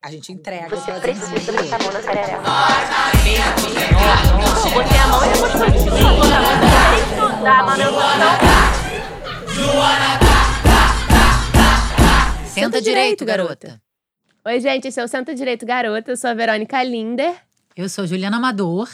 A 0.00 0.12
gente 0.12 0.30
entrega. 0.30 0.68
Você 0.68 0.92
precisa 0.92 1.52
botar 1.52 1.74
a 1.74 1.78
mão 1.82 1.92
na 1.92 2.00
sererela. 2.00 2.42
Botei 4.72 4.98
a 4.98 5.08
mão 5.08 5.24
e 5.24 5.28
depois 5.32 5.52
continuo. 5.52 6.16
Botar 6.16 6.38
a 6.38 6.42
mão 6.42 6.56
tem 6.94 7.36
que 7.36 7.42
dar 7.42 7.58
a 7.58 7.62
manutenção. 7.64 7.98
Senta 12.46 12.80
direito, 12.80 13.24
garota. 13.24 13.82
Oi, 14.46 14.60
gente, 14.60 14.86
esse 14.86 15.00
é 15.00 15.04
o 15.04 15.08
Senta 15.08 15.34
Direito 15.34 15.66
Garota. 15.66 16.12
Eu 16.12 16.16
sou 16.16 16.30
a 16.30 16.34
Verônica 16.34 16.80
Linder. 16.84 17.34
Eu 17.76 17.88
sou 17.88 18.06
Juliana 18.06 18.36
Amador 18.36 18.88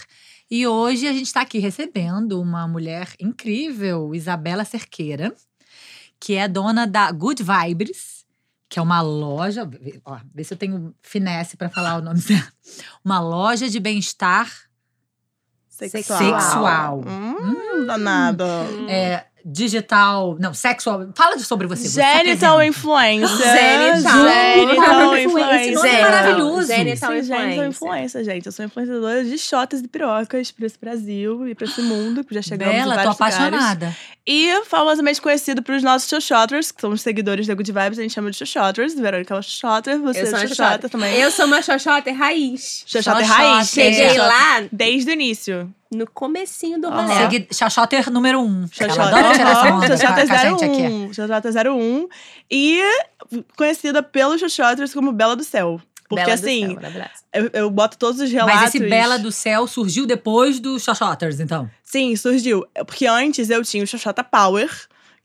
e 0.51 0.67
hoje 0.67 1.07
a 1.07 1.13
gente 1.13 1.27
está 1.27 1.43
aqui 1.43 1.59
recebendo 1.59 2.41
uma 2.41 2.67
mulher 2.67 3.09
incrível, 3.21 4.15
Isabela 4.15 4.65
Cerqueira, 4.65 5.35
que 6.19 6.35
é 6.35 6.49
dona 6.49 6.87
da 6.87 7.13
Good 7.13 7.43
Vibes, 7.43 8.14
que 8.75 8.81
é 8.81 8.83
uma 8.83 9.01
loja. 9.01 9.71
Ó, 10.05 10.19
vê 10.35 10.43
se 10.43 10.53
eu 10.53 10.59
tenho 10.59 10.93
finesse 11.01 11.57
para 11.57 11.69
falar 11.69 11.97
o 11.97 12.03
nome 12.03 12.19
dela. 12.27 12.53
Uma 13.05 13.21
loja 13.21 13.71
de 13.71 13.79
bem-estar 13.79 14.51
Sexual. 15.69 16.19
sexual. 16.19 17.01
Hum, 17.07 17.87
danado. 17.87 18.43
É, 18.89 19.27
digital. 19.45 20.37
Não, 20.41 20.55
sexual. 20.55 21.07
Fala 21.15 21.39
sobre 21.39 21.67
você. 21.67 21.89
você 21.89 22.01
tá 22.01 22.17
Genital 22.19 22.55
apresenta. 22.57 22.79
influencer. 22.79 23.39
Genital. 23.39 24.25
Genital 24.55 25.17
influencer. 25.19 25.95
é 25.95 26.03
maravilhoso. 26.03 26.67
Genital 26.67 27.11
Sim, 27.13 27.23
genital 27.23 27.47
influencer. 27.47 27.69
influencer, 27.69 28.25
gente. 28.25 28.47
Eu 28.47 28.53
sou 28.53 28.65
influenciadora 28.65 29.25
de 29.25 29.39
shotas 29.39 29.81
e 29.81 29.89
pirocas 29.89 30.51
pra 30.51 30.67
esse 30.67 30.79
Brasil 30.81 31.47
e 31.49 31.55
pra 31.55 31.67
esse 31.67 31.83
mundo, 31.83 32.25
que 32.25 32.35
já 32.35 32.43
chegamos 32.43 32.75
em 32.75 32.79
Bela, 32.79 32.91
tô 32.97 33.13
vários 33.13 33.19
lugares. 33.19 33.37
apaixonada. 33.59 33.97
E 34.27 34.63
famosamente 34.65 35.21
conhecido 35.21 35.63
pros 35.63 35.83
nossos 35.83 36.09
xoxoters, 36.09 36.73
que 36.73 36.81
são 36.81 36.91
os 36.91 37.03
seguidores 37.03 37.47
da 37.47 37.55
Good 37.55 37.71
Vibes, 37.71 37.99
a 37.99 38.03
gente 38.03 38.15
chama 38.15 38.31
de 38.31 38.39
xoxoters. 38.39 38.95
Verônica 38.95 39.35
é 39.35 39.37
uma 39.37 39.43
xoxoter, 39.43 40.01
você 40.01 40.21
é 40.21 40.29
uma 40.31 40.47
xoxota 40.47 40.89
também. 40.89 41.15
Eu 41.17 41.31
sou 41.31 41.45
uma 41.47 41.61
xoxota 41.61 42.11
raiz. 42.13 42.85
Xoxota 42.87 43.21
Xoxota. 43.21 43.35
raiz. 43.43 43.69
Cheguei 43.69 44.17
É. 44.17 44.23
lá 44.23 44.63
Desde 44.73 45.11
o 45.11 45.13
início. 45.13 45.71
No 45.93 46.07
comecinho 46.11 46.81
do 46.81 46.89
rolê. 46.91 47.15
Segui- 47.15 47.49
Xoxoter 47.53 48.11
número 48.11 48.41
um. 48.41 48.67
Xoxota. 48.69 48.93
Ela 49.01 49.19
adora 49.19 49.35
tirar 49.35 49.51
essa 49.51 49.61
Aham, 49.61 49.77
onda 49.77 49.87
com 49.87 49.93
a- 49.93 49.97
Xoxota 49.97 50.27
com 50.27 50.33
a 50.33 50.37
gente 50.37 50.65
aqui. 50.65 50.83
01. 50.83 51.13
Xoxota 51.15 51.51
01. 51.73 52.09
E 52.51 52.81
conhecida 53.57 54.03
pelos 54.03 54.41
xoxoters 54.41 54.93
como 54.93 55.13
Bela 55.13 55.37
do 55.37 55.45
Céu. 55.45 55.81
Porque 56.09 56.23
Bela 56.25 56.35
assim, 56.35 56.77
céu, 56.79 57.05
eu, 57.33 57.51
eu 57.55 57.71
boto 57.71 57.97
todos 57.97 58.21
os 58.21 58.31
relatos. 58.31 58.61
Mas 58.61 58.69
esse 58.75 58.79
Bela 58.89 59.19
do 59.19 59.33
Céu 59.33 59.67
surgiu 59.67 60.07
depois 60.07 60.61
do 60.61 60.79
Xoxoters, 60.79 61.41
então. 61.41 61.69
Sim, 61.83 62.15
surgiu. 62.15 62.67
Porque 62.87 63.07
antes 63.07 63.49
eu 63.49 63.63
tinha 63.65 63.83
o 63.83 63.87
Xoxota 63.87 64.23
Power, 64.23 64.71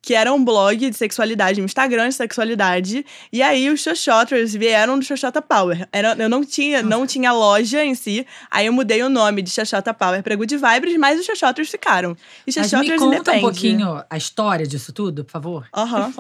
que 0.02 0.16
era 0.16 0.32
um 0.34 0.44
blog 0.44 0.90
de 0.90 0.96
sexualidade, 0.96 1.62
um 1.62 1.66
Instagram 1.66 2.08
de 2.10 2.16
sexualidade. 2.16 3.06
E 3.34 3.42
aí 3.42 3.70
os 3.70 3.82
Xoxoters 3.82 4.54
vieram 4.54 4.98
do 4.98 5.04
Xoxota 5.06 5.42
Power. 5.42 5.88
Era, 5.92 6.16
eu 6.18 6.30
não 6.30 6.44
tinha, 6.44 6.82
não 6.82 7.06
tinha 7.06 7.32
loja 7.34 7.84
em 7.84 7.94
si. 7.94 8.26
Aí 8.50 8.66
eu 8.68 8.74
mudei 8.74 9.04
o 9.04 9.10
nome 9.10 9.42
de 9.42 9.50
Xoxota 9.50 9.94
Power 9.94 10.24
pra 10.24 10.36
Good 10.36 10.56
Vibes, 10.58 10.98
mas 10.98 11.20
os 11.20 11.26
Xoxoters 11.26 11.70
ficaram. 11.70 12.16
E 12.48 12.52
Mas 12.56 12.72
me 12.74 12.98
conta 12.98 13.06
independe. 13.16 13.38
um 13.38 13.42
pouquinho 13.42 14.04
a 14.10 14.18
história 14.18 14.66
disso 14.66 14.94
tudo, 14.94 15.24
por 15.26 15.32
favor. 15.32 15.68
Aham. 15.76 16.14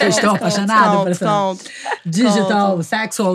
Eu 0.00 0.08
estou 0.08 0.30
apaixonada 0.30 0.90
por 0.90 0.98
Conto, 0.98 1.08
essa 1.10 1.26
conto. 1.26 1.64
digital, 2.04 2.82
sexual. 2.82 3.34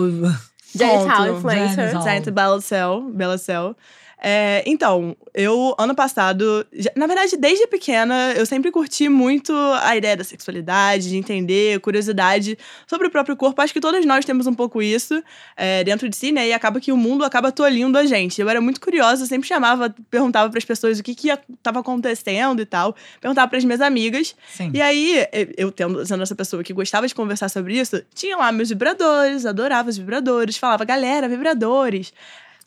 Genital 0.74 1.26
Conto. 1.26 1.38
influencer. 1.38 1.76
Genital. 1.90 2.02
Gente, 2.02 2.30
Bela 2.30 2.60
Cell, 2.60 3.10
Bela 3.12 3.36
Cell. 3.38 3.76
É, 4.24 4.62
então, 4.66 5.16
eu, 5.34 5.74
ano 5.76 5.96
passado, 5.96 6.64
já- 6.72 6.92
na 6.94 7.08
verdade, 7.08 7.36
desde 7.36 7.66
pequena, 7.66 8.32
eu 8.36 8.46
sempre 8.46 8.70
curti 8.70 9.08
muito 9.08 9.52
a 9.82 9.96
ideia 9.96 10.16
da 10.16 10.22
sexualidade, 10.22 11.08
de 11.08 11.16
entender, 11.16 11.80
curiosidade 11.80 12.56
sobre 12.86 13.08
o 13.08 13.10
próprio 13.10 13.36
corpo. 13.36 13.60
Acho 13.60 13.72
que 13.72 13.80
todos 13.80 14.06
nós 14.06 14.24
temos 14.24 14.46
um 14.46 14.54
pouco 14.54 14.80
isso 14.80 15.20
é, 15.56 15.82
dentro 15.82 16.08
de 16.08 16.16
si, 16.16 16.30
né? 16.30 16.46
E 16.46 16.52
acaba 16.52 16.80
que 16.80 16.92
o 16.92 16.96
mundo 16.96 17.24
acaba 17.24 17.50
tolhindo 17.50 17.98
a 17.98 18.06
gente. 18.06 18.40
Eu 18.40 18.48
era 18.48 18.60
muito 18.60 18.80
curiosa, 18.80 19.26
sempre 19.26 19.48
chamava, 19.48 19.92
perguntava 20.08 20.48
para 20.48 20.58
as 20.58 20.64
pessoas 20.64 21.00
o 21.00 21.02
que 21.02 21.16
que 21.16 21.28
estava 21.28 21.80
acontecendo 21.80 22.62
e 22.62 22.66
tal. 22.66 22.94
Perguntava 23.20 23.48
para 23.48 23.58
as 23.58 23.64
minhas 23.64 23.80
amigas. 23.80 24.36
Sim. 24.54 24.70
E 24.72 24.80
aí, 24.80 25.26
eu- 25.32 25.48
eu 25.56 25.72
tendo, 25.72 26.06
sendo 26.06 26.22
essa 26.22 26.34
pessoa 26.36 26.62
que 26.62 26.72
gostava 26.72 27.08
de 27.08 27.14
conversar 27.14 27.48
sobre 27.48 27.76
isso, 27.76 28.00
tinha 28.14 28.36
lá 28.36 28.52
meus 28.52 28.68
vibradores, 28.68 29.44
adorava 29.44 29.88
os 29.90 29.98
vibradores, 29.98 30.56
falava, 30.56 30.84
galera, 30.84 31.28
vibradores. 31.28 32.12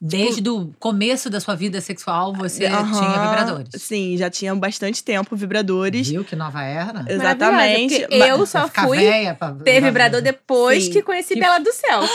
Desde 0.02 0.48
o 0.50 0.72
começo 0.80 1.30
da 1.30 1.40
sua 1.40 1.56
vida 1.56 1.80
sexual, 1.82 2.34
você 2.34 2.66
Aham, 2.66 2.92
tinha 2.92 3.10
vibradores. 3.12 3.70
Sim, 3.82 4.18
já 4.18 4.30
tinha 4.30 4.54
bastante 4.56 5.04
tempo 5.04 5.36
vibradores. 5.36 6.10
Viu 6.10 6.24
que 6.24 6.36
nova 6.36 6.62
era? 6.64 7.04
Exatamente. 7.08 8.06
Eu 8.10 8.46
só 8.46 8.68
fui 8.68 9.00
pra- 9.38 9.52
ter 9.64 9.82
vibrador 9.82 10.22
depois 10.22 10.86
Sim. 10.86 10.92
que 10.92 11.02
conheci 11.02 11.34
Que- 11.34 11.40
Bela 11.40 11.60
do 11.60 11.72
Céu. 11.72 12.02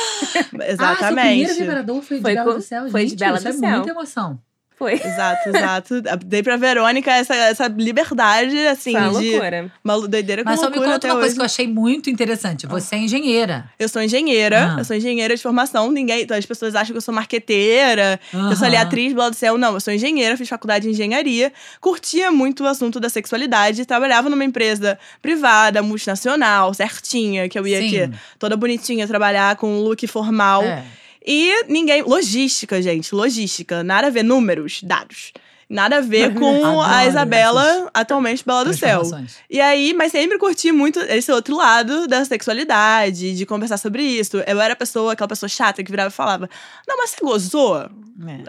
Ah, 0.79 0.97
seu 0.97 1.07
primeiro 1.07 1.51
Exatamente. 1.51 1.55
vibrador 1.55 2.03
foi 2.03 2.17
de 2.19 2.23
Foi 2.23 2.35
Bela 2.35 2.51
com- 2.53 2.57
do 2.59 2.63
Céu. 2.63 2.89
foi 2.91 3.05
de 3.05 3.11
Gente, 3.11 3.19
Bela 3.19 3.37
isso 3.39 3.45
do 3.45 3.51
é 3.51 3.53
Céu. 3.59 3.71
muita 3.71 3.91
emoção. 3.91 4.39
Foi. 4.81 4.95
exato, 4.95 5.49
exato. 5.55 6.03
Dei 6.25 6.43
pra 6.43 6.57
Verônica 6.57 7.13
essa, 7.13 7.35
essa 7.35 7.69
liberdade, 7.69 8.57
assim, 8.67 8.93
Foi 8.93 9.01
uma 9.03 9.21
de. 9.21 9.31
loucura. 9.33 9.71
Uma 9.85 10.09
doideira 10.09 10.43
com 10.43 10.49
Mas 10.49 10.59
só 10.59 10.71
me 10.71 10.79
conta 10.79 11.07
uma 11.07 11.15
coisa 11.17 11.27
hoje. 11.27 11.35
que 11.35 11.41
eu 11.41 11.45
achei 11.45 11.69
muito 11.69 12.09
interessante. 12.09 12.67
Você 12.67 12.95
é 12.95 12.99
engenheira. 13.01 13.67
Eu 13.79 13.91
sou 13.91 14.01
engenheira, 14.03 14.75
Ah. 14.75 14.79
eu 14.79 14.85
sou 14.87 14.97
engenheira 14.97 15.37
de 15.37 15.43
formação. 15.43 15.93
Ninguém, 15.93 16.23
então 16.23 16.35
as 16.37 16.47
pessoas 16.47 16.75
acham 16.75 16.93
que 16.95 16.97
eu 16.97 17.03
sou 17.03 17.13
marqueteira, 17.15 18.19
que 18.31 18.37
eu 18.37 18.57
sou 18.57 18.67
ali 18.67 18.77
atriz, 18.77 19.13
blá 19.13 19.29
do 19.29 19.37
céu. 19.37 19.59
Não, 19.59 19.75
eu 19.75 19.81
sou 19.81 19.93
engenheira, 19.93 20.35
fiz 20.37 20.49
faculdade 20.49 20.85
de 20.87 20.91
engenharia, 20.93 21.53
curtia 21.81 22.31
muito 22.33 22.65
o 22.65 22.67
assunto 22.67 22.99
da 22.99 23.11
sexualidade, 23.11 23.85
trabalhava 23.85 24.31
numa 24.31 24.45
empresa 24.45 24.99
privada, 25.21 25.83
multinacional, 25.83 26.73
certinha, 26.73 27.49
que 27.51 27.59
eu 27.59 27.67
ia 27.67 27.81
Sim. 27.81 27.87
aqui 28.05 28.15
toda 28.39 28.57
bonitinha 28.57 29.07
trabalhar 29.07 29.57
com 29.57 29.69
um 29.69 29.81
look 29.81 30.07
formal. 30.07 30.63
É. 30.63 30.85
E 31.25 31.65
ninguém. 31.69 32.03
Logística, 32.03 32.81
gente, 32.81 33.15
logística. 33.15 33.83
Nada 33.83 34.07
a 34.07 34.11
ver, 34.11 34.23
números, 34.23 34.83
dados. 34.83 35.33
Nada 35.71 35.99
a 35.99 36.01
ver 36.01 36.35
com 36.35 36.67
Adoro 36.67 36.81
a 36.81 37.07
Isabela, 37.07 37.65
essas 37.65 37.91
atualmente 37.95 38.45
Bela 38.45 38.65
do 38.65 38.75
Céu. 38.75 39.03
E 39.49 39.61
aí, 39.61 39.95
mas 39.95 40.11
sempre 40.11 40.37
curti 40.37 40.73
muito 40.73 40.99
esse 40.99 41.31
outro 41.31 41.57
lado 41.57 42.09
da 42.09 42.25
sexualidade, 42.25 43.37
de 43.37 43.47
conversar 43.47 43.77
sobre 43.77 44.03
isso. 44.03 44.39
Eu 44.39 44.61
era 44.61 44.73
a 44.73 44.77
pessoa, 44.77 45.13
aquela 45.13 45.29
pessoa 45.29 45.49
chata 45.49 45.85
que 45.85 45.91
virava 45.93 46.09
e 46.09 46.13
falava: 46.13 46.51
Não, 46.89 46.97
mas 46.97 47.11
você 47.11 47.25
gozou? 47.25 47.89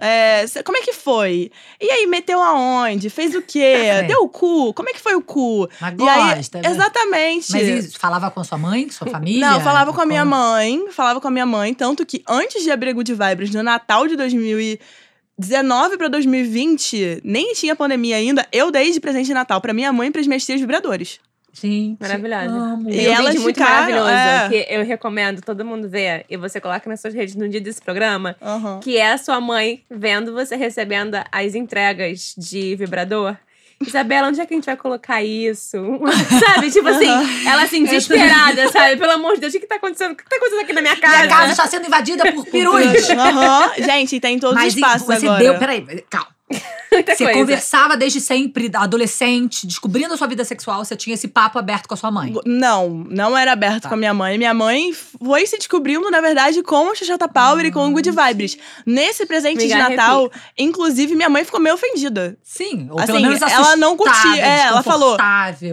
É. 0.01 0.45
É, 0.45 0.63
como 0.63 0.77
é 0.77 0.81
que 0.81 0.93
foi? 0.93 1.51
E 1.79 1.91
aí, 1.91 2.07
meteu 2.07 2.41
aonde? 2.41 3.07
Fez 3.09 3.35
o 3.35 3.41
quê? 3.41 3.61
É. 3.91 4.03
Deu 4.03 4.23
o 4.23 4.29
cu? 4.29 4.73
Como 4.73 4.89
é 4.89 4.93
que 4.93 4.99
foi 4.99 5.15
o 5.15 5.21
cu? 5.21 5.67
Mas 5.79 5.95
E 5.97 6.07
aí, 6.07 6.35
gosta, 6.35 6.61
né? 6.61 6.69
exatamente. 6.69 7.51
Mas 7.51 7.67
isso, 7.67 7.99
falava 7.99 8.31
com 8.31 8.43
sua 8.43 8.57
mãe, 8.57 8.85
com 8.85 8.91
sua 8.91 9.07
família? 9.07 9.49
Não, 9.49 9.61
falava 9.61 9.91
com 9.93 10.01
a 10.01 10.05
minha 10.05 10.23
mãe, 10.23 10.85
falava 10.91 11.19
com 11.19 11.27
a 11.27 11.31
minha 11.31 11.45
mãe, 11.45 11.73
tanto 11.73 12.05
que 12.05 12.23
antes 12.27 12.63
de 12.63 12.71
abrir 12.71 12.93
Good 12.93 13.13
Vibes, 13.13 13.51
no 13.51 13.63
Natal 13.63 14.07
de 14.07 14.15
2019 15.41 15.97
pra 15.97 16.07
2020, 16.07 17.21
nem 17.23 17.53
tinha 17.53 17.75
pandemia 17.75 18.15
ainda, 18.15 18.45
eu 18.51 18.69
dei 18.69 18.91
de 18.91 18.99
presente 18.99 19.25
de 19.25 19.33
Natal 19.33 19.59
pra 19.59 19.73
minha 19.73 19.91
mãe 19.91 20.09
e 20.09 20.11
pras 20.11 20.27
minhas 20.27 20.45
tias 20.45 20.61
vibradores. 20.61 21.19
Gente, 21.53 21.99
Maravilhosa. 21.99 22.45
amo. 22.45 22.89
E 22.89 23.09
um 23.09 23.15
vídeo 23.25 23.41
muito 23.41 23.57
ficaram, 23.57 23.91
maravilhoso 23.91 24.09
é. 24.09 24.49
que 24.49 24.73
eu 24.73 24.85
recomendo 24.85 25.41
todo 25.41 25.65
mundo 25.65 25.89
ver 25.89 26.25
e 26.29 26.37
você 26.37 26.61
coloca 26.61 26.89
nas 26.89 27.01
suas 27.01 27.13
redes 27.13 27.35
no 27.35 27.49
dia 27.49 27.59
desse 27.59 27.81
programa, 27.81 28.37
Aham. 28.41 28.79
que 28.79 28.97
é 28.97 29.11
a 29.11 29.17
sua 29.17 29.41
mãe 29.41 29.83
vendo 29.89 30.31
você 30.31 30.55
recebendo 30.55 31.17
as 31.29 31.53
entregas 31.53 32.33
de 32.37 32.75
vibrador. 32.77 33.35
Isabela, 33.87 34.27
onde 34.27 34.39
é 34.41 34.45
que 34.45 34.53
a 34.53 34.57
gente 34.57 34.65
vai 34.65 34.77
colocar 34.77 35.23
isso? 35.23 35.77
sabe? 36.45 36.71
Tipo 36.71 36.87
assim, 36.87 37.09
ela 37.47 37.63
assim, 37.63 37.83
desesperada, 37.83 38.69
sabe? 38.69 38.97
Pelo 38.97 39.11
amor 39.11 39.35
de 39.35 39.41
Deus, 39.41 39.53
o 39.53 39.59
que 39.59 39.67
tá 39.67 39.75
acontecendo? 39.75 40.11
O 40.11 40.15
que 40.15 40.23
tá 40.27 40.35
acontecendo 40.35 40.61
aqui 40.61 40.73
na 40.73 40.81
minha 40.81 40.97
casa? 40.97 41.17
Minha 41.17 41.27
casa 41.27 41.51
está 41.51 41.67
sendo 41.67 41.87
invadida 41.87 42.31
por 42.31 42.45
perus. 42.45 43.09
Aham. 43.09 43.71
Gente, 43.77 44.19
tem 44.19 44.39
todos 44.39 44.55
Mas 44.55 44.73
os 44.73 44.79
passos 44.79 45.07
você 45.07 45.25
agora. 45.25 45.43
deu. 45.43 45.59
Peraí, 45.59 46.03
calma. 46.09 46.40
Você 46.91 47.23
coisa. 47.23 47.33
conversava 47.39 47.95
desde 47.95 48.19
sempre, 48.19 48.69
adolescente, 48.73 49.65
descobrindo 49.65 50.13
a 50.13 50.17
sua 50.17 50.27
vida 50.27 50.43
sexual, 50.43 50.83
você 50.83 50.93
tinha 50.93 51.13
esse 51.13 51.29
papo 51.29 51.57
aberto 51.57 51.87
com 51.87 51.93
a 51.93 51.97
sua 51.97 52.11
mãe. 52.11 52.33
Não, 52.45 52.89
não 53.09 53.37
era 53.37 53.53
aberto 53.53 53.83
Tá. 53.83 53.87
com 53.89 53.95
a 53.95 53.97
minha 53.97 54.13
mãe. 54.13 54.37
Minha 54.37 54.53
mãe 54.53 54.91
foi 54.93 55.45
se 55.45 55.57
descobrindo, 55.57 56.11
na 56.11 56.19
verdade, 56.19 56.61
com 56.61 56.89
o 56.89 56.95
Xuxata 56.95 57.29
Power 57.29 57.65
e 57.65 57.71
com 57.71 57.87
o 57.87 57.91
Good 57.91 58.11
Vibes. 58.11 58.57
Nesse 58.85 59.25
presente 59.25 59.65
de. 59.65 59.73
Natal, 59.73 60.29
inclusive, 60.57 61.15
minha 61.15 61.29
mãe 61.29 61.45
ficou 61.45 61.61
meio 61.61 61.75
ofendida. 61.75 62.37
Sim, 62.43 62.87
ou 62.91 62.99
Assim, 62.99 63.23
ela 63.49 63.75
não 63.77 63.95
curtia, 63.95 64.45
é, 64.45 64.59
ela 64.67 64.83
falou. 64.83 65.17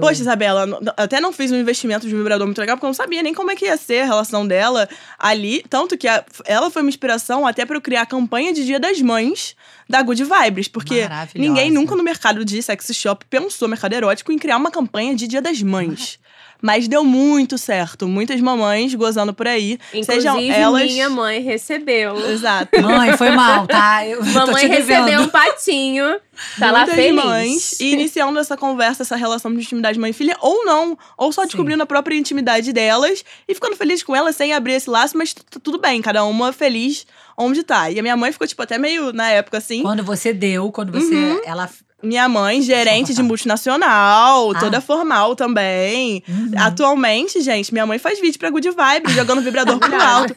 Poxa, 0.01 0.21
Isabela, 0.23 0.67
até 0.97 1.21
não 1.21 1.33
fiz 1.33 1.51
um 1.51 1.57
investimento 1.57 2.07
de 2.07 2.15
vibrador 2.15 2.47
muito 2.47 2.59
legal, 2.61 2.77
porque 2.77 2.87
eu 2.87 2.91
não 2.91 2.95
sabia 2.95 3.23
nem 3.25 3.35
como 3.35 3.51
é 3.51 3.57
que 3.57 3.65
ia 3.65 3.77
ser 3.77 4.03
a 4.03 4.07
relação 4.07 4.47
dela 4.47 4.89
ali. 5.19 5.65
Tanto 5.69 5.99
que 5.99 6.07
a- 6.07 6.25
ela 6.47 6.71
foi 6.71 6.83
uma 6.83 6.89
inspiração 6.89 7.45
até 7.45 7.67
pra 7.67 7.77
eu 7.77 7.81
criar 7.81 8.03
a 8.03 8.07
campanha 8.07 8.53
de 8.53 8.65
Dia 8.65 8.79
das 8.79 9.01
Mães 9.03 9.57
da 9.89 10.03
Good 10.03 10.23
Vibes. 10.25 10.68
Porque 10.69 11.09
ninguém 11.35 11.71
nunca 11.71 11.97
no 11.97 12.03
mercado 12.03 12.45
de 12.45 12.63
sex 12.63 12.91
shop 12.95 13.25
pensou, 13.29 13.69
mercado 13.69 13.93
erótico, 13.95 14.33
em 14.33 14.39
criar 14.39 14.57
uma 14.57 14.71
campanha 14.71 15.15
de 15.15 15.27
Dia 15.27 15.43
das 15.43 15.63
Mães. 15.63 16.19
mas 16.61 16.89
deu 16.89 17.05
muito 17.05 17.57
certo. 17.57 18.09
Muitas 18.09 18.41
mamães 18.41 18.95
gozando 18.95 19.33
por 19.33 19.47
aí. 19.47 19.79
Inclusive, 19.93 20.05
sejam 20.05 20.41
elas. 20.41 20.85
minha 20.91 21.09
mãe 21.09 21.41
recebeu. 21.41 22.17
Exato. 22.31 22.81
Mãe, 22.83 23.17
foi 23.17 23.31
mal, 23.31 23.67
tá? 23.67 24.05
Eu 24.07 24.25
Mamãe 24.25 24.67
recebeu 24.67 25.23
um 25.23 25.29
patinho. 25.29 26.21
Tá 26.59 26.71
lá 26.71 26.87
feliz. 26.87 27.25
mães 27.25 27.81
e 27.81 27.93
iniciando 27.95 28.39
essa 28.39 28.57
conversa, 28.57 29.03
essa 29.03 29.17
relação 29.17 29.53
de 29.53 29.61
intimidade 29.61 29.99
mãe 29.99 30.11
e 30.11 30.15
filha, 30.15 30.37
ou 30.41 30.65
não, 30.65 30.97
ou 31.17 31.33
só 31.33 31.43
Sim. 31.43 31.49
descobrindo 31.49 31.83
a 31.83 31.87
própria 31.87 32.17
intimidade 32.17 32.73
delas 32.73 33.25
e 33.49 33.55
ficando 33.55 33.77
feliz 33.77 34.03
com 34.03 34.15
elas 34.15 34.37
sem 34.37 34.53
abrir 34.53 34.75
esse 34.75 34.89
laço, 34.89 35.19
mas 35.19 35.35
tudo 35.35 35.79
bem, 35.79 36.01
cada 36.01 36.25
uma 36.25 36.53
feliz 36.53 37.07
onde 37.39 37.63
tá. 37.63 37.91
E 37.91 37.99
a 37.99 38.03
minha 38.03 38.17
mãe 38.17 38.33
ficou, 38.33 38.47
tipo, 38.47 38.63
até 38.63 38.77
meio 38.77 39.13
na 39.13 39.31
época 39.31 39.59
assim. 39.59 39.83
Quando 39.83 40.03
você 40.03 40.33
deu, 40.35 40.71
quando 40.73 40.93
você. 40.93 41.15
Uhum. 41.15 41.41
Ela. 41.45 41.71
Minha 42.01 42.29
mãe, 42.29 42.63
gerente 42.63 43.13
de 43.13 43.21
multinacional, 43.25 44.53
Ah. 44.55 44.59
toda 44.61 44.81
formal 44.81 45.35
também. 45.35 46.23
Uhum. 46.29 46.53
Atualmente, 46.57 47.41
gente, 47.41 47.73
minha 47.73 47.85
mãe 47.87 47.99
faz 47.99 48.21
vídeo 48.21 48.39
pra 48.39 48.51
Good 48.51 48.71
Vibe, 48.71 49.11
jogando 49.13 49.43
vibrador 49.43 49.79
pro 49.81 50.01
alto. 50.01 50.35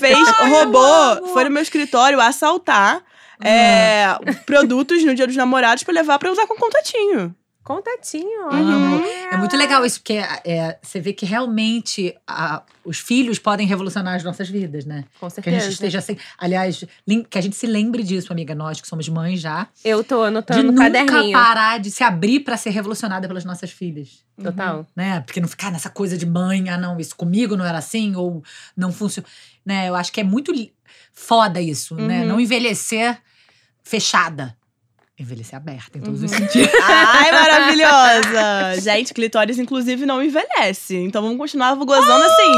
Fez, 0.00 0.28
roubou, 0.48 1.28
foi 1.32 1.44
no 1.44 1.50
meu 1.50 1.62
escritório 1.62 2.20
assaltar 2.20 2.96
Hum. 3.40 3.46
é, 3.46 4.16
produtos 4.46 5.04
no 5.04 5.14
dia 5.14 5.26
dos 5.26 5.36
namorados 5.36 5.82
pra 5.84 5.94
levar 5.94 6.18
pra 6.18 6.32
usar 6.32 6.46
com 6.46 6.56
contatinho. 6.56 7.34
Contatinho. 7.64 8.50
Amo. 8.50 9.02
É 9.32 9.36
muito 9.38 9.56
legal 9.56 9.84
isso, 9.86 9.98
porque 10.00 10.12
é, 10.44 10.78
você 10.82 11.00
vê 11.00 11.14
que 11.14 11.24
realmente 11.24 12.14
a- 12.26 12.62
os 12.84 12.98
filhos 12.98 13.38
podem 13.38 13.66
revolucionar 13.66 14.14
as 14.16 14.22
nossas 14.22 14.48
vidas, 14.50 14.84
né? 14.84 15.04
Com 15.18 15.28
Que 15.30 15.40
a 15.40 15.52
gente 15.52 15.52
certeza. 15.62 15.70
esteja 15.70 15.98
assim. 15.98 16.16
Aliás, 16.36 16.84
que 17.30 17.38
a 17.38 17.40
gente 17.40 17.56
se 17.56 17.66
lembre 17.66 18.02
disso, 18.02 18.30
amiga, 18.32 18.54
nós 18.54 18.80
que 18.82 18.86
somos 18.86 19.08
mães 19.08 19.40
já. 19.40 19.66
Eu 19.82 20.04
tô 20.04 20.20
De 20.22 20.28
anotando 20.28 20.62
no 20.62 20.72
nunca 20.72 20.84
caderninho. 20.84 21.32
parar 21.32 21.80
de 21.80 21.90
se 21.90 22.04
abrir 22.04 22.40
pra 22.40 22.56
ser 22.58 22.68
revolucionada 22.70 23.26
pelas 23.26 23.44
nossas 23.46 23.70
filhas. 23.70 24.22
Total. 24.40 24.86
Né? 24.94 25.20
Porque 25.20 25.40
não 25.40 25.48
ficar 25.48 25.70
nessa 25.72 25.88
coisa 25.88 26.18
de 26.18 26.26
mãe, 26.26 26.68
ah, 26.68 26.76
não, 26.76 26.98
isso 27.00 27.16
comigo 27.16 27.56
não 27.56 27.64
era 27.64 27.78
assim, 27.78 28.14
ou 28.14 28.42
não 28.76 28.92
funciona. 28.92 29.26
Né? 29.64 29.88
Eu 29.88 29.94
acho 29.94 30.12
que 30.12 30.20
é 30.20 30.24
muito 30.24 30.52
foda 31.14 31.60
isso, 31.62 31.94
né? 31.94 32.20
Uhum. 32.22 32.28
Não 32.28 32.40
envelhecer 32.40 33.18
fechada. 33.82 34.54
Envelhecer 35.24 35.56
aberta 35.56 35.98
em 35.98 36.00
todos 36.00 36.20
Uhum. 36.20 36.26
os 36.26 36.30
sentidos. 36.32 36.70
Ai, 36.84 37.32
maravilhosa! 37.32 38.80
Gente, 38.80 39.12
clitóris, 39.14 39.58
inclusive, 39.58 40.04
não 40.06 40.22
envelhece. 40.22 40.96
Então 40.96 41.22
vamos 41.22 41.38
continuar 41.38 41.74
gozando 41.76 42.24
assim 42.24 42.52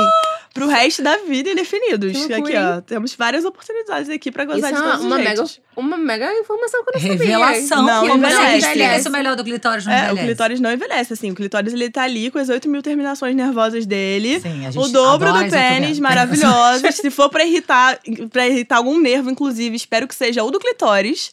pro 0.57 0.67
resto 0.69 1.03
da 1.03 1.17
vida 1.19 1.51
indefinidos. 1.51 2.27
Que 2.27 2.33
Aqui, 2.35 2.53
ó. 2.57 2.81
Temos 2.81 3.15
várias 3.15 3.45
oportunidades 3.45 4.09
aqui 4.11 4.31
pra 4.33 4.45
Isso 4.45 4.55
gozar 4.55 4.71
é 4.71 4.75
de 4.75 4.81
uma, 4.81 4.87
todos 4.91 5.01
os 5.01 5.07
uma 5.07 5.17
mega, 5.19 5.29
jeitos. 5.37 5.61
uma 5.77 5.97
mega 5.97 6.33
informação 6.41 6.83
que 6.85 6.89
eu 6.89 6.93
não 6.95 7.01
sabia. 7.01 7.17
Revelação. 7.27 7.83
Não 7.83 8.07
que 8.07 8.13
envelhece. 8.13 8.37
Explica 8.37 8.57
isso 8.59 8.69
Envelhece. 8.71 9.11
melhor 9.11 9.37
do 9.37 9.45
clitóris 9.45 9.85
não 9.87 9.93
É, 9.93 9.97
o 9.97 10.03
envelhece. 10.05 10.27
clitóris 10.27 10.61
não 10.61 10.73
envelhece, 10.73 11.13
assim. 11.13 11.31
O 11.31 11.35
clitóris, 11.35 11.73
ele 11.73 11.91
tá 11.91 12.03
ali 12.03 12.31
com 12.31 12.39
as 12.39 12.49
8 12.49 12.69
mil 12.69 12.83
terminações 12.83 13.35
nervosas 13.37 13.87
dele. 13.87 14.41
Sim, 14.41 14.67
a 14.67 14.71
gente 14.71 14.79
O 14.85 14.89
dobro 14.89 15.33
do 15.33 15.51
pênis, 15.51 15.89
outro 15.91 16.03
maravilhosos. 16.03 16.95
Se 16.97 17.11
for 17.11 17.29
pra 17.29 17.45
irritar, 17.45 17.99
pra 18.31 18.47
irritar 18.49 18.77
algum 18.79 18.99
nervo, 18.99 19.31
inclusive, 19.31 19.77
espero 19.77 20.09
que 20.09 20.15
seja 20.15 20.43
o 20.43 20.51
do 20.51 20.59
clitóris. 20.59 21.31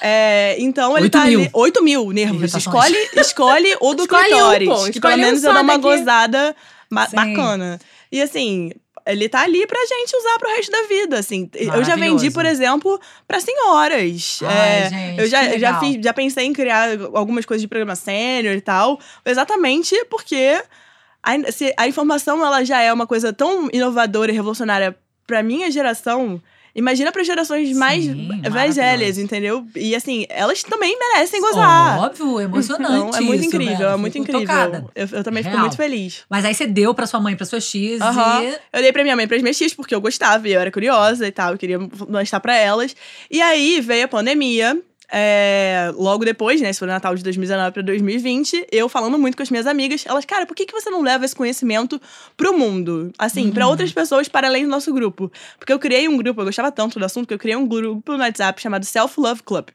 É, 0.00 0.56
então, 0.58 0.92
ele 0.96 1.04
Oito 1.04 1.12
tá 1.12 1.24
mil. 1.26 1.40
ali. 1.40 1.50
8 1.52 1.82
mil 1.82 2.10
nervos. 2.12 2.54
Escolhe, 2.54 2.96
escolhe 3.16 3.76
o 3.80 3.94
do 3.94 4.02
Escolhe 4.12 4.24
um, 4.24 4.28
clitóris. 4.36 4.68
pô. 4.68 4.84
que 4.90 5.00
pelo 5.00 5.14
um 5.14 5.16
menos 5.18 5.40
só 5.40 5.48
eu 5.48 5.52
dou 5.54 5.62
uma 5.62 5.72
daqui. 5.78 5.82
gozada 5.82 6.56
ba- 6.90 7.06
Sim. 7.06 7.16
bacana. 7.16 7.80
E 8.12 8.20
assim. 8.22 8.70
Ele 9.04 9.28
tá 9.28 9.40
ali 9.40 9.66
pra 9.66 9.80
gente 9.84 10.16
usar 10.16 10.38
pro 10.38 10.48
resto 10.50 10.70
da 10.70 10.82
vida, 10.82 11.18
assim. 11.18 11.50
Eu 11.54 11.82
já 11.82 11.96
vendi, 11.96 12.30
por 12.30 12.46
exemplo, 12.46 13.00
pra 13.26 13.40
senhoras. 13.40 14.38
Ai, 14.44 14.78
É, 14.78 14.88
gente, 14.88 15.18
eu 15.18 15.26
já, 15.26 15.58
já, 15.58 15.80
fiz, 15.80 16.04
já 16.04 16.14
pensei 16.14 16.46
em 16.46 16.52
criar 16.52 16.90
algumas 17.12 17.44
coisas 17.44 17.60
de 17.62 17.66
programa 17.66 17.96
sênior 17.96 18.54
e 18.54 18.60
tal, 18.60 19.00
exatamente 19.24 20.04
porque 20.04 20.62
a, 21.20 21.50
se 21.50 21.74
a 21.76 21.88
informação 21.88 22.46
ela 22.46 22.64
já 22.64 22.80
é 22.80 22.92
uma 22.92 23.04
coisa 23.06 23.32
tão 23.32 23.68
inovadora 23.72 24.30
e 24.30 24.34
revolucionária 24.34 24.96
pra 25.26 25.42
minha 25.42 25.68
geração. 25.68 26.40
Imagina 26.74 27.12
para 27.12 27.22
gerações 27.22 27.76
mais 27.76 28.04
Sim, 28.04 28.28
mais 28.50 28.76
velhas, 28.76 29.18
entendeu? 29.18 29.66
E 29.76 29.94
assim, 29.94 30.24
elas 30.30 30.62
também 30.62 30.98
merecem 30.98 31.40
gozar. 31.40 31.98
Óbvio, 31.98 32.40
emocionante. 32.40 33.08
Então, 33.08 33.10
é 33.18 33.20
muito 33.20 33.40
isso, 33.44 33.54
incrível, 33.56 33.88
né? 33.88 33.92
é 33.92 33.96
muito 33.96 34.12
Fico 34.14 34.22
incrível. 34.24 34.46
tocada. 34.46 34.84
Eu, 34.94 35.08
eu 35.12 35.24
também 35.24 35.42
fico 35.42 35.52
Real. 35.54 35.60
muito 35.60 35.76
feliz. 35.76 36.22
Mas 36.30 36.44
aí 36.46 36.54
você 36.54 36.66
deu 36.66 36.94
pra 36.94 37.06
sua 37.06 37.20
mãe, 37.20 37.36
pra 37.36 37.44
suas 37.44 37.64
X 37.64 38.00
Aham. 38.00 38.42
e. 38.42 38.58
Eu 38.72 38.80
dei 38.82 38.90
pra 38.92 39.02
minha 39.02 39.14
mãe 39.14 39.26
e 39.26 39.28
pras 39.28 39.42
minhas 39.42 39.58
tias, 39.58 39.74
porque 39.74 39.94
eu 39.94 40.00
gostava 40.00 40.48
e 40.48 40.52
eu 40.54 40.60
era 40.60 40.70
curiosa 40.70 41.26
e 41.26 41.30
tal, 41.32 41.52
eu 41.52 41.58
queria 41.58 41.78
mostrar 42.08 42.40
pra 42.40 42.56
elas. 42.56 42.96
E 43.30 43.42
aí 43.42 43.80
veio 43.80 44.06
a 44.06 44.08
pandemia. 44.08 44.80
É, 45.14 45.92
logo 45.94 46.24
depois, 46.24 46.60
né? 46.60 46.70
Isso 46.70 46.78
foi 46.78 46.88
no 46.88 46.94
Natal 46.94 47.14
de 47.14 47.22
2019 47.22 47.72
pra 47.72 47.82
2020, 47.82 48.66
eu 48.72 48.88
falando 48.88 49.18
muito 49.18 49.36
com 49.36 49.42
as 49.42 49.50
minhas 49.50 49.66
amigas, 49.66 50.04
elas, 50.06 50.24
cara, 50.24 50.46
por 50.46 50.54
que, 50.56 50.64
que 50.64 50.72
você 50.72 50.88
não 50.88 51.02
leva 51.02 51.24
esse 51.24 51.36
conhecimento 51.36 52.00
pro 52.36 52.56
mundo? 52.58 53.12
Assim, 53.18 53.50
pra 53.52 53.64
Uhum. 53.66 53.70
outras 53.72 53.92
pessoas 53.92 54.28
para 54.28 54.46
além 54.48 54.64
do 54.64 54.70
nosso 54.70 54.92
grupo. 54.92 55.30
Porque 55.58 55.72
eu 55.72 55.78
criei 55.78 56.08
um 56.08 56.16
grupo, 56.16 56.40
eu 56.40 56.44
gostava 56.46 56.72
tanto 56.72 56.98
do 56.98 57.04
assunto, 57.04 57.28
que 57.28 57.34
eu 57.34 57.38
criei 57.38 57.56
um 57.56 57.66
grupo 57.66 58.12
no 58.12 58.18
WhatsApp 58.20 58.60
chamado 58.60 58.84
Self 58.86 59.20
Love 59.20 59.42
Club. 59.42 59.68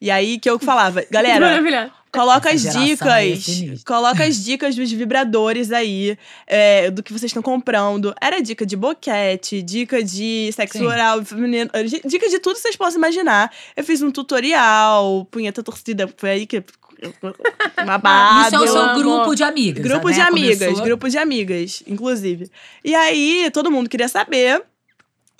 E 0.00 0.10
aí 0.10 0.38
que 0.38 0.48
eu 0.48 0.58
falava, 0.58 1.04
galera, 1.10 1.40
Maravilhoso. 1.46 1.92
Coloca 2.12 2.50
as 2.50 2.64
Essa 2.64 2.78
é 2.80 2.84
dicas. 2.84 3.44
sinistra. 3.44 3.94
coloca 3.94 4.24
as 4.24 4.36
dicas 4.42 4.74
dos 4.74 4.90
vibradores 4.90 5.70
aí, 5.70 6.16
é, 6.46 6.90
do 6.90 7.02
que 7.02 7.12
vocês 7.12 7.28
estão 7.30 7.42
comprando. 7.42 8.14
Era 8.20 8.40
dica 8.40 8.64
de 8.64 8.76
boquete, 8.76 9.60
dica 9.62 10.02
de 10.02 10.50
sexo 10.52 10.78
Sim. 10.78 10.86
oral 10.86 11.22
feminino, 11.24 11.70
di- 11.86 12.00
dica 12.06 12.28
de 12.28 12.38
tudo 12.38 12.54
que 12.56 12.62
vocês 12.62 12.76
possam 12.76 12.98
imaginar. 12.98 13.52
Eu 13.76 13.84
fiz 13.84 14.00
um 14.00 14.10
tutorial, 14.10 15.26
punheta 15.30 15.62
torcida, 15.62 16.08
foi 16.16 16.30
aí 16.30 16.46
que. 16.46 16.62
Babado. 17.86 18.46
Isso 18.46 18.56
é 18.56 18.58
o 18.60 18.72
seu 18.72 18.80
amo. 18.80 18.98
grupo 19.00 19.34
de 19.34 19.42
amigas. 19.42 19.84
Grupo 19.84 20.08
né? 20.08 20.14
de 20.14 20.20
amigas, 20.20 20.58
Começou- 20.58 20.84
grupo 20.84 21.08
de 21.08 21.18
amigas, 21.18 21.82
inclusive. 21.86 22.50
E 22.84 22.94
aí, 22.94 23.50
todo 23.52 23.70
mundo 23.70 23.88
queria 23.88 24.08
saber. 24.08 24.62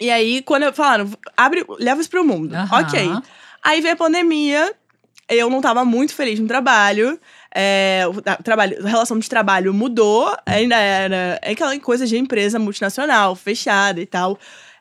E 0.00 0.10
aí, 0.10 0.42
quando 0.42 0.62
eu 0.64 0.72
falaram, 0.72 1.10
abre, 1.36 1.64
leva 1.80 2.00
isso 2.00 2.10
pro 2.10 2.24
mundo. 2.24 2.54
Ok. 2.72 3.10
Aí 3.64 3.80
veio 3.80 3.94
a 3.94 3.96
pandemia, 3.96 4.72
eu 5.28 5.50
não 5.50 5.60
tava 5.60 5.84
muito 5.84 6.14
feliz 6.14 6.38
no 6.38 6.46
trabalho. 6.46 7.18
É, 7.54 8.04
o 8.08 8.42
trabalho, 8.42 8.78
a 8.84 8.88
relação 8.88 9.18
de 9.18 9.28
trabalho 9.28 9.72
mudou, 9.72 10.34
ainda 10.46 10.76
era 10.76 11.38
é 11.42 11.52
aquela 11.52 11.78
coisa 11.80 12.06
de 12.06 12.16
empresa 12.16 12.58
multinacional, 12.58 13.34
fechada 13.34 14.00
e 14.00 14.06
tal. 14.06 14.38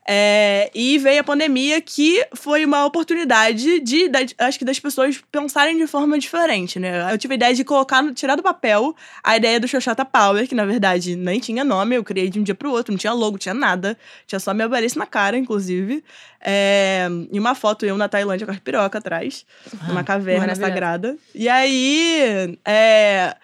É, 0.09 0.71
e 0.74 0.98
veio 0.98 1.19
a 1.19 1.24
pandemia, 1.24 1.81
que 1.81 2.25
foi 2.33 2.63
uma 2.63 2.86
oportunidade 2.86 3.81
de, 3.81 4.07
da- 4.07 4.19
acho 4.38 4.57
que 4.57 4.63
das 4.63 4.80
pessoas 4.80 5.21
pensarem 5.30 5.77
de 5.77 5.86
forma 5.86 6.18
diferente, 6.18 6.80
né? 6.80 7.12
Eu 7.12 7.18
tive 7.18 7.33
a 7.33 7.36
ideia 7.36 7.54
de 7.54 7.65
colocar, 7.65 8.01
tirar 8.13 8.36
do 8.36 8.42
papel 8.42 8.95
a 9.21 9.36
ideia 9.36 9.59
do 9.59 9.68
Xoxota 9.68 10.06
Power, 10.06 10.48
que 10.48 10.56
na 10.56 10.63
verdade 10.65 11.18
nem 11.18 11.42
tinha 11.42 11.63
nome, 11.65 11.95
eu 11.95 12.04
criei 12.06 12.30
de 12.30 12.39
um 12.39 12.44
dia 12.44 12.56
pro 12.56 12.71
outro, 12.71 12.94
não 12.94 12.98
tinha 12.98 13.12
logo, 13.12 13.38
tinha 13.38 13.54
nada. 13.54 13.98
Tinha 14.25 14.39
só 14.39 14.54
minha 14.54 14.69
beleza 14.69 14.98
na 14.98 15.06
cara, 15.06 15.38
inclusive. 15.38 16.01
É, 16.39 17.07
e 17.30 17.38
uma 17.38 17.53
foto 17.53 17.86
eu 17.86 17.98
na 17.98 18.07
Tailândia 18.07 18.48
com 18.48 18.53
a 18.53 18.56
piroca 18.56 19.00
atrás, 19.00 19.45
numa 19.89 20.06
caverna 20.06 20.45
sagrada. 20.69 21.18
E 21.36 21.50
aí, 21.50 22.57
é, 22.63 23.36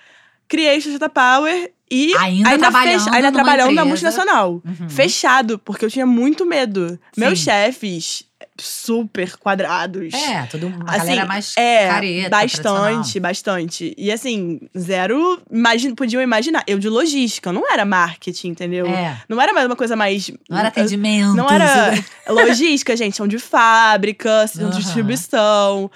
criei 0.47 0.79
Xoxota 0.79 1.09
Power 1.09 1.71
e 1.93 2.15
Ainda 2.17 2.57
trabalhando 2.57 3.07
ainda 3.13 3.31
numa 3.31 3.43
trabalhando 3.43 3.75
na 3.75 3.85
multinacional. 3.85 4.61
Uhum. 4.65 4.89
Fechado, 4.89 5.59
porque 5.59 5.85
eu 5.85 5.89
tinha 5.91 6.05
muito 6.05 6.45
medo. 6.45 6.99
Meus 7.15 7.39
Sim. 7.39 7.45
chefes, 7.45 8.25
super 8.59 9.37
quadrados. 9.37 10.13
É, 10.13 10.43
tudo 10.47 10.67
uma 10.67 10.85
Assim, 10.87 11.07
galera 11.07 11.25
mais 11.25 11.53
é, 11.57 11.87
careta. 11.87 12.29
bastante, 12.29 13.19
bastante. 13.19 13.93
E 13.97 14.11
assim, 14.11 14.59
zero. 14.77 15.39
Imagina, 15.51 15.95
podiam 15.95 16.21
imaginar. 16.21 16.63
Eu 16.67 16.79
de 16.79 16.89
logística, 16.89 17.49
eu 17.49 17.53
não 17.53 17.71
era 17.71 17.85
marketing, 17.85 18.49
entendeu? 18.49 18.87
É, 18.87 19.21
Não 19.29 19.39
era 19.41 19.53
mais 19.53 19.65
uma 19.65 19.75
coisa 19.75 19.95
mais. 19.95 20.31
não 20.49 20.57
era 20.57 20.67
atendimento. 20.69 21.35
Não 21.35 21.47
era 21.49 21.93
logística, 22.27 22.95
gente, 22.97 23.15
são 23.15 23.27
de 23.27 23.37
fábrica, 23.39 24.47
são 24.47 24.69
de 24.69 24.77
distribuição. 24.77 25.89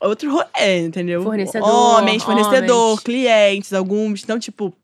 Outro 0.00 0.32
rolê, 0.32 0.80
entendeu? 0.86 1.22
Fornecedor, 1.22 1.68
Homens, 1.68 2.22
fornecedor, 2.24 2.86
homens. 2.86 3.00
clientes, 3.00 3.72
alguns. 3.72 4.24
Então, 4.24 4.38
tipo, 4.38 4.74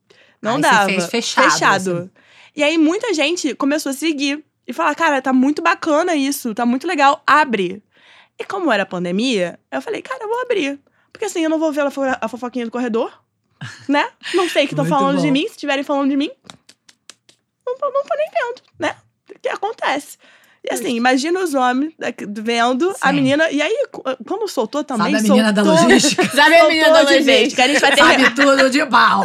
não 0.42 0.56
Aí 0.56 0.62
você 0.62 0.70
dava. 0.70 0.86
fez 1.08 1.32
fechado, 1.32 1.90
assim. 1.98 2.10
E 2.56 2.62
aí, 2.62 2.76
muita 2.78 3.12
gente 3.14 3.54
começou 3.54 3.90
a 3.90 3.92
seguir 3.92 4.44
e 4.66 4.72
falar: 4.72 4.94
cara, 4.94 5.20
tá 5.22 5.32
muito 5.32 5.62
bacana 5.62 6.14
isso, 6.14 6.54
tá 6.54 6.64
muito 6.66 6.86
legal, 6.86 7.22
abre. 7.26 7.82
E 8.38 8.44
como 8.44 8.70
era 8.72 8.86
pandemia, 8.86 9.58
eu 9.70 9.80
falei: 9.82 10.02
cara, 10.02 10.22
eu 10.24 10.28
vou 10.28 10.40
abrir. 10.42 10.78
Porque 11.12 11.24
assim, 11.24 11.42
eu 11.42 11.50
não 11.50 11.58
vou 11.58 11.72
ver 11.72 11.80
a 11.82 11.90
fo- 11.90 12.02
a 12.20 12.28
fofoquinha 12.28 12.64
do 12.64 12.70
corredor, 12.70 13.12
né? 13.88 14.08
Não 14.34 14.48
sei 14.48 14.64
o 14.64 14.68
que 14.68 14.74
estão 14.74 14.84
falando 14.86 15.20
de 15.20 15.26
bom. 15.26 15.32
mim. 15.32 15.42
Se 15.46 15.52
estiverem 15.52 15.82
falando 15.84 16.10
de 16.10 16.16
mim, 16.16 16.30
não 17.66 17.76
tô, 17.76 17.90
não 17.90 18.02
tô 18.04 18.14
nem 18.16 18.28
vendo, 18.30 18.62
né? 18.78 18.96
O 19.34 19.38
que 19.40 19.48
acontece? 19.48 20.16
E 20.64 20.74
assim, 20.74 20.94
imagina 20.96 21.40
os 21.40 21.54
homens 21.54 21.92
vendo 22.42 22.90
a 23.00 23.08
Sim. 23.08 23.14
menina. 23.14 23.50
E 23.50 23.62
aí, 23.62 23.86
quando 24.26 24.46
soltou 24.48 24.82
também. 24.84 25.14
Sabe 25.14 25.26
a 25.26 25.30
menina 25.32 25.52
da 25.52 25.64
soltou- 25.64 25.84
logística? 25.84 26.24
Sabe 26.36 26.54
a 26.56 26.68
menina 26.68 26.90
da 26.90 27.00
logística? 27.02 27.54
que 27.56 27.62
a 27.62 27.68
gente 27.68 27.80
vai 27.80 27.90
ter 27.92 28.02
Sabe 28.02 28.30
tudo 28.34 28.70
de 28.70 28.86
pau. 28.86 29.22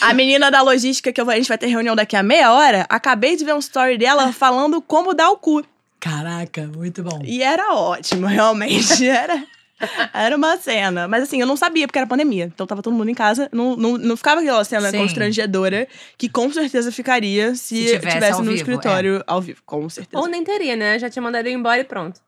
a 0.00 0.12
menina 0.14 0.50
da 0.50 0.60
logística, 0.62 1.12
que 1.12 1.20
eu 1.20 1.24
vou- 1.24 1.32
a 1.32 1.36
gente 1.36 1.48
vai 1.48 1.56
ter 1.58 1.66
reunião 1.68 1.94
daqui 1.96 2.16
a 2.16 2.22
meia 2.22 2.52
hora, 2.52 2.84
acabei 2.88 3.36
de 3.36 3.44
ver 3.44 3.54
um 3.54 3.58
story 3.58 3.96
dela 3.96 4.32
falando 4.32 4.82
como 4.82 5.14
dar 5.14 5.30
o 5.30 5.36
cu. 5.36 5.64
Caraca, 6.00 6.68
muito 6.76 7.02
bom. 7.04 7.20
E 7.24 7.42
era 7.42 7.74
ótimo, 7.74 8.26
realmente. 8.26 9.06
Era. 9.08 9.44
Era 10.12 10.36
uma 10.36 10.56
cena. 10.56 11.08
Mas 11.08 11.24
assim, 11.24 11.40
eu 11.40 11.46
não 11.46 11.56
sabia, 11.56 11.86
porque 11.86 11.98
era 11.98 12.06
pandemia. 12.06 12.50
Então 12.54 12.66
tava 12.66 12.82
todo 12.82 12.94
mundo 12.94 13.08
em 13.10 13.14
casa. 13.14 13.48
Não, 13.52 13.76
não, 13.76 13.98
não 13.98 14.16
ficava 14.16 14.40
aquela 14.40 14.64
cena 14.64 14.90
Sim. 14.90 14.98
constrangedora 14.98 15.86
que 16.16 16.28
com 16.28 16.50
certeza 16.52 16.90
ficaria 16.92 17.54
se, 17.54 17.76
Se 17.76 17.84
tivesse 17.98 18.08
tivesse 18.08 18.38
no 18.38 18.44
vivo, 18.44 18.54
escritório 18.56 19.22
ao 19.26 19.40
vivo. 19.40 19.60
Com 19.66 19.88
certeza. 19.88 20.22
Ou 20.22 20.28
nem 20.28 20.44
teria, 20.44 20.76
né? 20.76 20.98
Já 20.98 21.08
tinha 21.10 21.22
mandado 21.22 21.46
ele 21.46 21.54
embora 21.56 21.80
e 21.80 21.84
pronto. 21.84 22.20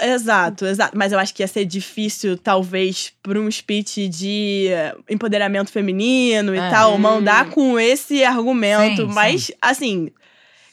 Exato, 0.00 0.66
exato. 0.66 0.96
Mas 0.96 1.12
eu 1.12 1.18
acho 1.18 1.34
que 1.34 1.42
ia 1.42 1.48
ser 1.48 1.64
difícil, 1.64 2.36
talvez, 2.36 3.12
por 3.22 3.36
um 3.38 3.50
speech 3.50 4.08
de 4.08 4.66
eh, 4.68 4.94
empoderamento 5.08 5.70
feminino 5.72 6.54
e 6.54 6.58
É. 6.58 6.68
tal, 6.70 6.98
mandar 6.98 7.48
com 7.50 7.78
esse 7.80 8.22
argumento. 8.22 9.06
Sim, 9.06 9.14
Mas, 9.14 9.50
assim. 9.60 10.10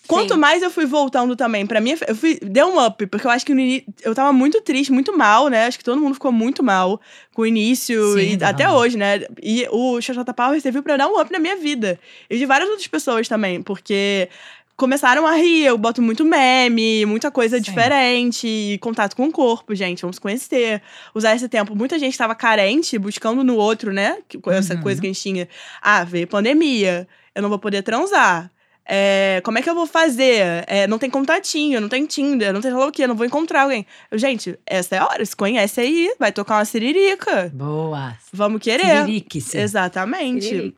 Quanto 0.07 0.33
Sim. 0.33 0.39
mais 0.39 0.61
eu 0.61 0.69
fui 0.69 0.85
voltando 0.85 1.33
também, 1.35 1.65
pra 1.65 1.79
mim, 1.79 1.95
eu 2.07 2.15
fui, 2.15 2.37
deu 2.41 2.67
um 2.67 2.85
up, 2.85 3.05
porque 3.07 3.25
eu 3.25 3.31
acho 3.31 3.45
que 3.45 3.53
no 3.53 3.59
ini- 3.61 3.85
eu 4.03 4.13
tava 4.13 4.33
muito 4.33 4.59
triste, 4.61 4.91
muito 4.91 5.17
mal, 5.17 5.47
né? 5.47 5.65
Acho 5.65 5.77
que 5.77 5.83
todo 5.83 6.01
mundo 6.01 6.13
ficou 6.13 6.31
muito 6.31 6.61
mal 6.61 6.99
com 7.33 7.43
o 7.43 7.45
início 7.45 8.13
Sim, 8.17 8.31
e 8.33 8.37
dá 8.37 8.49
até 8.49 8.69
hoje, 8.69 8.97
né? 8.97 9.21
E 9.41 9.65
o 9.71 10.01
Xoxota 10.01 10.33
Power 10.33 10.59
serviu 10.61 10.83
pra 10.83 10.97
dar 10.97 11.07
um 11.07 11.19
up 11.19 11.31
na 11.31 11.39
minha 11.39 11.55
vida. 11.55 11.97
E 12.29 12.37
de 12.37 12.45
várias 12.45 12.69
outras 12.69 12.87
pessoas 12.87 13.29
também, 13.29 13.61
porque 13.61 14.27
começaram 14.75 15.25
a 15.25 15.35
rir, 15.35 15.65
eu 15.65 15.77
boto 15.77 16.01
muito 16.01 16.25
meme, 16.25 17.05
muita 17.05 17.31
coisa 17.31 17.57
Sim. 17.57 17.63
diferente, 17.63 18.77
contato 18.81 19.15
com 19.15 19.27
o 19.27 19.31
corpo, 19.31 19.73
gente, 19.73 20.01
vamos 20.01 20.19
conhecer. 20.19 20.81
Usar 21.15 21.35
esse 21.35 21.47
tempo, 21.47 21.75
muita 21.75 21.97
gente 21.97 22.17
tava 22.17 22.35
carente, 22.35 22.97
buscando 22.97 23.43
no 23.43 23.55
outro, 23.55 23.93
né? 23.93 24.17
Essa 24.47 24.73
Uhum. 24.73 24.81
coisa 24.81 24.99
que 24.99 25.07
a 25.07 25.09
gente 25.11 25.21
tinha. 25.21 25.47
Ah, 25.81 26.03
veio 26.03 26.27
pandemia, 26.27 27.07
eu 27.33 27.41
não 27.41 27.49
vou 27.49 27.59
poder 27.59 27.83
transar. 27.83 28.51
É, 28.85 29.41
como 29.45 29.57
é 29.57 29.61
que 29.61 29.69
eu 29.69 29.75
vou 29.75 29.87
fazer? 29.87 30.63
É, 30.67 30.85
não 30.87 30.99
tem 30.99 31.09
contatinho, 31.09 31.79
não 31.79 31.87
tem 31.87 32.05
Tinder, 32.05 32.51
não 32.53 32.59
tem 32.61 32.69
sei 32.71 32.79
lá 32.79 32.87
o 32.87 32.91
quê, 32.91 33.07
não 33.07 33.15
vou 33.15 33.25
encontrar 33.25 33.63
alguém. 33.63 33.85
Eu, 34.11 34.17
gente, 34.17 34.59
essa 34.65 34.95
é 34.95 34.99
a 34.99 35.05
hora, 35.05 35.25
se 35.25 35.35
conhece 35.35 35.79
aí, 35.79 36.13
vai 36.19 36.31
tocar 36.31 36.55
uma 36.57 36.65
siririca. 36.65 37.49
Boa. 37.53 38.17
Vamos 38.33 38.61
querer. 38.61 38.85
Siririque-se. 39.01 39.57
Exatamente. 39.57 40.73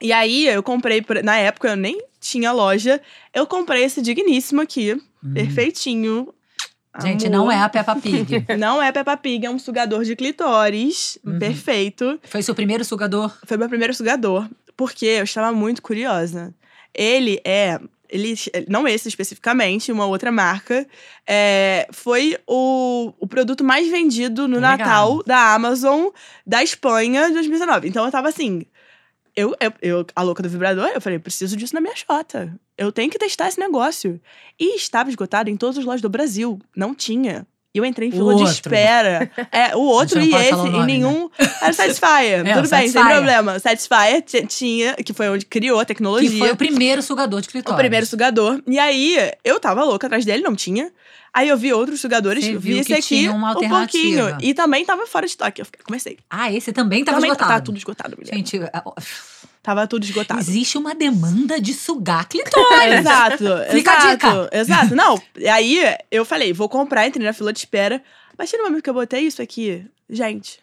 E 0.00 0.12
aí, 0.12 0.46
eu 0.46 0.62
comprei, 0.62 1.02
na 1.24 1.36
época 1.38 1.68
eu 1.68 1.76
nem 1.76 1.98
tinha 2.20 2.52
loja, 2.52 3.00
eu 3.32 3.46
comprei 3.46 3.84
esse 3.84 4.02
digníssimo 4.02 4.60
aqui, 4.60 5.00
Hum. 5.24 5.32
perfeitinho. 5.34 6.28
Gente, 7.00 7.26
Amor. 7.26 7.36
não 7.38 7.52
é 7.52 7.58
a 7.60 7.68
Peppa 7.68 7.94
Pig. 7.96 8.46
Não 8.58 8.82
é 8.82 8.90
Peppa 8.90 9.16
Pig, 9.18 9.44
é 9.44 9.50
um 9.50 9.58
sugador 9.58 10.02
de 10.02 10.16
clitóris, 10.16 11.18
Uhum. 11.24 11.38
perfeito. 11.38 12.18
Foi 12.24 12.42
seu 12.42 12.54
primeiro 12.54 12.84
sugador? 12.86 13.36
Foi 13.44 13.56
meu 13.58 13.68
primeiro 13.68 13.92
sugador, 13.92 14.48
porque 14.74 15.04
eu 15.04 15.24
estava 15.24 15.52
muito 15.52 15.82
curiosa. 15.82 16.54
Ele 16.96 17.40
é. 17.44 17.78
Ele, 18.08 18.34
não 18.68 18.86
esse 18.86 19.08
especificamente, 19.08 19.90
uma 19.90 20.06
outra 20.06 20.30
marca. 20.30 20.86
é, 21.26 21.88
foi 21.90 22.38
o, 22.46 23.12
o 23.18 23.26
produto 23.26 23.64
mais 23.64 23.88
vendido 23.90 24.46
no 24.46 24.56
Legal. 24.56 24.78
Natal 24.78 25.22
da 25.24 25.54
Amazon 25.54 26.08
da 26.46 26.62
Espanha 26.62 27.26
de 27.26 27.34
2019. 27.34 27.88
Então 27.88 28.04
eu 28.04 28.12
tava 28.12 28.28
assim. 28.28 28.64
Eu, 29.34 29.54
eu, 29.60 29.72
eu, 29.82 30.06
a 30.14 30.22
louca 30.22 30.42
do 30.42 30.48
vibrador, 30.48 30.88
eu 30.94 31.00
falei, 31.00 31.18
preciso 31.18 31.56
disso 31.56 31.74
na 31.74 31.80
minha 31.80 31.94
chota. 31.94 32.58
Eu 32.78 32.90
tenho 32.90 33.10
que 33.10 33.18
testar 33.18 33.48
esse 33.48 33.60
negócio. 33.60 34.18
E 34.58 34.76
estava 34.76 35.10
esgotado 35.10 35.50
em 35.50 35.56
todas 35.56 35.76
as 35.76 35.84
lojas 35.84 36.00
do 36.00 36.08
Brasil. 36.08 36.58
Não 36.74 36.94
tinha. 36.94 37.46
E 37.76 37.78
eu 37.78 37.84
entrei 37.84 38.08
em 38.08 38.10
O 38.10 38.14
fila 38.14 38.34
de 38.34 38.40
outro. 38.40 38.54
espera. 38.54 39.30
É, 39.52 39.76
o 39.76 39.80
outro 39.84 40.18
e 40.18 40.34
esse, 40.34 40.54
o 40.54 40.66
e 40.66 40.70
nome, 40.70 40.78
né? 40.78 40.86
nenhum. 40.86 41.28
Era 41.60 41.74
Satisfyer. 41.74 42.46
É, 42.48 42.54
Tudo 42.54 42.66
o 42.66 42.70
bem, 42.70 42.88
sem 42.88 43.04
problema. 43.04 43.58
Satisfyer 43.58 44.24
tinha, 44.48 44.94
que 44.94 45.12
foi 45.12 45.28
onde 45.28 45.44
criou 45.44 45.78
a 45.78 45.84
tecnologia. 45.84 46.30
Que 46.30 46.38
foi 46.38 46.50
o 46.52 46.56
primeiro 46.56 47.02
sugador 47.02 47.42
de 47.42 47.48
o 47.48 47.50
clitóris. 47.50 47.78
primeiro 47.78 48.06
sugador. 48.06 48.62
E 48.66 48.78
aí, 48.78 49.18
eu 49.44 49.60
tava 49.60 49.84
louca 49.84 50.06
atrás 50.06 50.24
dele, 50.24 50.42
não 50.42 50.56
tinha. 50.56 50.90
Aí 51.34 51.50
eu 51.50 51.56
vi 51.58 51.70
outros 51.70 52.00
sugadores, 52.00 52.42
Você 52.46 52.56
vi 52.56 52.78
esse 52.78 52.94
aqui 52.94 53.02
tinha 53.02 53.30
uma 53.32 53.50
um 53.50 53.68
pouquinho. 53.68 54.38
E 54.40 54.54
também 54.54 54.86
tava 54.86 55.06
fora 55.06 55.26
de 55.26 55.32
estoque. 55.32 55.60
Eu 55.60 55.66
comecei. 55.84 56.16
Ah, 56.30 56.50
esse 56.50 56.72
também 56.72 57.04
tava 57.04 57.18
também 57.18 57.30
esgotado. 57.30 57.50
Tava 57.50 57.62
tudo 57.62 57.76
esgotado, 57.76 58.16
mulher. 58.16 58.34
Gente, 58.34 58.58
ó, 58.86 58.94
Tava 59.66 59.84
tudo 59.88 60.04
esgotado. 60.04 60.38
existe 60.38 60.78
uma 60.78 60.94
demanda 60.94 61.60
de 61.60 61.74
sugar 61.74 62.24
clitóris. 62.30 63.00
Exato, 63.00 63.44
Fica 63.72 63.90
a 63.90 63.96
exato, 63.96 64.10
dica. 64.12 64.50
exato. 64.52 64.94
Não, 64.96 65.20
e 65.36 65.48
aí 65.48 65.82
eu 66.08 66.24
falei, 66.24 66.52
vou 66.52 66.68
comprar, 66.68 67.04
entrei 67.04 67.26
na 67.26 67.32
fila 67.32 67.52
de 67.52 67.58
espera. 67.58 68.00
Mas 68.38 68.52
no 68.52 68.62
momento 68.62 68.80
que 68.84 68.88
eu 68.88 68.94
botei 68.94 69.22
isso 69.22 69.42
aqui, 69.42 69.84
gente, 70.08 70.60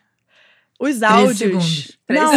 os 0.80 1.04
áudios. 1.04 1.92
Não, 2.10 2.32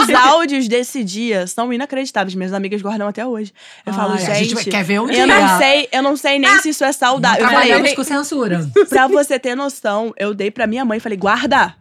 os 0.00 0.10
áudios 0.10 0.68
desse 0.68 1.02
dia 1.02 1.44
são 1.48 1.72
inacreditáveis. 1.72 2.36
Minhas 2.36 2.52
amigas 2.52 2.80
guardam 2.80 3.08
até 3.08 3.26
hoje. 3.26 3.52
Eu 3.84 3.92
falo, 3.92 4.12
Ai, 4.12 4.24
a 4.24 4.34
gente 4.34 4.50
gente. 4.54 4.70
quer 4.70 4.84
ver 4.84 5.00
um 5.00 5.08
eu 5.08 5.26
dia. 5.26 5.26
não 5.26 5.58
sei, 5.58 5.88
eu 5.90 6.02
não 6.04 6.16
sei 6.16 6.38
nem 6.38 6.56
se 6.60 6.68
isso 6.68 6.84
é 6.84 6.92
saudável. 6.92 7.40
Eu 7.44 7.48
falei, 7.50 7.66
Trabalhamos 7.68 7.94
com 7.96 8.04
censura. 8.04 8.70
pra 8.88 9.08
você 9.08 9.40
ter 9.40 9.56
noção, 9.56 10.14
eu 10.16 10.32
dei 10.34 10.52
pra 10.52 10.68
minha 10.68 10.84
mãe 10.84 10.98
e 10.98 11.00
falei, 11.00 11.18
guarda! 11.18 11.74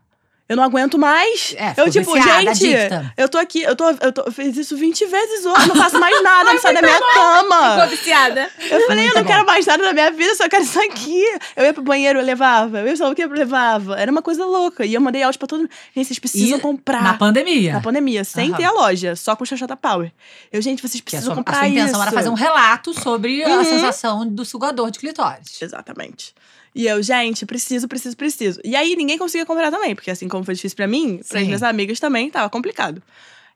Eu 0.51 0.57
não 0.57 0.63
aguento 0.63 0.97
mais. 0.97 1.55
É, 1.57 1.73
eu, 1.77 1.89
tipo, 1.89 2.13
viciada, 2.13 2.53
gente, 2.53 2.75
adicta. 2.75 3.13
eu 3.15 3.29
tô 3.29 3.37
aqui, 3.37 3.61
eu 3.61 3.75
tô, 3.75 3.89
eu 3.89 4.11
tô, 4.11 4.21
eu 4.23 4.31
fiz 4.31 4.57
isso 4.57 4.75
20 4.75 5.05
vezes 5.05 5.45
hoje, 5.45 5.61
eu 5.61 5.67
não 5.75 5.75
faço 5.83 5.97
mais 5.99 6.21
nada, 6.21 6.51
não 6.53 6.59
sai 6.59 6.73
da 6.73 6.81
minha 6.81 6.99
cama. 6.99 7.71
Ficou 7.75 7.87
viciada. 7.89 8.49
Eu 8.69 8.81
falei, 8.87 9.03
eu 9.03 9.05
Muito 9.05 9.15
não 9.15 9.23
bom. 9.23 9.29
quero 9.29 9.45
mais 9.45 9.65
nada 9.65 9.83
na 9.83 9.93
minha 9.93 10.11
vida, 10.11 10.31
eu 10.31 10.35
só 10.35 10.49
quero 10.49 10.63
isso 10.63 10.79
aqui. 10.81 11.23
Eu 11.55 11.63
ia 11.65 11.73
pro 11.73 11.81
banheiro, 11.83 12.19
eu 12.19 12.25
levava. 12.25 12.79
Eu 12.79 12.87
ia 12.87 12.95
só 12.97 13.09
o 13.09 13.15
que 13.15 13.23
eu 13.23 13.29
levava. 13.29 13.97
Era 13.99 14.11
uma 14.11 14.21
coisa 14.21 14.45
louca. 14.45 14.85
E 14.85 14.93
eu 14.93 14.99
mandei 15.01 15.23
áudio 15.23 15.39
pra 15.39 15.47
todo 15.47 15.59
mundo. 15.61 15.69
Gente, 15.95 16.07
vocês 16.07 16.19
precisam 16.19 16.57
E 16.57 16.61
comprar. 16.61 17.01
Na 17.01 17.13
pandemia. 17.13 17.73
Na 17.73 17.81
pandemia, 17.81 18.23
sem 18.23 18.49
Aham. 18.49 18.57
ter 18.57 18.63
a 18.65 18.71
loja, 18.71 19.15
só 19.15 19.35
com 19.35 19.45
Xoxota 19.45 19.75
Power. 19.77 20.11
Eu, 20.51 20.61
gente, 20.61 20.81
vocês 20.81 21.01
a 21.01 21.03
precisam 21.03 21.25
sua, 21.25 21.33
a 21.33 21.37
comprar 21.37 21.55
sua 21.59 21.67
intenção 21.69 21.91
isso. 21.93 22.01
era 22.01 22.11
fazer 22.11 22.29
um 22.29 22.33
relato 22.33 22.93
sobre 22.93 23.43
a 23.43 23.47
Uhum. 23.49 23.63
sensação 23.63 24.27
do 24.27 24.43
sugador 24.43 24.91
de 24.91 24.99
clitóris. 24.99 25.61
Exatamente. 25.61 26.33
E 26.73 26.87
eu, 26.87 27.01
gente, 27.03 27.45
preciso, 27.45 27.87
preciso, 27.87 28.15
preciso. 28.15 28.61
E 28.63 28.75
aí 28.75 28.95
ninguém 28.95 29.17
conseguia 29.17 29.45
comprar 29.45 29.69
também, 29.71 29.93
porque 29.93 30.09
assim 30.11 30.27
como 30.27 30.43
foi 30.43 30.55
difícil 30.55 30.75
pra 30.75 30.87
mim, 30.87 31.17
pras 31.27 31.41
Sim. 31.41 31.47
minhas 31.47 31.63
amigas 31.63 31.99
também 31.99 32.29
tava 32.29 32.49
complicado. 32.49 33.01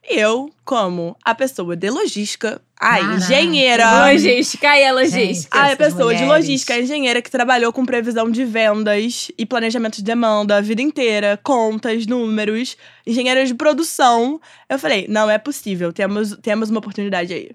E 0.07 0.19
eu, 0.19 0.51
como 0.63 1.17
a 1.24 1.34
pessoa 1.34 1.75
de 1.75 1.89
logística, 1.89 2.62
a 2.79 2.98
Caraca. 3.00 3.15
engenheira. 3.15 4.12
Logística, 4.12 4.69
aí 4.69 4.84
é 4.84 4.89
Gente, 4.89 5.15
logística. 5.17 5.60
A 5.60 5.65
essas 5.67 5.77
pessoa 5.77 6.13
de 6.13 6.22
mulheres. 6.24 6.45
logística, 6.45 6.74
a 6.75 6.79
engenheira 6.79 7.22
que 7.24 7.31
trabalhou 7.31 7.74
com 7.74 7.84
previsão 7.84 8.29
de 8.29 8.45
vendas 8.45 9.31
e 9.36 9.45
planejamento 9.48 9.95
de 9.95 10.03
demanda 10.03 10.57
a 10.57 10.62
vida 10.62 10.81
inteira, 10.81 11.39
contas, 11.41 12.05
números, 12.05 12.77
engenheira 13.07 13.45
de 13.48 13.55
produção. 13.55 14.39
Eu 14.69 14.77
falei, 14.77 15.07
não 15.10 15.27
é 15.27 15.39
possível, 15.39 15.91
temos, 15.91 16.38
temos 16.41 16.69
uma 16.69 16.79
oportunidade 16.79 17.34
aí. 17.34 17.51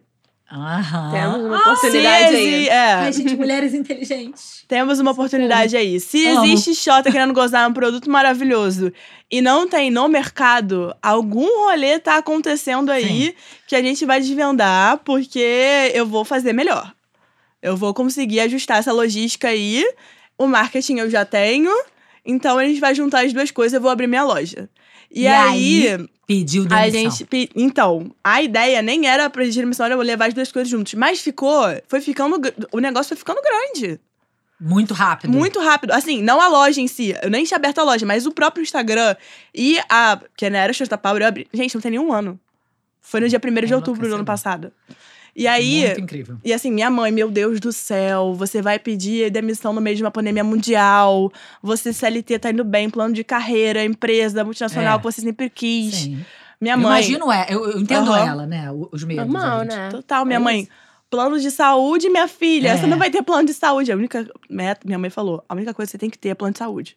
Aham. 0.52 1.12
Temos 1.12 1.46
uma 1.46 1.58
Se 1.58 1.62
oportunidade 1.62 2.34
aí. 2.36 2.68
é, 2.68 2.92
Ai, 2.94 3.12
gente, 3.12 3.36
mulheres 3.36 3.72
inteligentes. 3.72 4.64
temos 4.66 4.98
uma 4.98 5.12
oportunidade 5.12 5.76
aí. 5.76 6.00
Se 6.00 6.26
Amo. 6.26 6.44
existe 6.44 6.74
Xota 6.74 7.10
querendo 7.12 7.32
gozar 7.32 7.68
um 7.68 7.72
produto 7.72 8.10
maravilhoso 8.10 8.92
e 9.30 9.40
não 9.40 9.68
tem 9.68 9.92
no 9.92 10.08
mercado, 10.08 10.92
algum 11.00 11.46
rolê 11.66 12.00
tá 12.00 12.16
acontecendo 12.16 12.90
aí 12.90 13.34
que 13.68 13.76
a 13.76 13.82
gente 13.82 14.04
vai 14.04 14.20
desvendar, 14.20 14.98
porque 15.04 15.92
eu 15.94 16.04
vou 16.04 16.24
fazer 16.24 16.52
melhor. 16.52 16.92
Eu 17.62 17.76
vou 17.76 17.94
conseguir 17.94 18.40
ajustar 18.40 18.78
essa 18.78 18.92
logística 18.92 19.48
aí. 19.48 19.84
O 20.36 20.46
marketing 20.48 20.96
eu 20.96 21.10
já 21.10 21.24
tenho. 21.24 21.70
Então 22.26 22.58
a 22.58 22.64
gente 22.64 22.80
vai 22.80 22.94
juntar 22.94 23.24
as 23.24 23.32
duas 23.32 23.50
coisas, 23.52 23.74
eu 23.74 23.80
vou 23.80 23.90
abrir 23.90 24.08
minha 24.08 24.24
loja. 24.24 24.68
E, 25.10 25.22
E 25.22 25.26
aí, 25.26 26.08
Pediu 26.26 26.62
a 26.62 26.66
demissão. 26.88 27.10
gente. 27.10 27.24
pe- 27.24 27.50
Então, 27.56 28.14
a 28.22 28.40
ideia 28.40 28.80
nem 28.82 29.06
era 29.08 29.28
pra 29.28 29.44
gente 29.44 29.64
missão, 29.66 29.86
era 29.86 29.94
eu 29.96 30.00
levar 30.00 30.26
as 30.28 30.34
duas 30.34 30.52
coisas 30.52 30.68
juntos. 30.70 30.94
Mas 30.94 31.20
ficou. 31.20 31.62
Foi 31.88 32.00
ficando. 32.00 32.40
O 32.72 32.78
negócio 32.78 33.08
foi 33.08 33.16
ficando 33.16 33.40
grande. 33.42 33.98
Muito 34.60 34.92
rápido. 34.94 35.32
Muito 35.32 35.58
rápido. 35.58 35.90
Assim, 35.90 36.22
não 36.22 36.40
a 36.40 36.46
loja 36.46 36.80
em 36.80 36.86
si. 36.86 37.16
Eu 37.22 37.30
nem 37.30 37.44
tinha 37.44 37.56
aberto 37.56 37.78
a 37.78 37.82
loja, 37.82 38.04
mas 38.06 38.26
o 38.26 38.30
próprio 38.30 38.62
Instagram 38.62 39.16
e 39.54 39.78
a. 39.88 40.20
Que 40.36 40.48
não 40.50 40.58
era 40.58 40.72
Xuxa 40.72 40.96
Power, 40.98 41.22
eu 41.22 41.26
abri. 41.26 41.48
Gente, 41.52 41.74
não 41.74 41.80
tem 41.82 41.90
nenhum 41.92 42.12
ano. 42.12 42.38
Foi 43.00 43.18
no 43.20 43.28
dia 43.28 43.40
1 43.42 43.66
de 43.66 43.74
outubro 43.74 44.06
do 44.08 44.14
ano 44.14 44.24
passado. 44.24 44.70
E 45.34 45.46
aí. 45.46 45.86
Muito 45.86 46.00
incrível. 46.00 46.36
E 46.44 46.52
assim, 46.52 46.70
minha 46.70 46.90
mãe, 46.90 47.10
meu 47.12 47.30
Deus 47.30 47.60
do 47.60 47.72
céu, 47.72 48.34
você 48.34 48.60
vai 48.60 48.78
pedir 48.78 49.30
demissão 49.30 49.72
no 49.72 49.80
meio 49.80 49.96
de 49.96 50.02
uma 50.02 50.10
pandemia 50.10 50.42
mundial. 50.44 51.32
Você, 51.62 51.92
CLT, 51.92 52.38
tá 52.38 52.50
indo 52.50 52.64
bem, 52.64 52.90
plano 52.90 53.14
de 53.14 53.22
carreira, 53.24 53.84
empresa 53.84 54.44
multinacional 54.44 54.94
É. 54.94 54.98
que 54.98 55.04
você 55.04 55.20
sempre 55.20 55.48
quis. 55.50 55.94
Sim. 55.94 56.24
Minha 56.60 56.74
Eu 56.74 56.78
mãe. 56.78 56.92
imagino, 57.02 57.32
é, 57.32 57.46
eu, 57.48 57.70
eu 57.70 57.80
entendo 57.80 58.12
Aham. 58.12 58.26
ela, 58.28 58.46
né? 58.46 58.68
Os 58.92 59.02
medos. 59.04 59.24
Normal, 59.26 59.64
né? 59.64 59.88
Total, 59.90 60.24
minha 60.26 60.36
É 60.36 60.40
mãe. 60.42 60.60
isso. 60.62 60.70
Plano 61.08 61.40
de 61.40 61.50
saúde, 61.50 62.08
minha 62.10 62.28
filha. 62.28 62.68
É. 62.68 62.76
Você 62.76 62.86
não 62.86 62.98
vai 62.98 63.10
ter 63.10 63.22
plano 63.22 63.46
de 63.46 63.54
saúde. 63.54 63.90
A 63.90 63.96
única 63.96 64.28
meta, 64.48 64.82
minha 64.84 64.98
mãe 64.98 65.10
falou, 65.10 65.42
a 65.48 65.54
única 65.54 65.72
coisa 65.74 65.88
que 65.88 65.92
você 65.92 65.98
tem 65.98 66.10
que 66.10 66.18
ter 66.18 66.28
é 66.28 66.34
plano 66.34 66.52
de 66.52 66.58
saúde. 66.58 66.96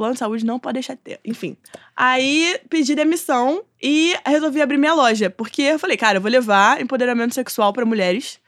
Plano 0.00 0.14
de 0.14 0.18
saúde 0.18 0.46
não 0.46 0.58
pode 0.58 0.72
deixar 0.72 0.94
de 0.94 1.00
ter. 1.00 1.20
Enfim. 1.22 1.58
Aí 1.94 2.58
pedi 2.70 2.94
demissão 2.94 3.62
e 3.82 4.14
resolvi 4.24 4.62
abrir 4.62 4.78
minha 4.78 4.94
loja. 4.94 5.28
Porque 5.28 5.60
eu 5.60 5.78
falei, 5.78 5.94
cara, 5.98 6.16
eu 6.16 6.22
vou 6.22 6.30
levar 6.30 6.80
empoderamento 6.80 7.34
sexual 7.34 7.70
pra 7.70 7.84
mulheres. 7.84 8.40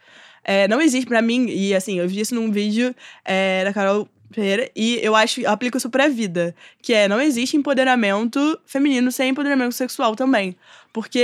É, 0.42 0.66
não 0.66 0.80
existe 0.80 1.06
pra 1.06 1.20
mim, 1.20 1.44
e 1.50 1.74
assim, 1.74 1.98
eu 1.98 2.08
vi 2.08 2.20
isso 2.20 2.34
num 2.34 2.50
vídeo 2.50 2.94
é, 3.22 3.64
da 3.64 3.72
Carol 3.74 4.08
Pereira, 4.34 4.70
e 4.74 4.98
eu 5.02 5.14
acho, 5.14 5.42
eu 5.42 5.50
aplico 5.50 5.76
isso 5.76 5.90
pra 5.90 6.08
vida. 6.08 6.54
Que 6.80 6.94
é, 6.94 7.06
não 7.06 7.20
existe 7.20 7.54
empoderamento 7.54 8.58
feminino 8.64 9.12
sem 9.12 9.28
empoderamento 9.28 9.74
sexual 9.74 10.16
também. 10.16 10.56
Porque 10.90 11.18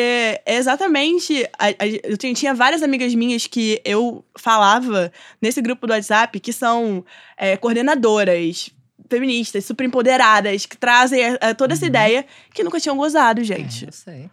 é 0.44 0.56
exatamente. 0.56 1.42
a- 1.58 1.68
a- 1.68 1.86
eu 2.04 2.18
tinha, 2.18 2.34
tinha 2.34 2.52
várias 2.54 2.82
amigas 2.82 3.14
minhas 3.14 3.46
que 3.46 3.80
eu 3.82 4.22
falava 4.38 5.10
nesse 5.40 5.62
grupo 5.62 5.86
do 5.86 5.92
WhatsApp 5.94 6.38
que 6.38 6.52
são 6.52 7.02
é, 7.36 7.56
coordenadoras, 7.56 8.70
feministas, 9.08 9.64
super 9.64 9.84
empoderadas, 9.84 10.66
que 10.66 10.76
trazem 10.76 11.20
eh, 11.22 11.54
toda 11.54 11.74
essa 11.74 11.86
ideia 11.86 12.24
que 12.52 12.62
nunca 12.62 12.78
tinham 12.80 12.96
gozado, 12.96 13.42
gente. 13.44 13.84
É, 13.84 13.88
eu 13.88 13.92
sei. 13.92 14.30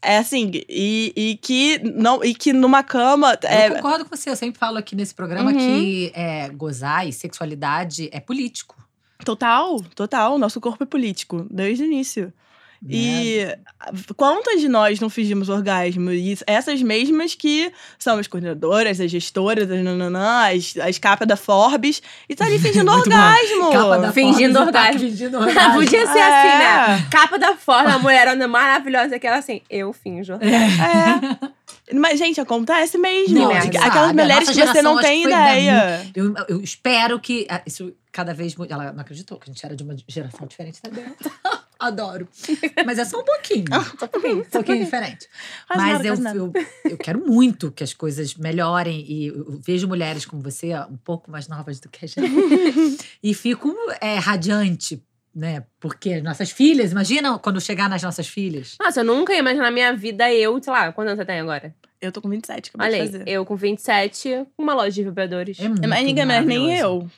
É 0.00 0.18
assim, 0.18 0.50
e, 0.68 1.12
e 1.16 1.36
que 1.42 1.78
não 1.80 2.22
e 2.22 2.32
que 2.32 2.52
numa 2.52 2.82
cama. 2.84 3.36
Eu 3.42 3.48
É, 3.48 3.70
concordo 3.70 4.04
com 4.04 4.16
você. 4.16 4.30
Eu 4.30 4.36
sempre 4.36 4.58
falo 4.58 4.78
aqui 4.78 4.94
nesse 4.94 5.12
programa 5.14 5.50
Uhum. 5.50 5.58
que 5.58 6.12
é, 6.14 6.48
gozar 6.50 7.06
e 7.08 7.12
sexualidade 7.12 8.08
é 8.12 8.20
político. 8.20 8.76
total, 9.24 9.80
total. 9.96 10.38
Nosso 10.38 10.60
corpo 10.60 10.84
é 10.84 10.86
político, 10.86 11.46
desde 11.50 11.82
o 11.82 11.86
início. 11.86 12.32
Né? 12.82 12.88
E 12.90 13.58
quantas 14.16 14.60
de 14.60 14.68
nós 14.68 15.00
não 15.00 15.10
fingimos 15.10 15.48
orgasmo? 15.48 16.10
E 16.12 16.36
essas 16.46 16.80
mesmas 16.82 17.34
que 17.34 17.72
são 17.98 18.18
as 18.18 18.26
coordenadoras, 18.26 19.00
as 19.00 19.10
gestoras, 19.10 19.70
as 19.70 19.82
nananã, 19.82 20.48
as, 20.54 20.74
as 20.76 20.98
capas 20.98 21.26
da 21.26 21.36
Forbes, 21.36 22.00
e 22.28 22.34
tá 22.34 22.44
ali 22.46 22.58
fingindo 22.60 22.90
orgasmo. 22.90 23.70
Capa 23.72 23.98
da 23.98 24.12
Fingindo 24.12 24.58
Forbes 24.58 24.72
tá 24.72 24.80
orgasmo. 24.80 25.00
Fingindo 25.10 25.38
orgasmo. 25.40 25.74
Podia 25.74 26.06
ser 26.06 26.18
É. 26.18 26.22
assim, 26.22 26.58
né? 27.02 27.08
Capa 27.10 27.38
da 27.38 27.56
forma, 27.56 27.94
a 27.94 27.98
mulherona 27.98 28.46
maravilhosa, 28.46 29.18
que 29.18 29.26
ela 29.26 29.38
assim, 29.38 29.60
eu 29.68 29.92
finjo. 29.92 30.34
É. 30.34 31.48
Mas, 31.94 32.18
gente, 32.18 32.40
acontece 32.40 32.98
mesmo. 32.98 33.38
Não, 33.38 33.60
gente 33.60 33.76
Aquelas 33.76 34.12
mulheres 34.12 34.48
que 34.48 34.66
você 34.66 34.82
não 34.82 35.00
tem 35.00 35.28
da 35.28 35.58
ideia. 35.58 36.10
Eu, 36.14 36.34
eu 36.48 36.60
espero 36.60 37.18
que 37.20 37.46
ah, 37.48 37.62
isso 37.66 37.92
cada 38.12 38.34
vez. 38.34 38.54
Ela 38.68 38.92
não 38.92 39.00
acreditou 39.00 39.38
que 39.38 39.50
a 39.50 39.52
gente 39.52 39.64
era 39.64 39.76
de 39.76 39.82
uma 39.82 39.96
geração 40.06 40.46
diferente 40.46 40.80
da 40.82 40.90
dela. 40.90 41.14
Adoro. 41.78 42.28
Mas 42.84 42.98
é 42.98 43.04
só 43.04 43.20
um 43.20 43.24
pouquinho. 43.24 43.64
Ah, 43.70 43.78
um 43.78 44.08
pouquinho, 44.08 44.40
um 44.40 44.44
pouquinho 44.44 44.84
diferente. 44.84 45.28
Mas 45.68 45.78
nada, 45.78 46.06
eu, 46.08 46.16
nada. 46.18 46.38
eu, 46.38 46.52
eu 46.84 46.98
quero 46.98 47.24
muito 47.24 47.70
que 47.70 47.84
as 47.84 47.94
coisas 47.94 48.34
melhorem. 48.34 49.04
E 49.08 49.26
eu 49.28 49.60
vejo 49.64 49.86
mulheres 49.86 50.26
como 50.26 50.42
você, 50.42 50.74
um 50.90 50.96
pouco 50.96 51.30
mais 51.30 51.46
novas 51.46 51.78
do 51.78 51.88
que 51.88 52.04
a 52.04 52.08
gente. 52.08 52.28
e 53.22 53.32
fico 53.32 53.72
é, 54.00 54.16
radiante, 54.16 55.02
né? 55.38 55.62
Porque 55.80 56.14
as 56.14 56.22
nossas 56.22 56.50
filhas, 56.50 56.90
imagina 56.92 57.38
quando 57.38 57.60
chegar 57.60 57.88
nas 57.88 58.02
nossas 58.02 58.26
filhas. 58.26 58.76
Nossa, 58.80 59.00
eu 59.00 59.04
nunca 59.04 59.32
ia 59.32 59.38
imaginar 59.38 59.64
na 59.64 59.70
minha 59.70 59.92
vida 59.94 60.32
eu, 60.32 60.60
sei 60.62 60.72
lá, 60.72 60.92
quantos 60.92 61.12
anos 61.12 61.20
você 61.22 61.26
tem 61.26 61.40
agora? 61.40 61.74
Eu 62.00 62.12
tô 62.12 62.20
com 62.20 62.28
27, 62.28 62.70
acabei 62.70 62.86
Olha 62.88 62.96
de 62.96 63.02
aí, 63.02 63.12
fazer. 63.12 63.24
eu 63.28 63.44
com 63.44 63.56
27, 63.56 64.46
uma 64.56 64.74
loja 64.74 64.90
de 64.90 65.02
vibradores. 65.04 65.58
É 65.60 65.68
muito 65.68 65.88
Mas 65.88 66.04
ninguém 66.04 66.24
merece, 66.26 66.46
nem 66.46 66.76
eu. 66.78 67.08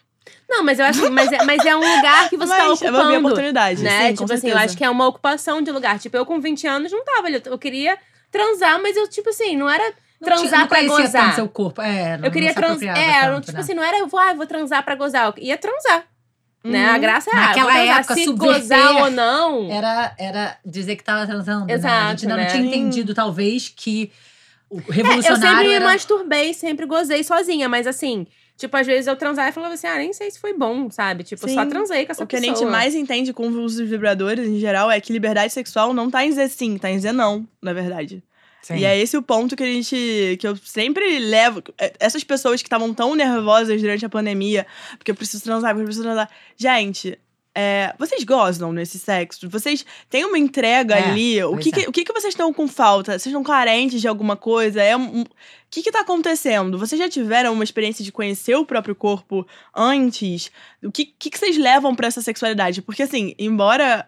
Não, 0.49 0.63
mas 0.63 0.79
eu 0.79 0.85
acho 0.85 1.01
que 1.03 1.11
mas 1.11 1.31
é, 1.33 1.43
mas 1.45 1.65
é 1.65 1.75
um 1.77 1.81
lugar 1.81 2.29
que 2.29 2.37
você 2.37 2.53
tá 2.57 2.69
Mas 2.69 2.83
eu 2.83 2.93
vou 2.93 3.01
ver 3.01 3.03
a 3.03 3.03
ocupando. 3.05 3.27
oportunidade. 3.29 3.83
Né? 3.83 4.09
sim, 4.09 4.15
tipo 4.15 4.27
com 4.29 4.35
assim, 4.35 4.49
eu 4.49 4.59
acho 4.59 4.77
que 4.77 4.85
é 4.85 4.91
uma 4.91 5.07
ocupação 5.07 5.61
de 5.63 5.71
lugar. 5.71 5.99
Tipo, 5.99 6.17
eu 6.17 6.25
com 6.27 6.41
20 6.41 6.67
anos 6.67 6.93
não 6.93 7.05
tava 7.05 7.27
ali. 7.27 7.41
Eu 7.45 7.59
queria 7.59 7.97
transar, 8.31 8.81
mas 8.83 8.97
eu, 8.97 9.09
tipo 9.09 9.29
assim, 9.31 9.57
não 9.57 9.69
era 9.69 9.93
transar 10.23 10.61
não 10.61 10.67
pra 10.69 10.83
gozar. 10.83 11.25
tanto 11.25 11.35
seu 11.37 11.49
corpo. 11.49 11.81
É, 11.83 12.17
não, 12.19 12.27
eu 12.27 12.31
queria 12.31 12.55
transar. 12.55 12.97
É, 12.97 13.25
eu 13.27 13.33
não- 13.33 13.35
tanto, 13.37 13.47
tipo 13.47 13.57
né? 13.57 13.61
assim, 13.61 13.75
não 13.75 13.83
era 13.85 13.99
eu 13.99 14.07
vou, 14.07 14.21
ah, 14.21 14.31
eu 14.31 14.37
vou 14.37 14.47
transar 14.47 14.85
pra 14.85 14.95
gozar. 14.95 15.27
Eu 15.37 15.43
ia 15.43 15.57
transar. 15.59 16.05
Né? 16.63 16.89
Uhum. 16.89 16.95
A 16.95 16.99
graça 16.99 17.31
é, 17.31 17.35
ah, 17.35 17.41
Naquela 17.47 17.73
transar. 17.73 17.99
época, 18.01 18.15
se 18.15 18.33
gozar 18.33 18.97
ou 19.03 19.11
não. 19.11 19.71
Era, 19.73 20.15
era 20.19 20.59
dizer 20.65 20.97
que 20.97 21.03
tava 21.05 21.27
transando. 21.27 21.65
né? 21.67 21.73
A 21.73 21.77
Exato, 21.77 22.11
gente 22.11 22.23
ainda 22.25 22.37
né? 22.37 22.43
não 22.45 22.51
tinha 22.51 22.63
Sim. 22.63 22.69
entendido, 22.69 23.15
talvez, 23.15 23.73
que 23.75 24.13
o 24.69 24.79
É, 24.79 24.83
eu 24.83 24.93
revolucionário 24.93 25.41
sempre 25.49 25.69
me 25.69 25.75
era... 25.75 25.85
masturbei, 25.87 26.53
sempre 26.55 26.85
gozei 26.87 27.25
sozinha, 27.25 27.67
mas 27.69 27.87
assim, 27.87 28.27
tipo, 28.59 28.77
às 28.77 28.87
vezes 28.87 29.07
eu 29.07 29.17
transava 29.17 29.49
e 29.49 29.53
falava 29.53 29.73
assim, 29.75 29.87
ah, 29.87 29.97
nem 29.97 30.13
sei 30.13 30.31
se 30.31 30.39
foi 30.39 30.53
bom, 30.53 30.91
sabe? 30.91 31.25
Tipo, 31.25 31.49
eu 31.49 31.55
só 31.55 31.63
Sim. 31.63 31.69
transei 31.71 32.05
com 32.05 32.13
essa 32.13 32.25
O 32.25 32.27
que 32.27 32.37
a 32.37 32.41
pessoa. 32.41 32.57
gente 32.59 32.71
mais 32.71 32.95
entende 32.95 33.33
com 33.33 33.49
o 33.49 33.63
uso 33.63 33.81
dos 33.81 33.89
vibradores, 33.91 34.47
em 34.47 34.61
geral, 34.61 34.91
é 34.91 35.01
que 35.01 35.13
liberdade 35.15 35.53
sexual 35.53 35.95
não 35.95 36.11
tá 36.11 36.25
em 36.25 36.29
dizer 36.29 36.49
sim, 36.51 36.77
tá 36.77 36.91
em 36.91 36.97
dizer 36.97 37.13
não, 37.13 37.49
na 37.63 37.73
verdade. 37.73 38.23
Sim. 38.63 38.77
E 38.77 38.85
é 38.85 38.99
esse 38.99 39.17
o 39.17 39.23
ponto 39.23 39.57
que 39.57 39.63
a 39.63 39.67
gente. 39.67 40.37
que 40.39 40.47
eu 40.47 40.57
sempre 40.57 41.19
levo. 41.19 41.63
é, 41.79 41.93
Essas 41.99 42.23
pessoas 42.23 42.61
que 42.63 42.67
estavam 42.69 42.93
tão 42.95 43.15
nervosas 43.15 43.81
durante 43.81 44.05
a 44.05 44.09
pandemia, 44.09 44.67
porque 44.99 45.11
eu 45.11 45.15
preciso 45.15 45.43
transar, 45.43 45.71
porque 45.71 45.83
eu 45.83 45.87
preciso 45.87 46.05
transar. 46.05 46.29
Gente. 46.57 47.19
é, 47.53 47.93
vocês 47.99 48.23
gozam 48.23 48.73
nesse 48.73 48.97
sexo? 48.99 49.49
Vocês 49.49 49.85
têm 50.09 50.25
uma 50.25 50.39
entrega 50.39 50.95
É, 50.95 51.09
ali? 51.11 51.43
O 51.43 51.57
que, 51.57 51.71
é. 51.71 51.73
que- 51.73 51.89
o 51.89 51.93
que, 51.93 52.05
que 52.05 52.13
vocês 52.13 52.33
estão 52.33 52.53
com 52.53 52.69
falta? 52.69 53.13
Vocês 53.13 53.27
estão 53.27 53.43
carentes 53.43 54.01
de 54.01 54.07
alguma 54.07 54.37
coisa? 54.37 54.81
É 54.81 54.97
um- 54.97 55.23
o 55.23 55.27
que 55.69 55.83
que 55.83 55.91
tá 55.91 56.01
acontecendo? 56.01 56.79
Vocês 56.79 56.99
já 57.01 57.09
tiveram 57.09 57.53
uma 57.53 57.65
experiência 57.65 58.05
de 58.05 58.13
conhecer 58.13 58.55
o 58.55 58.65
próprio 58.65 58.95
corpo 58.95 59.45
antes? 59.75 60.51
O 60.83 60.93
que, 60.93 61.05
que, 61.07 61.29
que 61.31 61.39
vocês 61.39 61.57
levam 61.57 61.95
pra 61.95 62.07
essa 62.07 62.21
sexualidade? 62.23 62.83
Porque, 62.83 63.03
assim, 63.03 63.35
embora 63.39 64.07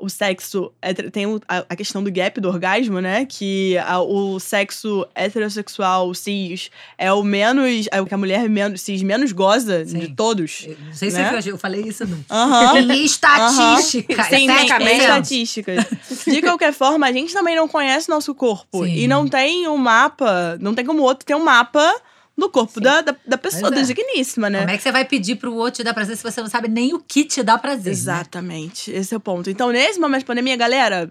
o 0.00 0.08
sexo 0.08 0.72
tem 1.12 1.24
a, 1.48 1.74
questão 1.76 2.02
do 2.02 2.10
gap 2.12 2.40
do 2.40 2.48
orgasmo, 2.48 3.00
né? 3.00 3.26
Que 3.26 3.76
a- 3.78 4.00
o 4.00 4.38
sexo 4.38 5.06
heterossexual 5.14 6.14
cis 6.14 6.70
é 6.96 7.12
o 7.12 7.22
menos. 7.22 7.86
É 7.90 8.00
o 8.00 8.06
que 8.06 8.14
a 8.14 8.18
mulher 8.18 8.48
menos, 8.48 8.80
cis 8.80 9.02
menos 9.02 9.32
goza 9.32 9.84
Sim. 9.84 9.98
de 9.98 10.08
todos. 10.14 10.64
Eu 10.66 10.76
Não 10.86 10.92
sei 10.92 11.10
se 11.10 11.16
Né? 11.18 11.40
eu, 11.44 11.52
eu 11.52 11.58
falei 11.58 11.82
isso 11.82 12.04
não. 12.06 12.18
Em 12.78 13.04
estatística. 13.04 14.24
Sim, 14.24 14.48
é 14.50 14.64
tem 14.66 14.68
7%. 14.68 15.00
estatísticas. 15.00 15.84
De 16.26 16.40
qualquer 16.42 16.72
forma, 16.72 17.06
a 17.06 17.12
gente 17.12 17.32
também 17.32 17.56
não 17.56 17.66
conhece 17.68 18.08
nosso 18.08 18.34
corpo. 18.34 18.84
Sim. 18.84 18.94
E 18.94 19.08
não 19.08 19.26
tem 19.26 19.68
um 19.68 19.76
mapa, 19.76 20.56
não 20.60 20.74
tem 20.74 20.84
como 20.84 21.00
o 21.00 21.04
outro 21.04 21.24
ter 21.26 21.34
um 21.34 21.44
mapa 21.44 21.92
do 22.38 22.48
corpo 22.48 22.80
da, 22.80 23.00
da, 23.00 23.16
da 23.26 23.36
pessoa, 23.36 23.62
Pois 23.72 23.74
da 23.74 23.80
é. 23.80 23.94
digníssima, 23.94 24.48
né? 24.48 24.60
Como 24.60 24.70
é 24.70 24.76
que 24.76 24.82
você 24.82 24.92
vai 24.92 25.04
pedir 25.04 25.36
pro 25.36 25.52
outro 25.54 25.78
te 25.82 25.84
dar 25.84 25.92
prazer 25.92 26.16
se 26.16 26.22
você 26.22 26.40
não 26.40 26.48
sabe 26.48 26.68
nem 26.68 26.94
o 26.94 27.00
que 27.00 27.24
te 27.24 27.42
dá 27.42 27.58
prazer? 27.58 27.86
né? 27.86 27.90
Exatamente, 27.90 28.90
esse 28.92 29.12
é 29.12 29.16
o 29.16 29.20
ponto. 29.20 29.50
Então, 29.50 29.70
nesse 29.70 29.98
momento 29.98 30.20
de 30.20 30.24
pandemia, 30.26 30.56
galera, 30.56 31.10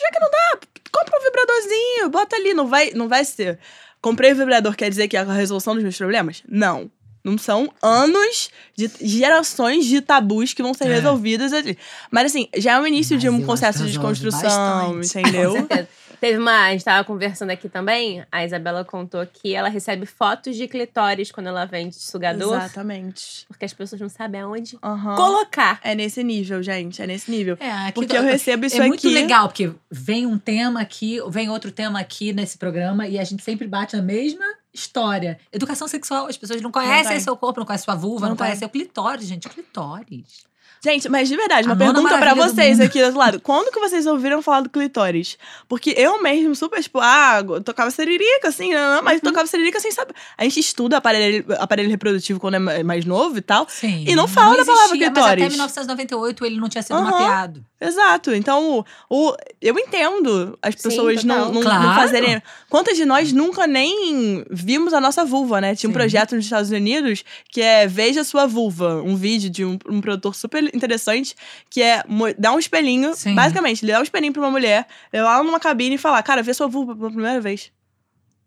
já 0.00 0.10
que 0.10 0.20
não 0.20 0.30
dá, 0.30 0.58
compra 0.92 1.18
um 1.18 1.24
vibradorzinho, 1.24 2.08
bota 2.10 2.36
ali, 2.36 2.54
não 2.54 2.68
vai, 2.68 2.92
não 2.94 3.08
vai 3.08 3.24
ser. 3.24 3.58
Comprei 4.00 4.32
o 4.32 4.36
vibrador, 4.36 4.76
quer 4.76 4.88
dizer 4.88 5.08
que 5.08 5.16
é 5.16 5.20
a 5.20 5.32
resolução 5.32 5.74
dos 5.74 5.82
meus 5.82 5.96
problemas? 5.96 6.42
Não. 6.48 6.90
Não 7.24 7.38
são 7.38 7.72
anos 7.82 8.50
de 8.76 8.90
gerações 9.00 9.86
de 9.86 10.02
tabus 10.02 10.52
que 10.52 10.62
vão 10.62 10.74
ser 10.74 10.84
É. 10.84 10.94
resolvidos 10.96 11.54
ali. 11.54 11.78
Mas 12.10 12.26
assim, 12.26 12.48
já 12.54 12.72
é 12.74 12.80
o 12.80 12.86
início 12.86 13.14
Mas 13.14 13.22
de 13.22 13.28
um 13.30 13.40
processo 13.42 13.78
de 13.78 13.86
desconstrução, 13.92 14.96
bastante. 14.98 15.18
entendeu? 15.20 15.52
Com 15.52 15.58
certeza. 15.58 15.88
Teve 16.24 16.38
uma. 16.38 16.68
A 16.68 16.70
gente 16.72 16.82
tava 16.84 17.04
conversando 17.04 17.50
aqui 17.50 17.68
também. 17.68 18.24
A 18.32 18.44
Isabela 18.46 18.82
contou 18.82 19.26
que 19.26 19.54
ela 19.54 19.68
recebe 19.68 20.06
fotos 20.06 20.56
de 20.56 20.66
clitóris 20.66 21.30
quando 21.30 21.48
ela 21.48 21.66
vende 21.66 21.96
sugador. 21.96 22.56
Exatamente. 22.56 23.44
Porque 23.46 23.66
as 23.66 23.74
pessoas 23.74 24.00
não 24.00 24.08
sabem 24.08 24.40
aonde 24.40 24.78
Aham. 24.82 25.16
colocar. 25.16 25.78
É 25.84 25.94
nesse 25.94 26.24
nível, 26.24 26.62
gente, 26.62 27.02
é 27.02 27.06
nesse 27.06 27.30
nível. 27.30 27.58
É, 27.60 27.70
aqui 27.70 27.92
Porque 27.92 28.14
do- 28.14 28.16
eu 28.16 28.22
recebo 28.22 28.64
isso 28.64 28.80
é 28.80 28.86
muito 28.86 29.06
aqui. 29.06 29.14
legal, 29.14 29.48
porque 29.48 29.70
vem 29.90 30.24
um 30.24 30.38
tema 30.38 30.80
aqui, 30.80 31.18
vem 31.28 31.50
outro 31.50 31.70
tema 31.70 32.00
aqui 32.00 32.32
nesse 32.32 32.56
programa 32.56 33.06
e 33.06 33.18
a 33.18 33.24
gente 33.24 33.42
sempre 33.44 33.66
bate 33.66 33.94
na 33.94 34.02
mesma 34.02 34.46
história. 34.72 35.38
Educação 35.52 35.86
sexual, 35.86 36.26
as 36.26 36.38
pessoas 36.38 36.62
não 36.62 36.72
conhecem 36.72 37.12
tem. 37.12 37.20
seu 37.20 37.36
corpo, 37.36 37.60
não 37.60 37.66
conhecem 37.66 37.84
sua 37.84 37.94
vulva, 37.94 38.22
Não 38.22 38.30
não, 38.30 38.36
conhecem 38.38 38.66
o 38.66 38.70
clitóris, 38.70 39.26
gente. 39.26 39.46
Clitóris. 39.48 40.46
Gente, 40.82 41.08
mas 41.08 41.30
de 41.30 41.36
verdade, 41.36 41.66
uma 41.66 41.74
pergunta 41.74 42.02
do 42.34 42.34
vocês 42.36 42.78
aqui 42.78 42.98
do 42.98 43.04
outro 43.06 43.18
lado. 43.18 43.40
Quando 43.40 43.72
que 43.72 43.80
vocês 43.80 44.04
ouviram 44.04 44.42
falar 44.42 44.60
do 44.60 44.68
clitóris? 44.68 45.38
Porque 45.66 45.94
eu 45.96 46.22
mesmo, 46.22 46.54
super, 46.54 46.82
tipo, 46.82 46.98
ah, 47.00 47.42
tocava 47.64 47.90
seririca, 47.90 48.48
assim, 48.48 48.74
não, 48.74 48.96
não, 48.96 49.02
mas 49.02 49.14
Uhum. 49.14 49.20
tocava 49.30 49.46
seririca 49.46 49.80
sem 49.80 49.90
saber. 49.90 50.12
A 50.36 50.44
gente 50.44 50.60
estuda 50.60 50.98
aparelho, 50.98 51.42
aparelho 51.58 51.88
reprodutivo 51.88 52.38
quando 52.38 52.54
é 52.56 52.58
ma- 52.58 52.84
mais 52.84 53.06
novo 53.06 53.38
e 53.38 53.40
tal. 53.40 53.66
Sim. 53.66 54.04
E 54.06 54.14
não 54.14 54.28
fala 54.28 54.58
da 54.58 54.64
palavra 54.66 54.94
existia, 54.94 55.10
Mas 55.10 55.18
até 55.24 55.36
clitóris. 55.36 55.52
1998 55.54 56.44
ele 56.44 56.60
não 56.60 56.68
tinha 56.68 56.82
sido 56.82 56.96
Aham. 56.96 57.10
mapeado. 57.10 57.64
Exato. 57.80 58.34
Então, 58.34 58.84
o, 59.10 59.28
o- 59.30 59.36
eu 59.62 59.78
entendo 59.78 60.58
as 60.62 60.74
Sim, 60.74 60.82
pessoas 60.88 61.24
não, 61.24 61.34
total. 61.36 61.52
não, 61.52 61.62
não 61.62 61.62
Claro. 61.62 61.94
fazerem. 62.00 62.42
Quantas 62.68 62.96
de 62.96 63.04
nós 63.06 63.32
nunca 63.32 63.66
nem 63.66 64.44
vimos 64.50 64.92
a 64.92 65.00
nossa 65.00 65.24
vulva, 65.24 65.60
né? 65.60 65.74
Tinha 65.74 65.88
um 65.88 65.92
Sim. 65.92 65.98
projeto 65.98 66.34
nos 66.34 66.44
Estados 66.44 66.70
Unidos 66.70 67.24
que 67.50 67.60
é 67.62 67.86
Veja 67.86 68.22
Sua 68.24 68.46
Vulva. 68.46 69.02
Um 69.02 69.16
vídeo 69.16 69.48
de 69.50 69.64
um, 69.64 69.78
um 69.88 70.00
produtor 70.00 70.34
super 70.34 70.53
interessante 70.74 71.34
que 71.70 71.82
é 71.82 72.02
dar 72.38 72.52
um 72.52 72.58
espelhinho. 72.58 73.14
Sim. 73.14 73.34
Basicamente, 73.34 73.84
ele 73.84 73.92
dá 73.92 74.00
um 74.00 74.02
espelhinho 74.02 74.32
pra 74.32 74.42
uma 74.42 74.50
mulher, 74.50 74.86
levar 75.12 75.34
ela 75.34 75.42
numa 75.44 75.60
cabine 75.60 75.94
e 75.96 75.98
falar: 75.98 76.22
Cara, 76.22 76.42
vê 76.42 76.52
sua 76.54 76.68
vulva 76.68 76.94
pela 76.94 77.10
primeira 77.10 77.40
vez. 77.40 77.72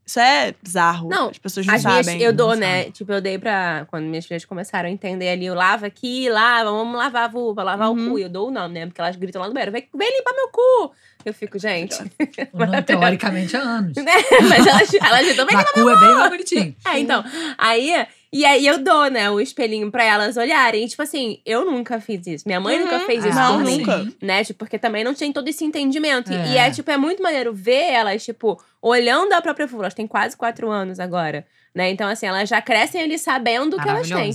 Isso 0.06 0.22
é 0.22 0.56
bizarro. 0.64 1.10
Não, 1.10 1.28
As 1.30 1.38
pessoas 1.38 1.66
não 1.66 1.76
As 1.76 1.84
minhas, 1.84 2.06
sabem. 2.06 2.22
eu 2.22 2.32
dou, 2.32 2.56
né? 2.56 2.86
Tipo, 2.92 3.12
eu 3.12 3.20
dei 3.20 3.38
pra. 3.38 3.86
Quando 3.90 4.06
minhas 4.06 4.26
filhas 4.26 4.46
começaram 4.46 4.88
a 4.88 4.92
entender 4.92 5.28
ali, 5.28 5.46
eu 5.48 5.54
lavo 5.54 5.86
aqui, 5.86 6.30
lava, 6.30 6.72
vamos 6.72 6.96
lavar 6.98 7.26
a 7.26 7.28
vulva, 7.28 7.62
lavar 7.62 7.90
Uhum. 7.92 8.08
o 8.08 8.10
cu. 8.12 8.20
E 8.20 8.22
eu 8.22 8.30
dou 8.30 8.48
o 8.48 8.52
nome, 8.52 8.74
né? 8.76 8.86
Porque 8.86 9.02
elas 9.02 9.18
gritam 9.18 9.42
lá 9.42 9.50
no 9.50 9.54
banheiro, 9.54 9.74
vem, 9.74 9.86
vem 9.94 10.18
limpar 10.18 10.34
meu 10.34 10.48
cu. 10.48 10.94
Eu 11.26 11.34
fico, 11.34 11.60
gente. 11.60 11.94
Não, 12.54 12.82
teoricamente 12.84 13.58
há 13.58 13.60
anos. 13.60 13.98
né? 14.02 14.14
Mas 14.48 14.66
elas, 14.66 14.94
elas 14.94 15.26
gritam, 15.26 15.46
vem 15.46 15.58
Na 15.58 15.66
cu 15.66 15.90
é 15.90 16.00
bem 16.00 16.30
bonitinho. 16.30 16.76
É, 16.88 17.00
então. 17.00 17.22
Aí. 17.58 18.08
E 18.32 18.44
aí 18.46 18.68
eu 18.68 18.84
dou, 18.84 19.10
né, 19.10 19.30
o 19.30 19.40
espelhinho 19.40 19.90
pra 19.90 20.04
elas 20.04 20.36
olharem. 20.36 20.84
E, 20.84 20.88
tipo 20.90 21.02
assim, 21.02 21.40
eu 21.46 21.64
nunca 21.66 22.00
fiz 22.02 22.28
isso. 22.28 22.44
Minha 22.46 22.60
mãe 22.60 22.78
nunca 22.80 22.98
Uhum. 23.00 23.06
fez 23.06 23.24
isso 23.24 23.36
Não, 23.36 23.56
por 23.58 23.66
mim. 23.66 23.78
nunca. 23.78 24.06
Né? 24.22 24.44
Tipo, 24.44 24.60
porque 24.60 24.78
também 24.78 25.04
não 25.04 25.14
tinha 25.14 25.32
todo 25.32 25.48
esse 25.48 25.64
entendimento. 25.64 26.32
E- 26.32 26.36
É. 26.36 26.48
E 26.50 26.58
é, 26.58 26.70
tipo, 26.72 26.92
é 26.92 26.98
muito 26.98 27.24
maneiro 27.24 27.54
ver 27.54 27.92
elas, 27.92 28.24
tipo, 28.26 28.62
olhando 28.82 29.32
a 29.34 29.42
própria 29.42 29.66
vulva. 29.66 29.86
Elas 29.86 29.94
têm 29.94 30.06
quase 30.08 30.36
quatro 30.36 30.70
anos 30.70 31.00
agora. 31.00 31.46
Né? 31.74 31.90
Então, 31.90 32.08
assim, 32.10 32.26
elas 32.26 32.50
já 32.50 32.62
crescem 32.62 33.02
ali 33.02 33.18
sabendo 33.18 33.78
o 33.78 33.82
que 33.82 33.88
elas 33.88 34.08
têm. 34.10 34.32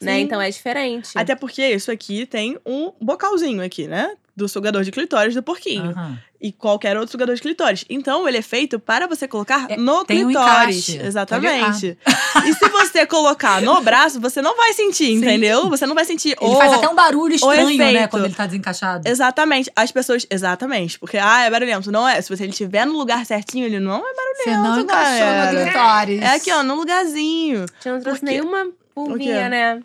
Né? 0.00 0.16
Sim. 0.16 0.20
Então 0.22 0.40
é 0.40 0.50
diferente. 0.50 1.10
Até 1.14 1.34
porque 1.34 1.66
isso 1.66 1.90
aqui 1.90 2.26
tem 2.26 2.58
um 2.66 2.92
bocalzinho 3.00 3.62
aqui, 3.62 3.86
né? 3.86 4.14
Do 4.36 4.48
sugador 4.48 4.82
de 4.82 4.90
clitóris 4.90 5.32
do 5.34 5.42
porquinho. 5.42 5.90
Aham. 5.90 6.18
E 6.40 6.52
qualquer 6.52 6.94
outro 6.98 7.12
sugador 7.12 7.34
de 7.36 7.40
clitóris. 7.40 7.86
Então, 7.88 8.28
ele 8.28 8.36
é 8.36 8.42
feito 8.42 8.78
para 8.78 9.06
você 9.06 9.26
colocar 9.26 9.66
É, 9.70 9.76
no 9.78 10.04
tem 10.04 10.22
um 10.24 10.28
clitóris. 10.28 10.88
encaixe. 10.90 11.06
Exatamente. 11.06 11.96
e 12.44 12.52
se 12.52 12.68
você 12.68 13.06
colocar 13.06 13.62
no 13.62 13.80
braço, 13.80 14.20
você 14.20 14.42
não 14.42 14.54
vai 14.56 14.74
sentir, 14.74 15.10
entendeu? 15.12 15.70
Você 15.70 15.86
não 15.86 15.94
vai 15.94 16.04
sentir 16.04 16.36
Ele 16.38 16.50
o... 16.50 16.56
faz 16.56 16.72
até 16.74 16.86
um 16.86 16.94
barulho 16.94 17.34
estranho, 17.34 17.78
né? 17.78 18.06
Quando 18.08 18.26
ele 18.26 18.34
tá 18.34 18.44
desencaixado. 18.44 19.08
Exatamente. 19.08 19.70
As 19.74 19.90
pessoas... 19.90 20.26
Exatamente. 20.28 20.98
Porque, 20.98 21.16
ah, 21.16 21.44
é 21.44 21.50
barulhento. 21.50 21.90
Não 21.90 22.06
é. 22.06 22.20
Se 22.20 22.28
você 22.28 22.42
ele 22.42 22.50
estiver 22.50 22.84
no 22.84 22.92
lugar 22.98 23.24
certinho, 23.24 23.64
ele 23.64 23.80
não 23.80 23.98
é 24.06 24.14
barulhento, 24.14 24.44
Você 24.44 24.50
não 24.50 24.80
encaixou 24.80 25.26
galera. 25.26 25.52
no 25.52 25.64
clitóris. 25.64 26.20
É 26.22 26.34
aqui, 26.34 26.52
ó, 26.52 26.62
no 26.62 26.74
lugarzinho. 26.74 27.60
A 27.62 27.66
gente 27.76 27.88
não 27.88 28.00
trouxe 28.02 28.20
Por 28.20 28.26
quê? 28.28 28.32
nenhuma 28.34 28.66
pulguinha, 28.94 29.48
né? 29.48 29.82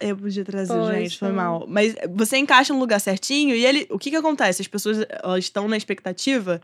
Eu 0.00 0.16
podia 0.16 0.44
trazer, 0.44 0.74
Poxa. 0.74 0.94
gente, 0.94 1.18
foi 1.18 1.32
mal. 1.32 1.64
Mas 1.68 1.94
você 2.14 2.36
encaixa 2.36 2.72
no 2.72 2.78
lugar 2.78 3.00
certinho 3.00 3.54
e 3.54 3.64
ele. 3.64 3.86
O 3.90 3.98
que 3.98 4.10
que 4.10 4.16
acontece? 4.16 4.62
As 4.62 4.68
pessoas 4.68 5.04
elas 5.22 5.44
estão 5.44 5.66
na 5.66 5.76
expectativa 5.76 6.60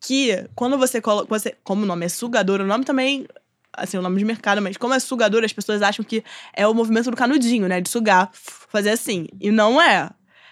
que 0.00 0.46
quando 0.54 0.78
você 0.78 1.00
coloca. 1.00 1.26
Você, 1.28 1.54
como 1.64 1.82
o 1.82 1.86
nome 1.86 2.06
é 2.06 2.08
sugador, 2.08 2.60
o 2.60 2.66
nome 2.66 2.84
também. 2.84 3.26
Assim, 3.72 3.98
o 3.98 4.02
nome 4.02 4.18
de 4.18 4.24
mercado, 4.24 4.62
mas 4.62 4.76
como 4.78 4.94
é 4.94 4.98
sugador, 4.98 5.44
as 5.44 5.52
pessoas 5.52 5.82
acham 5.82 6.02
que 6.02 6.24
é 6.54 6.66
o 6.66 6.72
movimento 6.72 7.10
do 7.10 7.16
canudinho, 7.16 7.68
né? 7.68 7.78
De 7.80 7.90
sugar, 7.90 8.30
fazer 8.32 8.90
assim. 8.90 9.26
E 9.38 9.50
não 9.50 9.80
é. 9.80 10.08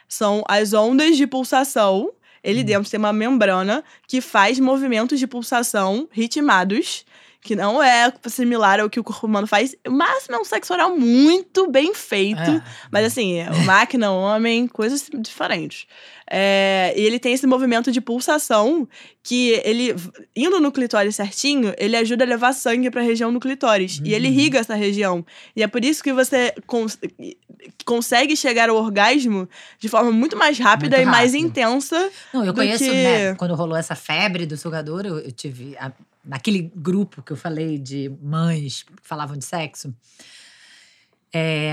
São 0.07 0.45
as 0.47 0.75
ondas 0.75 1.17
de 1.17 1.27
pulsação. 1.27 2.13
Ele 2.43 2.63
dentro 2.63 2.91
tem 2.91 2.99
uma 2.99 3.13
membrana 3.13 3.83
que 4.07 4.21
faz 4.21 4.61
movimentos 4.61 5.19
de 5.19 5.27
pulsação 5.27 6.07
ritmados 6.13 7.07
que 7.45 7.55
não 7.55 7.83
é 7.83 8.11
similar 8.27 8.81
ao 8.81 8.89
que 8.89 8.99
o 8.99 9.05
corpo 9.05 9.27
humano 9.27 9.47
faz. 9.47 9.77
O 9.87 9.91
máximo 9.91 10.35
é 10.35 10.41
um 10.41 10.45
sexo 10.45 10.73
oral 10.73 10.97
muito 10.97 11.71
bem 11.71 11.95
feito. 11.95 12.41
É. 12.41 12.63
Mas 12.91 13.05
assim, 13.05 13.35
é 13.39 13.51
máquina, 13.67 14.11
homem, 14.11 14.67
coisas 14.67 15.11
diferentes. 15.19 15.87
É, 16.29 16.95
e 16.97 17.03
ele 17.03 17.19
tem 17.19 17.35
esse 17.35 17.47
movimento 17.47 17.93
de 17.93 18.01
pulsação 18.01 18.89
que 19.23 19.61
ele, 19.63 19.95
indo 20.35 20.59
no 20.59 20.73
clitóris 20.73 21.17
certinho, 21.17 21.75
ele 21.77 21.95
ajuda 21.97 22.25
a 22.25 22.27
levar 22.27 22.55
sangue 22.55 22.91
para 22.91 23.03
a 23.03 23.05
região 23.05 23.31
do 23.31 23.39
clitóris. 23.39 24.01
E 24.03 24.15
ele 24.15 24.27
Uhum. 24.29 24.33
irriga 24.33 24.59
essa 24.59 24.75
região. 24.75 25.23
E 25.55 25.63
é 25.63 25.67
por 25.67 25.85
isso 25.85 26.03
que 26.03 26.15
você 26.15 26.55
cons- 26.67 26.99
consegue 27.85 28.37
chegar 28.39 28.71
ao 28.71 28.77
orgasmo 28.77 29.47
de 29.79 29.89
forma 29.89 30.11
muito 30.11 30.35
mais 30.37 30.59
rápida 30.59 30.97
Muito 30.97 31.09
e 31.09 31.11
mais 31.11 31.35
intensa. 31.35 32.11
Não, 32.33 32.43
eu 32.45 32.55
conheço, 32.55 32.85
que- 32.85 32.91
né? 32.91 33.35
Quando 33.35 33.55
rolou 33.55 33.77
essa 33.77 33.95
febre 33.95 34.47
do 34.47 34.57
sugador, 34.57 35.05
eu, 35.05 35.19
eu 35.19 35.31
tive. 35.33 35.77
a- 35.79 35.93
naquele 36.25 36.73
grupo 36.75 37.23
que 37.23 37.33
eu 37.33 37.37
falei 37.37 37.79
de 37.79 38.09
mães 38.21 38.83
que 38.83 38.93
falavam 39.03 39.37
de 39.37 39.45
sexo, 39.45 39.95
é, 41.33 41.71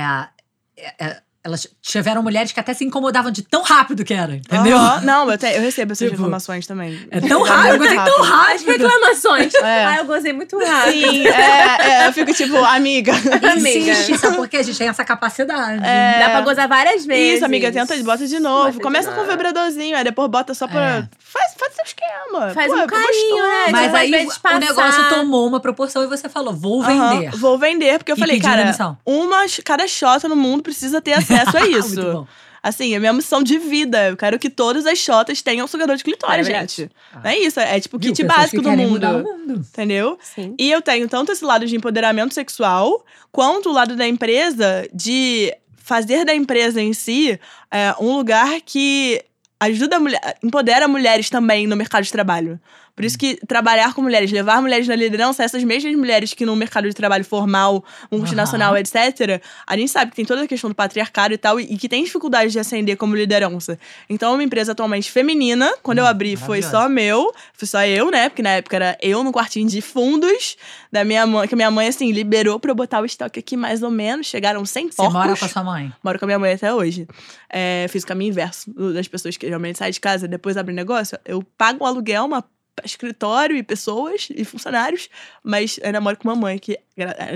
é, 0.75 1.05
é, 1.05 1.23
elas 1.43 1.67
tiveram 1.81 2.21
mulheres 2.21 2.51
que 2.51 2.59
até 2.59 2.73
se 2.73 2.83
incomodavam 2.85 3.31
de 3.31 3.41
tão 3.41 3.63
rápido 3.63 4.03
que 4.05 4.13
era, 4.13 4.35
entendeu? 4.35 4.77
Aham. 4.77 5.01
Não, 5.01 5.31
eu, 5.31 5.37
te- 5.37 5.47
eu 5.47 5.61
recebo 5.61 5.93
essas 5.93 6.07
Tipo, 6.09 6.21
informações 6.21 6.67
também. 6.67 6.99
É 7.09 7.19
tão 7.19 7.39
muito 7.39 7.51
rápido, 7.51 7.71
eu 7.73 7.77
gostei 7.79 7.97
tão 7.97 8.23
As 8.23 8.29
rápido. 8.29 8.67
reclamações. 8.67 9.53
É. 9.55 9.85
Ah, 9.85 9.97
eu 9.97 10.05
gozei 10.05 10.33
muito 10.33 10.57
rápido. 10.63 10.91
Sim, 11.11 11.27
é, 11.27 11.77
é, 12.03 12.07
eu 12.07 12.13
fico 12.13 12.33
tipo, 12.33 12.57
amiga. 12.57 13.11
Amiga. 13.13 13.69
Insiste, 13.91 14.17
sabe 14.17 14.35
por 14.35 14.47
quê? 14.47 14.57
A 14.57 14.63
gente 14.63 14.77
tem 14.77 14.87
essa 14.87 15.03
capacidade. 15.03 15.83
É. 15.83 16.19
Dá 16.19 16.29
pra 16.29 16.41
gozar 16.41 16.67
várias 16.67 17.05
vezes. 17.05 17.35
Isso, 17.37 17.45
amiga, 17.45 17.71
tenta, 17.71 17.95
bota 18.03 18.27
de 18.27 18.39
novo. 18.39 18.65
Bota 18.65 18.71
de 18.77 18.79
Começa 18.79 19.09
com 19.09 19.15
um 19.21 19.23
novo. 19.23 19.31
vibradorzinho, 19.31 19.97
aí 19.97 20.03
depois 20.03 20.29
bota 20.29 20.53
só 20.53 20.67
pra. 20.67 20.81
É. 20.97 21.07
Faz, 21.19 21.53
faz 21.57 21.73
seu 21.75 21.85
esquema. 21.85 22.49
Faz 22.53 22.67
Pô, 22.67 22.75
um 22.77 22.81
é 22.81 22.87
carinho, 22.87 23.47
né? 23.47 23.65
Mas 23.71 23.81
Tipo, 23.83 23.95
às 23.95 24.01
aí 24.01 24.55
o 24.55 24.59
negócio 24.59 25.09
tomou 25.09 25.47
uma 25.47 25.59
proporção 25.59 26.03
e 26.03 26.07
você 26.07 26.29
falou: 26.29 26.53
vou 26.53 26.83
vender. 26.83 27.31
Vou 27.31 27.57
vender, 27.57 27.97
porque 27.97 28.11
eu 28.11 28.15
E 28.17 28.19
falei, 28.19 28.39
cara, 28.39 28.61
demissão. 28.63 28.97
uma, 29.05 29.45
cada 29.65 29.87
xota 29.87 30.27
no 30.27 30.35
mundo 30.35 30.61
precisa 30.61 31.01
ter 31.01 31.13
acesso 31.35 31.57
a 31.57 31.67
isso. 31.67 32.27
Assim, 32.63 32.93
é 32.93 32.99
minha 32.99 33.13
missão 33.13 33.41
de 33.41 33.57
vida. 33.57 34.09
Eu 34.09 34.17
quero 34.17 34.37
que 34.37 34.49
todas 34.49 34.85
as 34.85 34.99
xotas 34.99 35.41
tenham 35.41 35.67
sugador 35.67 35.95
de 35.95 36.03
clitóris, 36.03 36.47
Maravilhoso. 36.47 36.75
gente. 36.77 36.91
Não 37.15 37.31
é 37.31 37.37
isso, 37.37 37.59
é 37.59 37.79
tipo 37.79 37.97
o 37.97 37.99
kit 37.99 38.23
básico 38.23 38.61
do 38.61 38.71
mundo. 38.71 39.07
mundo. 39.07 39.53
Entendeu? 39.55 40.17
Sim. 40.21 40.55
E 40.59 40.71
eu 40.71 40.81
tenho 40.81 41.07
tanto 41.09 41.31
esse 41.31 41.43
lado 41.43 41.65
de 41.65 41.75
empoderamento 41.75 42.33
sexual, 42.35 43.03
quanto 43.31 43.69
o 43.69 43.73
lado 43.73 43.95
da 43.95 44.07
empresa 44.07 44.87
de 44.93 45.51
fazer 45.75 46.23
da 46.23 46.35
empresa 46.35 46.79
em 46.79 46.93
si 46.93 47.39
é, 47.71 47.95
um 47.99 48.15
lugar 48.15 48.61
que 48.63 49.23
ajuda 49.59 49.97
a 49.97 49.99
mulher, 49.99 50.37
empodera 50.43 50.87
mulheres 50.87 51.29
também 51.29 51.65
no 51.65 51.75
mercado 51.75 52.03
de 52.03 52.11
trabalho. 52.11 52.59
Por 52.95 53.05
isso 53.05 53.17
que 53.17 53.35
trabalhar 53.47 53.93
com 53.93 54.01
mulheres, 54.01 54.31
levar 54.31 54.61
mulheres 54.61 54.87
na 54.87 54.95
liderança, 54.95 55.43
essas 55.43 55.63
mesmas 55.63 55.95
mulheres 55.95 56.33
que 56.33 56.45
no 56.45 56.55
mercado 56.55 56.87
de 56.87 56.93
trabalho 56.93 57.23
formal, 57.25 57.83
multinacional, 58.11 58.73
Aham. 58.73 58.79
etc., 58.79 59.41
a 59.65 59.77
gente 59.77 59.89
sabe 59.91 60.11
que 60.11 60.15
tem 60.17 60.25
toda 60.25 60.43
a 60.43 60.47
questão 60.47 60.69
do 60.69 60.75
patriarcado 60.75 61.33
e 61.33 61.37
tal, 61.37 61.59
e, 61.59 61.63
e 61.63 61.77
que 61.77 61.87
tem 61.89 62.03
dificuldade 62.03 62.51
de 62.51 62.59
ascender 62.59 62.97
como 62.97 63.15
liderança. 63.15 63.79
Então, 64.09 64.31
é 64.31 64.33
uma 64.35 64.43
empresa 64.43 64.71
atualmente 64.73 65.09
feminina. 65.11 65.71
Quando 65.81 65.99
eu 65.99 66.05
Hum, 66.05 66.07
abri, 66.07 66.35
foi 66.35 66.61
só 66.61 66.87
meu, 66.89 67.33
foi 67.53 67.67
só 67.67 67.83
eu, 67.85 68.11
né? 68.11 68.29
Porque 68.29 68.41
na 68.41 68.51
época 68.51 68.75
era 68.75 68.97
eu 69.01 69.23
no 69.23 69.31
quartinho 69.31 69.67
de 69.69 69.81
fundos 69.81 70.55
da 70.91 71.03
minha 71.03 71.25
mãe, 71.25 71.47
que 71.47 71.53
a 71.53 71.57
minha 71.57 71.71
mãe, 71.71 71.87
assim, 71.87 72.11
liberou 72.11 72.59
pra 72.59 72.71
eu 72.71 72.75
botar 72.75 73.01
o 73.01 73.05
estoque 73.05 73.39
aqui 73.39 73.55
mais 73.57 73.81
ou 73.81 73.89
menos. 73.91 74.27
Chegaram 74.27 74.65
100 74.65 74.87
Você 74.91 74.95
porcos. 74.97 75.13
mora 75.13 75.35
com 75.37 75.45
a 75.45 75.47
sua 75.47 75.63
mãe. 75.63 75.91
Moro 76.03 76.19
com 76.19 76.25
a 76.25 76.27
minha 76.27 76.39
mãe 76.39 76.53
até 76.53 76.73
hoje. 76.73 77.07
É, 77.49 77.85
fiz 77.89 78.03
o 78.03 78.07
caminho 78.07 78.29
inverso 78.29 78.71
das 78.93 79.07
pessoas 79.07 79.37
que 79.37 79.47
realmente 79.47 79.77
saem 79.77 79.91
de 79.91 79.99
casa 79.99 80.27
depois 80.27 80.57
abrem 80.57 80.75
negócio. 80.75 81.17
Eu 81.25 81.43
pago 81.57 81.83
um 81.83 81.87
aluguel, 81.87 82.25
uma 82.25 82.43
escritório 82.83 83.55
e 83.55 83.63
pessoas 83.63 84.27
e 84.33 84.43
funcionários, 84.43 85.09
mas 85.43 85.77
eu 85.79 85.85
ainda 85.87 86.01
moro 86.01 86.17
com 86.17 86.27
uma 86.27 86.35
mãe 86.35 86.57
que, 86.59 86.77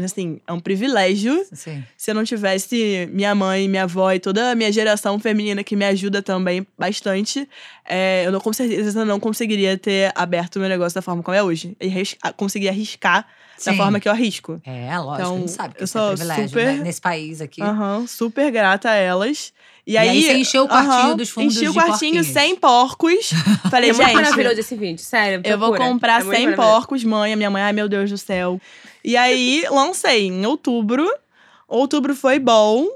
assim, 0.03 0.39
é 0.47 0.51
um 0.53 0.59
privilégio. 0.59 1.45
Sim. 1.53 1.83
Se 1.97 2.11
eu 2.11 2.15
não 2.15 2.23
tivesse 2.23 3.09
minha 3.11 3.33
mãe, 3.35 3.67
minha 3.67 3.83
avó 3.83 4.11
e 4.11 4.19
toda 4.19 4.51
a 4.51 4.55
minha 4.55 4.71
geração 4.71 5.19
feminina 5.19 5.63
que 5.63 5.75
me 5.75 5.85
ajuda 5.85 6.21
também 6.21 6.65
bastante, 6.77 7.47
é, 7.83 8.23
eu 8.25 8.31
não, 8.31 8.39
com 8.39 8.51
certeza 8.53 9.03
não 9.05 9.19
conseguiria 9.19 9.77
ter 9.77 10.11
aberto 10.15 10.57
o 10.57 10.59
meu 10.59 10.69
negócio 10.69 10.95
da 10.95 11.01
forma 11.01 11.21
como 11.23 11.35
é 11.35 11.41
hoje. 11.43 11.75
E 11.79 11.87
ris- 11.87 12.15
conseguir 12.37 12.69
arriscar 12.69 13.27
da 13.65 13.71
Sim. 13.71 13.77
forma 13.77 13.99
que 13.99 14.07
eu 14.07 14.11
arrisco. 14.11 14.61
É, 14.65 14.97
lógico, 14.99 15.21
Então, 15.21 15.35
a 15.35 15.39
gente 15.39 15.51
sabe 15.51 15.75
que 15.75 15.81
eu 15.81 15.85
é 15.85 15.87
sou 15.87 16.07
privilégio, 16.09 16.49
super- 16.49 16.65
né? 16.77 16.83
Nesse 16.83 16.99
país 17.01 17.39
aqui. 17.41 17.61
Aham, 17.61 18.05
super 18.05 18.51
grata 18.51 18.89
a 18.89 18.95
elas. 18.95 19.53
E, 19.87 19.93
E 19.93 19.97
aí, 19.97 20.09
aí 20.09 20.21
você 20.23 20.33
encheu 20.37 20.63
o 20.63 20.67
quartinho 20.67 21.15
dos 21.15 21.29
fundos 21.29 21.55
Enchi 21.55 21.67
o 21.67 21.71
de 21.71 21.77
quartinho 21.77 22.13
porquinhos. 22.15 22.27
sem 22.27 22.55
porcos. 22.55 23.29
Falei, 23.69 23.91
É 23.91 23.93
gente, 23.93 24.13
maravilhoso 24.13 24.59
esse 24.59 24.75
vídeo, 24.75 25.03
sério. 25.03 25.41
eu 25.43 25.59
vou 25.59 25.75
comprar 25.75 26.21
É 26.21 26.23
muito 26.23 26.35
100 26.37 26.45
maravilhoso. 26.47 26.77
porcos, 26.79 27.03
mãe. 27.03 27.33
A 27.33 27.35
minha 27.35 27.49
mãe, 27.51 27.61
ai 27.61 27.73
meu 27.73 27.87
Deus 27.87 28.09
do 28.09 28.17
céu. 28.17 28.59
E 29.03 29.15
aí, 29.15 29.63
lancei 29.69 30.27
em 30.27 30.45
outubro. 30.45 31.07
Outubro 31.67 32.15
foi 32.15 32.39
bom. 32.39 32.87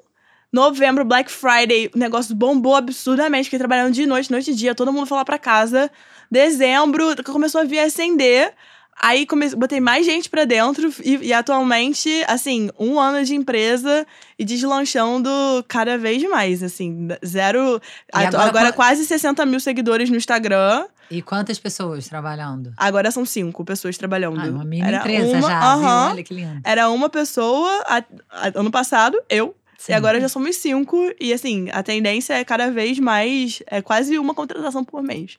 Novembro, 0.51 1.05
Black 1.05 1.29
Friday, 1.31 1.91
o 1.93 1.97
negócio 1.99 2.33
bombou 2.33 2.75
absurdamente. 2.75 3.43
Fiquei 3.45 3.59
trabalhando 3.59 3.93
de 3.93 4.07
noite, 4.07 4.31
noite 4.31 4.49
e 4.49 4.55
dia. 4.55 4.73
Todo 4.73 4.91
mundo 4.91 5.05
foi 5.05 5.15
lá 5.17 5.23
pra 5.23 5.37
casa. 5.37 5.91
Dezembro, 6.31 7.15
começou 7.23 7.61
a 7.61 7.63
vir 7.65 7.79
acender. 7.79 8.51
Aí 9.01 9.25
come... 9.25 9.49
botei 9.55 9.79
mais 9.79 10.05
gente 10.05 10.29
pra 10.29 10.43
dentro. 10.45 10.93
E, 11.03 11.27
e 11.27 11.33
atualmente, 11.33 12.09
assim, 12.27 12.69
um 12.77 12.99
ano 12.99 13.23
de 13.25 13.33
empresa 13.33 14.05
e 14.37 14.43
deslanchando 14.43 15.29
cada 15.67 15.97
vez 15.97 16.21
mais. 16.29 16.61
Assim, 16.63 17.07
zero. 17.25 17.81
Atu- 18.11 18.35
agora 18.35 18.49
agora 18.49 18.65
qua- 18.73 18.87
quase 18.87 19.05
60 19.05 19.45
mil 19.45 19.59
seguidores 19.59 20.09
no 20.09 20.17
Instagram. 20.17 20.85
E 21.11 21.21
quantas 21.21 21.57
pessoas 21.57 22.07
trabalhando? 22.07 22.71
Agora 22.77 23.09
são 23.09 23.25
cinco 23.25 23.65
pessoas 23.65 23.97
trabalhando. 23.97 24.39
Ah, 24.39 24.45
uma 24.49 24.63
mini 24.63 24.85
Era 24.85 24.97
empresa 24.97 25.37
uma, 25.37 25.47
já, 25.47 25.59
aham. 25.59 26.01
viu? 26.05 26.11
Olha 26.13 26.23
que 26.23 26.33
lindo. 26.33 26.61
Era 26.63 26.89
uma 26.89 27.09
pessoa 27.09 27.69
a- 27.87 28.03
a- 28.31 28.51
ano 28.59 28.69
passado, 28.69 29.19
eu. 29.29 29.55
Sim. 29.77 29.93
E 29.93 29.95
agora 29.95 30.19
já 30.19 30.27
somos 30.27 30.57
cinco. 30.57 30.97
E 31.19 31.31
assim, 31.33 31.67
a 31.71 31.81
tendência 31.81 32.33
é 32.33 32.43
cada 32.43 32.69
vez 32.69 32.99
mais. 32.99 33.63
É 33.67 33.81
quase 33.81 34.19
uma 34.19 34.33
contratação 34.35 34.83
por 34.83 35.01
mês. 35.01 35.37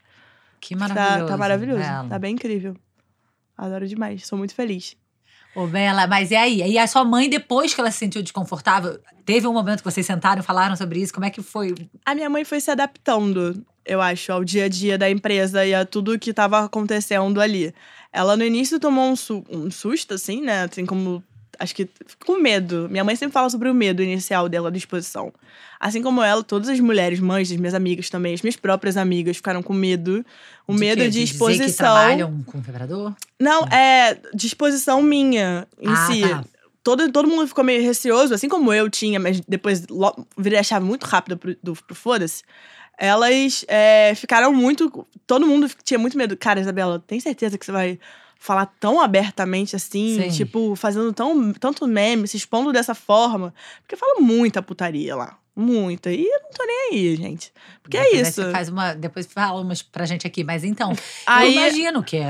Que 0.61 0.75
Tá- 0.75 0.89
maravilhoso. 0.89 1.27
Tá, 1.31 1.37
maravilhoso. 1.37 1.81
Bela. 1.83 2.09
Tá 2.09 2.19
bem 2.19 2.33
incrível. 2.35 2.75
Adoro 3.61 3.87
demais. 3.87 4.27
Sou 4.27 4.39
muito 4.39 4.55
feliz. 4.55 4.97
Ô, 5.55 5.67
Bela, 5.67 6.07
mas 6.07 6.31
e 6.31 6.37
aí? 6.37 6.63
E 6.63 6.79
a 6.79 6.87
sua 6.87 7.05
mãe, 7.05 7.29
depois 7.29 7.75
que 7.75 7.81
ela 7.81 7.91
se 7.91 7.99
sentiu 7.99 8.23
desconfortável, 8.23 9.01
teve 9.27 9.47
um 9.47 9.53
momento 9.53 9.79
que 9.83 9.91
vocês 9.91 10.07
sentaram 10.07 10.41
e 10.41 10.45
falaram 10.45 10.77
sobre 10.77 11.01
isso? 11.01 11.13
Como 11.13 11.27
é 11.27 11.31
que 11.31 11.43
foi? 11.43 11.75
A 12.07 12.15
minha 12.15 12.31
mãe 12.31 12.45
foi 12.45 12.61
se 12.61 12.71
adaptando, 12.71 13.65
eu 13.85 14.01
acho, 14.01 14.33
ao 14.33 14.45
dia 14.45 14.67
a 14.67 14.69
dia 14.69 14.97
da 14.97 15.11
empresa 15.11 15.67
e 15.67 15.75
a 15.75 15.85
tudo 15.85 16.19
que 16.19 16.33
tava 16.33 16.65
acontecendo 16.65 17.41
ali. 17.41 17.75
Ela 18.13 18.37
no 18.37 18.45
início 18.45 18.79
tomou 18.81 19.11
um, 19.11 19.17
su- 19.17 19.45
um 19.51 19.71
susto, 19.71 20.15
assim, 20.15 20.41
né? 20.41 20.63
Assim 20.63 20.87
como. 20.87 21.23
Acho 21.61 21.75
que 21.75 21.89
com 22.25 22.39
medo. 22.41 22.89
Minha 22.91 23.05
mãe 23.05 23.15
sempre 23.15 23.35
fala 23.35 23.51
sobre 23.51 23.69
o 23.69 23.75
medo 23.75 24.03
inicial 24.03 24.49
dela 24.49 24.71
da 24.71 24.79
exposição. 24.79 25.33
Assim 25.79 26.03
como 26.03 26.23
ela, 26.23 26.43
todas 26.43 26.69
as 26.69 26.81
mulheres, 26.81 27.21
mães 27.21 27.49
das 27.51 27.59
minhas 27.59 27.75
amigas 27.75 28.09
também, 28.11 28.33
as 28.35 28.43
minhas 28.43 28.57
próprias 28.57 28.97
amigas 28.97 29.37
ficaram 29.37 29.63
com 29.63 29.73
medo. 29.75 30.25
O 30.67 30.73
De 30.75 30.81
medo 30.81 31.03
de 31.03 31.09
dizer 31.11 31.19
que 31.27 31.31
exposição. 31.33 31.75
trabalham 31.77 32.43
com 32.45 32.61
vibrador? 32.61 33.15
Não, 33.39 33.65
é 33.67 34.19
disposição 34.35 35.03
minha 35.03 35.67
em 35.81 35.89
Ah, 35.89 36.07
si. 36.07 36.21
tá. 36.23 36.45
Todo, 36.83 37.13
todo 37.13 37.29
mundo 37.29 37.47
ficou 37.47 37.63
meio 37.63 37.83
receoso, 37.83 38.33
assim 38.33 38.49
como 38.49 38.73
eu 38.73 38.89
tinha, 38.89 39.21
mas 39.21 39.39
depois 39.47 39.87
lo- 39.89 40.27
virei 40.39 40.59
a 40.59 40.63
chave 40.63 40.85
muito 40.87 41.05
rápido 41.05 41.37
pro, 41.37 41.55
do, 41.63 41.75
pro 41.75 41.95
foda-se. 41.95 42.43
Elas 42.99 43.65
é, 43.69 44.15
ficaram 44.15 44.53
muito. 44.53 45.07
Todo 45.27 45.47
mundo 45.47 45.71
tinha 45.85 45.99
muito 45.99 46.17
medo. 46.17 46.37
Cara, 46.37 46.61
Isabela, 46.61 47.03
tem 47.07 47.21
certeza 47.21 47.57
que 47.59 47.65
você 47.67 47.73
vai 47.73 47.99
falar 48.41 48.67
tão 48.81 48.99
abertamente 49.01 49.77
assim, 49.77 50.19
Sim. 50.23 50.31
tipo, 50.31 50.75
fazendo 50.75 51.13
tão, 51.13 51.53
tanto 51.53 51.87
meme, 51.87 52.27
se 52.27 52.39
expondo 52.39 52.73
dessa 52.73 52.95
forma. 52.95 53.55
Porque 53.83 53.97
fala 53.97 54.19
muita 54.19 54.63
putaria 54.63 55.15
lá. 55.15 55.37
Muita. 55.55 56.11
E 56.11 56.25
eu 56.25 56.41
não 56.43 56.51
tô 56.51 56.65
nem 56.65 56.89
aí, 56.91 57.17
gente. 57.17 57.53
Porque 57.83 57.99
é 57.99 58.01
Depois 58.01 58.19
aí 58.23 58.29
isso. 58.29 58.43
Você 58.43 58.51
faz 58.51 58.69
uma, 58.71 58.95
depois 58.95 59.27
fala 59.27 59.61
umas 59.61 59.83
pra 59.83 60.07
gente 60.07 60.27
aqui. 60.27 60.43
Mas 60.43 60.65
então, 60.65 60.95
Aí, 61.27 61.55
eu 61.55 61.61
imagino 61.61 62.03
que 62.03 62.17
é, 62.17 62.23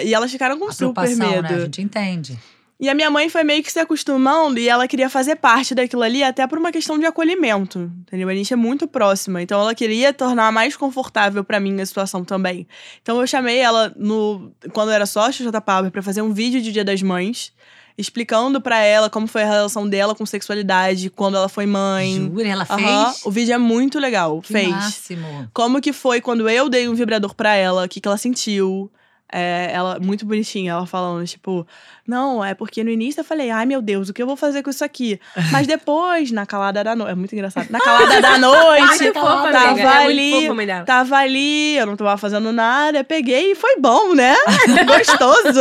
é, 0.00 0.06
e 0.06 0.14
elas 0.14 0.32
ficaram 0.32 0.58
com 0.58 0.72
super 0.72 1.02
preocupação, 1.02 1.30
medo. 1.30 1.42
né? 1.42 1.54
A 1.54 1.60
gente 1.60 1.82
entende. 1.82 2.38
E 2.80 2.88
a 2.88 2.94
minha 2.94 3.10
mãe 3.10 3.28
foi 3.28 3.42
meio 3.42 3.60
que 3.62 3.72
se 3.72 3.80
acostumando 3.80 4.56
e 4.58 4.68
ela 4.68 4.86
queria 4.86 5.10
fazer 5.10 5.34
parte 5.34 5.74
daquilo 5.74 6.02
ali 6.02 6.22
até 6.22 6.46
por 6.46 6.58
uma 6.58 6.70
questão 6.70 6.96
de 6.96 7.04
acolhimento, 7.04 7.90
entendeu? 8.02 8.28
A 8.28 8.34
gente 8.34 8.52
é 8.52 8.56
muito 8.56 8.86
próxima, 8.86 9.42
então 9.42 9.60
ela 9.60 9.74
queria 9.74 10.12
tornar 10.12 10.52
mais 10.52 10.76
confortável 10.76 11.42
pra 11.42 11.58
mim 11.58 11.80
a 11.80 11.86
situação 11.86 12.24
também. 12.24 12.68
Então 13.02 13.20
eu 13.20 13.26
chamei 13.26 13.58
ela 13.58 13.92
no 13.96 14.52
quando 14.72 14.90
eu 14.90 14.94
era 14.94 15.06
sócio 15.06 15.44
J 15.44 15.60
Power 15.60 15.90
pra 15.90 16.02
fazer 16.02 16.22
um 16.22 16.32
vídeo 16.32 16.62
de 16.62 16.70
Dia 16.70 16.84
das 16.84 17.02
Mães, 17.02 17.52
explicando 17.96 18.60
pra 18.60 18.78
ela 18.78 19.10
como 19.10 19.26
foi 19.26 19.42
a 19.42 19.46
relação 19.46 19.88
dela 19.88 20.14
com 20.14 20.24
sexualidade 20.24 21.10
quando 21.10 21.36
ela 21.36 21.48
foi 21.48 21.66
mãe. 21.66 22.14
Jura, 22.32 22.46
ela 22.46 22.64
fez? 22.64 23.26
O 23.26 23.30
vídeo 23.32 23.54
é 23.54 23.58
muito 23.58 23.98
legal, 23.98 24.40
Que 24.40 24.52
fez. 24.52 24.68
máximo. 24.68 25.48
Como 25.52 25.80
que 25.80 25.92
foi 25.92 26.20
quando 26.20 26.48
eu 26.48 26.68
dei 26.68 26.88
um 26.88 26.94
vibrador 26.94 27.34
pra 27.34 27.54
ela, 27.56 27.84
o 27.84 27.88
que, 27.88 28.00
que 28.00 28.06
ela 28.06 28.16
sentiu. 28.16 28.88
É, 29.30 29.70
ela, 29.72 29.98
muito 30.00 30.24
bonitinha, 30.24 30.72
ela 30.72 30.86
falando, 30.86 31.26
tipo, 31.26 31.66
não, 32.06 32.42
é 32.42 32.54
porque 32.54 32.82
no 32.82 32.88
início 32.90 33.20
eu 33.20 33.24
falei, 33.24 33.50
ai 33.50 33.66
meu 33.66 33.82
Deus, 33.82 34.08
o 34.08 34.14
que 34.14 34.22
eu 34.22 34.26
vou 34.26 34.36
fazer 34.36 34.62
com 34.62 34.70
isso 34.70 34.82
aqui? 34.84 35.20
Mas 35.52 35.66
depois, 35.66 36.30
na 36.30 36.46
calada 36.46 36.82
da 36.82 36.96
noite, 36.96 37.12
é 37.12 37.14
muito 37.14 37.34
engraçado, 37.34 37.68
na 37.70 37.78
calada 37.84 38.20
da 38.22 38.32
Ai, 38.32 38.38
noite, 38.38 38.98
que 38.98 39.12
fofa, 39.12 39.52
tava 39.52 39.68
amiga. 39.70 39.88
É 39.88 40.04
ali, 40.04 40.46
fofa, 40.48 40.84
tava 40.86 41.16
ali, 41.16 41.76
eu 41.76 41.86
não 41.86 41.96
tava 41.96 42.16
fazendo 42.16 42.52
nada, 42.52 43.04
peguei 43.04 43.52
e 43.52 43.54
foi 43.54 43.76
bom, 43.78 44.14
né? 44.14 44.34
Gostoso. 44.86 45.60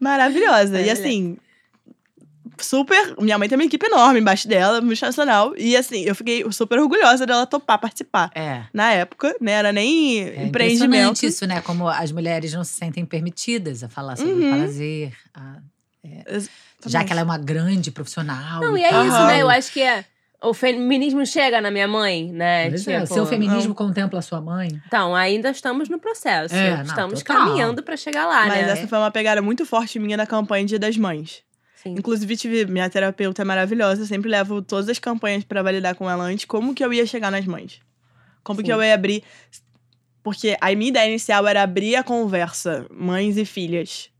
Maravilhosa. 0.00 0.80
E 0.80 0.88
É, 0.88 0.92
assim, 0.92 1.36
super. 2.64 3.14
Minha 3.20 3.38
mãe 3.38 3.48
tem 3.48 3.56
uma 3.58 3.64
equipe 3.64 3.84
enorme 3.86 4.20
embaixo 4.20 4.46
dela, 4.48 4.80
multinacional. 4.80 5.54
E 5.56 5.76
assim, 5.76 6.02
eu 6.02 6.14
fiquei 6.14 6.44
super 6.52 6.78
orgulhosa 6.78 7.26
dela 7.26 7.46
topar 7.46 7.78
participar. 7.78 8.30
É. 8.34 8.62
Na 8.72 8.92
época, 8.92 9.34
né? 9.40 9.52
Era 9.52 9.72
nem 9.72 10.20
É 10.22 10.44
empreendimento. 10.44 11.22
isso, 11.24 11.46
né? 11.46 11.60
Como 11.60 11.88
as 11.88 12.10
mulheres 12.12 12.52
não 12.52 12.64
se 12.64 12.72
sentem 12.74 13.04
permitidas 13.04 13.82
a 13.84 13.88
falar 13.88 14.16
sobre 14.16 14.32
Uhum. 14.32 14.52
o 14.54 14.56
prazer. 14.58 15.12
a- 15.34 15.56
Ex- 16.26 16.50
já 16.86 17.04
que 17.04 17.12
ela 17.12 17.20
é 17.20 17.24
uma 17.24 17.38
grande 17.38 17.90
profissional. 17.92 18.60
Não, 18.60 18.76
e 18.76 18.82
é 18.82 18.90
tal. 18.90 19.06
isso, 19.06 19.26
né? 19.26 19.40
Eu 19.40 19.48
acho 19.48 19.72
que 19.72 19.80
é, 19.80 20.04
o 20.42 20.52
feminismo 20.52 21.24
chega 21.24 21.60
na 21.60 21.70
minha 21.70 21.86
mãe, 21.86 22.32
né? 22.32 22.68
Pois 22.70 22.88
é, 22.88 22.98
o 22.98 23.02
Tipo, 23.02 23.14
seu 23.14 23.24
feminismo 23.26 23.72
contempla 23.72 24.18
a 24.18 24.22
sua 24.22 24.40
mãe. 24.40 24.68
Então, 24.88 25.14
ainda 25.14 25.50
estamos 25.50 25.88
no 25.88 26.00
processo. 26.00 26.52
É, 26.54 26.78
não, 26.78 26.82
estamos 26.82 27.22
total. 27.22 27.44
caminhando 27.46 27.82
pra 27.84 27.96
chegar 27.96 28.26
lá, 28.26 28.46
Mas 28.48 28.66
né? 28.66 28.72
essa 28.72 28.88
foi 28.88 28.98
uma 28.98 29.12
pegada 29.12 29.40
muito 29.40 29.64
forte 29.64 30.00
minha 30.00 30.16
na 30.16 30.26
campanha 30.26 30.66
Dia 30.66 30.78
das 30.80 30.96
Mães. 30.96 31.42
Sim. 31.82 31.94
Inclusive, 31.98 32.36
tive, 32.36 32.66
minha 32.66 32.88
terapeuta 32.88 33.42
é 33.42 33.44
maravilhosa. 33.44 34.02
Eu 34.02 34.06
sempre 34.06 34.30
levo 34.30 34.62
todas 34.62 34.88
as 34.88 34.98
campanhas 34.98 35.42
pra 35.42 35.62
validar 35.62 35.94
com 35.94 36.08
ela 36.08 36.24
antes 36.24 36.44
como 36.44 36.74
que 36.74 36.84
eu 36.84 36.92
ia 36.92 37.04
chegar 37.04 37.30
nas 37.30 37.44
mães. 37.44 37.80
Como 38.44 38.60
Sim. 38.60 38.66
que 38.66 38.72
eu 38.72 38.82
ia 38.82 38.94
abrir. 38.94 39.24
Porque 40.22 40.56
a 40.60 40.74
minha 40.74 40.90
ideia 40.90 41.08
inicial 41.08 41.46
era 41.48 41.62
abrir 41.62 41.96
a 41.96 42.04
conversa, 42.04 42.86
mães 42.90 43.36
e 43.36 43.44
filhas. 43.44 44.10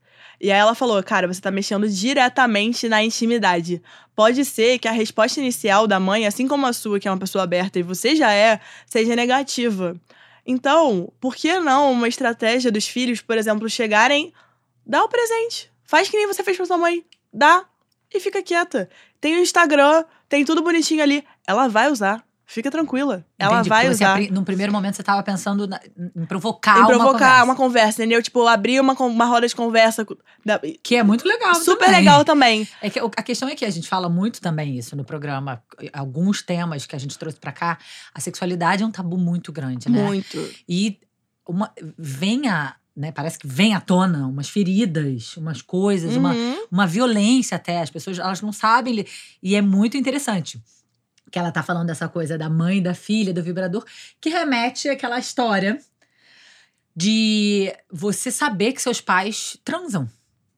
E 0.41 0.51
aí 0.51 0.59
ela 0.59 0.75
falou, 0.75 1.01
cara, 1.05 1.29
você 1.29 1.41
tá 1.41 1.53
mexendo 1.53 1.89
diretamente 1.89 2.89
na 2.89 3.01
intimidade. 3.05 3.81
Pode 4.15 4.45
ser 4.45 4.81
que 4.81 4.89
a 4.89 4.93
resposta 4.93 5.39
inicial 5.39 5.87
da 5.87 6.01
mãe, 6.01 6.27
assim 6.27 6.49
como 6.49 6.67
a 6.67 6.73
sua, 6.73 6.99
que 6.99 7.07
é 7.07 7.11
uma 7.13 7.19
pessoa 7.19 7.45
aberta 7.45 7.79
e 7.79 7.83
você 7.83 8.17
já 8.17 8.33
é, 8.33 8.59
seja 8.85 9.15
negativa. 9.15 9.95
Então, 10.45 11.13
por 11.21 11.37
que 11.37 11.61
não 11.61 11.93
uma 11.93 12.09
estratégia 12.09 12.73
dos 12.73 12.89
filhos, 12.89 13.21
por 13.21 13.39
exemplo, 13.39 13.71
chegarem, 13.71 14.33
dá 14.85 15.05
o 15.05 15.09
presente. 15.09 15.71
Faz 15.85 16.09
que 16.09 16.17
nem 16.17 16.27
você 16.27 16.43
fez 16.43 16.57
pra 16.57 16.67
sua 16.67 16.77
mãe. 16.77 17.05
Dá 17.33 17.65
e 18.13 18.21
fica 18.21 18.43
quieta. 18.43 18.89
Tem 19.21 19.37
o 19.37 19.41
Instagram, 19.41 20.05
tem 20.29 20.45
tudo 20.45 20.63
bonitinho 20.63 21.03
ali. 21.03 21.25
Ela 21.47 21.69
vai 21.69 21.91
usar. 21.91 22.23
Fica 22.45 22.71
tranquila. 22.71 23.25
Ela 23.39 23.55
Entendi, 23.55 23.69
vai 23.71 23.89
usar. 23.89 24.13
apri- 24.13 24.31
num 24.31 24.45
primeiro 24.45 24.71
momento, 24.71 24.95
você 24.97 25.03
tava 25.03 25.23
pensando 25.23 25.67
na- 25.67 25.81
em 26.15 26.27
provocar, 26.27 26.77
Em 26.77 26.81
uma 26.81 26.87
provocar 26.89 27.13
conversa. 27.13 27.45
uma 27.45 27.57
conversa, 27.57 28.03
entendeu? 28.03 28.23
Tipo, 28.23 28.47
abrir 28.47 28.79
uma, 28.79 28.93
uma 28.93 29.25
roda 29.25 29.49
de 29.49 29.57
conversa. 29.57 30.07
da- 30.45 30.61
Que 30.83 30.97
é 30.97 31.03
muito 31.03 31.27
legal 31.27 31.55
Super 31.55 31.87
também. 31.87 32.01
legal 32.01 32.25
também. 32.27 32.69
É 32.83 32.91
que 32.91 32.99
a 32.99 33.23
questão 33.23 33.49
é 33.49 33.55
que 33.55 33.65
a 33.65 33.71
gente 33.71 33.89
fala 33.89 34.07
muito 34.11 34.39
também 34.43 34.77
isso 34.77 34.95
no 34.95 35.03
programa. 35.05 35.63
Alguns 35.95 36.43
temas 36.43 36.85
que 36.85 36.95
a 36.95 36.99
gente 36.99 37.17
trouxe 37.19 37.39
pra 37.39 37.53
cá. 37.53 37.79
A 38.15 38.21
sexualidade 38.21 38.83
é 38.83 38.87
um 38.87 38.91
tabu 38.91 39.17
muito 39.17 39.51
grande, 39.51 39.89
né? 39.91 40.03
Muito. 40.03 40.37
E 40.69 40.99
uma, 41.49 41.73
vem 41.97 42.49
a, 42.51 42.75
né, 42.95 43.11
parece 43.11 43.39
que 43.39 43.47
vem 43.47 43.75
à 43.75 43.81
tona 43.81 44.27
umas 44.27 44.49
feridas, 44.49 45.37
umas 45.37 45.63
coisas, 45.63 46.15
uma, 46.17 46.33
Uhum. 46.35 46.67
uma 46.71 46.87
violência 46.87 47.57
até. 47.57 47.81
As 47.81 47.91
pessoas 47.91 48.19
elas 48.19 48.41
não 48.43 48.53
sabem. 48.53 49.05
E 49.43 49.55
é 49.55 49.63
muito 49.63 49.97
interessante 49.97 50.63
que 51.31 51.39
ela 51.39 51.51
tá 51.51 51.63
falando 51.63 51.87
dessa 51.87 52.09
coisa 52.09 52.37
da 52.37 52.51
mãe, 52.51 52.83
da 52.83 52.93
filha, 52.93 53.33
do 53.33 53.43
vibrador, 53.43 53.85
que 54.21 54.29
remete 54.29 54.91
àquela 54.91 55.19
história 55.19 55.79
de 56.95 57.73
você 57.91 58.31
saber 58.31 58.73
que 58.73 58.83
seus 58.83 59.01
pais 59.01 59.57
transam. 59.65 60.09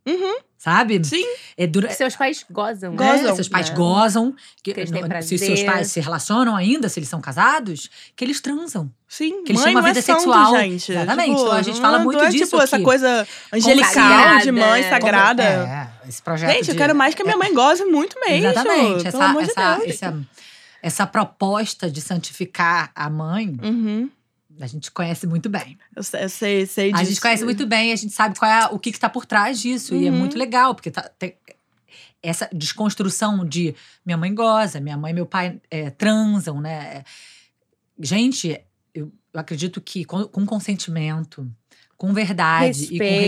Uhum. 0.07 0.39
Sabe? 0.65 0.99
Sim. 1.05 1.27
É 1.59 1.67
dura, 1.67 1.91
seus 1.91 2.17
pais 2.17 2.43
gozam. 2.51 2.95
né? 2.95 2.97
Gozam, 2.97 3.35
Seus 3.37 3.49
pais 3.51 3.69
né? 3.69 3.77
gozam. 3.77 4.35
Que, 4.63 4.73
Que 4.73 4.87
se 5.23 5.37
seus 5.37 5.63
pais 5.63 5.89
se 5.89 6.01
relacionam 6.01 6.57
ainda, 6.57 6.89
se 6.89 6.99
eles 6.99 7.09
são 7.11 7.21
casados, 7.21 7.91
que 8.17 8.25
eles 8.25 8.41
transam. 8.41 8.91
Sim. 9.07 9.45
Que 9.45 9.53
eles 9.53 9.61
mãe 9.61 9.65
têm 9.67 9.75
uma 9.77 9.83
não 9.83 9.89
vida 9.89 9.99
é 9.99 10.03
santo, 10.03 10.21
sexual. 10.21 10.57
gente. 10.57 10.91
Exatamente. 10.91 11.29
Tipo, 11.29 11.41
Então, 11.43 11.53
a 11.53 11.63
gente 11.63 11.75
não 11.75 11.83
fala 11.83 12.01
é- 12.01 12.05
muito 12.05 12.19
não 12.19 12.25
é, 12.25 12.31
disso 12.31 12.45
tipo, 12.47 12.63
essa 12.63 12.77
aqui. 12.77 12.85
coisa 12.85 13.29
angelical 13.53 13.89
Consagrada, 13.89 14.43
de 14.43 14.53
mãe 14.53 14.83
sagrada. 14.85 15.43
É, 15.43 16.09
esse 16.09 16.23
projeto 16.23 16.51
Gente, 16.53 16.69
eu 16.69 16.75
de- 16.75 16.79
quero 16.79 16.95
mais 16.95 17.15
que 17.15 17.21
a 17.21 17.25
minha 17.27 17.37
mãe 17.37 17.53
goze 17.53 17.85
muito 17.85 18.19
mesmo. 18.21 18.47
Exatamente. 18.49 19.07
Essa, 19.07 19.19
de 19.19 19.39
essa, 19.51 19.77
Deus. 19.77 19.91
essa, 19.91 20.19
essa 20.83 21.07
proposta 21.07 21.91
de 21.91 22.01
santificar 22.01 22.91
a 22.95 23.11
mãe, 23.11 23.55
Uhum. 23.63 24.09
A 24.61 24.67
gente 24.67 24.91
conhece 24.91 25.27
muito 25.27 25.49
bem. 25.49 25.79
Eu 25.97 26.03
sei, 26.03 26.25
eu 26.25 26.29
sei, 26.29 26.67
sei 26.67 26.89
A 26.93 26.99
disso. 26.99 27.11
gente 27.11 27.21
conhece 27.21 27.45
muito 27.45 27.67
bem, 27.67 27.93
a 27.93 27.97
gente 27.97 28.13
sabe 28.13 28.39
qual 28.39 28.51
é, 28.51 28.67
o 28.67 28.79
que 28.79 28.91
está 28.91 29.09
por 29.09 29.27
trás 29.27 29.61
disso. 29.61 29.95
E 29.95 30.07
é 30.07 30.11
Uhum. 30.11 30.17
muito 30.19 30.39
legal, 30.39 30.75
porque 30.75 30.91
tá- 30.91 31.11
tem 31.19 31.37
essa 32.23 32.49
desconstrução 32.53 33.45
de 33.45 33.75
minha 34.05 34.17
mãe 34.17 34.35
goza, 34.35 34.81
minha 34.81 34.97
mãe 34.97 35.11
e 35.13 35.15
meu 35.15 35.27
pai 35.27 35.61
é, 35.71 35.91
transam, 35.91 36.61
né? 36.61 37.05
Gente, 38.01 38.61
eu, 38.95 39.13
eu 39.33 39.41
acredito 39.41 39.81
que 39.81 40.05
com, 40.05 40.25
com 40.25 40.45
consentimento, 40.47 41.51
com 41.97 42.13
verdade 42.13 42.85
e 42.95 42.99
com 42.99 43.05
Respeito. 43.05 43.23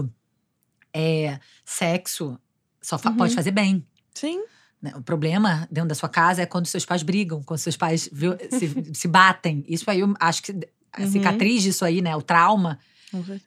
respeito, 0.00 0.14
é, 0.92 1.38
sexo 1.64 2.38
só 2.80 2.96
Uhum. 3.04 3.16
pode 3.16 3.34
fazer 3.34 3.50
bem. 3.52 3.86
Sim. 4.14 4.42
Né? 4.82 4.92
O 4.96 5.02
problema 5.02 5.66
dentro 5.70 5.88
da 5.88 5.94
sua 5.94 6.08
casa 6.08 6.42
é 6.42 6.46
quando 6.46 6.66
seus 6.66 6.84
pais 6.84 7.02
brigam, 7.02 7.42
quando 7.42 7.60
seus 7.60 7.76
pais 7.76 8.10
se, 8.50 8.84
se 8.92 9.08
batem. 9.08 9.64
Isso 9.68 9.88
aí, 9.90 10.00
eu 10.00 10.12
acho 10.20 10.42
que 10.42 10.52
a 10.92 11.02
Uhum. 11.02 11.06
cicatriz 11.10 11.62
disso 11.62 11.84
aí, 11.84 12.02
né? 12.02 12.14
O 12.14 12.20
trauma 12.20 12.78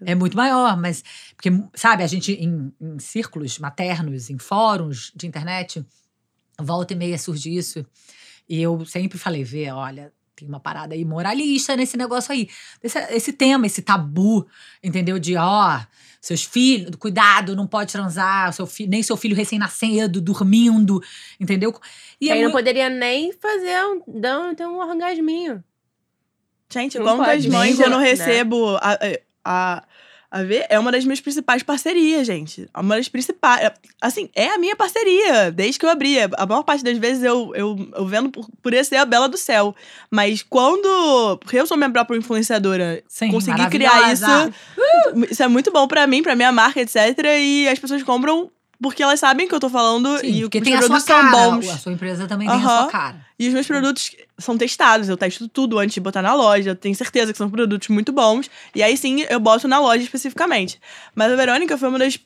é 0.06 0.16
muito 0.16 0.36
maior. 0.38 0.76
Mas, 0.78 1.04
porque, 1.36 1.50
sabe, 1.76 2.04
a 2.04 2.08
gente 2.08 2.32
em, 2.34 2.72
em 2.82 2.98
círculos 3.00 3.60
maternos, 3.60 4.30
em 4.30 4.38
fóruns 4.40 5.12
de 5.16 5.28
internet, 5.28 5.86
volta 6.60 6.94
e 6.94 6.96
meia 6.96 7.18
surge 7.18 7.56
isso. 7.56 7.86
E 8.48 8.62
eu 8.62 8.86
sempre 8.86 9.18
falei, 9.18 9.44
vê, 9.44 9.70
olha, 9.72 10.12
tem 10.36 10.48
uma 10.48 10.60
parada 10.60 10.94
aí 10.94 11.06
moralista 11.06 11.76
nesse 11.76 11.96
negócio 11.98 12.32
aí. 12.34 12.50
Esse, 12.84 13.00
esse 13.14 13.34
tema, 13.34 13.66
esse 13.66 13.82
tabu, 13.82 14.46
entendeu? 14.84 15.18
De, 15.18 15.36
ó, 15.38 15.80
seus 16.22 16.44
filhos, 16.44 16.96
cuidado, 16.98 17.56
não 17.56 17.66
pode 17.68 17.92
transar, 17.92 18.52
seu 18.52 18.66
filho, 18.68 18.90
nem 18.90 19.02
seu 19.04 19.16
filho 19.16 19.36
recém-nascido, 19.36 20.20
dormindo, 20.20 21.02
entendeu? 21.40 21.74
E 22.20 22.26
E 22.26 22.30
é 22.30 22.34
aí 22.34 22.40
não 22.40 22.46
muito- 22.52 22.56
poderia 22.64 22.90
nem 22.90 23.32
fazer 23.32 23.78
um, 23.86 24.20
dar 24.20 24.40
um, 24.40 24.56
ter 24.56 24.66
um 24.68 24.78
orgasminho. 24.80 25.64
Gente, 26.72 26.98
Não 26.98 27.06
quantas 27.18 27.28
pode. 27.44 27.50
mães 27.50 27.80
eu 27.80 27.90
não 27.90 28.00
né? 28.00 28.06
recebo 28.10 28.76
a, 28.78 28.98
a, 29.46 29.84
a 30.30 30.44
ver? 30.44 30.66
É 30.70 30.80
uma 30.80 30.92
das 30.92 31.06
minhas 31.06 31.22
principais 31.22 31.64
parcerias, 31.64 32.26
gente. 32.28 32.70
É 32.74 32.80
Uma 32.80 32.98
das 32.98 33.08
principais. 33.08 33.72
Assim, 34.02 34.30
é 34.36 34.50
a 34.50 34.58
minha 34.58 34.76
parceria, 34.76 35.52
desde 35.52 35.80
que 35.80 35.86
eu 35.86 35.90
abri. 35.90 36.18
A 36.20 36.46
maior 36.46 36.64
parte 36.64 36.84
das 36.84 36.98
vezes 36.98 37.24
eu, 37.24 37.54
eu, 37.56 37.90
eu 37.96 38.06
vendo 38.06 38.30
por, 38.30 38.48
por 38.62 38.74
esse 38.74 38.90
ser 38.90 38.98
a 38.98 39.06
Bela 39.06 39.28
do 39.28 39.38
Céu. 39.38 39.76
Mas 40.10 40.44
quando. 40.44 41.38
Porque 41.38 41.58
eu 41.58 41.68
sou 41.68 41.78
minha 41.78 41.90
própria 41.90 42.18
influenciadora. 42.18 43.04
Sim, 43.08 43.32
consegui 43.32 43.68
criar 43.70 44.12
isso. 44.14 44.24
maravilhosa. 44.24 44.54
Isso 45.30 45.44
é 45.44 45.48
muito 45.48 45.72
bom 45.72 45.88
pra 45.88 46.06
mim, 46.08 46.24
pra 46.24 46.36
minha 46.36 46.52
marca, 46.52 46.82
etc. 46.82 46.96
E 47.40 47.68
as 47.68 47.80
pessoas 47.80 48.04
compram 48.04 48.50
porque 48.82 49.02
elas 49.04 49.20
sabem 49.20 49.48
que 49.48 49.54
eu 49.56 49.60
tô 49.60 49.70
falando 49.70 50.18
Sim, 50.20 50.28
e 50.28 50.44
os 50.44 50.50
tem 50.50 50.74
a 50.74 50.80
sua 50.80 50.88
produtos 50.88 51.04
são 51.06 51.22
cara. 51.22 51.32
bons. 51.50 51.70
A 51.70 51.78
sua 51.78 51.92
empresa 51.92 52.28
também 52.28 52.48
tem 52.48 52.58
a 52.58 52.62
sua 52.62 52.88
cara. 52.88 53.26
E 53.38 53.48
os 53.48 53.54
meus 53.54 53.68
produtos 53.68 54.12
são 54.38 54.58
testados, 54.58 55.10
eu 55.10 55.18
testo 55.18 55.48
tudo 55.48 55.78
antes 55.80 55.94
de 55.94 56.00
botar 56.02 56.22
na 56.22 56.34
loja, 56.34 56.72
eu 56.72 56.76
tenho 56.76 56.96
certeza 56.96 57.32
que 57.32 57.38
são 57.38 57.50
produtos 57.50 57.88
muito 57.90 58.12
bons. 58.12 58.50
E 58.74 58.82
aí 58.84 58.96
sim 58.98 59.26
eu 59.30 59.40
boto 59.40 59.68
na 59.68 59.80
loja 59.80 60.04
especificamente. 60.04 60.80
Mas 61.14 61.32
a 61.32 61.36
Verônica 61.36 61.78
foi 61.78 61.90
uma 61.90 62.00
das. 62.00 62.18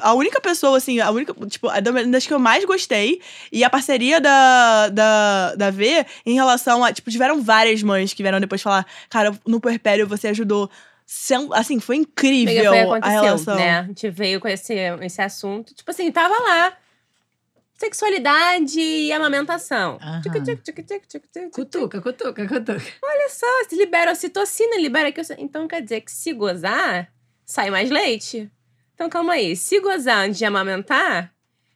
A 0.00 0.12
única 0.14 0.40
pessoa, 0.40 0.76
assim, 0.78 1.00
a 1.00 1.10
única. 1.10 1.34
Tipo, 1.46 1.68
a 1.68 1.80
da- 1.80 1.90
das 2.04 2.24
que 2.24 2.32
eu 2.32 2.38
mais 2.38 2.64
gostei. 2.64 3.20
E 3.50 3.64
a 3.64 3.70
parceria 3.70 4.20
da, 4.20 4.88
da, 4.90 5.54
da 5.56 5.70
V 5.72 6.06
em 6.24 6.34
relação 6.34 6.84
a. 6.84 6.92
Tipo, 6.92 7.10
tiveram 7.10 7.42
várias 7.42 7.82
mães 7.82 8.14
que 8.14 8.22
vieram 8.22 8.38
depois 8.38 8.62
falar: 8.62 8.86
Cara, 9.10 9.36
no 9.44 9.58
Puerpério 9.60 10.06
você 10.06 10.28
ajudou 10.28 10.70
assim, 11.54 11.80
foi 11.80 11.96
incrível 11.96 12.70
foi, 12.70 12.78
a 12.78 12.82
aconteceu, 12.82 13.22
relação. 13.22 13.56
né? 13.56 13.78
A 13.78 13.84
gente 13.84 14.10
veio 14.10 14.40
com 14.40 14.48
esse, 14.48 14.74
esse 15.02 15.22
assunto. 15.22 15.74
Tipo 15.74 15.90
assim, 15.90 16.12
tava 16.12 16.34
lá. 16.38 16.76
Sexualidade 17.74 18.80
e 18.80 19.12
amamentação. 19.12 19.98
Tchic. 21.06 21.50
Cutuca, 21.50 22.02
cutuca, 22.02 22.46
cutuca. 22.46 22.82
Olha 23.02 23.28
só, 23.30 23.46
se 23.68 23.76
libera 23.76 24.12
ocitocina, 24.12 24.76
libera 24.76 25.12
que 25.12 25.20
Então 25.38 25.66
quer 25.66 25.80
dizer 25.80 26.00
que 26.00 26.10
se 26.10 26.32
gozar, 26.32 27.10
sai 27.46 27.70
mais 27.70 27.88
leite. 27.88 28.50
Então 28.94 29.08
calma 29.08 29.34
aí, 29.34 29.54
se 29.54 29.80
gozar 29.80 30.26
antes 30.26 30.38
de 30.38 30.44
amamentar, 30.44 31.32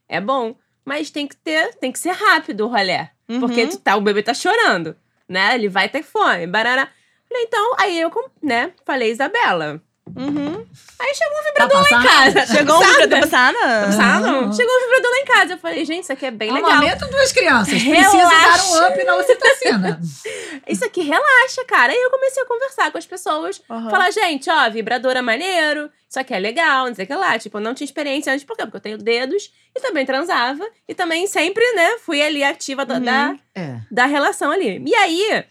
é 0.09 0.21
bom. 0.21 0.57
Mas 0.85 1.11
tem 1.11 1.29
que 1.29 1.37
ter, 1.37 1.75
tem 1.77 1.93
que 1.93 2.01
ser 2.01 2.11
rápido 2.11 2.67
o 2.67 2.69
rolé. 2.69 3.13
Uhum. 3.29 3.39
Porque 3.39 3.69
tu 3.69 3.79
tá, 3.79 3.97
o 3.97 4.01
bebê 4.01 4.23
tá 4.23 4.35
chorando, 4.35 4.97
né? 5.29 5.55
Ele 5.55 5.69
vai 5.69 5.89
ter 5.89 6.03
fome, 6.03 6.49
barará. 6.49 6.91
Falei, 7.33 7.45
então, 7.47 7.75
aí 7.79 8.01
eu, 8.01 8.11
com- 8.11 8.29
né, 8.43 8.73
falei, 8.85 9.11
Isabela. 9.11 9.81
Uhum. 10.15 10.67
Aí 10.99 11.15
chegou 11.15 11.39
um 11.39 11.43
Tá 11.43 11.49
vibrador 11.67 11.81
lá 11.81 11.87
em 11.87 11.91
passando? 11.91 12.35
casa. 12.35 12.47
Chegou 12.55 12.77
um 12.77 12.81
vibrador 12.81 13.21
passando? 13.21 13.57
Sabe? 13.97 14.29
Aham. 14.29 14.53
Chegou 14.53 14.75
um 14.77 14.81
vibrador 14.81 15.11
lá 15.11 15.19
em 15.19 15.25
casa. 15.25 15.53
Eu 15.55 15.59
falei, 15.59 15.85
gente, 15.85 16.03
isso 16.03 16.13
aqui 16.13 16.27
é 16.27 16.31
bem 16.31 16.53
legal. 16.53 16.71
Amamento 16.71 17.09
duas 17.09 17.33
crianças. 17.33 17.73
Precisa 17.83 18.19
dar 18.19 18.65
um 18.65 18.89
up 18.89 19.05
na 19.05 19.17
ocitocina. 19.17 20.01
Isso 20.69 20.85
aqui 20.85 21.03
relaxa, 21.03 21.65
cara. 21.67 21.93
Aí 21.93 21.99
eu 22.03 22.11
comecei 22.11 22.43
a 22.43 22.47
conversar 22.47 22.91
com 22.93 22.99
as 22.99 23.07
pessoas. 23.07 23.63
Aham. 23.71 23.91
Falar, 23.91 24.11
gente, 24.11 24.51
ó, 24.51 24.69
vibrador 24.71 25.13
é 25.17 25.23
maneiro, 25.23 25.91
isso 26.09 26.21
aqui 26.21 26.33
é 26.35 26.39
legal, 26.39 26.87
não 26.87 26.95
sei 26.95 27.05
o 27.05 27.09
que 27.09 27.15
lá. 27.15 27.39
Tipo, 27.39 27.59
eu 27.59 27.63
não 27.63 27.75
tinha 27.75 27.85
experiência 27.85 28.33
antes, 28.33 28.45
por 28.45 28.57
quê? 28.57 28.63
Porque 28.65 28.77
eu 28.77 28.81
tenho 28.81 28.99
dedos 28.99 29.51
e 29.75 29.81
também 29.81 30.05
transava. 30.07 30.65
E 30.89 30.95
também 30.95 31.27
sempre, 31.27 31.65
né, 31.73 31.99
fui 31.99 32.23
ali 32.23 32.45
ativa 32.45 32.85
da, 32.85 32.95
Uhum. 32.95 33.01
da, 33.05 33.35
É. 33.57 33.77
da 33.91 34.07
relação 34.07 34.51
ali. 34.51 34.83
E 34.87 34.95
aí, 34.95 35.45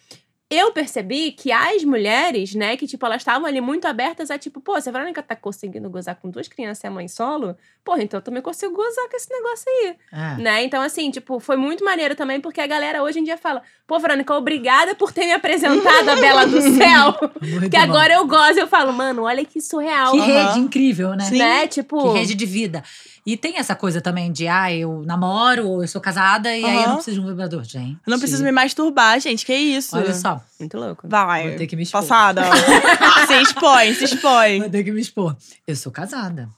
eu 0.51 0.73
percebi 0.73 1.31
que 1.31 1.49
as 1.51 1.83
mulheres, 1.85 2.53
né, 2.53 2.75
que, 2.75 2.85
tipo, 2.85 3.05
elas 3.05 3.21
estavam 3.21 3.47
ali 3.47 3.61
muito 3.61 3.85
abertas 3.85 4.29
a, 4.29 4.37
tipo, 4.37 4.59
pô, 4.59 4.79
se 4.81 4.89
a 4.89 4.91
Verônica 4.91 5.23
tá 5.23 5.33
conseguindo 5.33 5.89
gozar 5.89 6.17
com 6.17 6.29
duas 6.29 6.49
crianças 6.49 6.83
e 6.83 6.87
a 6.87 6.91
mãe 6.91 7.07
solo, 7.07 7.55
porra, 7.83 8.03
então 8.03 8.17
eu 8.19 8.21
também 8.21 8.41
consigo 8.41 8.73
gozar 8.75 9.09
com 9.09 9.17
esse 9.17 9.29
negócio 9.31 9.65
aí 9.67 9.95
É. 10.11 10.41
né? 10.41 10.63
Então, 10.63 10.81
assim, 10.81 11.09
tipo, 11.11 11.39
foi 11.39 11.55
muito 11.57 11.83
maneiro 11.83 12.15
também, 12.15 12.39
porque 12.39 12.61
a 12.61 12.67
galera 12.67 13.01
hoje 13.03 13.19
em 13.19 13.23
dia 13.23 13.37
fala: 13.37 13.61
pô, 13.87 13.99
Verônica, 13.99 14.33
obrigada 14.35 14.93
por 14.95 15.11
ter 15.11 15.25
me 15.25 15.33
apresentado 15.33 16.09
a 16.09 16.15
Bela 16.15 16.45
do 16.45 16.61
Céu. 16.77 17.15
Muito 17.41 17.69
que 17.69 17.77
bom. 17.77 17.83
agora 17.83 18.13
eu 18.13 18.27
gozo. 18.27 18.59
Eu 18.59 18.67
falo, 18.67 18.93
mano, 18.93 19.23
olha 19.23 19.43
que 19.45 19.59
surreal. 19.61 20.11
Que 20.11 20.19
Aham. 20.19 20.47
rede 20.47 20.59
incrível, 20.59 21.09
né? 21.15 21.25
Sim. 21.25 21.37
Né? 21.39 21.67
Tipo. 21.67 22.13
Que 22.13 22.19
rede 22.19 22.35
de 22.35 22.45
vida. 22.45 22.83
E 23.25 23.37
tem 23.37 23.57
essa 23.57 23.75
coisa 23.75 24.01
também 24.01 24.31
de, 24.31 24.47
ah, 24.47 24.73
eu 24.73 25.03
namoro, 25.05 25.67
ou 25.67 25.83
eu 25.83 25.87
sou 25.87 26.01
casada, 26.01 26.55
e 26.57 26.65
aí 26.65 26.75
eu 26.83 26.87
não 26.89 26.95
preciso 26.95 27.19
de 27.19 27.25
um 27.25 27.29
vibrador, 27.29 27.63
gente. 27.63 27.91
Eu 28.05 28.11
não 28.11 28.17
preciso 28.17 28.43
me 28.43 28.51
masturbar, 28.51 29.19
gente. 29.19 29.45
Que 29.45 29.53
isso? 29.53 29.95
Olha 29.95 30.11
só, 30.13 30.41
Muito 30.59 30.75
louco. 30.75 31.07
Vai. 31.07 31.49
vou 31.49 31.57
ter 31.57 31.67
que 31.67 31.75
me 31.75 31.83
expor. 31.83 32.01
Passada. 32.01 32.41
se 33.27 33.33
expõe, 33.41 33.93
se 33.93 34.05
expõe. 34.05 34.59
Vou 34.61 34.69
ter 34.71 34.83
que 34.83 34.91
me 34.91 34.99
expor. 35.01 35.35
Eu 35.67 35.75
sou 35.75 35.91
casada. 35.91 36.49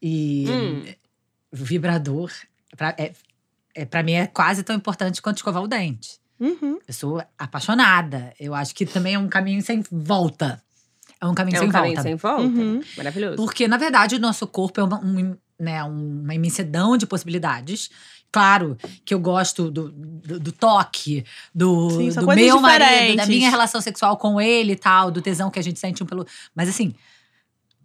E 0.00 0.46
Hum. 0.48 0.84
o 1.52 1.56
vibrador, 1.56 2.30
pra, 2.76 2.94
é, 2.98 3.12
é, 3.74 3.84
pra 3.84 4.02
mim, 4.02 4.12
é 4.12 4.26
quase 4.26 4.62
tão 4.62 4.76
importante 4.76 5.20
quanto 5.22 5.38
escovar 5.38 5.62
o 5.62 5.68
dente. 5.68 6.18
Uhum. 6.38 6.78
Eu 6.86 6.94
sou 6.94 7.22
apaixonada. 7.36 8.32
Eu 8.38 8.54
acho 8.54 8.74
que 8.74 8.86
também 8.86 9.14
é 9.14 9.18
um 9.18 9.28
caminho 9.28 9.60
sem 9.62 9.82
volta. 9.90 10.62
É 11.20 11.26
um 11.26 11.34
caminho 11.34 11.56
É 11.56 11.58
sem 11.60 11.68
um 11.68 11.72
caminho 11.72 11.94
volta. 11.94 12.08
sem 12.08 12.14
volta. 12.16 12.42
Uhum. 12.44 12.80
Maravilhoso. 12.96 13.36
Porque, 13.36 13.66
na 13.66 13.76
verdade, 13.76 14.14
o 14.14 14.20
nosso 14.20 14.46
corpo 14.46 14.80
é 14.80 14.84
uma, 14.84 15.00
um- 15.04 15.36
né, 15.58 15.82
uma 15.82 16.32
imensidão 16.34 16.96
de 16.96 17.06
possibilidades. 17.06 17.90
Claro 18.30 18.76
que 19.04 19.12
eu 19.12 19.18
gosto 19.18 19.68
do, 19.70 19.88
do, 19.90 20.38
do 20.38 20.52
toque, 20.52 21.24
do, 21.52 21.90
Sim, 21.90 22.10
do 22.10 22.26
meu 22.26 22.60
marido, 22.60 22.62
da 22.62 22.76
diferentes. 23.24 23.28
minha 23.28 23.50
relação 23.50 23.80
sexual 23.80 24.16
com 24.18 24.40
ele 24.40 24.72
e 24.72 24.76
tal, 24.76 25.10
do 25.10 25.20
tesão 25.22 25.50
que 25.50 25.58
a 25.58 25.62
gente 25.62 25.80
sente 25.80 26.02
um 26.02 26.06
pelo. 26.06 26.24
Mas 26.54 26.68
assim, 26.68 26.94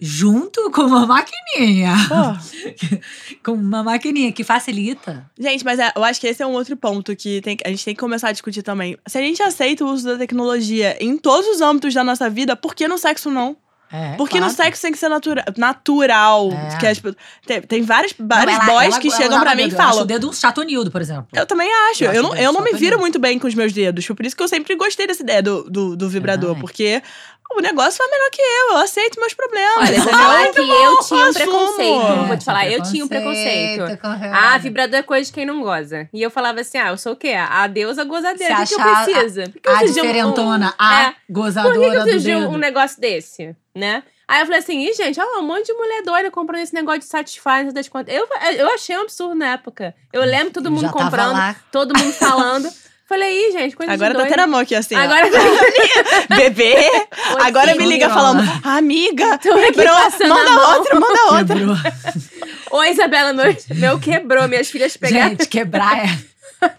junto 0.06 0.70
com 0.72 0.82
uma 0.82 1.06
maquininha. 1.08 1.94
Pô, 2.10 2.98
com 3.44 3.52
uma 3.54 3.82
maquininha 3.82 4.32
que 4.34 4.44
facilita. 4.44 5.26
Gente, 5.40 5.64
mas 5.64 5.80
é- 5.80 5.94
eu 5.96 6.04
acho 6.04 6.20
que 6.20 6.28
esse 6.28 6.44
é 6.44 6.46
um 6.46 6.52
outro 6.52 6.76
ponto 6.76 7.16
que 7.16 7.40
tem, 7.42 7.58
a 7.66 7.70
gente 7.70 7.86
tem 7.86 7.94
que 7.96 8.00
começar 8.02 8.28
a 8.28 8.32
discutir 8.34 8.62
também. 8.64 8.98
Se 9.08 9.18
a 9.18 9.22
gente 9.22 9.42
aceita 9.42 9.86
o 9.86 9.88
uso 9.90 10.06
da 10.06 10.18
tecnologia 10.18 10.98
em 11.00 11.18
todos 11.18 11.48
os 11.48 11.62
âmbitos 11.62 11.94
da 11.94 12.04
nossa 12.04 12.30
vida, 12.30 12.54
por 12.56 12.76
que 12.76 12.86
no 12.88 12.98
sexo 12.98 13.32
não? 13.32 13.56
É, 13.96 14.16
Porque 14.16 14.40
claro. 14.40 14.52
no 14.52 14.58
sexo 14.58 14.82
tem 14.82 14.92
que 14.92 14.98
ser 14.98 15.08
natura 15.08 15.46
natural. 15.56 16.50
É. 16.52 16.78
Que 16.78 16.88
as 16.88 17.00
pe- 17.00 17.16
tem, 17.46 17.62
tem 17.62 17.82
vários, 17.84 18.12
Não, 18.18 18.28
vários 18.28 18.56
ela- 18.56 18.66
boys 18.66 18.88
ela- 18.94 19.00
que 19.00 19.08
ela 19.08 19.18
chegam 19.18 19.40
pra 19.40 19.54
mim 19.56 19.62
e 19.62 19.66
dedo. 19.66 19.74
Eu 19.76 19.78
falam. 19.86 20.02
o 20.02 20.06
dedo 20.06 20.30
um 20.30 20.34
chatonildo, 20.34 20.90
por 20.90 21.00
exemplo. 21.00 21.28
Eu 21.32 21.46
também 21.46 21.72
acho. 21.92 22.04
Eu 22.04 22.12
Eu, 22.12 22.24
não, 22.24 22.36
eu 22.36 22.52
não 22.52 22.62
me 22.64 22.74
viro 22.74 22.98
muito 23.00 23.20
bem 23.20 23.38
com 23.38 23.46
os 23.48 23.54
meus 23.54 23.72
dedos. 23.72 24.04
Por 24.08 24.26
isso 24.26 24.36
que 24.36 24.42
eu 24.42 24.48
sempre 24.48 24.76
gostei 24.76 25.06
dessa 25.06 25.22
ideia 25.22 25.44
do, 25.44 25.70
do, 25.70 25.96
do 25.96 26.10
vibrador. 26.10 26.58
Porque 26.60 27.04
o 27.52 27.60
negócio 27.62 27.94
foi 27.98 28.08
melhor 28.10 28.30
que 28.32 28.42
eu. 28.42 28.70
Eu 28.72 28.78
aceito 28.78 29.20
meus 29.20 29.34
problemas. 29.34 29.78
Olha, 29.90 30.00
vou 30.02 30.12
entendeu? 30.12 30.14
falar 30.18 30.48
que 30.52 30.60
eu 30.60 31.00
tinha 31.04 31.26
um 31.26 31.34
preconceito. 31.34 32.02
É, 32.02 32.28
vou 32.28 32.38
te 32.38 32.46
falar, 32.46 32.68
eu 32.72 32.84
tinha 32.84 33.06
um 33.06 33.08
preconceito. 33.08 33.84
Ah, 34.34 34.58
vibrador 34.58 35.00
é 35.00 35.04
coisa 35.04 35.26
de 35.26 35.32
quem 35.34 35.46
não 35.46 35.62
goza. 35.62 36.10
E 36.14 36.22
eu 36.22 36.32
falava 36.32 36.62
assim: 36.62 36.78
ah, 36.78 36.90
eu 36.90 36.98
sou 36.98 37.14
o 37.14 37.16
quê? 37.16 37.34
A 37.34 37.68
deusa 37.68 38.04
gozadeira. 38.04 38.56
O 38.56 38.58
que, 38.58 38.66
Você 38.66 38.76
que 38.76 38.82
eu 38.82 38.86
preciso? 38.86 39.52
Por 39.52 39.62
que 39.62 39.70
eu 39.70 39.76
A 39.76 39.80
um- 39.82 39.86
diferentona, 39.86 40.68
um- 40.70 40.74
a 40.84 41.04
É. 41.04 41.16
gozadora 41.30 41.74
Por 41.76 41.82
que, 41.82 41.86
eu 41.88 41.94
do 42.00 42.02
preciso 42.04 42.26
de 42.26 42.36
um, 42.36 42.58
negócio 42.58 43.00
desse, 43.00 43.56
né? 43.76 44.04
Aí 44.28 44.40
eu 44.40 44.46
falei 44.46 44.60
assim, 44.62 44.80
Ih, 44.88 44.94
gente, 44.94 45.20
olha 45.20 45.30
lá, 45.32 45.40
um 45.40 45.46
monte 45.48 45.66
de 45.68 45.74
mulher 45.74 46.02
doida 46.02 46.32
comprando 46.32 46.62
esse 46.62 46.74
negócio 46.74 47.02
de 47.02 47.06
Satisfy, 47.06 47.44
sei 47.64 47.72
das 47.74 47.90
quantas. 47.90 48.16
Eu, 48.16 48.26
eu 48.58 48.74
achei 48.74 48.98
um 48.98 49.02
absurdo 49.02 49.36
na 49.36 49.50
época. 49.52 49.94
Eu 50.14 50.24
lembro 50.24 50.52
todo 50.54 50.72
mundo 50.72 50.90
comprando, 50.92 51.34
lá. 51.34 51.56
todo 51.72 51.96
mundo 51.98 52.14
falando. 52.14 52.68
Falei, 53.08 53.50
Ih, 53.50 53.52
gente, 53.52 53.76
coisa 53.76 53.92
Agora 53.92 54.12
de 54.12 54.16
tá 54.16 54.20
doido. 54.24 54.32
tendo 54.34 54.44
a 54.44 54.48
mão 54.48 54.60
aqui 54.62 54.74
assim. 54.76 54.96
Agora 54.96 55.28
Bebê. 56.36 56.76
Agora 57.44 57.74
sim, 57.74 57.78
me 57.78 57.86
liga 57.86 58.08
Oi, 58.08 58.14
falando, 58.14 58.44
amiga, 58.64 59.38
Tô 59.38 59.54
quebrou. 59.56 59.96
Manda 60.30 60.50
mão." 60.52 60.78
outra, 60.78 61.00
manda 61.00 61.22
outra. 61.32 61.56
Quebrou. 61.56 61.76
Oi, 62.72 62.90
Isabela, 62.90 63.34
meu, 63.34 63.56
meu 63.76 64.00
quebrou, 64.00 64.48
minhas 64.48 64.70
filhas 64.70 64.96
pegaram. 64.98 65.30
Gente, 65.32 65.48
quebrar 65.48 65.98
é. 66.06 66.18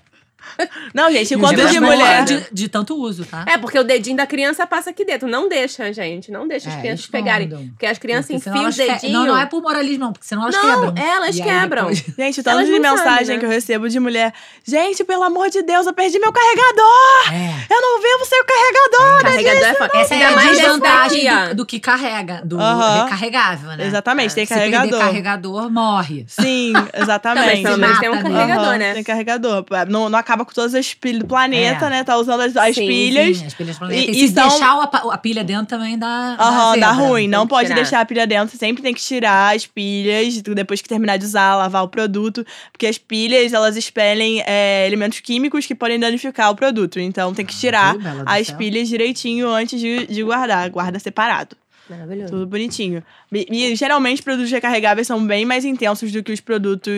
Não, 0.95 1.11
gente, 1.11 1.35
o 1.35 1.39
enquanto 1.39 1.57
de 1.57 1.81
não 1.81 1.93
é 1.93 1.97
mulher. 1.97 2.25
De, 2.25 2.47
de 2.53 2.69
tanto 2.69 2.97
uso, 2.97 3.25
tá? 3.25 3.45
É, 3.47 3.59
porque 3.59 3.79
o 3.79 3.85
dedinho 3.85 4.17
da 4.17 4.27
criança 4.27 4.67
passa 4.67 4.91
aqui 4.91 5.05
dentro. 5.05 5.29
Não 5.29 5.49
deixa, 5.49 5.93
gente. 5.93 6.31
Não 6.31 6.47
deixa 6.47 6.69
as 6.69 6.77
É, 6.77 6.81
crianças 6.81 7.01
escondam. 7.01 7.25
pegarem. 7.25 7.49
Porque 7.71 7.87
as 7.87 7.99
crianças 7.99 8.27
Porque 8.27 8.49
enfiam 8.51 8.69
o 8.69 8.73
fe- 8.73 8.87
dedinho. 8.87 9.13
Não, 9.13 9.27
não 9.27 9.39
é 9.39 9.47
por 9.47 9.61
moralismo, 9.63 10.05
não, 10.05 10.13
porque 10.13 10.27
senão 10.27 10.43
elas 10.43 10.55
Não, 10.55 10.63
quebram. 10.63 10.95
elas 11.05 11.37
E 11.37 11.43
quebram. 11.43 11.83
depois- 11.91 12.05
Gente, 12.17 12.43
tanto 12.43 12.59
Elas 12.59 12.67
de 12.67 12.73
mensagem 12.79 13.05
sabem, 13.05 13.27
né? 13.29 13.39
que 13.39 13.45
eu 13.45 13.51
recebo 13.51 13.89
de 13.89 13.99
mulher. 14.01 14.33
Gente, 14.65 15.05
pelo 15.05 15.23
amor 15.23 15.51
de 15.51 15.63
Deus, 15.63 15.87
eu 15.87 15.93
perdi 15.93 16.19
meu 16.19 16.33
carregador! 16.33 17.33
É. 17.33 17.73
Eu 17.75 17.81
não 17.81 18.01
vivo 18.01 18.25
sem 18.25 18.41
o 18.41 18.45
carregador! 18.45 19.23
Carregador 19.23 19.65
é 19.69 19.75
foda. 19.75 19.91
Essa 19.99 20.15
é 20.15 20.25
Ainda 20.25 20.41
a 20.41 20.45
desvantagem 20.51 21.33
ó. 21.33 21.49
do, 21.49 21.55
do 21.57 21.67
que 21.67 21.81
carrega, 21.81 22.43
do 22.45 22.59
Aham. 22.61 23.05
recarregável, 23.05 23.77
né? 23.77 23.87
Exatamente, 23.87 24.35
tem 24.35 24.47
Se 24.47 24.55
perder 24.55 24.71
carregador. 24.71 25.01
carregador, 25.07 25.71
morre. 25.71 26.25
Sim, 26.29 26.73
mas 26.73 26.89
exatamente. 27.03 27.63
menos 27.77 27.99
tem 27.99 28.09
um 28.11 28.15
né? 28.15 28.23
carregador, 28.23 28.79
né? 28.79 28.95
Tem 28.95 29.05
carregador. 29.05 29.65
Não, 29.89 30.09
não 30.09 30.19
com 30.45 30.53
todas 30.53 30.75
as 30.75 30.93
pilhas 30.95 31.21
do 31.21 31.27
planeta, 31.27 31.87
É. 31.87 31.91
né? 31.91 32.05
Tá 32.05 32.17
usando 32.17 32.41
as, 32.41 32.57
as 32.57 32.75
Sim, 32.75 32.87
pilhas. 32.87 33.37
Sim, 33.39 33.47
as 33.47 33.55
pilhas 33.55 33.79
planetam. 33.79 34.03
E- 34.05 34.07
E, 34.17 34.25
e 34.25 34.29
se 34.29 34.35
são- 34.35 34.49
deixar 34.49 34.73
a, 34.73 35.15
a 35.15 35.19
pilha 35.19 35.43
dentro 35.45 35.67
também 35.67 35.99
dá. 35.99 36.37
Aham, 36.39 36.79
dá 36.79 36.93
zebra. 36.93 37.07
ruim. 37.09 37.29
Não 37.29 37.43
que 37.43 37.51
pode 37.51 37.67
tirar. 37.69 37.75
deixar 37.77 38.01
a 38.01 38.05
pilha 38.05 38.27
dentro. 38.27 38.57
Sempre 38.57 38.83
tem 38.83 38.93
que 38.95 39.01
tirar 39.01 39.55
as 39.55 39.67
pilhas 39.67 40.41
depois 40.43 40.81
que 40.83 40.89
terminar 40.89 41.17
de 41.19 41.25
usar, 41.25 41.55
lavar 41.57 41.83
o 41.85 41.89
produto. 41.89 42.45
Porque 42.73 42.87
as 42.87 42.99
pilhas, 42.99 43.53
elas 43.53 43.77
expelem 43.77 44.43
é, 44.47 44.87
elementos 44.87 45.21
químicos 45.21 45.67
que 45.67 45.75
podem 45.75 45.99
danificar 45.99 46.51
o 46.51 46.55
produto. 46.55 46.99
Então 47.01 47.33
tem 47.35 47.45
que 47.47 47.55
tirar 47.57 47.95
do 47.97 48.05
as 48.27 48.51
pilhas 48.51 48.89
direitinho 48.89 49.49
antes 49.49 49.81
de, 49.81 50.07
de 50.07 50.23
guardar. 50.23 50.69
Guarda 50.71 50.99
separado. 50.99 51.57
Maravilhoso. 51.89 52.33
Tudo 52.33 52.47
bonitinho. 52.47 53.03
E, 53.33 53.47
e, 53.73 53.77
geralmente 53.77 54.19
os 54.19 54.21
produtos 54.25 54.51
recarregáveis 54.51 55.07
são 55.07 55.25
bem 55.27 55.45
mais 55.45 55.65
intensos 55.65 56.11
do 56.13 56.23
que 56.23 56.33
os 56.33 56.41
produtos. 56.41 56.91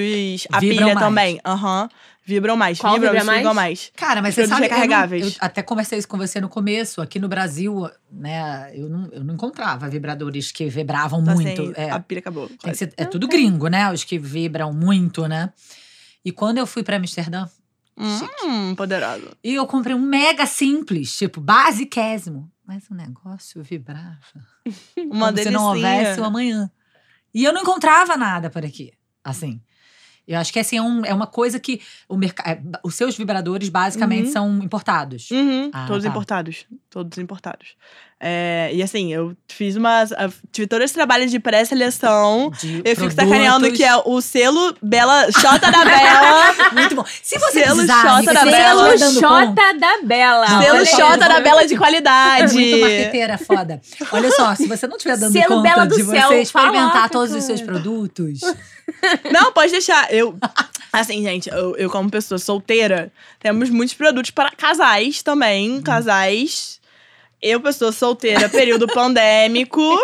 A 0.52 0.60
Vibram 0.60 0.76
pilha 0.78 0.94
mais. 0.94 0.98
também. 1.06 1.40
Aham. 1.44 1.88
Vibram 2.24 2.56
mais. 2.56 2.78
Qual 2.80 2.94
Vibram, 2.94 3.12
vibra 3.12 3.24
vibram 3.34 3.54
mais? 3.54 3.54
mais. 3.54 3.92
Cara, 3.96 4.20
mas 4.20 4.34
você 4.34 4.46
sabe, 4.48 4.52
eu, 4.64 4.68
não- 4.68 4.74
recarregáveis. 4.76 5.24
eu 5.26 5.32
até 5.40 5.62
conversei 5.62 5.98
isso 5.98 6.08
com 6.08 6.16
você 6.18 6.40
no 6.40 6.48
começo. 6.48 7.00
Aqui 7.00 7.18
no 7.20 7.28
Brasil, 7.28 7.88
né, 8.10 8.72
eu 8.74 8.88
não, 8.88 9.08
eu 9.12 9.22
não 9.24 9.34
encontrava 9.34 9.88
vibradores 9.88 10.50
que 10.50 10.68
vibravam 10.68 11.22
Tá 11.22 11.34
muito. 11.34 11.66
sem- 11.66 11.72
É, 11.76 11.90
A 11.90 12.00
pilha 12.00 12.18
acabou. 12.18 12.48
tem 12.48 12.56
que 12.56 12.62
quase. 12.64 12.78
ser- 12.78 12.94
é 12.96 13.04
tudo 13.04 13.28
gringo, 13.28 13.68
né? 13.68 13.92
Os 13.92 14.02
que 14.02 14.18
vibram 14.18 14.72
muito, 14.72 15.26
né? 15.28 15.52
E 16.24 16.32
quando 16.32 16.58
eu 16.58 16.66
fui 16.66 16.82
pra 16.82 16.96
Amsterdã, 16.96 17.46
Hum, 17.96 18.74
poderoso. 18.74 19.30
e 19.42 19.54
eu 19.54 19.64
comprei 19.66 19.94
um 19.94 20.00
mega 20.00 20.46
simples, 20.46 21.16
tipo, 21.16 21.40
basiquésimo. 21.40 22.50
Mas 22.66 22.88
o 22.90 22.94
negócio 22.94 23.62
vibrava. 23.62 24.18
Uma 24.98 25.26
como 25.28 25.38
se 25.38 25.50
não 25.50 25.72
delicinha. 25.72 25.92
houvesse 25.94 26.20
o 26.20 26.24
amanhã. 26.24 26.70
E 27.32 27.44
eu 27.44 27.52
não 27.52 27.62
encontrava 27.62 28.16
nada 28.16 28.50
por 28.50 28.64
aqui, 28.64 28.92
assim. 29.22 29.62
Eu 30.26 30.38
acho 30.40 30.52
que 30.52 30.58
assim, 30.58 30.76
é, 30.76 30.82
um- 30.82 31.04
é 31.04 31.14
uma 31.14 31.26
coisa 31.26 31.58
que 31.60 31.80
o 32.08 32.16
mercado. 32.16 32.60
Os 32.82 32.94
seus 32.96 33.16
vibradores 33.16 33.68
basicamente 33.68 34.26
Uhum. 34.26 34.32
são 34.32 34.58
importados. 34.58 35.30
Uhum, 35.30 35.70
Ah, 35.72 35.84
todos 35.86 36.02
tá. 36.02 36.10
importados. 36.10 36.66
Todos 36.90 37.16
importados. 37.18 37.68
É, 38.18 38.70
e 38.72 38.82
assim, 38.82 39.12
eu 39.12 39.36
fiz 39.46 39.76
umas. 39.76 40.10
eu 40.10 40.32
Tive 40.50 40.66
todo 40.66 40.80
esse 40.80 40.94
trabalho 40.94 41.28
de 41.28 41.38
pré-seleção. 41.38 42.50
Eu 42.62 42.96
fico 42.96 42.96
produtos. 42.96 43.14
sacaneando 43.14 43.70
que 43.72 43.84
é 43.84 43.94
o 43.94 44.20
selo 44.22 44.74
Bela. 44.82 45.30
Xota 45.30 45.70
da 45.70 45.84
Bela. 45.84 46.70
Muito 46.72 46.94
bom. 46.96 47.04
Se 47.22 47.38
você 47.38 47.62
Selo 47.64 47.74
precisar, 47.76 48.00
Xota 48.22 48.32
da 48.32 48.44
Bela. 48.44 48.88
estiver 48.88 48.98
Selo 48.98 48.98
dando 48.98 49.20
Xota 49.20 49.78
da 49.78 49.98
Bela. 50.02 50.48
Não, 50.48 50.62
Selo 50.62 50.86
Xota 50.86 51.28
da 51.28 51.40
Bela 51.40 51.66
de 51.66 51.76
qualidade. 51.76 52.54
Muito 52.54 52.80
marqueteira, 52.80 53.36
foda. 53.38 53.80
Olha 54.10 54.30
só, 54.32 54.54
se 54.54 54.66
você 54.66 54.86
não 54.86 54.96
estiver 54.96 55.18
dando 55.18 55.32
Selo 55.32 55.48
conta 55.48 55.62
Bela 55.62 55.86
do 55.86 55.96
de 55.96 56.04
céu, 56.04 56.28
você 56.28 56.40
experimentar 56.40 57.10
todos 57.10 57.34
os 57.34 57.44
seus 57.44 57.60
produtos, 57.60 58.40
Não, 59.32 59.52
pode 59.52 59.72
deixar. 59.72 60.12
Eu. 60.12 60.36
Assim, 60.92 61.22
gente, 61.22 61.48
eu, 61.50 61.76
eu 61.76 61.90
como 61.90 62.10
pessoa 62.10 62.38
solteira, 62.38 63.10
temos 63.40 63.68
muitos 63.68 63.94
produtos 63.94 64.30
para 64.30 64.50
casais 64.50 65.22
também. 65.22 65.80
Casais. 65.82 66.80
Eu, 67.42 67.60
pessoa 67.60 67.92
solteira, 67.92 68.48
período 68.48 68.86
pandêmico. 68.86 69.80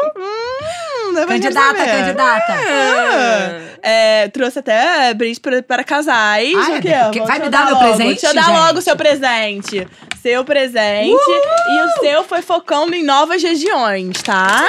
Hum, 1.14 1.26
candidata, 1.26 1.85
candidata. 1.85 2.53
Ah, 2.57 3.61
é, 3.83 4.28
trouxe 4.28 4.61
até 4.61 5.12
brinde 5.12 5.39
pra- 5.41 5.62
para 5.62 5.85
casais. 5.85 6.55
É, 6.87 7.11
Vou 7.12 7.26
vai 7.26 7.39
me 7.39 7.51
dar 7.51 7.51
dar 7.51 7.66
meu 7.66 7.74
logo. 7.74 7.87
presente, 7.87 8.09
Deixa 8.22 8.26
eu 8.28 8.35
dar 8.35 8.45
gente? 8.45 8.57
logo 8.57 8.78
o 8.78 8.83
seu 8.83 8.97
presente. 8.97 9.87
Seu 10.22 10.44
presente. 10.44 11.10
E 11.10 11.80
o 11.82 12.00
seu 12.00 12.22
foi 12.24 12.42
focando 12.42 12.94
em 12.94 13.02
novas 13.02 13.42
regiões, 13.42 14.22
tá? 14.22 14.64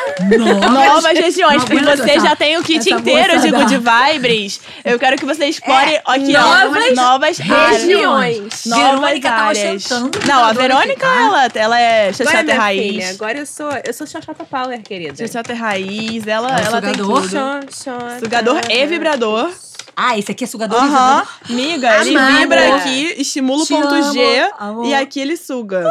Novas 0.72 1.18
regiões. 1.18 1.64
Não 1.64 1.96
você 1.96 2.12
essa- 2.12 2.28
já 2.28 2.36
tem 2.36 2.58
o 2.58 2.64
kit 2.64 2.92
inteiro 2.92 3.40
de. 3.40 3.52
Good 3.52 3.78
Vibes. 3.78 4.60
Eu 4.84 4.98
quero 4.98 5.16
que 5.16 5.26
você 5.26 5.46
explore 5.46 6.00
aqui, 6.06 6.34
novas 6.34 6.84
ó. 6.92 6.96
Novas 6.96 7.38
regiões. 7.38 8.66
Novas 8.66 8.90
Verônica 9.00 9.30
tava 9.30 9.44
áreas. 9.50 9.90
Não, 10.28 10.44
a 10.44 10.54
Verônica, 10.54 11.06
tá? 11.06 11.22
ela, 11.22 11.48
ela 11.54 11.80
é 11.80 12.12
chachata 12.14 12.54
raiz. 12.56 12.82
filha, 12.82 13.10
agora 13.12 13.38
eu 13.38 13.46
sou, 13.46 13.70
eu 13.86 13.94
sou 13.94 14.08
Xoxota 14.08 14.44
Power, 14.46 14.82
querida. 14.82 15.16
Chachata 15.16 15.54
raiz, 15.54 16.26
ela, 16.26 16.50
É 16.60 16.64
ela 16.66 16.82
tem 16.82 16.94
sugador. 16.96 17.22
tudo. 17.22 17.30
Xoxota. 17.72 18.20
Sugador 18.20 18.62
e 18.70 18.86
vibrador. 18.88 19.52
Ah, 19.96 20.18
esse 20.18 20.32
aqui 20.32 20.44
é 20.44 20.48
sugador 20.48 20.78
e 20.78 20.82
Aham. 20.88 21.24
vibrador? 21.24 21.28
Miga, 21.50 22.02
ele 22.02 22.16
Amada. 22.18 22.40
vibra 22.40 22.76
aqui, 22.76 23.14
estimula 23.22 23.64
o 23.64 23.66
Te 23.66 23.74
ponto 23.74 23.94
amo, 23.94 24.14
G 24.14 24.50
amor. 24.58 24.86
e 24.86 24.94
aqui 24.96 25.20
ele 25.20 25.38
suga. 25.38 25.84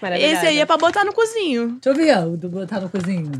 Maravilhosa. 0.00 0.34
Esse 0.36 0.46
aí 0.46 0.58
é 0.60 0.66
pra 0.66 0.76
botar 0.76 1.04
no 1.04 1.12
cozinho. 1.12 1.78
Deixa 1.82 1.88
eu 1.90 1.94
ver 1.94 2.18
o 2.26 2.36
do 2.36 2.48
botar 2.48 2.80
no 2.80 2.88
cozinho. 2.88 3.32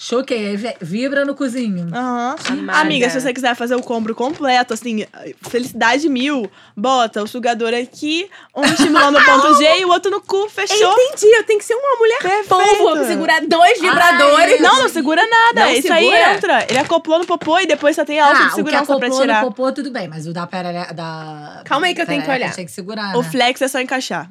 Choquei, 0.00 0.46
aí 0.50 0.56
vi- 0.56 0.76
vibra 0.80 1.24
no 1.24 1.34
cozinho. 1.34 1.88
Aham. 1.92 2.36
Amada. 2.50 2.78
Amiga, 2.78 3.10
se 3.10 3.20
você 3.20 3.34
quiser 3.34 3.56
fazer 3.56 3.74
o 3.74 3.82
combo 3.82 4.14
completo, 4.14 4.72
assim, 4.72 5.04
felicidade 5.42 6.08
mil, 6.08 6.48
bota 6.76 7.20
o 7.20 7.26
sugador 7.26 7.74
aqui, 7.74 8.30
um 8.54 8.62
estimulando 8.64 9.18
o 9.18 9.24
ponto 9.24 9.56
G 9.56 9.80
e 9.80 9.84
o 9.84 9.88
outro 9.88 10.08
no 10.08 10.20
cu, 10.20 10.48
fechou? 10.48 10.92
Entendi, 10.92 11.26
eu 11.34 11.42
tenho 11.42 11.58
que 11.58 11.64
ser 11.64 11.74
uma 11.74 11.96
mulher 11.98 12.18
Perfeito. 12.20 12.48
polvo 12.48 12.92
pra 12.92 13.06
segurar 13.08 13.40
dois 13.44 13.80
vibradores. 13.80 14.52
Ai, 14.52 14.58
Não, 14.60 14.82
não 14.82 14.88
segura 14.88 15.20
nada. 15.26 15.62
Não 15.66 15.72
Isso 15.72 15.92
aí 15.92 16.04
segura? 16.04 16.34
entra. 16.36 16.66
Ele 16.70 16.78
acoplou 16.78 17.18
no 17.18 17.26
popô 17.26 17.58
e 17.58 17.66
depois 17.66 17.96
só 17.96 18.04
tem 18.04 18.20
alça 18.20 18.34
ah, 18.34 18.38
de 18.38 18.44
o 18.44 18.50
que 18.50 18.54
segurança 18.54 18.84
pra 18.86 18.94
acoplou 18.94 19.20
tirar. 19.20 19.42
no 19.42 19.48
popô, 19.48 19.72
tudo 19.72 19.90
bem. 19.90 20.06
Mas 20.06 20.28
o 20.28 20.32
da 20.32 20.46
perere... 20.46 20.94
da... 20.94 21.62
Calma 21.64 21.88
aí 21.88 21.94
que 21.96 22.00
eu 22.02 22.06
tenho 22.06 22.22
que 22.22 22.30
olhar. 22.30 22.54
Tem 22.54 22.66
que 22.66 22.70
segurar, 22.70 23.16
O 23.16 23.22
né? 23.22 23.28
flex 23.30 23.60
é 23.62 23.66
só 23.66 23.80
encaixar. 23.80 24.30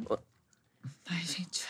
Ai, 1.09 1.19
gente. 1.25 1.67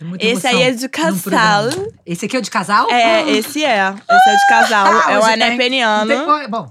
É 0.00 0.04
muita 0.04 0.24
Esse 0.26 0.46
aí 0.46 0.62
é 0.62 0.70
de 0.70 0.88
casal. 0.88 1.64
Esse 2.06 2.24
aqui 2.26 2.36
é 2.36 2.38
o 2.38 2.42
de 2.42 2.50
casal? 2.50 2.90
É, 2.90 3.28
esse 3.30 3.62
é. 3.64 3.94
Esse 4.10 4.30
é 4.30 4.34
o 4.34 4.36
de 4.36 4.46
casal. 4.48 4.86
Ah, 4.86 5.12
é 5.12 5.16
o 5.18 5.20
hoje 5.22 5.30
anel 5.32 5.48
tem. 5.48 5.56
peniano. 5.58 6.04
Não 6.06 6.16
tem 6.16 6.24
qual- 6.24 6.48
Bom, 6.48 6.68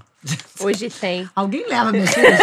Hoje 0.60 0.90
tem. 0.90 1.28
alguém 1.34 1.66
leva 1.68 1.92
meus 1.92 2.10
filhos? 2.12 2.38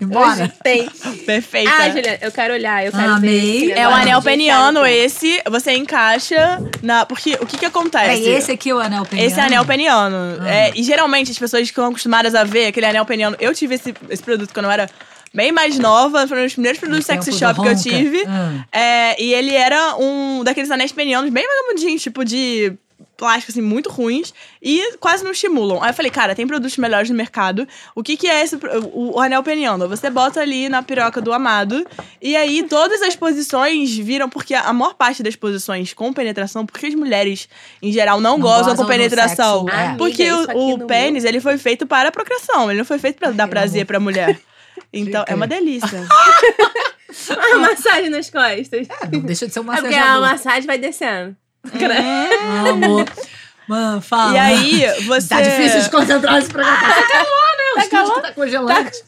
Embora. 0.00 0.42
Hoje 0.44 0.52
tem. 0.62 0.88
Perfeita. 1.24 1.70
Ah, 1.72 1.88
Julia, 1.88 2.18
eu 2.20 2.30
quero 2.30 2.54
olhar, 2.54 2.84
eu 2.84 2.92
quero 2.92 3.14
Amei. 3.14 3.68
ver. 3.68 3.78
É 3.78 3.88
o 3.88 3.90
anel 3.90 4.20
peniano 4.22 4.84
esse, 4.86 5.42
você 5.50 5.72
encaixa 5.72 6.62
na. 6.82 7.06
Porque 7.06 7.36
o 7.40 7.46
que 7.46 7.56
que 7.58 7.64
acontece? 7.64 8.04
Peraí, 8.04 8.28
esse 8.28 8.52
aqui 8.52 8.70
é 8.70 8.74
o 8.74 8.78
anel 8.78 9.04
peniano? 9.06 9.30
Esse 9.30 9.40
é 9.40 9.42
anel 9.44 9.64
peniano. 9.64 10.16
Ah. 10.42 10.48
É, 10.48 10.72
e 10.76 10.82
geralmente 10.82 11.30
as 11.30 11.38
pessoas 11.38 11.62
que 11.62 11.68
estão 11.70 11.86
acostumadas 11.86 12.34
a 12.34 12.44
ver 12.44 12.66
aquele 12.66 12.86
anel 12.86 13.06
peniano. 13.06 13.34
Eu 13.40 13.54
tive 13.54 13.74
esse, 13.76 13.94
esse 14.10 14.22
produto 14.22 14.52
quando 14.52 14.66
eu 14.66 14.70
era 14.70 14.88
bem 15.36 15.52
mais 15.52 15.78
nova, 15.78 16.26
foi 16.26 16.40
um 16.40 16.44
dos 16.44 16.54
primeiros 16.54 16.80
produtos 16.80 17.04
sexy 17.04 17.30
shop 17.32 17.60
que 17.60 17.68
eu 17.68 17.76
tive. 17.76 18.24
Ah. 18.26 18.64
É, 18.72 19.22
e 19.22 19.34
ele 19.34 19.54
era 19.54 19.96
um 19.96 20.42
daqueles 20.42 20.70
anéis 20.70 20.90
penianos 20.90 21.30
bem 21.30 21.46
vagabundinhos, 21.46 22.02
tipo 22.02 22.24
de 22.24 22.72
plástico, 23.16 23.50
assim, 23.50 23.62
muito 23.62 23.88
ruins. 23.90 24.32
E 24.62 24.96
quase 24.98 25.24
não 25.24 25.30
estimulam. 25.32 25.82
Aí 25.82 25.90
eu 25.90 25.94
falei, 25.94 26.10
cara, 26.10 26.34
tem 26.34 26.46
produtos 26.46 26.76
melhores 26.76 27.08
no 27.08 27.16
mercado. 27.16 27.66
O 27.94 28.02
que 28.02 28.16
que 28.16 28.28
é 28.28 28.42
esse, 28.42 28.56
o, 28.92 29.16
o 29.16 29.20
anel 29.20 29.42
peniano? 29.42 29.88
Você 29.88 30.10
bota 30.10 30.40
ali 30.40 30.68
na 30.68 30.82
piroca 30.82 31.20
do 31.20 31.32
amado. 31.32 31.86
E 32.20 32.36
aí 32.36 32.62
todas 32.62 33.00
as 33.02 33.16
posições 33.16 33.96
viram... 33.96 34.28
Porque 34.28 34.54
a 34.54 34.72
maior 34.72 34.94
parte 34.94 35.22
das 35.22 35.34
posições 35.34 35.94
com 35.94 36.12
penetração... 36.12 36.66
Porque 36.66 36.86
as 36.86 36.94
mulheres, 36.94 37.48
em 37.82 37.90
geral, 37.90 38.20
não, 38.20 38.32
Não 38.32 38.40
gozam 38.40 38.64
gozam 38.64 38.76
com 38.76 38.86
penetração. 38.86 39.64
sexo, 39.64 39.78
é. 39.78 39.94
Porque 39.96 40.24
Amiga, 40.24 40.56
o, 40.56 40.74
o 40.74 40.86
pênis, 40.86 41.24
ele 41.24 41.40
foi 41.40 41.56
feito 41.56 41.86
para 41.86 42.10
a 42.10 42.12
procriação. 42.12 42.70
Ele 42.70 42.78
não 42.78 42.86
foi 42.86 42.98
feito 42.98 43.18
para 43.18 43.30
dar 43.30 43.48
prazer 43.48 43.80
amor. 43.80 43.86
pra 43.86 44.00
mulher. 44.00 44.38
Então, 44.98 45.24
é 45.26 45.34
uma 45.34 45.46
delícia. 45.46 46.06
Uma 47.30 47.68
massagem 47.70 48.10
nas 48.10 48.28
costas. 48.28 48.86
É, 48.88 49.08
não 49.10 49.20
deixa 49.20 49.46
de 49.46 49.52
ser 49.52 49.60
um 49.60 49.72
É 49.72 49.76
porque 49.76 49.94
a 49.94 49.98
massageador. 49.98 50.20
massagem 50.28 50.66
vai 50.66 50.78
descendo. 50.78 51.36
Ah, 51.64 52.68
amor. 52.70 53.06
Mano, 53.66 54.00
fala. 54.00 54.34
e 54.34 54.38
aí, 54.38 55.02
você... 55.06 55.28
Tá 55.28 55.40
difícil 55.40 55.80
de 55.80 55.90
concentrar 55.90 56.38
esse 56.38 56.50
programa. 56.50 56.78
Tá 56.78 57.02
calor, 57.08 57.46
né? 57.56 57.64
Tá 57.74 57.82
estúdio 57.82 57.90
calor? 57.90 58.22
tá 58.22 58.32
congelante. 58.32 59.04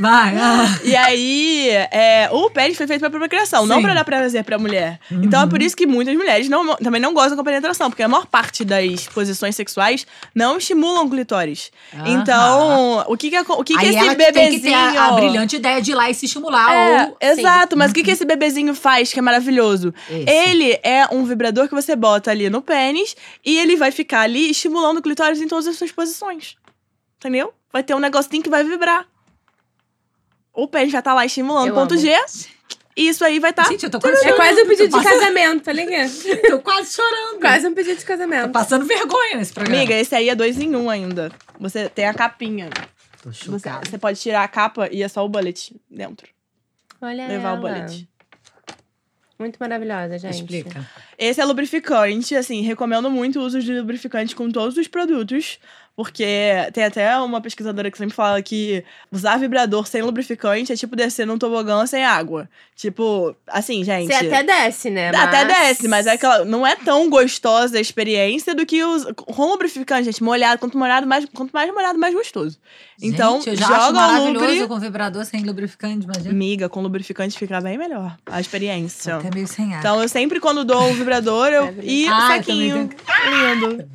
Vai. 0.00 0.34
Ah. 0.34 0.80
E 0.82 0.96
aí, 0.96 1.68
é, 1.68 2.30
o 2.32 2.48
pênis 2.48 2.74
foi 2.74 2.86
feito 2.86 3.00
pra 3.00 3.10
procriação, 3.10 3.66
não 3.66 3.76
Sim. 3.76 3.82
pra 3.82 3.92
dar 3.92 4.02
prazer 4.02 4.42
pra 4.42 4.58
mulher. 4.58 4.98
Então 5.10 5.42
é 5.42 5.46
por 5.46 5.60
isso 5.60 5.76
que 5.76 5.86
muitas 5.86 6.16
mulheres 6.16 6.48
não- 6.48 6.74
também 6.76 6.98
não 6.98 7.12
gozam 7.12 7.36
com 7.36 7.44
penetração, 7.44 7.90
porque 7.90 8.02
a 8.02 8.08
maior 8.08 8.24
parte 8.24 8.64
das 8.64 9.06
posições 9.08 9.54
sexuais 9.54 10.06
não 10.34 10.56
estimulam 10.56 11.06
clitóris. 11.06 11.70
Então, 12.06 13.04
o 13.08 13.14
que 13.14 13.28
que, 13.28 13.38
o 13.38 13.62
que, 13.62 13.76
que 13.76 13.86
esse 13.86 14.14
bebezinho... 14.14 14.32
tem 14.32 14.50
que 14.52 14.60
ter 14.60 14.72
a, 14.72 15.08
a 15.08 15.12
brilhante 15.12 15.56
ideia 15.56 15.82
de 15.82 15.90
ir 15.90 15.94
lá 15.94 16.08
e 16.08 16.14
se 16.14 16.24
estimular. 16.24 16.74
É, 16.74 17.04
ou... 17.04 17.18
exato, 17.20 17.76
mas 17.76 17.90
o 17.90 17.94
que, 17.94 18.02
que 18.02 18.10
esse 18.10 18.24
bebezinho 18.24 18.74
faz 18.74 19.12
que 19.12 19.18
é 19.18 19.22
maravilhoso? 19.22 19.92
Esse. 20.08 20.30
Ele 20.30 20.80
é 20.82 21.08
um 21.12 21.24
vibrador 21.26 21.68
que 21.68 21.74
você 21.74 21.94
bota 21.94 22.30
ali 22.30 22.48
no 22.48 22.62
pênis 22.62 23.14
e 23.44 23.58
ele 23.58 23.76
vai 23.76 23.90
ficar 23.90 24.22
ali 24.22 24.50
estimulando 24.50 24.96
o 24.96 25.02
clitóris 25.02 25.42
em 25.42 25.46
todas 25.46 25.66
as 25.66 25.76
suas 25.76 25.92
posições. 25.92 26.56
Entendeu? 27.18 27.52
Vai 27.70 27.82
ter 27.82 27.94
um 27.94 27.98
negocinho 27.98 28.42
que 28.42 28.48
vai 28.48 28.64
vibrar. 28.64 29.04
O 30.62 30.68
pênis 30.68 30.92
vai 30.92 31.00
estar 31.00 31.14
lá 31.14 31.24
estimulando 31.24 31.68
Eu 31.68 31.74
ponto 31.74 31.92
amo. 31.94 32.00
G. 32.00 32.14
E 32.96 33.08
isso 33.08 33.24
aí 33.24 33.38
vai 33.38 33.50
estar. 33.50 33.64
Gente, 33.68 33.84
eu 33.84 33.90
tô 33.90 34.00
quase 34.00 34.16
É 34.18 34.22
chorando. 34.22 34.36
quase 34.36 34.62
um 34.62 34.66
pedido 34.66 34.88
de 34.88 34.90
Tô 34.90 35.02
casamento, 35.02 35.62
tá 35.64 35.72
ligado? 35.72 36.10
Tô 36.50 36.58
quase 36.60 36.92
chorando. 36.94 37.40
Quase 37.40 37.66
um 37.68 37.74
pedido 37.74 37.94
de 37.96 38.00
Tô 38.02 38.06
casamento. 38.08 38.50
passando 38.52 38.84
vergonha 38.84 39.36
nesse 39.36 39.52
programa. 39.52 39.78
Amiga, 39.78 39.94
esse 39.94 40.14
aí 40.14 40.28
é 40.28 40.34
dois 40.34 40.58
em 40.58 40.74
um 40.76 40.90
ainda. 40.90 41.30
Você 41.58 41.88
tem 41.88 42.06
a 42.06 42.12
capinha. 42.12 42.68
Tô 43.22 43.32
Você, 43.32 43.44
chocada. 43.44 43.88
você 43.88 43.96
pode 43.98 44.20
tirar 44.20 44.42
a 44.42 44.48
capa 44.48 44.88
e 44.90 45.02
é 45.02 45.08
só 45.08 45.24
o 45.24 45.28
bullet 45.28 45.74
dentro. 45.90 46.28
Olha 47.00 47.26
levar 47.28 47.52
o 47.52 47.66
ela. 47.66 47.74
bullet. 47.78 48.08
Muito 49.38 49.56
maravilhosa, 49.58 50.18
gente. 50.18 50.34
Explica. 50.34 50.86
Esse 51.16 51.40
é 51.40 51.44
lubrificante, 51.46 52.36
assim, 52.36 52.60
recomendo 52.60 53.10
muito 53.10 53.40
o 53.40 53.42
uso 53.42 53.60
de 53.62 53.72
lubrificante 53.72 54.36
com 54.36 54.50
todos 54.50 54.76
os 54.76 54.86
produtos, 54.86 55.58
porque 56.02 56.24
tem 56.72 56.82
até 56.84 57.14
uma 57.18 57.42
pesquisadora 57.42 57.90
que 57.90 57.98
sempre 57.98 58.14
fala 58.16 58.40
que 58.40 58.82
usar 59.12 59.36
vibrador 59.36 59.86
sem 59.86 60.00
lubrificante 60.00 60.72
é 60.72 60.76
tipo 60.76 60.96
descer 60.96 61.26
num 61.26 61.36
tobogã 61.36 61.84
sem 61.84 62.02
água. 62.02 62.48
Tipo, 62.74 63.36
assim, 63.46 63.84
gente. 63.84 64.06
Você 64.06 64.26
até 64.26 64.42
desce, 64.42 64.88
né? 64.88 65.08
Até 65.14 65.44
Mas- 65.44 65.58
desce, 65.58 65.88
mas 65.88 66.06
é 66.06 66.12
aquela, 66.12 66.42
não 66.46 66.66
é 66.66 66.74
tão 66.74 67.10
gostosa 67.10 67.76
a 67.76 67.80
experiência 67.82 68.54
do 68.54 68.64
que 68.64 68.82
os, 68.82 69.04
com 69.14 69.44
lubrificante, 69.50 70.04
gente. 70.04 70.22
Molhado, 70.22 70.58
quanto 70.58 70.78
molhado, 70.78 71.06
mais, 71.06 71.26
quanto 71.34 71.50
mais 71.52 71.70
molhado, 71.70 71.98
mais 71.98 72.14
gostoso. 72.14 72.58
Então, 73.02 73.36
Gente, 73.42 73.50
eu 73.50 73.56
já 73.56 73.66
acho 73.66 73.74
joga 73.86 73.90
o 73.90 73.94
maravilhoso 73.94 74.44
lubri. 74.46 74.68
com 74.68 74.78
vibrador 74.78 75.24
sem 75.26 75.42
lubrificante, 75.42 76.04
imagina. 76.04 76.32
Miga, 76.34 76.68
com 76.70 76.80
lubrificante 76.80 77.38
fica 77.38 77.60
bem 77.60 77.76
melhor 77.76 78.16
a 78.26 78.40
experiência. 78.40 79.16
Até 79.16 79.30
meio 79.34 79.46
sem 79.46 79.74
ar. 79.74 79.80
Então, 79.80 80.00
eu 80.02 80.08
sempre, 80.08 80.40
quando 80.40 80.64
dou 80.64 80.90
o 80.90 80.94
vibrador, 80.94 81.48
eu. 81.48 81.74
E 81.82 82.06
o 82.06 82.10
Ah, 82.12 82.20
eu 82.22 82.36
saquinho. 82.36 82.88
também 82.88 83.00
Lindo. 83.54 83.88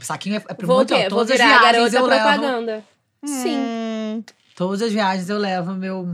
Saquinho 0.00 0.36
é, 0.36 0.42
é 0.48 0.54
pro 0.54 0.66
Vou 0.66 0.76
o 0.76 0.78
monte, 0.80 0.92
as 1.40 1.46
virar 1.46 1.56
a 1.56 1.58
viagens 1.60 1.92
garota 1.92 1.96
eu 1.96 2.06
levo. 2.06 2.22
propaganda. 2.22 2.84
Sim. 3.24 3.56
Hum, 3.58 4.22
Todas 4.54 4.82
as 4.82 4.92
viagens 4.92 5.28
eu 5.28 5.38
levo 5.38 5.72
meu 5.74 6.12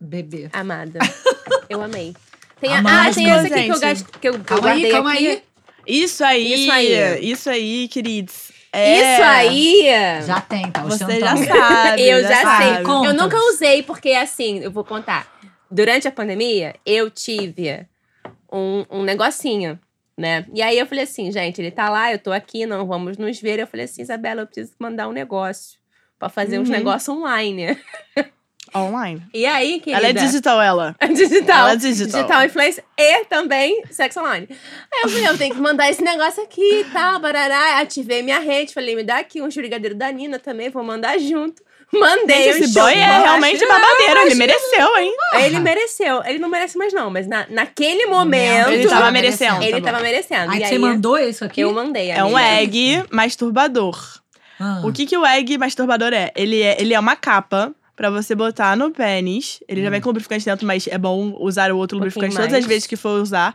bebê. 0.00 0.48
Amada. 0.52 0.98
Eu 1.68 1.82
amei. 1.82 2.14
Tem 2.60 2.70
a, 2.74 2.80
ah, 2.80 3.12
tem 3.12 3.30
essa 3.30 3.46
aqui 3.46 3.54
gente. 3.54 3.66
que 3.66 3.72
eu, 3.72 3.80
gasto, 3.80 4.18
que 4.20 4.28
eu, 4.28 4.32
que 4.34 4.38
eu 4.38 4.44
Calma 4.44 4.70
aí, 4.70 4.80
guardei 4.80 4.90
calma 4.92 5.12
aqui. 5.12 5.26
aí. 5.28 5.42
Isso 5.86 6.24
aí. 6.24 6.54
Isso 6.54 6.72
aí. 6.72 7.30
Isso 7.30 7.50
aí, 7.50 7.88
queridos. 7.88 8.52
É, 8.72 9.12
Isso 9.14 9.22
aí! 9.22 9.86
Já 10.26 10.40
tem, 10.40 10.68
tá 10.70 10.82
Você 10.82 11.20
já 11.20 11.36
sabe. 11.36 12.02
eu 12.02 12.20
já, 12.22 12.42
sabe. 12.42 12.64
sei. 12.74 12.82
Conta. 12.82 13.08
Eu 13.08 13.14
nunca 13.14 13.36
usei, 13.50 13.82
porque 13.84 14.10
assim, 14.10 14.58
eu 14.58 14.70
vou 14.70 14.84
contar. 14.84 15.32
Durante 15.70 16.08
a 16.08 16.12
pandemia, 16.12 16.74
eu 16.84 17.08
tive 17.10 17.86
um, 18.52 18.84
um 18.90 19.02
negocinho 19.04 19.78
né? 20.16 20.44
E 20.54 20.62
aí 20.62 20.78
eu 20.78 20.86
falei 20.86 21.04
assim, 21.04 21.30
gente, 21.32 21.60
ele 21.60 21.70
tá 21.70 21.88
lá, 21.88 22.12
eu 22.12 22.18
tô 22.18 22.30
aqui, 22.32 22.66
não 22.66 22.86
vamos 22.86 23.16
nos 23.18 23.40
ver. 23.40 23.58
Eu 23.58 23.66
falei 23.66 23.84
assim, 23.86 24.02
Isabela, 24.02 24.42
eu 24.42 24.46
preciso 24.46 24.72
mandar 24.78 25.08
um 25.08 25.12
negócio 25.12 25.78
pra 26.18 26.28
fazer 26.28 26.58
uns 26.58 26.68
Uhum. 26.68 26.74
negócios 26.76 27.08
online. 27.08 27.76
Online. 28.76 29.22
E 29.32 29.46
aí, 29.46 29.78
querida? 29.78 29.98
Ela 29.98 30.08
é 30.08 30.12
digital, 30.12 30.60
ela. 30.60 30.96
digital. 31.14 31.58
Ela 31.60 31.72
é 31.72 31.76
digital. 31.76 32.22
Digital 32.22 32.44
influencer 32.44 32.82
e 32.98 33.24
também 33.26 33.84
sexo 33.90 34.18
online. 34.18 34.48
Aí 34.50 35.00
eu 35.04 35.08
falei, 35.10 35.28
eu 35.28 35.38
tenho 35.38 35.54
que 35.54 35.60
mandar 35.60 35.88
esse 35.90 36.02
negócio 36.02 36.42
aqui 36.42 36.80
e 36.80 36.84
tal, 36.86 37.20
barará. 37.20 37.78
Ativei 37.78 38.22
minha 38.22 38.40
rede, 38.40 38.74
falei, 38.74 38.96
me 38.96 39.04
dá 39.04 39.18
aqui 39.18 39.40
um 39.40 39.48
brigadeiro 39.48 39.94
da 39.94 40.10
Nina 40.10 40.40
também, 40.40 40.70
vou 40.70 40.82
mandar 40.82 41.18
junto. 41.18 41.62
Mandei 41.98 42.52
Gente, 42.52 42.64
esse 42.64 42.74
boy 42.74 42.92
é 42.92 43.18
realmente 43.18 43.66
babadeiro. 43.66 44.20
Ele 44.20 44.34
mereceu, 44.34 44.96
hein? 44.96 45.16
Ele 45.34 45.60
mereceu. 45.60 46.22
Ele 46.24 46.38
não 46.38 46.48
merece 46.48 46.76
mais 46.76 46.92
não, 46.92 47.10
mas 47.10 47.26
na, 47.26 47.46
naquele 47.48 48.06
momento... 48.06 48.70
Ele 48.70 48.88
tava 48.88 49.10
merecendo. 49.10 49.62
Ele 49.62 49.80
tá 49.80 49.92
tava 49.92 50.02
merecendo. 50.02 50.52
Aí 50.52 50.62
e 50.62 50.66
você 50.66 50.74
aí 50.74 50.78
mandou 50.78 51.18
isso 51.18 51.44
aqui? 51.44 51.60
eu 51.60 51.72
mandei, 51.72 52.10
É 52.10 52.24
um 52.24 52.38
egg 52.38 53.04
masturbador. 53.10 53.98
Ah. 54.58 54.82
O 54.84 54.92
que, 54.92 55.06
que 55.06 55.16
o 55.16 55.26
egg 55.26 55.58
masturbador 55.58 56.12
é? 56.12 56.30
Ele 56.36 56.62
é, 56.62 56.80
ele 56.80 56.94
é 56.94 57.00
uma 57.00 57.16
capa 57.16 57.74
pra 57.96 58.10
você 58.10 58.34
botar 58.34 58.76
no 58.76 58.90
pênis. 58.90 59.60
Ele 59.68 59.82
já 59.82 59.90
vem 59.90 60.00
com 60.00 60.08
lubrificante 60.08 60.44
dentro, 60.44 60.66
mas 60.66 60.86
é 60.86 60.98
bom 60.98 61.36
usar 61.38 61.70
o 61.72 61.76
outro 61.76 61.96
Um 61.96 62.00
lubrificante 62.00 62.36
todas 62.36 62.52
as 62.52 62.64
vezes 62.64 62.86
que 62.86 62.96
for 62.96 63.20
usar. 63.20 63.54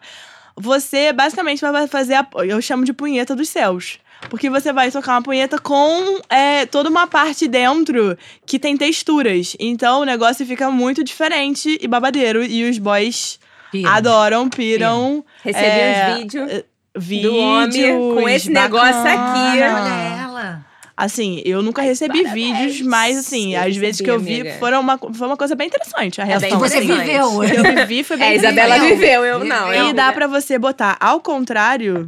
Você, 0.56 1.14
basicamente, 1.14 1.62
vai 1.62 1.88
fazer 1.88 2.16
a, 2.16 2.28
eu 2.46 2.62
chamo 2.62 2.84
de 2.84 2.94
punheta 2.94 3.36
dos 3.36 3.50
céus. 3.50 4.00
Porque 4.30 4.50
você 4.50 4.74
vai 4.74 4.92
tocar 4.92 5.14
uma 5.14 5.22
punheta 5.22 5.58
com 5.60 6.20
é, 6.30 6.66
toda 6.66 6.90
uma 6.90 7.08
parte 7.08 7.48
dentro 7.48 8.18
que 8.46 8.60
tem 8.60 8.76
texturas. 8.76 9.56
Então 9.60 10.02
o 10.02 10.06
negócio 10.06 10.46
fica 10.46 10.70
muito 10.70 11.04
diferente 11.04 11.78
e 11.82 11.88
babadeiro. 11.88 12.44
E 12.44 12.70
os 12.70 12.78
boys 12.78 13.40
Pira. 13.72 13.90
adoram, 13.92 14.50
piram. 14.50 15.24
Recebi 15.44 15.66
É, 15.66 16.10
uns 16.12 16.18
vídeos. 16.20 16.64
Vídeos 16.98 17.34
Do 17.34 17.40
homem 17.40 18.14
com 18.16 18.28
esse 18.30 18.50
negócio 18.50 19.00
aqui. 19.02 19.60
bacana. 19.60 19.82
Olha 19.84 20.24
ela. 20.24 20.66
Assim, 21.02 21.42
eu 21.46 21.62
nunca 21.62 21.82
recebi 21.82 22.24
parabéns. 22.24 22.34
vídeos, 22.58 22.82
mas 22.82 23.18
assim, 23.18 23.56
Eu 23.56 23.62
às 23.62 23.76
vezes 23.78 24.00
recebi, 24.00 24.04
que 24.04 24.12
eu 24.12 24.20
vi 24.20 24.42
amiga. 24.42 24.58
foram 24.60 24.82
uma, 24.82 24.98
foi 24.98 25.28
uma 25.28 25.38
coisa 25.38 25.56
bem 25.56 25.68
interessante. 25.68 26.20
A 26.20 26.26
É 26.26 26.28
reação. 26.28 26.50
bem 26.50 26.60
Que 26.60 26.70
você 26.70 26.82
viveu. 26.82 27.44
Eu 27.44 27.64
vivi, 27.76 28.04
foi 28.04 28.18
bem 28.18 28.28
É, 28.28 28.32
a 28.32 28.36
Isabela 28.36 28.80
viveu, 28.80 29.24
eu 29.24 29.40
não. 29.46 29.74
E 29.74 29.78
eu- 29.78 29.94
dá 29.94 30.12
pra 30.12 30.28
você 30.28 30.60
botar 30.60 30.98
ao 31.00 31.22
contrário, 31.22 32.06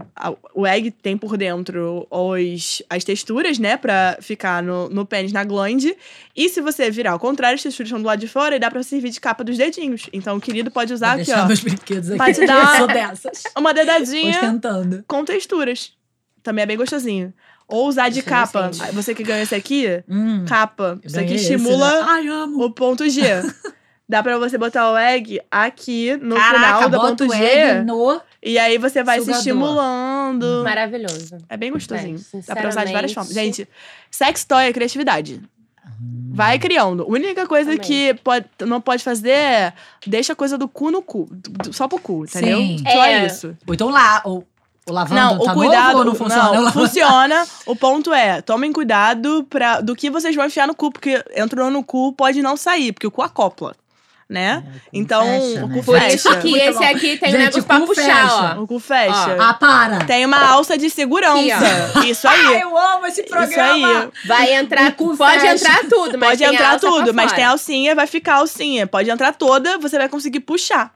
o 0.53 0.67
egg 0.67 0.91
tem 0.91 1.15
por 1.15 1.37
dentro 1.37 2.05
os, 2.11 2.81
as 2.89 3.03
texturas, 3.03 3.57
né, 3.57 3.77
pra 3.77 4.17
ficar 4.21 4.61
no, 4.61 4.89
no 4.89 5.05
pênis, 5.05 5.31
na 5.31 5.43
glande. 5.45 5.95
E 6.35 6.49
se 6.49 6.59
você 6.61 6.91
virar 6.91 7.11
ao 7.11 7.19
contrário, 7.19 7.55
as 7.55 7.63
texturas 7.63 7.87
estão 7.87 8.01
do 8.01 8.05
lado 8.07 8.19
de 8.19 8.27
fora 8.27 8.55
e 8.55 8.59
dá 8.59 8.69
pra 8.69 8.83
servir 8.83 9.09
de 9.09 9.21
capa 9.21 9.43
dos 9.43 9.57
dedinhos. 9.57 10.09
Então 10.11 10.35
o 10.35 10.41
querido 10.41 10.69
pode 10.69 10.93
usar 10.93 11.13
Vou 11.13 11.21
aqui, 11.21 11.25
deixar 11.27 11.43
ó, 11.43 11.47
meus 11.47 11.59
brinquedos 11.61 12.11
aqui. 12.11 12.33
Te 12.33 12.43
dar- 12.47 12.77
sou 12.77 12.87
dessas. 12.87 13.43
uma 13.57 13.73
dedadinha 13.73 14.31
Ostentando. 14.31 15.03
com 15.07 15.23
texturas. 15.23 15.93
Também 16.43 16.63
é 16.63 16.65
bem 16.65 16.75
gostosinho. 16.77 17.31
Ou 17.71 17.87
usar 17.87 18.09
de 18.09 18.19
Isso 18.19 18.27
capa. 18.27 18.69
Você 18.93 19.15
que 19.15 19.23
ganhou 19.23 19.41
esse 19.41 19.55
aqui, 19.55 19.87
Hum, 20.07 20.45
capa. 20.47 20.99
Isso 21.03 21.15
aqui 21.17 21.25
ganhei 21.29 21.41
esse, 21.41 21.53
estimula 21.53 21.89
né? 22.01 22.05
Ai, 22.07 22.27
amo. 22.27 22.63
o 22.65 22.69
ponto 22.71 23.07
G. 23.09 23.21
Dá 24.07 24.21
pra 24.21 24.37
você 24.37 24.57
botar 24.57 24.91
o 24.91 24.97
egg 24.97 25.39
aqui 25.49 26.17
no 26.17 26.35
Caraca, 26.35 26.59
final 26.83 26.89
do 26.89 26.99
ponto 26.99 27.23
o 27.27 27.33
G. 27.33 27.41
egg 27.43 27.85
no... 27.85 28.19
E 28.43 28.59
aí 28.59 28.77
você 28.77 29.01
vai 29.03 29.19
Sugador. 29.19 29.41
se 29.41 29.49
estimulando. 29.49 30.61
Maravilhoso. 30.65 31.37
É 31.47 31.55
bem 31.55 31.71
gostosinho. 31.71 32.19
É, 32.33 32.37
Dá 32.45 32.55
pra 32.55 32.67
usar 32.69 32.83
de 32.83 32.91
várias 32.91 33.13
formas. 33.13 33.33
Gente, 33.33 33.65
sex 34.09 34.43
toy 34.43 34.65
é 34.65 34.73
criatividade. 34.73 35.41
Vai 36.33 36.57
criando. 36.59 37.03
A 37.03 37.05
única 37.07 37.45
coisa 37.47 37.71
Também. 37.71 37.85
que 37.87 38.13
pode, 38.23 38.45
não 38.65 38.81
pode 38.81 39.03
fazer 39.03 39.29
é 39.29 39.73
deixa 40.07 40.33
a 40.33 40.35
coisa 40.35 40.57
do 40.57 40.67
cu 40.67 40.89
no 40.91 41.01
cu. 41.01 41.27
Do- 41.31 41.71
Só 41.73 41.87
pro 41.87 41.99
cu, 41.99 42.23
entendeu? 42.25 42.57
Sim. 42.57 42.77
Só 42.79 43.05
É. 43.05 43.25
isso. 43.25 43.55
Ou 43.67 43.73
então 43.73 43.89
lá, 43.89 44.21
ou, 44.25 44.45
o 44.89 44.93
lavando 44.93 45.15
Não, 45.21 45.39
tá 45.39 45.51
o 45.51 45.55
cuidado. 45.55 45.91
novo 45.93 46.03
não 46.05 46.15
funciona? 46.15 46.51
Não, 46.61 46.71
funciona. 46.71 47.47
O 47.65 47.75
ponto 47.75 48.13
é, 48.13 48.41
tomem 48.41 48.73
cuidado 48.73 49.45
pra, 49.49 49.79
do 49.81 49.95
que 49.95 50.09
vocês 50.09 50.35
vão 50.35 50.45
enfiar 50.45 50.67
no 50.67 50.75
cu, 50.75 50.91
porque 50.91 51.23
entrou 51.35 51.69
no 51.69 51.83
cu 51.83 52.13
pode 52.13 52.41
não 52.41 52.57
sair, 52.57 52.91
porque 52.91 53.05
o 53.07 53.11
cu 53.11 53.21
acopla, 53.21 53.75
né? 54.27 54.63
Então, 54.91 55.23
fecha, 55.23 55.63
o 55.65 55.67
né? 55.67 55.77
cu 55.77 55.83
Por 55.83 55.99
fecha. 55.99 56.15
isso 56.15 56.37
que 56.39 56.49
Muito 56.49 56.63
esse 56.65 56.79
bom. 56.79 56.85
aqui 56.85 57.17
tem 57.17 57.29
um 57.29 57.31
Gente, 57.33 57.39
negócio 57.41 57.63
pra 57.63 57.79
puxar, 57.81 58.03
fecha. 58.03 58.55
ó. 58.57 58.61
O 58.63 58.67
cu 58.67 58.79
fecha. 58.79 59.37
Ah, 59.39 59.53
para! 59.53 60.05
Tem 60.05 60.25
uma 60.25 60.49
alça 60.51 60.77
de 60.77 60.89
segurança. 60.89 62.01
Isso 62.07 62.27
aí. 62.27 62.61
eu 62.61 62.75
amo 62.77 63.05
esse 63.05 63.21
Isso 63.21 63.59
aí. 63.59 64.09
Vai 64.25 64.53
entrar, 64.55 64.89
O 64.89 64.93
cu 64.93 65.15
pode 65.17 65.41
fecha. 65.41 65.53
entrar 65.53 65.79
tudo, 65.89 66.17
mas 66.17 66.29
Pode 66.39 66.43
entrar 66.43 66.71
alça 66.73 66.79
pra 66.79 66.89
tudo, 66.89 67.13
mas 67.13 67.25
fora. 67.25 67.35
tem 67.35 67.45
a 67.45 67.49
alcinha, 67.51 67.93
vai 67.93 68.07
ficar 68.07 68.33
a 68.33 68.37
alcinha. 68.37 68.87
Pode 68.87 69.09
entrar 69.11 69.33
toda, 69.33 69.77
você 69.77 69.97
vai 69.97 70.09
conseguir 70.09 70.39
puxar. 70.39 70.91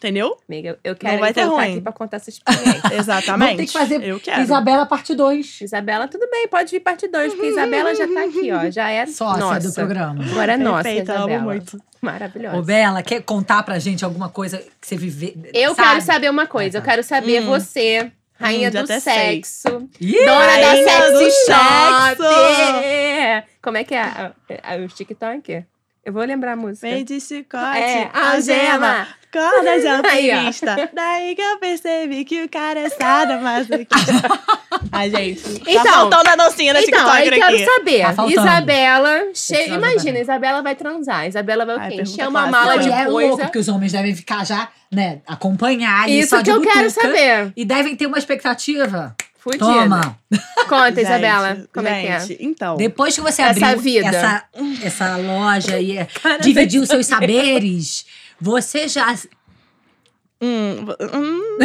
Entendeu? 0.00 0.34
Amiga, 0.48 0.78
eu 0.82 0.96
quero 0.96 1.18
vai 1.18 1.30
ter 1.30 1.42
ruim. 1.42 1.72
aqui 1.72 1.80
pra 1.82 1.92
contar 1.92 2.16
essa 2.16 2.30
experiência. 2.30 2.80
Exatamente. 2.96 3.38
Vamos 3.50 3.56
ter 3.58 3.66
que 3.66 3.72
fazer 3.72 4.02
Eu 4.02 4.18
quero. 4.18 4.40
Isabela 4.40 4.86
parte 4.86 5.14
2. 5.14 5.60
Isabela, 5.60 6.08
tudo 6.08 6.26
bem, 6.30 6.48
pode 6.48 6.70
vir 6.70 6.80
parte 6.80 7.06
2, 7.06 7.34
porque 7.34 7.48
Isabela 7.48 7.94
já 7.94 8.08
tá 8.08 8.24
aqui, 8.24 8.50
ó. 8.50 8.70
Já 8.70 8.90
é 8.90 9.04
Sócia 9.04 9.40
nossa. 9.44 9.68
do 9.68 9.74
programa. 9.74 10.24
Agora 10.24 10.52
é 10.54 10.56
nossa, 10.56 10.84
Perfeita, 10.84 11.12
Isabela. 11.12 11.36
amo 11.38 11.44
muito. 11.50 11.78
Maravilhosa. 12.00 12.56
Ô, 12.56 12.62
Bela, 12.62 13.02
quer 13.02 13.20
contar 13.22 13.62
pra 13.62 13.78
gente 13.78 14.02
alguma 14.02 14.30
coisa 14.30 14.56
que 14.80 14.86
você 14.86 14.96
viveu? 14.96 15.34
Eu 15.52 15.74
quero 15.74 16.00
saber 16.00 16.30
uma 16.30 16.46
coisa, 16.46 16.78
eu 16.78 16.82
quero 16.82 17.02
saber 17.04 17.42
Hum. 17.42 17.46
você, 17.48 18.10
rainha 18.38 18.68
Hum, 18.70 18.72
do 18.72 18.86
sexo, 18.86 19.86
Ih, 20.00 20.12
dona 20.24 20.56
da 20.60 20.76
sexy 20.76 21.12
do 21.12 21.30
shop. 21.30 22.16
sexo. 22.16 23.50
Como 23.62 23.76
é 23.76 23.84
que 23.84 23.94
é 23.94 24.00
a- 24.00 24.32
a- 24.62 24.76
o 24.76 24.88
TikTok? 24.88 25.62
Eu 26.04 26.12
vou 26.14 26.24
lembrar 26.24 26.52
a 26.52 26.56
música. 26.56 26.86
Vem 26.88 27.04
de 27.04 27.20
chicote, 27.20 27.62
É, 27.78 28.10
algema, 28.12 28.32
algema. 28.34 29.06
corda 29.30 29.78
de 29.80 29.86
alpinista. 29.86 30.90
Daí 30.94 31.34
que 31.34 31.42
eu 31.42 31.58
percebi 31.58 32.24
que 32.24 32.42
o 32.42 32.48
cara 32.48 32.80
é 32.80 32.88
sadomasoquista. 32.88 34.40
Ai, 34.92 35.10
gente. 35.10 35.42
tá 35.60 35.70
Então, 35.70 35.84
faltando 36.10 36.30
a 36.30 36.36
dancinha 36.36 36.72
da 36.72 36.80
Então, 36.82 37.06
aí 37.10 37.24
TikToker 37.24 37.46
quero 37.46 37.54
aqui. 37.56 37.64
saber. 37.76 38.14
Tá. 38.16 38.26
Isabela, 38.26 39.18
che... 39.34 39.54
Precisava 39.54 39.74
imagina. 39.76 40.18
Isabela 40.20 40.62
vai 40.62 40.74
transar. 40.74 41.26
Isabela 41.28 41.66
vai 41.66 41.76
o 41.76 41.90
quê? 41.90 42.00
Encher 42.02 42.28
uma 42.28 42.40
fácil. 42.50 42.52
mala 42.52 42.78
de 42.78 42.88
e 42.88 42.92
é 42.92 43.04
coisa. 43.04 43.28
louco, 43.28 43.42
porque 43.44 43.58
os 43.58 43.68
homens 43.68 43.92
devem 43.92 44.14
ficar 44.16 44.44
já, 44.46 44.68
né, 44.90 45.20
acompanhar 45.26 46.08
Isso 46.08 46.30
só 46.30 46.38
que 46.38 46.44
de 46.44 46.50
eu 46.50 46.60
quero 46.62 46.84
butuca. 46.88 47.02
saber. 47.02 47.52
E 47.54 47.64
devem 47.64 47.94
ter 47.94 48.06
uma 48.06 48.18
expectativa. 48.18 49.14
Fudida. 49.40 49.64
Toma. 49.64 50.18
Conta, 50.68 50.88
Gente, 50.88 51.00
Isabela. 51.00 51.66
Como 51.72 51.88
é 51.88 52.00
que 52.02 52.06
é? 52.08 52.20
gente, 52.20 52.44
Então. 52.44 52.76
Depois 52.76 53.14
que 53.14 53.20
você 53.22 53.42
Essa 53.42 53.68
abriu 53.68 53.82
vida. 53.82 54.06
Essa, 54.06 54.44
essa 54.82 55.16
loja 55.16 55.80
e 55.80 55.96
é, 55.96 56.08
dividiu 56.40 56.86
seus 56.86 57.06
saberes, 57.06 58.04
você 58.40 58.86
já 58.86 59.16
Hum, 60.42 60.86
hum, 61.12 61.58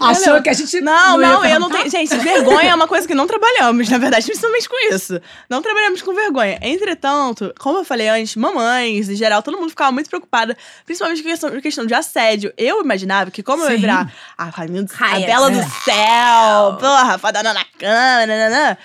achou 0.00 0.42
que 0.42 0.48
a 0.48 0.52
gente 0.52 0.80
Não, 0.80 1.20
ia 1.20 1.26
não, 1.28 1.44
eu 1.44 1.60
não 1.60 1.70
tenho. 1.70 1.90
Gente, 1.90 2.16
vergonha 2.18 2.70
é 2.70 2.74
uma 2.74 2.86
coisa 2.88 3.06
que 3.06 3.14
não 3.14 3.26
trabalhamos, 3.26 3.88
na 3.88 3.98
verdade, 3.98 4.24
principalmente 4.26 4.68
com 4.68 4.94
isso. 4.94 5.20
Não 5.48 5.60
trabalhamos 5.62 6.02
com 6.02 6.14
vergonha. 6.14 6.58
Entretanto, 6.62 7.52
como 7.58 7.78
eu 7.78 7.84
falei 7.84 8.08
antes, 8.08 8.36
mamães, 8.36 9.08
em 9.08 9.16
geral, 9.16 9.42
todo 9.42 9.58
mundo 9.58 9.70
ficava 9.70 9.92
muito 9.92 10.08
preocupada, 10.08 10.56
principalmente 10.84 11.22
com 11.22 11.28
questão, 11.28 11.60
questão 11.60 11.86
de 11.86 11.94
assédio. 11.94 12.52
Eu 12.56 12.80
imaginava 12.82 13.30
que, 13.30 13.42
como 13.42 13.62
eu 13.64 13.70
ia 13.70 13.74
Sim. 13.76 13.80
virar 13.80 14.12
a 14.36 14.44
rainha 14.44 14.82
do- 14.82 14.92
a 15.00 15.18
bela 15.20 15.50
do 15.50 15.62
céu, 15.84 16.76
porra, 16.78 17.18
fadona 17.18 17.52
na 17.52 17.64
cama, 17.78 18.26
nananã, 18.26 18.76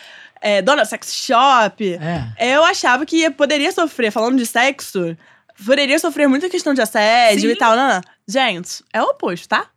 é, 0.41 0.61
dona 0.61 0.83
sex 0.85 1.13
shop, 1.13 1.93
É. 2.39 2.53
eu 2.55 2.63
achava 2.63 3.05
que 3.05 3.29
poderia 3.31 3.71
sofrer, 3.71 4.11
falando 4.11 4.37
de 4.37 4.45
sexo, 4.45 5.15
poderia 5.65 5.97
sofrer 5.99 6.27
muita 6.27 6.49
questão 6.49 6.73
de 6.73 6.81
assédio 6.81 7.49
Sim. 7.49 7.55
e 7.55 7.55
tal. 7.55 7.75
Não, 7.75 7.87
não. 7.87 8.01
Gente, 8.27 8.83
é 8.91 9.01
o 9.01 9.05
oposto, 9.05 9.47
tá? 9.47 9.67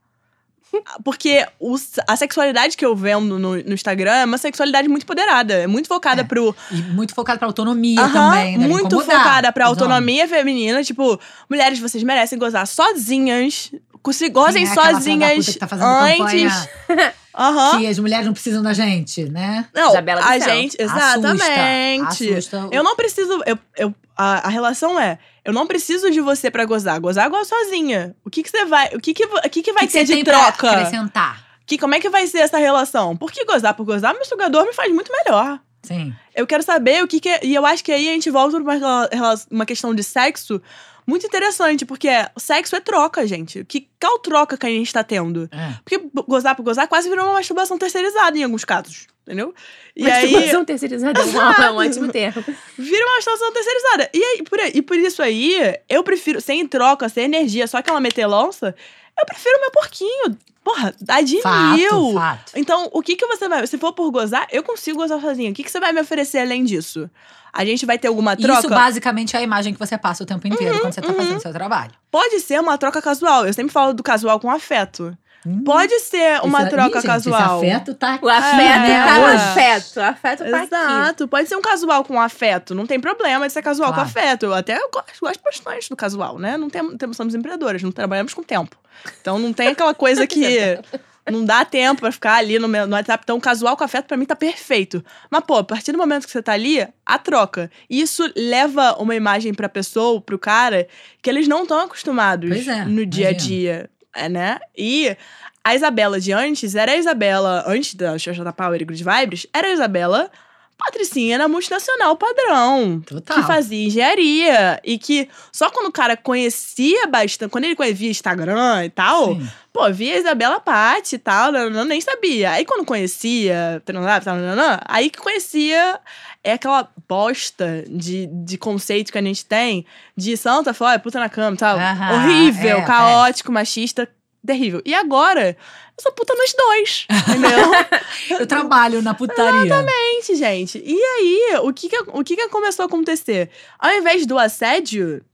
Porque 1.04 1.46
o- 1.58 1.76
a 2.06 2.16
sexualidade 2.16 2.76
que 2.76 2.84
eu 2.84 2.94
vendo 2.96 3.38
no, 3.38 3.56
no 3.56 3.72
Instagram 3.74 4.12
é 4.12 4.24
uma 4.24 4.38
sexualidade 4.38 4.88
muito 4.88 5.02
empoderada. 5.04 5.54
É 5.54 5.66
muito 5.66 5.88
focada 5.88 6.20
É. 6.22 6.24
pro. 6.24 6.54
E 6.70 6.76
muito 6.82 7.14
focado 7.14 7.38
pra 7.38 7.46
autonomia 7.48 8.00
Aham, 8.00 8.12
também, 8.12 8.58
né? 8.58 8.66
muito 8.68 9.00
focada 9.00 9.52
pra 9.52 9.66
autonomia 9.66 10.26
feminina. 10.28 10.82
Tipo, 10.82 11.18
mulheres, 11.48 11.78
vocês 11.78 12.02
merecem 12.02 12.38
gozar 12.38 12.66
sozinhas. 12.66 13.70
Se 14.12 14.28
gozem 14.28 14.62
Quem 14.64 14.70
é 14.72 14.74
sozinhas 14.74 15.36
puta 15.36 15.52
que 15.52 15.58
tá 15.58 15.66
fazendo 15.66 15.88
antes. 15.88 16.68
Aham. 17.36 17.78
que 17.80 17.86
as 17.88 17.98
mulheres 17.98 18.24
não 18.24 18.32
precisam 18.32 18.62
da 18.62 18.72
gente, 18.72 19.24
né? 19.24 19.66
Não, 19.74 19.90
Isabela 19.90 20.20
do 20.22 20.26
a 20.26 20.40
céu. 20.40 20.54
gente. 20.54 20.80
Assusta, 20.80 21.28
Exatamente. 21.28 22.30
assusta. 22.30 22.68
Eu 22.70 22.82
não 22.82 22.96
preciso. 22.96 23.42
Eu, 23.44 23.58
eu, 23.76 23.94
a, 24.16 24.46
a 24.46 24.48
relação 24.48 24.98
é. 24.98 25.18
Eu 25.46 25.52
não 25.52 25.66
preciso 25.66 26.10
de 26.10 26.20
você 26.20 26.50
pra 26.50 26.64
gozar. 26.64 27.00
Gozar 27.00 27.30
goza 27.30 27.48
sozinha. 27.48 28.16
O 28.24 28.30
que 28.30 28.42
que 28.42 28.50
você 28.50 28.64
vai. 28.64 28.88
O 28.94 29.00
que 29.00 29.14
que, 29.14 29.24
o 29.24 29.50
que, 29.50 29.62
que 29.62 29.72
vai 29.72 29.86
que 29.86 29.92
ter 29.92 30.06
você 30.06 30.16
de 30.16 30.24
troca? 30.24 30.70
acrescentar? 30.70 31.46
Que, 31.64 31.78
como 31.78 31.94
é 31.94 32.00
que 32.00 32.08
vai 32.08 32.26
ser 32.26 32.38
essa 32.38 32.58
relação? 32.58 33.16
Por 33.16 33.30
que 33.30 33.44
gozar 33.44 33.74
por 33.74 33.84
gozar? 33.84 34.14
Meu 34.14 34.24
sugador 34.24 34.64
me 34.64 34.72
faz 34.72 34.92
muito 34.92 35.10
melhor. 35.12 35.60
Sim. 35.82 36.12
Eu 36.34 36.46
quero 36.46 36.62
saber 36.62 37.02
o 37.02 37.08
que, 37.08 37.20
que 37.20 37.28
é. 37.28 37.40
E 37.44 37.54
eu 37.54 37.64
acho 37.64 37.84
que 37.84 37.92
aí 37.92 38.08
a 38.08 38.12
gente 38.12 38.30
volta 38.30 38.60
pra 38.60 38.76
uma, 38.76 39.34
uma 39.50 39.66
questão 39.66 39.94
de 39.94 40.02
sexo 40.02 40.60
muito 41.06 41.26
interessante, 41.26 41.84
porque 41.86 42.08
o 42.34 42.40
sexo 42.40 42.74
é 42.76 42.80
troca, 42.80 43.26
gente. 43.26 43.64
Que 43.64 43.88
qual 44.00 44.18
troca 44.18 44.56
que 44.56 44.66
a 44.66 44.68
gente 44.70 44.92
tá 44.92 45.04
tendo? 45.04 45.48
É. 45.52 45.74
Porque 45.84 46.00
gozar 46.26 46.56
por 46.56 46.62
gozar 46.64 46.88
quase 46.88 47.08
virou 47.08 47.24
uma 47.26 47.34
masturbação 47.34 47.78
terceirizada 47.78 48.36
em 48.36 48.42
alguns 48.42 48.64
casos, 48.64 49.06
entendeu? 49.26 49.54
E 49.94 50.10
aí, 50.10 50.30
Masturbação 50.32 50.64
terceirizada 50.64 51.18
é 51.22 51.24
um, 51.24 51.62
é 51.64 51.70
um 51.70 51.76
ótimo 51.76 52.08
termo. 52.12 52.42
vira 52.76 53.06
uma 53.06 53.14
masturbação 53.16 53.52
terceirizada. 53.52 54.10
E, 54.12 54.22
aí, 54.22 54.42
por, 54.42 54.60
aí- 54.60 54.72
e 54.74 54.82
por 54.82 54.96
isso 54.98 55.22
aí, 55.22 55.74
eu 55.88 56.02
prefiro, 56.02 56.40
sem 56.40 56.66
troca, 56.66 57.08
sem 57.08 57.24
energia, 57.24 57.66
só 57.66 57.78
aquela 57.78 58.00
metelonça, 58.00 58.74
eu 59.18 59.26
prefiro 59.26 59.60
meu 59.60 59.70
porquinho. 59.70 60.38
Porra, 60.62 60.92
dá 61.00 61.20
de 61.20 61.40
Fato, 61.42 61.76
mil. 61.76 62.14
fato. 62.14 62.52
Então, 62.56 62.90
o 62.92 63.00
que 63.00 63.14
que 63.14 63.24
você 63.26 63.48
vai... 63.48 63.64
Se 63.66 63.78
for 63.78 63.92
por 63.92 64.10
gozar, 64.10 64.48
eu 64.50 64.64
consigo 64.64 64.98
gozar 64.98 65.20
sozinho. 65.20 65.52
O 65.52 65.54
que 65.54 65.62
que 65.62 65.70
você 65.70 65.78
vai 65.78 65.92
me 65.92 66.00
oferecer 66.00 66.38
além 66.38 66.64
disso? 66.64 67.08
A 67.52 67.64
gente 67.64 67.86
vai 67.86 67.98
ter 67.98 68.08
alguma 68.08 68.36
troca? 68.36 68.58
Isso 68.58 68.68
basicamente 68.68 69.36
é 69.36 69.38
a 69.38 69.42
imagem 69.42 69.72
que 69.72 69.78
você 69.78 69.96
passa 69.96 70.24
o 70.24 70.26
tempo 70.26 70.46
inteiro 70.46 70.74
Uhum, 70.74 70.80
quando 70.80 70.92
você 70.92 71.00
tá 71.00 71.12
fazendo 71.12 71.36
o 71.36 71.40
seu 71.40 71.52
trabalho. 71.52 71.92
Pode 72.10 72.40
ser 72.40 72.60
uma 72.60 72.76
troca 72.76 73.00
casual. 73.00 73.46
Eu 73.46 73.52
sempre 73.52 73.72
falo 73.72 73.94
do 73.94 74.02
casual 74.02 74.40
com 74.40 74.50
afeto. 74.50 75.16
Hum. 75.44 75.62
Pode 75.64 75.98
ser 76.00 76.40
uma 76.42 76.62
Esse- 76.62 76.70
troca 76.70 76.88
Ih, 76.98 77.00
gente, 77.02 77.06
casual. 77.06 77.62
Esse 77.64 77.72
afeto 77.72 77.94
tá 77.94 78.18
O 78.22 78.28
afeto 78.28 78.60
É, 78.60 79.04
tá 79.04 79.18
no 79.18 79.24
ué. 79.26 79.34
afeto. 79.36 79.96
O 79.96 80.02
afeto 80.02 80.38
tá 80.50 80.56
aqui. 80.62 80.66
Exato, 80.66 81.28
pode 81.28 81.48
ser 81.48 81.56
um 81.56 81.62
casual 81.62 82.04
com 82.04 82.20
afeto. 82.20 82.74
Não 82.74 82.86
tem 82.86 82.98
problema 82.98 83.46
de 83.46 83.52
ser 83.52 83.62
casual 83.62 83.92
Claro. 83.92 84.10
com 84.10 84.18
afeto. 84.18 84.46
Eu 84.46 84.54
até 84.54 84.76
gosto, 84.92 85.20
gosto 85.20 85.42
bastante 85.42 85.88
do 85.88 85.96
casual, 85.96 86.38
né? 86.38 86.56
Não 86.56 86.68
tem, 86.70 86.96
temos, 86.96 87.16
somos 87.16 87.34
empreendedoras, 87.34 87.82
não 87.82 87.92
trabalhamos 87.92 88.34
com 88.34 88.42
tempo. 88.42 88.76
Então 89.20 89.38
não 89.38 89.52
tem 89.52 89.68
aquela 89.68 89.94
coisa 89.94 90.26
que 90.26 90.40
não 91.30 91.44
dá 91.44 91.64
tempo 91.64 92.00
pra 92.00 92.10
ficar 92.12 92.34
ali 92.36 92.58
no, 92.58 92.66
meu- 92.66 92.86
no 92.86 92.94
WhatsApp. 92.94 93.22
Então, 93.24 93.38
casual 93.38 93.76
com 93.76 93.84
afeto 93.84 94.06
pra 94.06 94.16
mim 94.16 94.24
tá 94.24 94.34
perfeito. 94.36 95.04
Mas, 95.30 95.44
pô, 95.44 95.58
a 95.58 95.64
partir 95.64 95.92
do 95.92 95.98
momento 95.98 96.24
que 96.24 96.30
você 96.32 96.42
tá 96.42 96.52
ali, 96.52 96.86
a 97.04 97.18
troca. 97.18 97.70
Isso 97.90 98.28
leva 98.36 98.96
uma 98.98 99.14
imagem 99.14 99.52
pra 99.54 99.68
pessoa, 99.68 100.20
pro 100.20 100.38
cara, 100.38 100.86
que 101.22 101.28
eles 101.30 101.46
não 101.48 101.62
estão 101.62 101.80
acostumados 101.80 102.66
é, 102.66 102.84
no 102.84 103.04
dia 103.06 103.28
a 103.28 103.32
dia, 103.32 103.90
né? 104.28 104.58
E 104.76 105.16
a 105.62 105.74
Isabela 105.74 106.20
de 106.20 106.32
antes 106.32 106.74
era 106.74 106.92
a 106.92 106.96
Isabela, 106.96 107.64
antes 107.66 107.94
da 107.94 108.18
Xoxa 108.18 108.52
Power 108.52 108.80
e 108.80 108.84
Good 108.84 109.02
Vibes, 109.02 109.46
era 109.52 109.68
a 109.68 109.72
Isabela 109.72 110.30
patricinha 110.76 111.38
na 111.38 111.48
multinacional 111.48 112.16
padrão. 112.16 113.00
Total. 113.00 113.36
Que 113.36 113.42
fazia 113.44 113.86
engenharia. 113.86 114.80
E 114.84 114.98
que 114.98 115.28
só 115.52 115.70
quando 115.70 115.86
o 115.86 115.92
cara 115.92 116.16
conhecia 116.16 117.06
bastante, 117.06 117.50
quando 117.50 117.64
ele 117.64 117.76
conhecia 117.76 118.10
Instagram 118.10 118.84
e 118.84 118.90
tal, 118.90 119.34
Sim. 119.34 119.48
pô, 119.72 119.90
via 119.90 120.18
Isabela 120.18 120.60
Patti 120.60 121.16
e 121.16 121.18
tal, 121.18 121.50
não, 121.52 121.84
nem 121.84 122.00
sabia. 122.00 122.52
Aí 122.52 122.64
quando 122.64 122.84
conhecia, 122.84 123.82
não, 123.86 124.78
aí 124.86 125.10
que 125.10 125.18
conhecia 125.18 125.98
é 126.44 126.52
aquela 126.52 126.88
bosta 127.08 127.84
de, 127.88 128.28
de 128.28 128.56
conceito 128.56 129.10
que 129.10 129.18
a 129.18 129.22
gente 129.22 129.44
tem 129.44 129.84
de 130.16 130.36
santa 130.36 130.72
foi 130.72 130.96
puta 131.00 131.18
na 131.18 131.28
cama 131.28 131.56
e 131.56 131.58
tal. 131.58 131.76
Aham, 131.76 132.14
Horrível, 132.14 132.78
é, 132.78 132.82
caótico, 132.82 133.50
machista, 133.50 134.08
terrível. 134.46 134.80
E 134.84 134.94
agora, 134.94 135.50
eu 135.50 136.02
sou 136.02 136.12
puta 136.12 136.34
nos 136.34 136.52
dois, 136.54 137.06
entendeu? 137.28 138.38
Eu 138.40 138.46
trabalho 138.46 139.02
na 139.02 139.14
putaria. 139.14 139.74
Gente, 140.22 140.36
gente. 140.36 140.82
E 140.84 141.02
aí, 141.02 141.58
o 141.62 141.72
que 141.72 141.88
que, 141.88 141.98
o 141.98 142.24
que 142.24 142.36
que 142.36 142.48
começou 142.48 142.84
a 142.84 142.86
acontecer? 142.86 143.50
Ao 143.78 143.92
invés 143.92 144.24
do 144.26 144.38
assédio, 144.38 145.24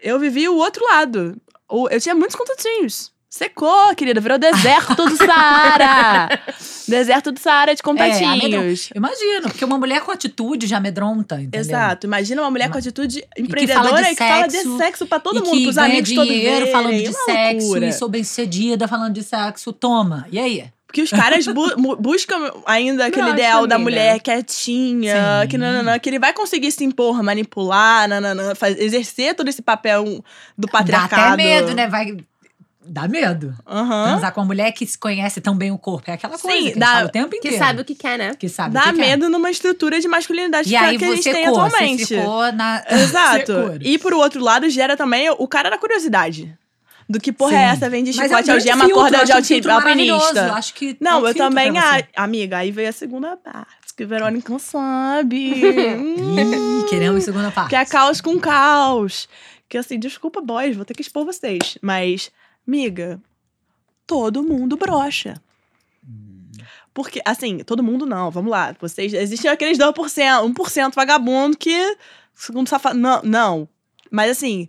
eu 0.00 0.18
vivi 0.18 0.48
o 0.48 0.56
outro 0.56 0.84
lado. 0.84 1.36
Eu 1.90 2.00
tinha 2.00 2.14
muitos 2.14 2.36
contatinhos. 2.36 3.12
Secou, 3.30 3.94
querida. 3.94 4.20
Virou 4.20 4.38
deserto 4.38 4.94
do 5.04 5.14
Saara. 5.16 6.40
deserto 6.88 7.30
do 7.30 7.38
Saara 7.38 7.74
de 7.74 7.82
contatinhos. 7.82 8.88
Imagino, 8.94 9.42
porque 9.42 9.64
uma 9.64 9.76
mulher 9.76 10.00
com 10.00 10.10
atitude 10.10 10.66
já 10.66 10.78
amedronta, 10.78 11.34
entendeu? 11.36 11.60
Exato. 11.60 12.06
Imagina 12.06 12.40
uma 12.42 12.50
mulher 12.50 12.70
com 12.70 12.78
atitude 12.78 13.20
fala 13.20 13.34
de 13.36 13.42
empreendedora 13.42 14.10
e 14.12 14.16
que 14.16 14.16
fala 14.16 14.46
de 14.46 14.52
sexo, 14.54 14.76
sexo 14.78 15.06
pra 15.06 15.20
todo 15.20 15.44
mundo, 15.44 15.62
pros 15.62 15.76
amigos 15.76 16.08
dinheiro 16.08 16.64
verem. 16.66 16.72
falando 16.72 16.96
de 17.02 17.08
Uma 17.10 17.24
sexo 17.24 17.66
loucura. 17.66 17.86
e 17.86 17.92
sou 17.92 18.08
bem 18.08 18.24
sucedida 18.24 18.88
falando 18.88 19.12
de 19.12 19.22
sexo. 19.22 19.72
Toma. 19.74 20.26
E 20.32 20.38
aí? 20.38 20.64
Porque 20.86 21.02
os 21.02 21.10
caras 21.10 21.46
bu- 21.46 21.96
buscam 22.00 22.50
ainda 22.64 23.04
aquele 23.04 23.28
ideal 23.28 23.66
da 23.66 23.78
mulher 23.78 24.20
quietinha, 24.20 25.42
Sim. 25.42 25.48
que, 25.50 25.58
nananã, 25.58 25.98
que 25.98 26.08
ele 26.08 26.18
vai 26.18 26.32
conseguir 26.32 26.72
se 26.72 26.82
impor, 26.82 27.22
manipular, 27.22 28.08
nananã, 28.08 28.54
faz- 28.54 28.78
exercer 28.78 29.34
todo 29.34 29.48
esse 29.48 29.60
papel 29.60 30.24
do 30.56 30.66
Dá 30.66 30.72
patriarcado. 30.72 31.34
até 31.34 31.36
medo, 31.36 31.74
né? 31.74 31.86
Vai. 31.88 32.16
Dá 32.84 33.06
medo. 33.08 33.54
Aham. 33.66 34.04
Transar 34.12 34.32
com 34.32 34.40
uma 34.40 34.46
mulher 34.46 34.72
que 34.72 34.86
se 34.86 34.96
conhece 34.96 35.40
tão 35.40 35.54
bem 35.54 35.70
o 35.70 35.76
corpo. 35.78 36.10
É 36.10 36.14
aquela 36.14 36.38
coisa 36.38 36.56
Sim, 36.56 36.72
que 36.72 36.76
a 36.82 37.00
dá- 37.00 37.04
o 37.04 37.08
tempo 37.10 37.28
Que 37.30 37.36
inteiro. 37.36 37.58
sabe 37.58 37.82
o 37.82 37.84
que 37.84 37.94
quer, 37.94 38.16
né? 38.18 38.34
Que 38.34 38.48
sabe 38.48 38.72
Dá 38.74 38.80
o 38.80 38.84
que 38.84 38.92
quer. 38.92 38.96
medo 39.08 39.28
numa 39.28 39.50
estrutura 39.50 40.00
de 40.00 40.08
masculinidade 40.08 40.68
E 40.68 40.70
que, 40.70 40.76
aí 40.84 40.96
que 40.98 41.04
a 41.04 41.14
gente 41.14 41.22
tem 41.30 41.44
cor, 41.50 41.64
atualmente. 41.66 42.06
Ficou 42.06 42.52
na... 42.52 42.82
Exato. 42.88 43.52
E 43.82 43.98
por 43.98 44.14
outro 44.14 44.40
lado, 44.42 44.70
gera 44.70 44.96
também 44.96 45.28
o 45.28 45.46
cara 45.48 45.68
da 45.70 45.76
curiosidade. 45.76 46.56
Do 47.10 47.18
que 47.18 47.32
porra 47.32 47.56
é 47.56 47.58
Sim. 47.70 47.72
essa? 47.76 47.90
Vem 47.90 48.04
de 48.04 48.14
Mas 48.14 48.30
é 48.30 48.34
um 48.34 48.38
chicote, 48.38 48.50
algema, 48.50 48.84
filtro, 48.84 49.00
corda 49.02 49.24
de 49.24 49.32
um 49.68 49.72
alpinista. 49.74 50.52
Acho 50.54 50.74
que 50.74 50.90
é 50.90 50.96
Não, 51.00 51.22
um 51.22 51.26
eu 51.28 51.34
também. 51.34 51.72
você. 51.72 51.78
Ah, 52.14 52.24
amiga, 52.24 52.58
aí 52.58 52.70
veio 52.70 52.88
a 52.88 52.92
segunda 52.92 53.36
parte. 53.36 53.78
Que 53.96 54.04
Verônica 54.04 54.52
não 54.52 54.58
sabe. 54.60 55.36
Ih, 55.58 56.84
queremos 56.88 57.24
segunda 57.24 57.50
parte. 57.50 57.70
que 57.70 57.76
é 57.76 57.84
caos 57.84 58.20
com 58.20 58.38
caos. 58.38 59.28
Que 59.68 59.76
assim, 59.76 59.98
desculpa, 59.98 60.40
boys, 60.40 60.76
vou 60.76 60.84
ter 60.84 60.94
que 60.94 61.02
expor 61.02 61.24
vocês. 61.24 61.76
Mas, 61.82 62.30
amiga, 62.68 63.20
todo 64.06 64.42
mundo 64.42 64.76
brocha. 64.76 65.40
Porque, 66.92 67.20
assim, 67.24 67.58
todo 67.58 67.82
mundo 67.82 68.04
não, 68.04 68.30
vamos 68.30 68.50
lá. 68.50 68.74
Vocês, 68.80 69.14
existem 69.14 69.50
aqueles 69.50 69.78
2%, 69.78 69.94
1% 69.94 70.94
vagabundo 70.94 71.56
que, 71.56 71.96
segundo 72.34 72.68
safado, 72.68 72.98
não, 72.98 73.22
não. 73.22 73.68
Mas, 74.10 74.32
assim, 74.32 74.68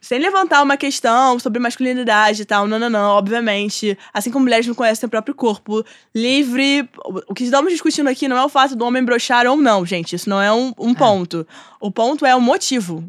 sem 0.00 0.18
levantar 0.18 0.62
uma 0.62 0.76
questão 0.76 1.38
sobre 1.38 1.60
masculinidade 1.60 2.42
e 2.42 2.44
tal, 2.44 2.66
não, 2.66 2.78
não, 2.78 2.90
não, 2.90 3.10
obviamente. 3.10 3.96
Assim 4.12 4.30
como 4.30 4.44
mulheres 4.44 4.66
não 4.66 4.74
conhecem 4.74 5.00
seu 5.00 5.08
próprio 5.08 5.34
corpo, 5.34 5.84
livre. 6.14 6.88
O 7.28 7.34
que 7.34 7.44
estamos 7.44 7.72
discutindo 7.72 8.08
aqui 8.08 8.26
não 8.28 8.36
é 8.36 8.44
o 8.44 8.48
fato 8.48 8.74
do 8.74 8.84
homem 8.84 9.04
brochar 9.04 9.46
ou 9.46 9.56
não, 9.56 9.86
gente. 9.86 10.16
Isso 10.16 10.28
não 10.28 10.42
é 10.42 10.52
um, 10.52 10.72
um 10.78 10.94
ponto. 10.94 11.46
O 11.80 11.90
ponto 11.90 12.26
é 12.26 12.34
o 12.34 12.40
motivo. 12.40 13.04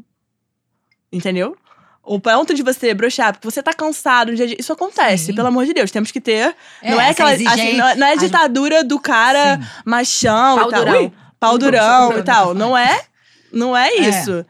Entendeu? 1.12 1.58
O 2.04 2.20
ponto 2.20 2.54
de 2.54 2.64
você 2.64 2.94
brochar, 2.94 3.34
porque 3.34 3.50
você 3.50 3.62
tá 3.62 3.72
cansado 3.74 4.30
no 4.32 4.36
dia 4.36 4.48
dia. 4.48 4.56
Isso 4.60 4.74
acontece, 4.74 5.26
Sim. 5.26 5.36
pelo 5.36 5.48
amor 5.48 5.66
de 5.66 5.74
Deus. 5.74 5.92
Temos 5.92 6.12
que 6.12 6.20
ter. 6.20 6.56
não 6.84 7.00
é 7.00 7.10
aquela. 7.10 7.32
Assim, 7.32 7.78
não, 7.78 7.88
é- 7.88 7.96
não 7.96 8.08
é 8.08 8.14
As- 8.14 8.20
ditadura 8.20 8.84
do 8.84 9.00
cara 9.00 9.58
Sim. 9.58 9.68
machão 9.86 10.58
Pau 10.58 10.68
e 10.68 10.72
tal. 10.72 10.80
durão. 10.86 11.00
Ui, 11.02 11.12
pau 11.40 11.58
durão 11.58 12.18
e 12.18 12.24
tal. 12.24 12.54
Não 12.56 12.76
é, 12.78 13.02
não 13.52 13.78
é 13.78 13.90
É. 13.90 13.98
isso. 14.10 14.44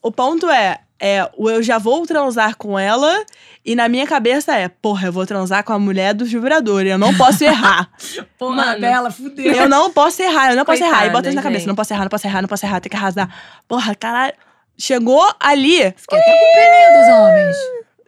O 0.00 0.10
ponto 0.10 0.48
é, 0.48 0.78
é, 0.98 1.28
eu 1.38 1.62
já 1.62 1.76
vou 1.78 2.06
transar 2.06 2.56
com 2.56 2.78
ela 2.78 3.24
e 3.64 3.74
na 3.74 3.88
minha 3.88 4.06
cabeça 4.06 4.54
é, 4.56 4.68
porra, 4.68 5.08
eu 5.08 5.12
vou 5.12 5.26
transar 5.26 5.62
com 5.64 5.72
a 5.72 5.78
mulher 5.78 6.14
do 6.14 6.24
vibrador, 6.24 6.82
eu 6.82 6.96
não 6.96 7.14
posso 7.14 7.44
errar. 7.44 7.90
Porra, 8.38 8.56
Mano. 8.56 8.80
Bela, 8.80 9.10
fudeu. 9.10 9.52
eu 9.52 9.68
não 9.68 9.90
posso 9.92 10.22
errar, 10.22 10.50
eu 10.50 10.56
não 10.56 10.64
posso 10.64 10.82
errar. 10.82 11.06
E 11.06 11.10
bota 11.10 11.12
Coitada, 11.12 11.28
isso 11.28 11.36
na 11.36 11.42
cabeça, 11.42 11.58
gente. 11.60 11.68
não 11.68 11.74
posso 11.74 11.92
errar, 11.92 12.02
não 12.04 12.08
posso 12.08 12.26
errar, 12.26 12.42
não 12.42 12.48
posso 12.48 12.66
errar, 12.66 12.80
tem 12.80 12.90
que 12.90 12.96
arrasar. 12.96 13.28
Porra, 13.68 13.94
caralho. 13.94 14.34
Chegou 14.82 15.24
ali, 15.38 15.76
Fiquei 15.96 16.18
até 16.18 16.32
com 16.32 16.54
peninha 16.54 16.98
dos 16.98 17.18
homens. 17.18 17.56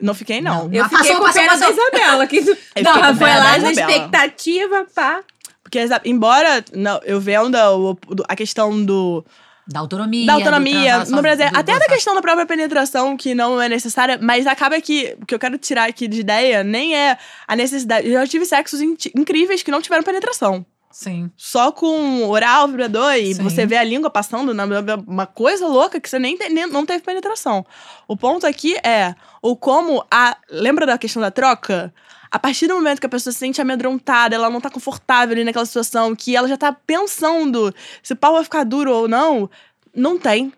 não 0.01 0.13
fiquei 0.15 0.41
não. 0.41 0.67
Não. 0.69 0.73
Eu 0.75 0.85
fiquei 0.89 0.99
passou, 0.99 1.17
com 1.17 1.23
passou, 1.25 1.41
pena 1.43 1.57
da 1.57 1.67
passou. 1.67 1.73
Isabela. 1.87 2.27
Que 2.27 2.41
não, 2.83 2.95
foi 3.17 3.29
pena 3.29 3.39
lá 3.39 3.59
na 3.59 3.71
expectativa, 3.71 4.87
pá. 4.95 5.21
Porque, 5.63 5.79
embora 6.05 6.65
não, 6.73 7.01
eu 7.05 7.21
venda 7.21 7.73
o- 7.73 7.95
do- 8.09 8.25
a 8.29 8.35
questão 8.37 8.85
do, 8.85 9.25
Da 9.69 9.81
autonomia. 9.81 10.27
da 10.27 10.33
autonomia 10.35 10.95
transar 10.95 11.17
no 11.17 11.23
Brasil, 11.23 11.47
até 11.55 11.73
do- 11.75 11.79
da 11.79 11.87
questão 11.87 12.15
da 12.15 12.21
própria 12.23 12.45
penetração, 12.47 13.17
que 13.17 13.35
não 13.35 13.61
é 13.61 13.69
necessária, 13.69 14.19
mas 14.21 14.47
acaba 14.47 14.81
que 14.81 15.17
o 15.23 15.27
que 15.27 15.35
eu 15.35 15.39
quero 15.39 15.57
tirar 15.59 15.89
aqui 15.89 16.07
de 16.09 16.21
ideia 16.21 16.63
nem 16.65 16.95
é 16.97 17.17
a 17.47 17.57
necessidade. 17.57 18.07
Eu 18.09 18.13
já 18.21 18.27
tive 18.27 18.45
sexos 18.47 18.81
in- 18.81 18.97
incríveis 19.17 19.63
que 19.63 19.71
não 19.71 19.81
tiveram 19.81 20.03
penetração. 20.03 20.65
Sim. 20.95 21.29
Só 21.37 21.73
com 21.73 22.25
oral, 22.29 22.69
vibrador, 22.69 23.15
e 23.15 23.35
Sim. 23.35 23.43
você 23.43 23.67
vê 23.67 23.77
a 23.77 23.83
língua 23.83 24.09
passando, 24.09 24.55
na- 24.55 24.65
uma 25.05 25.27
coisa 25.27 25.67
louca 25.67 26.01
que 26.01 26.09
você 26.09 26.21
nem, 26.21 26.39
nem- 26.39 26.69
não 26.69 26.87
teve 26.87 27.03
penetração. 27.03 27.67
O 28.07 28.17
ponto 28.17 28.47
aqui 28.47 28.77
é 28.77 29.13
o 29.43 29.57
como 29.57 30.07
a. 30.09 30.37
Lembra 30.49 30.87
da 30.87 30.97
questão 30.97 31.21
da 31.21 31.33
troca? 31.33 31.93
A 32.31 32.39
partir 32.39 32.69
do 32.69 32.75
momento 32.77 33.01
que 33.01 33.07
a 33.07 33.09
pessoa 33.09 33.33
se 33.33 33.41
sente 33.41 33.61
amedrontada, 33.61 34.37
ela 34.37 34.49
não 34.49 34.61
tá 34.61 34.71
confortável 34.71 35.33
ali 35.35 35.43
naquela 35.43 35.67
situação, 35.67 36.15
que 36.15 36.37
ela 36.37 36.47
já 36.47 36.57
tá 36.57 36.73
pensando 36.73 37.75
se 38.01 38.13
o 38.13 38.17
pau 38.17 38.35
vai 38.35 38.45
ficar 38.45 38.63
duro 38.63 38.93
ou 38.93 39.09
não, 39.09 39.51
não 39.93 40.17
tem. 40.17 40.53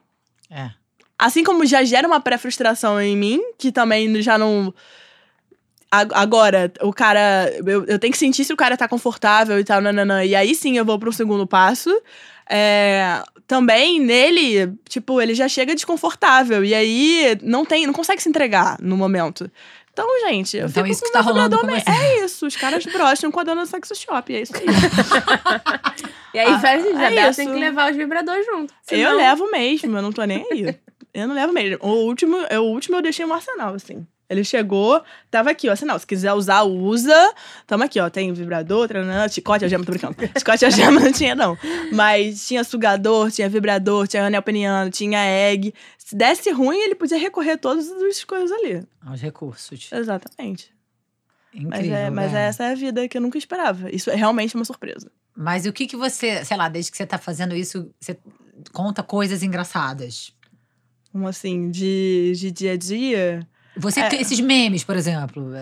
É. 0.51 0.71
Assim 1.19 1.43
como 1.43 1.65
já 1.65 1.83
gera 1.83 2.07
uma 2.07 2.21
pré-frustração 2.21 3.01
em 3.01 3.17
mim, 3.17 3.41
que 3.57 3.73
também 3.73 4.21
já 4.21 4.37
não. 4.37 4.73
Agora, 6.13 6.73
o 6.83 6.93
cara. 6.93 7.51
Eu, 7.67 7.85
eu 7.87 7.99
tenho 7.99 8.13
que 8.13 8.19
sentir 8.19 8.45
se 8.45 8.53
o 8.53 8.57
cara 8.57 8.77
tá 8.77 8.89
confortável 8.89 9.59
e 9.59 9.65
tal, 9.65 9.81
nananã. 9.81 10.25
E 10.25 10.35
aí 10.35 10.55
sim 10.55 10.77
eu 10.77 10.85
vou 10.85 10.99
pro 10.99 11.13
segundo 11.13 11.47
passo. 11.47 11.91
É, 12.49 13.23
também 13.47 13.99
nele, 14.01 14.73
tipo, 14.89 15.21
ele 15.21 15.35
já 15.35 15.49
chega 15.49 15.75
desconfortável. 15.75 16.65
E 16.65 16.75
aí 16.75 17.39
não 17.43 17.65
tem, 17.65 17.87
não 17.87 17.93
consegue 17.95 18.23
se 18.23 18.29
entregar 18.29 18.77
no 18.81 18.97
momento. 18.97 19.51
Então, 19.93 20.07
gente, 20.29 20.59
eu 20.59 20.67
Então 20.67 20.83
fico 20.85 20.93
isso 20.93 21.01
com 21.01 21.07
que 21.07 21.13
tá 21.13 21.23
meu 21.23 21.33
rolando 21.33 21.59
com 21.59 21.67
você. 21.67 21.91
É 21.91 22.25
isso, 22.25 22.47
os 22.47 22.55
caras 22.55 22.85
brocham 22.85 23.31
com 23.31 23.41
a 23.41 23.45
dona 23.45 23.63
do 23.63 23.67
sex 23.67 23.91
shop, 23.95 24.35
é 24.35 24.43
isso 24.43 24.53
aí. 24.55 24.67
E 26.35 26.39
aí, 26.39 26.53
Ah, 26.53 26.59
festa 26.59 26.93
de 26.93 27.19
é 27.19 27.33
tem 27.33 27.51
que 27.51 27.59
levar 27.59 27.91
os 27.91 27.97
vibradores 27.97 28.45
junto. 28.45 28.75
Eu 28.91 28.99
senão- 28.99 29.17
levo 29.17 29.51
mesmo, 29.51 29.97
eu 29.97 30.03
não 30.03 30.13
tô 30.13 30.23
nem 30.25 30.47
aí. 30.53 30.79
Eu 31.15 31.27
não 31.27 31.35
levo 31.35 31.51
mesmo. 31.51 31.79
O 31.81 32.05
último, 32.05 32.37
eu, 32.51 32.63
o 32.63 32.73
último 32.73 32.99
eu 32.99 33.01
deixei 33.01 33.25
no 33.25 33.33
arsenal, 33.33 33.73
assim. 33.75 34.07
Ele 34.29 34.43
chegou, 34.43 35.03
tava 35.31 35.51
aqui, 35.51 35.69
ó, 35.69 35.71
arsenal. 35.71 35.99
Se 35.99 36.07
quiser 36.07 36.33
usar, 36.33 36.63
usa. 36.65 37.35
Tamo 37.67 37.85
aqui, 37.85 38.01
ó. 38.01 38.11
Tem 38.11 38.33
vibrador, 38.33 38.89
tranana, 38.89 39.29
chicote, 39.29 39.65
algema, 39.65 39.85
tô 39.85 39.93
brincando. 39.93 40.17
Chicote, 40.37 40.65
algema 40.65 41.01
não 41.01 41.13
tinha, 41.13 41.35
não. 41.35 41.57
Mas 41.93 42.47
tinha 42.47 42.65
sugador, 42.65 43.31
tinha 43.31 43.49
vibrador, 43.49 44.09
tinha 44.09 44.27
anel 44.27 44.43
peniano, 44.43 44.91
tinha 44.91 45.19
egg. 45.25 45.73
Se 45.97 46.17
desse 46.17 46.51
ruim, 46.51 46.79
ele 46.79 46.95
podia 46.95 47.19
recorrer 47.19 47.53
a 47.53 47.59
todas 47.59 47.89
as 47.91 48.25
coisas 48.25 48.51
ali. 48.51 48.83
Aos 49.05 49.21
recursos. 49.21 49.91
Exatamente. 49.93 50.75
Incrível. 51.55 51.71
Mas, 51.71 51.89
é, 51.89 52.11
mas 52.11 52.33
né? 52.33 52.47
essa 52.49 52.65
é 52.65 52.73
a 52.73 52.75
vida 52.75 53.09
que 53.09 53.17
eu 53.17 53.23
nunca 53.23 53.39
esperava. 53.39 53.91
Isso 53.91 54.11
é 54.11 54.15
realmente 54.15 54.55
uma 54.55 54.65
surpresa. 54.65 55.11
Mas 55.35 55.67
o 55.67 55.73
que 55.73 55.87
que 55.87 55.97
você, 55.97 56.45
sei 56.45 56.57
lá, 56.57 56.69
desde 56.69 56.91
que 56.91 56.97
você 56.97 57.07
tá 57.07 57.19
fazendo 57.19 57.55
isso, 57.55 57.91
você 58.01 58.19
conta 58.73 59.03
coisas 59.03 59.43
engraçadas? 59.43 60.35
Como 61.13 61.29
assim, 61.29 61.71
de, 61.71 62.33
de 62.37 62.51
dia 62.51 62.73
a 62.73 62.77
dia. 62.77 63.49
Você 63.77 64.01
É. 64.01 64.09
tem 64.09 64.21
esses 64.21 64.41
memes, 64.41 64.83
por 64.85 64.97
exemplo, 64.97 65.55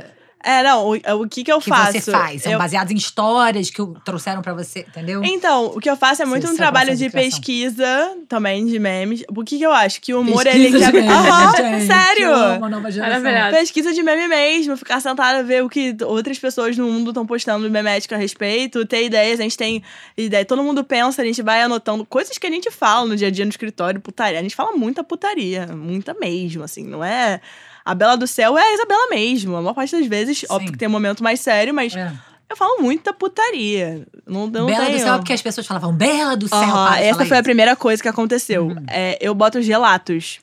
É, 0.46 0.62
não, 0.62 0.88
o, 0.88 1.22
o 1.22 1.26
que 1.28 1.42
que 1.42 1.50
eu 1.50 1.58
que 1.58 1.70
faço? 1.70 1.92
você 1.92 2.12
faz, 2.12 2.42
são 2.42 2.52
Eu- 2.52 2.58
baseados 2.58 2.92
em 2.92 2.96
histórias 2.96 3.70
que 3.70 3.80
trouxeram 4.04 4.42
pra 4.42 4.52
você, 4.52 4.80
entendeu? 4.80 5.24
Então, 5.24 5.66
o 5.74 5.80
que 5.80 5.88
eu 5.88 5.96
faço 5.96 6.20
é 6.20 6.26
muito 6.26 6.44
Esse- 6.44 6.52
um 6.52 6.56
trabalho 6.56 6.94
de 6.94 7.08
pesquisa 7.08 7.86
também, 8.28 8.66
de 8.66 8.78
memes. 8.78 9.24
O 9.34 9.42
que 9.42 9.56
que 9.56 9.62
eu 9.64 9.72
acho? 9.72 10.02
Que 10.02 10.12
o 10.12 10.20
humor, 10.20 10.44
Pesquisa 10.44 10.66
ele 10.66 10.70
de 10.78 10.84
quebra... 10.84 11.00
meme, 11.00 11.12
Aham, 11.14 11.56
gente, 11.56 11.86
sério! 11.86 12.26
eu 12.26 12.34
amo 12.34 12.68
nova 12.68 12.90
geração. 12.90 13.50
Pesquisa 13.58 13.94
de 13.94 14.02
meme 14.02 14.28
mesmo, 14.28 14.76
ficar 14.76 15.00
sentada 15.00 15.42
ver 15.42 15.64
o 15.64 15.68
que 15.70 15.96
outras 16.04 16.38
pessoas 16.38 16.76
no 16.76 16.86
mundo 16.92 17.10
estão 17.10 17.24
postando 17.26 17.70
memético 17.70 18.14
a 18.14 18.18
respeito, 18.18 18.84
ter 18.84 19.04
ideias, 19.06 19.40
a 19.40 19.42
gente 19.44 19.56
tem 19.56 19.82
ideia, 20.14 20.44
todo 20.44 20.62
mundo 20.62 20.84
pensa, 20.84 21.22
a 21.22 21.24
gente 21.24 21.40
vai 21.40 21.62
anotando 21.62 22.04
coisas 22.04 22.36
que 22.36 22.46
a 22.46 22.50
gente 22.50 22.70
fala 22.70 23.06
no 23.08 23.16
dia 23.16 23.28
a 23.28 23.30
dia 23.30 23.46
no 23.46 23.50
escritório, 23.50 23.98
putaria. 23.98 24.38
A 24.40 24.42
gente 24.42 24.54
fala 24.54 24.72
muita 24.76 25.02
putaria, 25.02 25.66
muita 25.68 26.12
mesmo, 26.12 26.62
assim, 26.62 26.84
não 26.84 27.02
é. 27.02 27.40
A 27.84 27.94
Bela 27.94 28.16
do 28.16 28.26
Céu 28.26 28.56
é 28.56 28.62
a 28.62 28.74
Isabela 28.74 29.08
mesmo. 29.10 29.56
A 29.56 29.60
maior 29.60 29.74
parte 29.74 29.96
das 29.96 30.06
vezes, 30.06 30.44
óbvio 30.48 30.68
Sim. 30.68 30.72
que 30.72 30.78
tem 30.78 30.88
um 30.88 30.90
momento 30.92 31.22
mais 31.22 31.40
sério, 31.40 31.74
mas 31.74 31.94
É. 31.94 32.12
eu 32.48 32.56
falo 32.56 32.80
muita 32.80 33.12
putaria. 33.12 34.06
Não, 34.26 34.46
não 34.46 34.66
Bela 34.66 34.86
tenho... 34.86 34.98
do 34.98 35.02
céu, 35.02 35.14
é 35.14 35.18
porque 35.18 35.32
as 35.34 35.42
pessoas 35.42 35.66
falavam 35.66 35.92
Bela 35.92 36.36
do 36.36 36.48
céu. 36.48 36.58
De 36.60 37.02
essa 37.02 37.24
foi 37.26 37.36
a 37.36 37.40
isso. 37.40 37.42
primeira 37.44 37.76
coisa 37.76 38.02
que 38.02 38.08
aconteceu. 38.08 38.66
Uhum. 38.68 38.84
É, 38.88 39.18
eu 39.20 39.34
boto 39.34 39.58
os 39.58 39.66
relatos. 39.66 40.38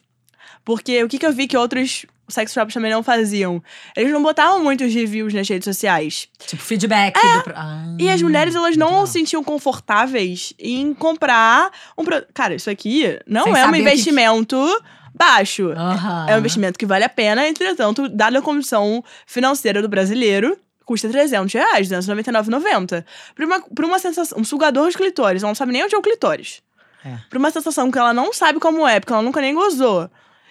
Porque 0.64 1.02
o 1.02 1.08
que, 1.08 1.18
que 1.18 1.26
eu 1.26 1.32
vi 1.32 1.48
que 1.48 1.56
outros 1.56 2.06
sex 2.28 2.52
shops 2.52 2.72
também 2.72 2.92
não 2.92 3.02
faziam? 3.02 3.60
Eles 3.96 4.12
não 4.12 4.22
botavam 4.22 4.62
muitos 4.62 4.94
reviews 4.94 5.34
nas 5.34 5.48
redes 5.48 5.64
sociais. 5.64 6.28
Tipo, 6.46 6.62
feedback. 6.62 7.14
do 7.20 7.42
pro- 7.42 7.52
Ah, 7.56 7.84
É. 7.98 8.02
E 8.04 8.08
as 8.08 8.22
mulheres, 8.22 8.54
elas 8.54 8.76
não 8.76 8.86
legal. 8.90 9.06
se 9.08 9.14
sentiam 9.14 9.42
confortáveis 9.42 10.52
em 10.58 10.94
comprar 10.94 11.72
um 11.98 12.04
produto. 12.04 12.28
Cara, 12.32 12.54
isso 12.54 12.70
aqui 12.70 13.18
não 13.26 13.42
Sem 13.42 13.52
é 13.52 13.56
um 13.56 13.58
saber 13.58 13.70
o 13.70 13.72
que- 13.74 13.80
investimento 13.90 14.82
baixo. 15.22 15.72
Aham. 15.76 16.26
É 16.28 16.34
um 16.34 16.38
investimento 16.38 16.78
que 16.78 16.86
vale 16.86 17.04
a 17.04 17.08
pena, 17.08 17.46
entretanto, 17.48 18.08
dada 18.08 18.38
a 18.38 18.42
condição 18.42 19.04
financeira 19.26 19.80
do 19.80 19.88
brasileiro, 19.88 20.58
custa 20.84 21.08
300 21.08 21.52
reais, 21.52 21.88
299,90. 21.88 23.04
Pra 23.34 23.46
uma, 23.46 23.60
pra 23.60 23.86
uma 23.86 23.98
sensação, 23.98 24.38
um 24.38 24.44
sugador 24.44 24.90
de 24.90 24.96
clitóris, 24.96 25.42
ela 25.42 25.50
não 25.50 25.54
sabe 25.54 25.72
nem 25.72 25.84
onde 25.84 25.94
é 25.94 25.98
o 25.98 26.02
clitóris. 26.02 26.62
É. 27.04 27.16
Pra 27.28 27.38
uma 27.38 27.50
sensação 27.50 27.90
que 27.90 27.98
ela 27.98 28.12
não 28.12 28.32
sabe 28.32 28.58
como 28.58 28.86
é, 28.86 29.00
porque 29.00 29.12
ela 29.12 29.22
nunca 29.22 29.40
nem 29.40 29.54
gozou. 29.54 30.10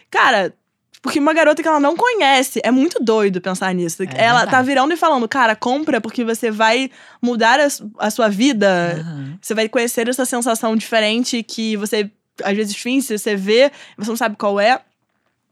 Cara, 0.09 0.53
porque 1.01 1.19
uma 1.19 1.33
garota 1.33 1.61
que 1.61 1.67
ela 1.67 1.79
não 1.79 1.95
conhece, 1.95 2.61
é 2.63 2.69
muito 2.69 3.03
doido 3.03 3.41
pensar 3.41 3.73
nisso. 3.73 4.03
ela 4.13 4.45
tá 4.45 4.61
virando 4.61 4.93
e 4.93 4.97
falando, 4.97 5.27
cara, 5.27 5.55
compra 5.55 5.99
porque 5.99 6.23
você 6.23 6.51
vai 6.51 6.91
mudar 7.21 7.59
a, 7.59 7.67
a 7.97 8.11
sua 8.11 8.29
vida. 8.29 8.97
Aham. 8.99 9.37
Você 9.41 9.53
vai 9.55 9.67
conhecer 9.67 10.07
essa 10.07 10.25
sensação 10.25 10.75
diferente 10.75 11.41
que 11.41 11.75
você, 11.75 12.11
às 12.43 12.55
vezes, 12.55 12.75
finge, 12.75 13.17
você 13.17 13.35
vê, 13.35 13.71
você 13.97 14.09
não 14.09 14.17
sabe 14.17 14.35
qual 14.35 14.59
é. 14.59 14.79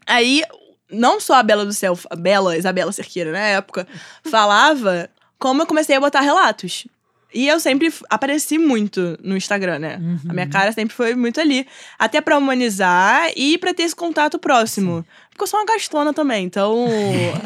Aí, 0.06 0.44
não 0.92 1.20
só 1.20 1.36
a 1.36 1.44
Bela 1.44 1.66
do 1.66 1.74
Céu, 1.74 1.98
a 2.10 2.16
Bela, 2.16 2.58
Isabela 2.58 2.92
Cerqueira, 2.92 3.32
na 3.32 3.40
época, 3.40 3.88
falava 4.30 5.10
como 5.38 5.62
eu 5.62 5.68
comecei 5.68 5.96
a 5.96 6.00
botar 6.00 6.22
relatos. 6.22 6.86
E 7.34 7.48
eu 7.48 7.60
sempre 7.60 7.94
apareci 8.10 8.58
muito 8.58 9.18
no 9.24 9.38
Instagram, 9.38 9.78
né? 9.80 10.00
A 10.28 10.34
minha 10.34 10.48
cara 10.50 10.72
sempre 10.72 10.96
foi 10.96 11.14
muito 11.14 11.40
ali. 11.40 11.68
Até 11.98 12.20
pra 12.22 12.38
humanizar 12.38 13.32
e 13.36 13.56
pra 13.58 13.72
ter 13.74 13.84
esse 13.84 13.96
contato 13.96 14.40
próximo. 14.40 15.06
Porque 15.40 15.44
eu 15.46 15.48
sou 15.48 15.60
uma 15.62 15.66
gastona 15.66 16.14
também, 16.14 16.44
então 16.46 16.86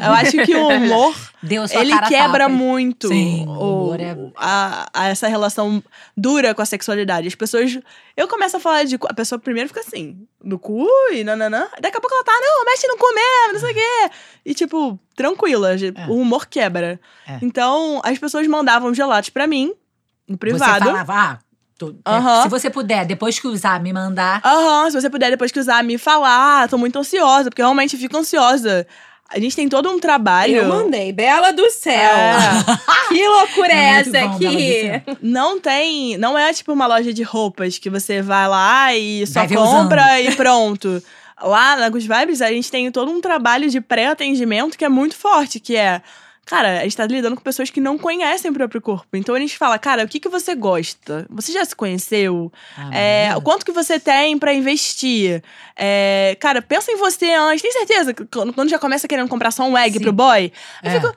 eu 0.04 0.12
acho 0.14 0.32
que 0.44 0.52
o 0.54 0.66
humor 0.68 1.14
Deu 1.40 1.68
sua 1.68 1.80
ele 1.80 1.96
quebra 2.08 2.44
tapa. 2.44 2.48
muito 2.48 3.06
Sim, 3.06 3.46
o 3.48 3.94
é- 3.94 4.16
a, 4.36 4.88
a 4.92 5.08
essa 5.08 5.28
relação 5.28 5.80
dura 6.16 6.52
com 6.54 6.60
a 6.62 6.66
sexualidade. 6.66 7.28
As 7.28 7.34
pessoas. 7.36 7.78
Eu 8.16 8.26
começo 8.26 8.56
a 8.56 8.60
falar 8.60 8.82
de. 8.84 8.96
A 9.08 9.14
pessoa 9.14 9.38
primeiro 9.38 9.68
fica 9.68 9.80
assim, 9.80 10.26
do 10.42 10.58
cu 10.58 10.86
e 11.12 11.22
nananã. 11.22 11.68
Daqui 11.80 11.96
a 11.96 12.00
pouco 12.00 12.14
ela 12.16 12.24
tá, 12.24 12.32
não, 12.40 12.64
mexe 12.64 12.86
no 12.88 12.96
cu 12.96 13.06
mesmo, 13.14 13.52
não 13.52 13.60
sei 13.60 13.70
o 13.70 13.74
quê. 13.74 14.10
E, 14.44 14.54
tipo, 14.54 14.98
tranquila, 15.14 15.74
É. 15.74 16.06
o 16.08 16.14
humor 16.14 16.46
quebra. 16.46 16.98
É. 17.28 17.38
Então, 17.42 18.00
as 18.04 18.18
pessoas 18.18 18.46
mandavam 18.48 18.92
gelatos 18.92 19.30
pra 19.30 19.46
mim, 19.46 19.72
no 20.26 20.34
Você 20.34 20.38
privado. 20.38 20.84
falava, 20.86 21.12
ah, 21.14 21.38
tô- 21.78 21.94
é, 22.04 22.42
se 22.42 22.48
você 22.48 22.70
puder, 22.70 23.04
depois 23.04 23.38
que 23.38 23.46
usar, 23.46 23.80
me 23.80 23.92
mandar. 23.92 24.40
Aham, 24.44 24.90
se 24.90 25.00
você 25.00 25.10
puder 25.10 25.30
depois 25.30 25.50
que 25.52 25.58
usar, 25.60 25.82
me 25.84 25.98
falar. 25.98 26.68
Tô 26.68 26.78
muito 26.78 26.98
ansiosa, 26.98 27.50
porque 27.50 27.62
eu 27.62 27.66
realmente 27.66 27.96
fico 27.96 28.16
ansiosa. 28.16 28.86
A 29.28 29.38
gente 29.40 29.56
tem 29.56 29.68
todo 29.68 29.90
um 29.90 29.98
trabalho. 29.98 30.54
Eu 30.56 30.68
mandei. 30.68 31.12
Bela 31.12 31.52
do 31.52 31.68
céu. 31.70 31.92
É. 31.94 32.40
Que 33.08 33.28
loucura 33.28 33.72
é, 33.72 34.00
essa 34.00 34.18
aqui? 34.18 35.02
Não 35.20 35.60
tem. 35.60 36.16
Não 36.18 36.36
é 36.38 36.52
tipo 36.52 36.72
uma 36.72 36.86
loja 36.86 37.12
de 37.12 37.22
roupas 37.22 37.78
que 37.78 37.88
você 37.90 38.20
vai 38.22 38.48
lá 38.48 38.94
e 38.94 39.26
só 39.26 39.40
Vai 39.40 39.48
compra 39.48 40.20
e 40.20 40.34
pronto. 40.34 41.02
Lá 41.42 41.76
na 41.76 41.88
Good 41.90 42.08
Vibes, 42.08 42.40
a 42.40 42.48
gente 42.48 42.70
tem 42.70 42.90
todo 42.90 43.10
um 43.10 43.20
trabalho 43.20 43.68
de 43.68 43.80
pré-atendimento 43.80 44.78
que 44.78 44.84
é 44.84 44.88
muito 44.88 45.16
forte, 45.16 45.60
que 45.60 45.76
é. 45.76 46.00
Cara, 46.46 46.80
a 46.80 46.82
gente 46.82 46.96
tá 46.96 47.06
lidando 47.06 47.36
com 47.36 47.42
pessoas 47.42 47.70
que 47.70 47.80
não 47.80 47.96
conhecem 47.96 48.50
o 48.50 48.54
próprio 48.54 48.80
corpo. 48.80 49.06
Então 49.16 49.34
a 49.34 49.38
gente 49.38 49.56
fala, 49.56 49.78
cara, 49.78 50.04
o 50.04 50.08
que, 50.08 50.20
que 50.20 50.28
você 50.28 50.54
gosta? 50.54 51.26
Você 51.30 51.52
já 51.52 51.64
se 51.64 51.74
conheceu? 51.74 52.52
Ah, 52.76 52.94
É, 52.94 53.36
o 53.36 53.40
quanto 53.40 53.64
que 53.64 53.72
você 53.72 53.98
tem 53.98 54.38
pra 54.38 54.52
investir? 54.52 55.42
É, 55.74 56.36
cara, 56.38 56.60
pensa 56.60 56.92
em 56.92 56.96
você 56.96 57.32
antes. 57.32 57.62
Tem 57.62 57.72
certeza 57.72 58.12
que 58.12 58.24
quando 58.26 58.68
já 58.68 58.78
começa 58.78 59.08
querendo 59.08 59.28
comprar 59.28 59.50
só 59.52 59.64
um 59.64 59.76
egg 59.76 59.96
Sim. 59.96 60.02
pro 60.04 60.12
boy? 60.12 60.52
Eu 60.82 60.90
É. 60.90 61.00
fico, 61.00 61.14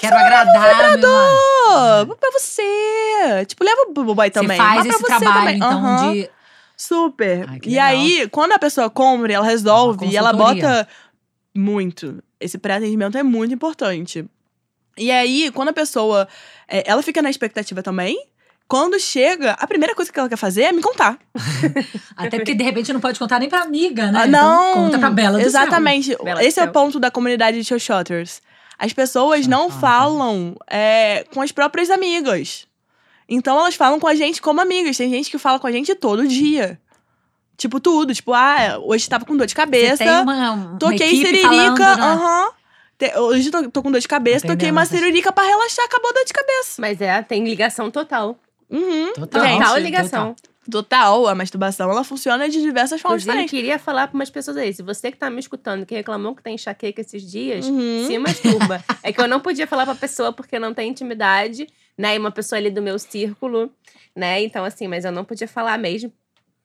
Quero 0.00 0.16
agradar, 0.16 0.76
meu 0.88 0.98
irmão. 0.98 2.06
Pô, 2.06 2.16
pra 2.16 2.30
você. 2.32 3.44
Tipo, 3.46 3.62
leva 3.64 3.86
pro 3.92 4.14
boy 4.14 4.30
também. 4.30 4.56
Você 4.58 4.62
faz 4.62 4.86
esse 4.86 4.98
você 4.98 5.06
trabalho, 5.06 5.34
também. 5.34 5.56
então, 5.56 5.70
Aham. 5.70 6.12
de. 6.12 6.30
Super. 6.76 7.46
Ai, 7.48 7.60
que 7.60 7.68
e 7.70 7.78
aí, 7.78 8.26
quando 8.30 8.52
a 8.52 8.58
pessoa 8.58 8.88
compra, 8.88 9.30
ela 9.32 9.44
resolve 9.44 10.04
Uma 10.06 10.12
e 10.12 10.16
ela 10.16 10.32
bota 10.32 10.88
muito. 11.54 12.22
Esse 12.40 12.56
pré-atendimento 12.56 13.18
é 13.18 13.22
muito 13.22 13.52
importante. 13.52 14.24
E 14.96 15.10
aí, 15.10 15.50
quando 15.52 15.68
a 15.70 15.72
pessoa. 15.72 16.26
é, 16.68 16.82
ela 16.90 17.02
fica 17.02 17.22
na 17.22 17.30
expectativa 17.30 17.82
também. 17.82 18.18
Quando 18.68 19.00
chega, 19.00 19.52
a 19.58 19.66
primeira 19.66 19.96
coisa 19.96 20.12
que 20.12 20.18
ela 20.20 20.28
quer 20.28 20.36
fazer 20.36 20.62
é 20.62 20.70
me 20.72 20.80
contar. 20.80 21.18
Até 22.16 22.36
porque, 22.38 22.54
de 22.54 22.62
repente, 22.62 22.92
não 22.92 23.00
pode 23.00 23.18
contar 23.18 23.40
nem 23.40 23.48
pra 23.48 23.62
amiga, 23.62 24.12
né? 24.12 24.20
Ah, 24.22 24.28
Então, 24.28 24.40
não. 24.40 24.74
conta 24.84 24.98
pra 24.98 25.10
Bela. 25.10 25.42
Exatamente. 25.42 26.16
Bela 26.22 26.44
Esse 26.44 26.60
é 26.60 26.64
o 26.64 26.70
ponto 26.70 27.00
da 27.00 27.10
comunidade 27.10 27.58
de 27.58 27.64
showshotters. 27.64 28.40
As 28.78 28.92
pessoas 28.92 29.46
não 29.48 29.70
falam 29.70 30.56
é, 30.70 31.24
com 31.34 31.40
as 31.42 31.50
próprias 31.50 31.90
amigas. 31.90 32.66
Então 33.28 33.58
elas 33.58 33.74
falam 33.74 33.98
com 33.98 34.06
a 34.06 34.14
gente 34.14 34.40
como 34.40 34.60
amigas. 34.60 34.96
Tem 34.96 35.10
gente 35.10 35.30
que 35.30 35.38
fala 35.38 35.58
com 35.58 35.66
a 35.66 35.72
gente 35.72 35.94
todo 35.96 36.26
dia. 36.28 36.80
Tipo, 37.56 37.78
tudo. 37.80 38.14
Tipo, 38.14 38.32
ah, 38.32 38.78
hoje 38.84 39.08
tava 39.08 39.24
com 39.24 39.36
dor 39.36 39.46
de 39.46 39.52
Você 39.52 39.56
cabeça. 39.56 39.98
tem 40.04 40.08
uma, 40.20 40.52
uma 40.52 40.78
toquei 40.78 41.08
equipe 41.08 41.26
siririca. 41.26 41.96
né? 41.96 42.02
Aham. 42.02 42.48
Te- 43.00 43.18
Hoje 43.18 43.50
tô, 43.50 43.68
tô 43.70 43.82
com 43.82 43.90
dor 43.90 44.00
de 44.00 44.06
cabeça, 44.06 44.38
Atendendo 44.46 44.58
toquei 44.58 44.70
uma 44.70 44.84
siririca 44.86 45.32
pra 45.32 45.42
relaxar, 45.44 45.84
acabou 45.86 46.10
a 46.10 46.12
dor 46.12 46.24
de 46.24 46.32
cabeça. 46.32 46.80
Mas 46.80 47.00
é, 47.00 47.22
tem 47.22 47.42
ligação 47.44 47.90
total. 47.90 48.38
Uhum. 48.68 49.12
Total, 49.14 49.42
Gente, 49.42 49.52
Total 49.54 49.66
total. 49.68 49.78
ligação. 49.82 50.36
Total, 50.70 51.26
a 51.26 51.34
masturbação 51.34 51.90
ela 51.90 52.04
funciona 52.04 52.48
de 52.48 52.60
diversas 52.60 53.00
formas 53.00 53.22
Inclusive, 53.22 53.44
diferentes. 53.46 53.50
queria 53.50 53.78
falar 53.78 54.06
pra 54.06 54.14
umas 54.14 54.30
pessoas 54.30 54.56
aí. 54.58 54.72
Se 54.72 54.82
você 54.82 55.10
que 55.10 55.16
tá 55.16 55.28
me 55.30 55.40
escutando, 55.40 55.84
que 55.86 55.94
reclamou 55.94 56.36
que 56.36 56.42
tem 56.42 56.54
enxaqueca 56.54 57.00
esses 57.00 57.28
dias, 57.28 57.66
Uhum. 57.66 58.04
se 58.06 58.18
masturba. 58.18 58.84
é 59.02 59.12
que 59.12 59.20
eu 59.20 59.26
não 59.26 59.40
podia 59.40 59.66
falar 59.66 59.86
pra 59.86 59.94
pessoa 59.96 60.32
porque 60.32 60.58
não 60.58 60.72
tem 60.74 60.90
intimidade, 60.90 61.66
né? 61.98 62.14
E 62.14 62.18
uma 62.18 62.30
pessoa 62.30 62.58
ali 62.58 62.70
do 62.70 62.82
meu 62.82 62.98
círculo, 62.98 63.72
né? 64.14 64.42
Então, 64.42 64.64
assim, 64.64 64.86
mas 64.86 65.04
eu 65.04 65.10
não 65.10 65.24
podia 65.24 65.48
falar 65.48 65.76
mesmo. 65.78 66.12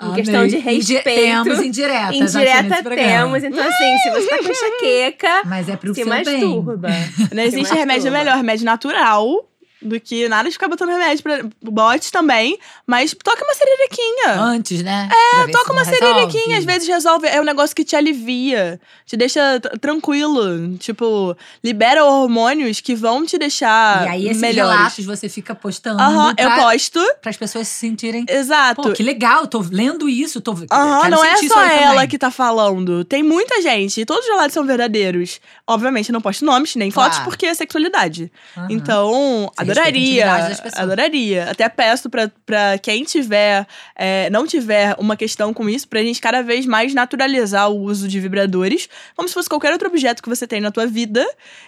Em 0.02 0.06
Amei. 0.08 0.16
questão 0.24 0.46
de 0.46 0.58
respeito. 0.58 1.04
Temos 1.04 1.60
indireta. 1.60 2.14
Indireta 2.14 2.84
temos. 2.84 3.44
Então, 3.46 3.64
assim, 3.66 3.98
se 4.04 4.10
você 4.12 4.28
tá 4.28 4.38
com 4.44 4.50
enxaqueca, 4.52 5.42
Mas 5.46 5.70
é 5.70 5.78
pro 5.78 5.94
se 5.96 6.04
seu 6.04 6.10
bem. 6.10 6.24
masturba. 6.26 6.90
Não 7.34 7.44
existe 7.44 7.74
remédio 7.74 8.12
melhor, 8.12 8.36
remédio 8.36 8.66
natural. 8.66 9.50
Do 9.86 10.00
que 10.00 10.28
nada 10.28 10.50
de 10.50 10.54
ficar 10.54 10.68
botando 10.68 10.90
remédio 10.90 11.24
pra 11.24 11.40
bote 11.62 12.12
também. 12.12 12.58
Mas 12.88 13.16
toca 13.24 13.44
uma 13.44 13.54
sereriquinha. 13.54 14.42
Antes, 14.42 14.82
né? 14.84 15.10
É, 15.12 15.52
Toca 15.52 15.72
uma 15.74 15.86
sereriquinha, 15.86 16.58
às 16.58 16.66
vezes 16.66 16.88
resolve. 16.88 17.28
É 17.28 17.40
um 17.40 17.44
negócio 17.44 17.76
que 17.76 17.84
te 17.86 17.96
alivia, 17.96 18.80
te 19.06 19.16
deixa 19.16 19.60
tranquilo. 20.00 20.78
Tipo, 20.78 21.36
libera 21.64 22.04
hormônios 22.04 22.80
que 22.82 22.96
vão 22.96 23.26
te 23.26 23.38
deixar 23.38 24.06
E 24.06 24.10
aí, 24.10 24.26
esses 24.30 24.42
melhores. 24.42 24.76
relatos 24.78 25.06
você 25.06 25.30
fica 25.30 25.56
postando 25.56 26.02
Aham, 26.02 26.34
eu 26.38 26.48
pra, 26.52 26.64
posto. 26.64 27.00
as 27.26 27.38
pessoas 27.38 27.68
se 27.68 27.80
sentirem. 27.80 28.26
Exato. 28.30 28.82
Pô, 28.82 28.92
que 28.92 29.04
legal, 29.04 29.48
tô 29.48 29.64
lendo 29.72 30.10
isso, 30.10 30.42
tô 30.42 30.52
Aham, 30.72 31.02
quero 31.02 31.16
não 31.16 31.24
é 31.24 31.36
só 31.48 31.62
ela 31.64 31.92
também. 31.94 32.08
que 32.08 32.18
tá 32.18 32.32
falando. 32.32 33.04
Tem 33.06 33.24
muita 33.24 33.62
gente. 33.62 34.02
E 34.02 34.06
todos 34.06 34.24
os 34.26 34.30
relatos 34.32 34.54
são 34.54 34.66
verdadeiros. 34.66 35.40
Obviamente, 35.68 36.12
não 36.12 36.22
posto 36.22 36.46
nomes, 36.46 36.76
nem 36.76 36.92
Claro. 36.92 37.12
fotos, 37.14 37.26
porque 37.26 37.46
é 37.46 37.54
sexualidade. 37.54 38.32
Aham. 38.58 38.68
Então, 38.70 39.52
Você 39.58 39.64
adoraria. 39.80 40.26
pessoas. 40.62 40.74
Adoraria. 40.84 41.52
Até 41.52 41.70
peço 41.70 42.10
pra, 42.10 42.32
pra 42.46 42.78
quem 42.78 43.04
tiver, 43.04 43.66
é, 43.96 44.30
não 44.30 44.46
tiver 44.48 44.96
uma 44.98 45.16
questão 45.16 45.54
com 45.54 45.70
isso, 45.70 45.88
pra 45.88 46.02
gente 46.02 46.20
cada 46.22 46.42
vez 46.42 46.66
mais 46.66 46.94
naturalizar 46.94 47.70
o 47.70 47.80
uso 47.80 48.08
de 48.08 48.20
vibradores, 48.20 48.88
como 49.16 49.28
se 49.28 49.34
fosse 49.34 49.50
qualquer 49.50 49.72
outro 49.72 49.88
objeto 49.88 50.22
que 50.24 50.30
você 50.30 50.46
tem 50.48 50.60
na 50.62 50.72
tua 50.72 50.86
vida. 50.88 51.26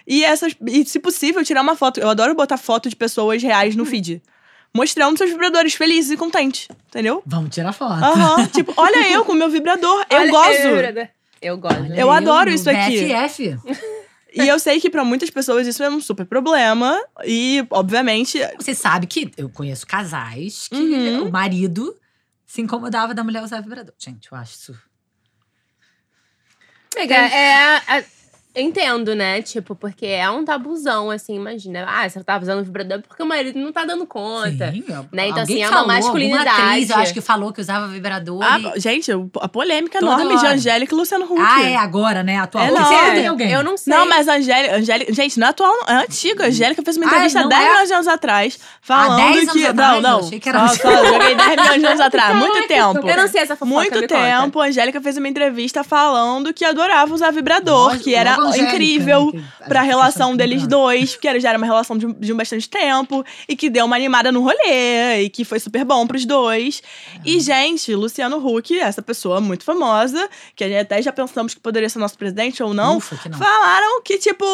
E, 0.07 0.23
essas, 0.23 0.53
e 0.67 0.85
se 0.85 0.99
possível, 0.99 1.43
tirar 1.43 1.61
uma 1.61 1.75
foto. 1.75 1.99
Eu 1.99 2.09
adoro 2.09 2.33
botar 2.35 2.57
foto 2.57 2.89
de 2.89 2.95
pessoas 2.95 3.41
reais 3.43 3.75
Hum. 3.75 3.79
no 3.79 3.85
feed. 3.85 4.21
Mostrando 4.73 5.17
seus 5.17 5.29
vibradores 5.31 5.73
felizes 5.73 6.11
e 6.11 6.17
contentes. 6.17 6.67
Entendeu? 6.89 7.23
Vamos 7.25 7.49
tirar 7.55 7.71
foto. 7.73 8.03
Aham. 8.03 8.45
tipo, 8.47 8.73
olha 8.77 9.09
eu 9.11 9.23
com 9.25 9.33
meu 9.33 9.49
vibrador. 9.49 10.05
Eu 10.09 10.19
Olha, 10.19 10.31
gozo. 10.31 10.49
Eu, 10.51 11.07
eu 11.41 11.57
gosto. 11.57 11.79
Olha 11.81 11.95
Eu 11.99 12.11
adoro 12.11 12.49
no 12.49 12.55
isso 12.55 12.69
aqui. 12.69 13.05
BFF. 13.05 13.57
E 14.37 14.47
eu 14.47 14.59
sei 14.59 14.79
que 14.79 14.89
pra 14.89 15.03
muitas 15.03 15.29
pessoas 15.29 15.65
isso 15.67 15.83
é 15.83 15.89
um 15.89 15.99
super 16.01 16.25
problema. 16.25 16.99
E, 17.25 17.65
obviamente, 17.69 18.39
Você 18.57 18.73
sabe 18.75 19.07
que 19.07 19.31
eu 19.37 19.49
conheço 19.49 19.85
casais 19.87 20.67
que 20.67 20.75
Uhum. 20.75 21.27
o 21.27 21.31
marido 21.31 21.95
se 22.45 22.61
incomodava 22.61 23.13
da 23.13 23.23
mulher 23.23 23.43
usar 23.43 23.61
vibrador. 23.61 23.93
Gente, 23.97 24.31
eu 24.31 24.37
acho 24.37 24.53
isso. 24.53 24.77
Amiga, 26.95 27.15
é. 27.15 27.77
a- 27.87 27.99
eu 27.99 28.05
entendo, 28.57 29.13
né? 29.15 29.41
Tipo, 29.41 29.75
porque 29.75 30.05
é 30.05 30.29
um 30.29 30.43
tabuzão, 30.45 31.11
assim, 31.11 31.35
imagina. 31.35 31.85
Ah, 31.87 32.07
você 32.09 32.23
tá 32.23 32.37
usando 32.39 32.63
vibrador 32.63 33.01
porque 33.07 33.21
o 33.21 33.25
marido 33.25 33.57
não 33.59 33.71
tá 33.71 33.85
dando 33.85 34.05
conta. 34.05 34.71
Sim, 34.71 34.83
Né? 35.11 35.29
Então, 35.29 35.43
assim, 35.43 35.61
é 35.61 35.69
uma 35.69 35.85
masculinidade. 35.85 36.47
Alguma 36.49 36.67
atriz, 36.71 36.89
eu 36.89 36.95
acho 36.97 37.13
que 37.13 37.21
falou 37.21 37.51
que 37.53 37.61
usava 37.61 37.87
vibrador. 37.87 38.41
a, 38.43 38.59
e... 38.75 38.79
gente, 38.79 39.11
a 39.41 39.47
polêmica 39.47 39.99
Toda 39.99 40.13
enorme 40.13 40.37
de 40.39 40.45
hora. 40.45 40.55
Angélica 40.55 40.93
e 40.93 40.97
Luciano 40.97 41.25
Huck. 41.25 41.39
Ah, 41.41 41.63
é 41.69 41.75
agora, 41.75 42.23
né? 42.23 42.37
Atual. 42.39 42.63
É 42.65 42.69
sempre 42.85 43.11
tem 43.15 43.27
alguém. 43.27 43.51
Eu 43.51 43.63
não 43.63 43.77
sei. 43.77 43.93
Não, 43.93 44.07
mas 44.07 44.27
a 44.27 44.35
Angélica, 44.35 44.75
Angélica. 44.75 45.13
Gente, 45.13 45.39
não 45.39 45.47
é 45.47 45.49
atual, 45.49 45.73
não, 45.87 45.95
é 45.99 46.03
antiga. 46.03 46.43
A 46.45 46.47
Angélica 46.47 46.81
fez 46.83 46.97
uma 46.97 47.05
Ah, 47.05 47.09
entrevista 47.09 47.41
não 47.41 47.49
10 47.49 47.61
é? 47.61 47.69
milhões 47.69 47.87
de 47.87 47.93
anos 47.93 48.07
atrás. 48.07 48.59
Falando 48.81 49.17
10 49.17 49.37
anos 49.49 49.53
que. 49.53 49.65
atrás? 49.65 49.75
não, 49.91 49.95
Eu 49.95 50.01
não. 50.01 50.19
achei 50.27 50.39
que 50.39 50.49
era 50.49 50.67
Só, 50.67 50.75
só 50.75 51.05
joguei 51.05 51.35
10 51.35 51.49
milhões 51.49 51.79
de 51.81 51.85
anos 51.85 51.99
atrás. 52.01 52.35
Muito 52.35 52.67
tempo. 52.67 53.07
Eu 53.09 53.17
não 53.17 53.27
sei 53.27 53.41
essa 53.41 53.55
fofoca, 53.55 53.65
Muito 53.79 54.07
tempo, 54.07 54.51
conta. 54.53 54.59
a 54.61 54.67
Angélica 54.67 55.01
fez 55.01 55.17
uma 55.17 55.27
entrevista 55.27 55.83
falando 55.83 56.53
que 56.53 56.65
adorava 56.65 57.13
usar 57.13 57.31
vibrador, 57.31 57.89
Logo- 57.91 57.99
que 58.03 58.13
era 58.15 58.35
Angélica, 58.49 58.73
incrível 58.73 59.25
né, 59.27 59.31
que 59.57 59.63
a 59.63 59.67
pra 59.67 59.81
gente 59.81 59.89
relação 59.89 60.35
deles 60.35 60.61
que- 60.63 60.67
dois, 60.67 61.15
que 61.15 61.39
já 61.39 61.49
era 61.49 61.57
uma 61.57 61.67
relação 61.67 61.97
de, 61.97 62.05
um- 62.05 62.13
de 62.13 62.33
um 62.33 62.37
bastante 62.37 62.69
tempo, 62.69 63.25
e 63.47 63.55
que 63.55 63.69
deu 63.69 63.85
uma 63.85 63.95
animada 63.95 64.31
no 64.31 64.41
rolê, 64.41 65.21
e 65.23 65.29
que 65.29 65.43
foi 65.45 65.59
super 65.59 65.83
bom 65.85 66.05
pros 66.07 66.25
dois. 66.25 66.81
E, 67.25 67.39
gente, 67.39 67.93
Luciano 67.95 68.37
Huck, 68.37 68.77
essa 68.79 69.01
pessoa 69.01 69.39
muito 69.41 69.63
famosa, 69.63 70.29
que 70.55 70.63
a 70.63 70.67
gente 70.67 70.79
até 70.79 71.01
já 71.01 71.11
pensamos 71.11 71.53
que 71.53 71.59
poderia 71.59 71.89
ser 71.89 71.99
nosso 71.99 72.17
presidente 72.17 72.61
ou 72.63 72.73
não, 72.73 72.97
Ufa, 72.97 73.15
que 73.17 73.29
não. 73.29 73.37
falaram 73.37 74.01
que, 74.01 74.17
tipo, 74.17 74.45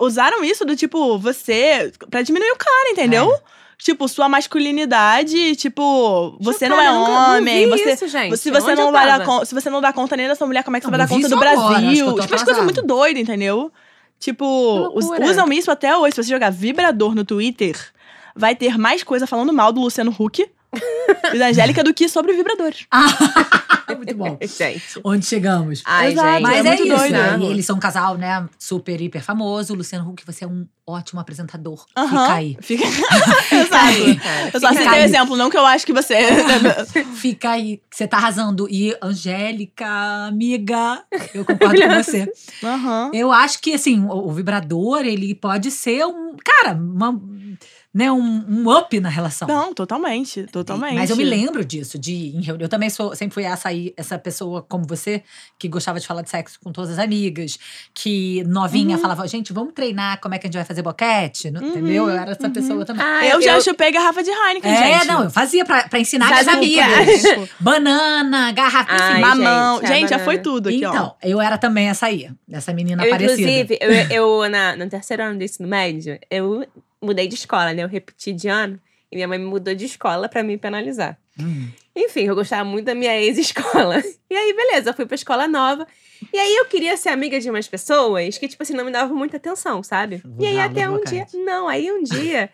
usaram 0.00 0.44
isso 0.44 0.64
do 0.64 0.76
tipo, 0.76 1.18
você, 1.18 1.92
pra 2.10 2.22
diminuir 2.22 2.50
o 2.52 2.56
cara, 2.56 2.90
entendeu? 2.90 3.32
É. 3.32 3.61
Tipo, 3.82 4.06
sua 4.06 4.28
masculinidade, 4.28 5.56
tipo, 5.56 6.36
você 6.40 6.68
não 6.68 6.80
é 6.80 6.86
Chocada, 6.86 6.98
não 6.98 7.36
homem, 7.38 7.64
vi 7.64 7.70
você, 7.70 7.92
isso, 7.94 8.06
gente. 8.06 8.36
se 8.36 8.48
você 8.48 8.70
Onde 8.70 8.80
não 8.80 8.92
vai 8.92 9.06
dar 9.06 9.24
conta, 9.24 9.44
se 9.44 9.52
você 9.52 9.68
não 9.68 9.80
dá 9.80 9.92
conta 9.92 10.16
nem 10.16 10.28
da 10.28 10.36
sua 10.36 10.46
mulher, 10.46 10.62
como 10.62 10.76
é 10.76 10.80
que 10.80 10.86
você 10.86 10.90
Não, 10.90 10.96
vai 10.96 11.04
eu 11.04 11.08
dar 11.08 11.14
conta 11.14 11.28
do 11.28 11.34
agora, 11.34 11.80
Brasil? 11.80 12.06
Tipo, 12.14 12.32
umas 12.32 12.42
coisas 12.44 12.62
muito 12.62 12.82
doidas, 12.82 13.20
entendeu? 13.20 13.72
Tipo, 14.20 14.44
usam 14.94 15.52
isso 15.52 15.68
até 15.68 15.96
hoje. 15.96 16.14
Se 16.14 16.22
você 16.22 16.30
jogar 16.30 16.50
vibrador 16.50 17.12
no 17.12 17.24
Twitter, 17.24 17.76
vai 18.36 18.54
ter 18.54 18.78
mais 18.78 19.02
coisa 19.02 19.26
falando 19.26 19.52
mal 19.52 19.72
do 19.72 19.80
Luciano 19.80 20.14
Huck 20.16 20.48
Angélica 21.42 21.82
do 21.84 21.92
que 21.94 22.08
sobre 22.08 22.32
vibradores. 22.32 22.86
Ah, 23.84 23.96
muito 23.96 24.14
bom. 24.14 24.38
Gente. 24.46 25.00
Onde 25.04 25.26
chegamos? 25.26 25.82
Ai, 25.84 26.12
Exato, 26.12 26.28
gente. 26.30 26.42
Mas 26.42 26.64
é 26.64 26.68
é, 26.68 26.74
isso, 26.76 26.86
doido. 26.86 27.12
né? 27.12 27.38
E 27.40 27.46
eles 27.46 27.66
são 27.66 27.76
um 27.76 27.80
casal, 27.80 28.16
né? 28.16 28.48
Super, 28.56 29.00
hiper 29.00 29.22
famoso. 29.22 29.74
Luciano 29.74 30.08
Huck, 30.08 30.24
você 30.24 30.44
é 30.44 30.48
um 30.48 30.66
ótimo 30.86 31.20
apresentador. 31.20 31.84
Aham. 31.96 32.08
Fica 32.08 32.32
aí. 32.32 32.56
Fica... 32.62 32.84
aí, 32.84 34.10
Exato. 34.10 34.20
cara. 34.22 34.50
Eu 34.54 34.60
só 34.60 34.68
citei 34.68 34.86
aí. 34.86 35.00
o 35.00 35.04
exemplo, 35.04 35.36
não 35.36 35.50
que 35.50 35.56
eu 35.58 35.66
acho 35.66 35.84
que 35.84 35.92
você. 35.92 36.16
Fica 37.16 37.50
aí. 37.50 37.82
Você 37.90 38.06
tá 38.06 38.18
arrasando. 38.18 38.68
E 38.70 38.96
Angélica, 39.02 39.86
amiga, 40.28 41.02
eu 41.34 41.44
concordo 41.44 41.80
com 41.82 42.02
você. 42.02 42.32
Aham. 42.62 43.10
Eu 43.12 43.32
acho 43.32 43.60
que, 43.60 43.74
assim, 43.74 44.00
o, 44.04 44.28
o 44.28 44.32
vibrador, 44.32 45.00
ele 45.00 45.34
pode 45.34 45.70
ser 45.70 46.06
um. 46.06 46.36
Cara, 46.44 46.74
uma, 46.74 47.20
né, 47.94 48.10
um, 48.10 48.44
um 48.48 48.70
up 48.78 48.98
na 49.00 49.08
relação. 49.10 49.46
Não, 49.46 49.74
totalmente. 49.74 50.44
Totalmente. 50.44 50.94
Mas 50.94 51.10
eu 51.10 51.16
me 51.16 51.24
lembro 51.24 51.62
disso, 51.62 51.98
de 51.98 52.34
em 52.34 52.40
reunião. 52.40 52.64
Eu 52.64 52.68
também 52.68 52.88
sou, 52.88 53.14
sempre 53.14 53.34
fui 53.34 53.44
essa 53.44 53.68
aí, 53.68 53.92
essa 53.98 54.18
pessoa 54.18 54.62
como 54.62 54.86
você, 54.86 55.22
que 55.58 55.68
gostava 55.68 56.00
de 56.00 56.06
falar 56.06 56.22
de 56.22 56.30
sexo 56.30 56.58
com 56.64 56.72
todas 56.72 56.90
as 56.92 56.98
amigas, 56.98 57.58
que 57.92 58.42
novinha 58.44 58.96
Uhum. 58.96 59.02
falava, 59.02 59.28
gente, 59.28 59.52
vamos 59.52 59.74
treinar 59.74 60.20
como 60.22 60.34
é 60.34 60.38
que 60.38 60.46
a 60.46 60.48
gente 60.48 60.54
vai 60.56 60.64
fazer 60.64 60.80
boquete, 60.80 61.50
não- 61.50 61.62
entendeu? 61.62 62.08
Eu 62.08 62.16
era 62.18 62.30
essa 62.32 62.48
pessoa 62.48 62.84
também. 62.86 63.04
Ah, 63.04 63.26
Eu 63.26 63.42
já 63.42 63.60
chupei 63.60 63.92
garrafa 63.92 64.22
de 64.22 64.30
Heineken, 64.30 64.70
é, 64.72 64.98
gente. 65.00 65.06
não, 65.08 65.24
eu 65.24 65.30
fazia 65.30 65.64
pra, 65.64 65.86
pra 65.86 66.00
ensinar 66.00 66.28
Já 66.42 66.56
minhas 66.56 66.70
desculpa. 66.70 67.32
amigas. 67.32 67.50
Banana, 67.60 68.52
garrafa, 68.52 68.90
Ai, 68.92 69.12
enfim. 69.12 69.20
Mamão. 69.20 69.80
gente, 69.80 69.88
Gente, 69.92 70.04
é 70.14 70.18
já 70.18 70.18
foi 70.18 70.38
tudo 70.38 70.68
aqui, 70.70 70.84
ó. 70.84 70.88
Então, 70.90 71.14
eu 71.22 71.40
era 71.40 71.58
também 71.58 71.88
essa 71.88 72.06
aí, 72.06 72.30
essa 72.50 72.72
menina 72.72 73.04
Eu, 73.04 73.10
parecida. 73.10 73.40
inclusive, 73.50 73.78
eu, 73.80 73.92
eu 74.42 74.48
na, 74.50 74.76
no 74.76 74.88
terceiro 74.88 75.22
ano 75.22 75.36
do 75.38 75.44
ensino 75.44 75.68
médio, 75.68 76.18
eu 76.30 76.64
mudei 77.02 77.26
de 77.26 77.34
escola, 77.34 77.72
né? 77.72 77.82
Eu 77.82 77.88
repeti 77.88 78.32
de 78.32 78.48
ano. 78.48 78.80
E 79.10 79.16
minha 79.16 79.28
mãe 79.28 79.38
me 79.38 79.44
mudou 79.44 79.74
de 79.74 79.84
escola 79.84 80.28
pra 80.28 80.42
me 80.42 80.56
penalizar. 80.56 81.18
Hum. 81.38 81.68
Enfim, 81.94 82.22
eu 82.22 82.34
gostava 82.34 82.64
muito 82.64 82.86
da 82.86 82.94
minha 82.94 83.18
ex-escola. 83.20 84.02
E 84.32 84.34
aí, 84.34 84.54
beleza, 84.54 84.88
eu 84.88 84.94
fui 84.94 85.04
pra 85.04 85.14
escola 85.14 85.46
nova. 85.46 85.86
E 86.32 86.38
aí, 86.38 86.56
eu 86.56 86.64
queria 86.64 86.96
ser 86.96 87.10
amiga 87.10 87.38
de 87.38 87.50
umas 87.50 87.68
pessoas 87.68 88.38
que, 88.38 88.48
tipo 88.48 88.62
assim, 88.62 88.72
não 88.72 88.82
me 88.82 88.90
davam 88.90 89.14
muita 89.14 89.36
atenção, 89.36 89.82
sabe? 89.82 90.22
Vou 90.24 90.42
E 90.42 90.46
aí, 90.46 90.58
até 90.58 90.88
um 90.88 91.04
dia. 91.04 91.26
Não, 91.34 91.68
aí 91.68 91.92
um 91.92 92.00
dia. 92.02 92.48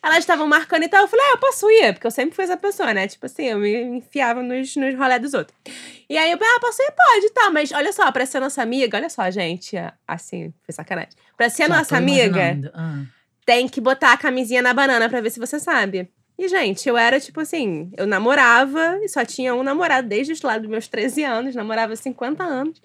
Elas 0.00 0.18
estavam 0.18 0.46
marcando 0.46 0.84
e 0.84 0.88
tal. 0.88 1.02
Eu 1.02 1.08
falei, 1.08 1.26
ah, 1.26 1.32
eu 1.32 1.38
posso 1.38 1.68
ir, 1.68 1.92
porque 1.92 2.06
eu 2.06 2.12
sempre 2.12 2.36
fui 2.36 2.44
essa 2.44 2.56
pessoa, 2.56 2.94
né? 2.94 3.08
Tipo 3.08 3.26
assim, 3.26 3.46
eu 3.46 3.58
me 3.58 3.82
enfiava 3.98 4.44
nos, 4.44 4.76
nos 4.76 4.96
rolés 4.96 5.20
dos 5.20 5.34
outros. 5.34 5.58
E 6.08 6.16
aí 6.16 6.30
eu 6.30 6.38
falei, 6.38 6.54
ah, 6.54 6.60
posso 6.60 6.80
ir? 6.80 6.92
Pode, 6.92 7.30
tá. 7.30 7.50
Mas 7.50 7.72
olha 7.72 7.92
só, 7.92 8.12
pra 8.12 8.24
ser 8.24 8.38
nossa 8.38 8.62
amiga, 8.62 8.96
olha 8.96 9.10
só, 9.10 9.28
gente. 9.28 9.74
Assim, 10.06 10.54
foi 10.64 10.72
sacanagem. 10.72 11.10
Pra 11.36 11.50
ser 11.50 11.66
Já 11.66 11.68
nossa 11.68 11.88
tô 11.88 11.94
amiga. 11.96 12.70
Ah. 12.72 13.02
Tem 13.48 13.66
que 13.66 13.80
botar 13.80 14.12
a 14.12 14.16
camisinha 14.18 14.60
na 14.60 14.74
banana 14.74 15.08
pra 15.08 15.22
ver 15.22 15.30
se 15.30 15.40
você 15.40 15.58
sabe. 15.58 16.06
E, 16.38 16.46
gente, 16.48 16.86
eu 16.86 16.98
era 16.98 17.18
tipo 17.18 17.40
assim, 17.40 17.90
eu 17.96 18.06
namorava 18.06 18.98
e 19.02 19.08
só 19.08 19.24
tinha 19.24 19.54
um 19.54 19.62
namorado 19.62 20.06
desde 20.06 20.34
os 20.34 20.42
lá 20.42 20.58
dos 20.58 20.68
meus 20.68 20.86
13 20.86 21.24
anos, 21.24 21.54
namorava 21.54 21.94
há 21.94 21.96
50 21.96 22.44
anos. 22.44 22.78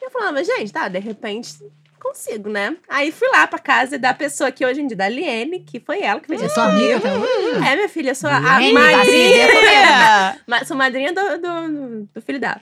E 0.00 0.06
eu 0.06 0.10
falava, 0.10 0.42
gente, 0.42 0.72
tá, 0.72 0.88
de 0.88 0.98
repente 0.98 1.52
consigo, 2.00 2.48
né? 2.48 2.74
Aí 2.88 3.12
fui 3.12 3.28
lá 3.28 3.46
pra 3.46 3.58
casa 3.58 3.98
da 3.98 4.14
pessoa 4.14 4.50
que 4.50 4.64
hoje 4.64 4.80
em 4.80 4.86
dia, 4.86 4.96
da 4.96 5.06
Liene, 5.08 5.60
que 5.60 5.78
foi 5.78 6.00
ela 6.00 6.18
que 6.18 6.28
fez 6.28 6.40
Você 6.40 6.46
é 6.46 6.48
sua 6.48 6.64
amiga 6.64 6.96
até 6.96 7.12
hoje? 7.14 7.66
É, 7.68 7.76
minha 7.76 7.88
filha, 7.90 8.10
eu 8.12 8.14
sou 8.14 8.30
a 8.30 8.58
Liene, 8.58 8.66
se 8.68 8.72
madrinha. 8.72 9.44
É. 9.44 10.36
Ma- 10.48 10.64
Sou 10.64 10.76
madrinha 10.78 11.12
do, 11.12 11.20
do, 11.38 12.08
do 12.14 12.22
filho 12.22 12.40
dela. 12.40 12.60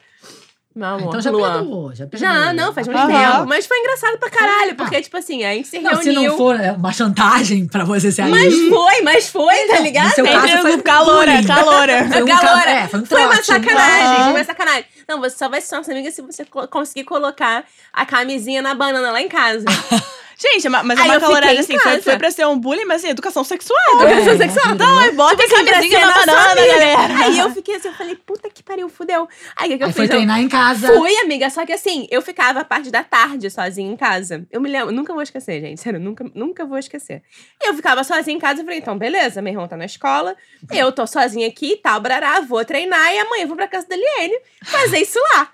Meu 0.75 0.89
amor, 0.89 1.09
Então 1.09 1.21
já 1.21 1.31
Luan. 1.31 1.53
perdoou, 1.53 1.95
já 1.95 2.05
perdoou. 2.07 2.33
Já, 2.33 2.53
não, 2.53 2.73
faz 2.75 2.89
muito 2.89 3.07
tempo. 3.07 3.47
Mas 3.47 3.65
foi 3.65 3.79
engraçado 3.79 4.19
pra 4.19 4.29
caralho, 4.29 4.75
porque, 4.75 5.01
tipo 5.03 5.17
assim, 5.17 5.45
a 5.45 5.53
gente 5.55 5.69
se 5.69 5.79
Não, 5.79 6.03
se 6.03 6.11
não 6.11 6.37
for 6.37 6.59
é, 6.59 6.73
uma 6.73 6.93
chantagem 6.93 7.65
pra 7.69 7.85
você 7.85 8.11
ser 8.11 8.27
Mas 8.27 8.53
amigo. 8.53 8.75
foi, 8.75 9.03
mas 9.03 9.29
foi, 9.29 9.55
tá 9.69 9.77
Não, 9.77 9.83
ligado? 9.85 10.09
no 10.09 10.15
seu 10.15 10.25
caso 10.25 10.59
foi 10.63 10.75
o 10.75 10.83
calor, 10.83 11.27
bullying. 11.27 11.47
calor. 11.47 11.87
Foi 12.13 12.23
um 12.25 12.29
é, 12.29 12.89
foi 12.89 13.01
um 13.01 13.07
Foi 13.07 13.25
uma 13.25 13.43
sacanagem, 13.43 14.23
foi 14.25 14.33
uma 14.33 14.45
sacanagem. 14.45 14.85
Não, 15.09 15.21
você 15.21 15.37
só 15.39 15.49
vai 15.49 15.61
ser 15.61 15.77
nossa 15.77 15.93
amiga 15.93 16.11
se 16.11 16.21
você 16.23 16.45
co- 16.45 16.67
conseguir 16.67 17.05
colocar 17.05 17.65
a 17.93 18.05
camisinha 18.05 18.61
na 18.61 18.75
banana 18.75 19.13
lá 19.13 19.21
em 19.23 19.29
casa. 19.29 19.67
Gente, 20.39 20.69
ma- 20.69 20.83
mas 20.83 20.99
é 20.99 21.03
Aí 21.03 21.09
uma 21.09 21.15
eu 21.15 21.21
fiquei 21.21 21.33
calorada 21.35 21.55
em 21.55 21.59
assim, 21.61 21.79
foi, 21.79 22.01
foi 22.03 22.17
pra 22.19 22.31
ser 22.31 22.47
um 22.47 22.59
bullying, 22.59 22.85
mas 22.85 23.03
assim, 23.03 23.11
educação 23.11 23.45
sexual. 23.45 23.79
Educação 24.03 24.37
sexual? 24.37 24.75
Não, 24.75 24.99
aí 24.99 25.13
bota 25.13 25.35
a 25.35 25.47
Tipo 25.47 25.55
assim, 25.57 25.65
camisinha 25.65 26.07
na 26.07 26.13
banana, 26.15 26.55
galera. 26.55 27.25
Aí 27.25 27.39
eu 27.39 27.51
fiquei 27.53 27.77
assim, 27.77 27.89
eu 27.89 27.95
falei, 27.95 28.17
puta 28.17 28.51
que 28.51 28.63
pariu, 28.63 28.89
fudeu. 28.89 29.29
Aí 29.57 29.69
o 29.69 29.73
que, 29.73 29.79
que 29.79 29.83
eu 29.85 29.87
Aí 29.89 29.93
fiz? 29.93 29.97
foi 29.97 30.05
Eu 30.07 30.09
treinar 30.11 30.41
em 30.41 30.49
casa. 30.49 30.93
Fui, 30.95 31.15
amiga, 31.19 31.49
só 31.51 31.65
que 31.65 31.73
assim, 31.73 32.07
eu 32.11 32.21
ficava 32.21 32.61
a 32.61 32.65
parte 32.65 32.91
da 32.91 33.05
tarde 33.05 33.49
sozinha 33.51 33.91
em 33.91 33.97
casa. 33.97 34.45
Eu 34.51 34.61
me 34.61 34.69
lembro, 34.69 34.93
nunca 34.93 35.13
vou 35.13 35.23
esquecer, 35.23 35.61
gente, 35.61 35.81
sério, 35.81 36.01
nunca, 36.01 36.25
nunca 36.35 36.65
vou 36.65 36.79
esquecer. 36.79 37.23
Eu 37.63 37.75
ficava 37.75 38.03
sozinha 38.03 38.37
em 38.37 38.41
casa 38.41 38.63
e 38.63 38.65
falei, 38.65 38.79
então, 38.81 38.99
beleza, 38.99 39.41
meu 39.41 39.53
irmão 39.53 39.69
tá 39.69 39.77
na 39.77 39.85
escola, 39.85 40.35
eu 40.73 40.91
tô 40.93 41.07
sozinha 41.07 41.47
aqui 41.49 41.77
tal, 41.83 42.01
brará, 42.01 42.41
vou 42.41 42.65
treinar 42.65 43.13
e 43.13 43.19
amanhã 43.19 43.43
eu 43.45 43.49
vou 43.49 43.57
pra 43.57 43.69
casa 43.69 43.87
da 43.89 43.97
Liene 43.97 44.35
fazer 44.65 44.99
isso 45.01 45.19
lá. 45.35 45.49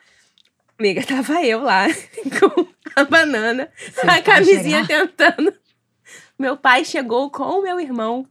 Amiga, 0.81 1.05
tava 1.05 1.45
eu 1.45 1.61
lá 1.61 1.87
com 2.41 2.67
a 2.97 3.05
banana, 3.05 3.71
a 4.03 4.23
camisinha 4.23 4.83
chegar? 4.85 5.07
tentando 5.07 5.53
meu 6.39 6.57
pai 6.57 6.87
chegou 6.87 7.31
com 7.31 7.43
o 7.45 7.63
meu 7.63 7.79
irmão. 7.79 8.27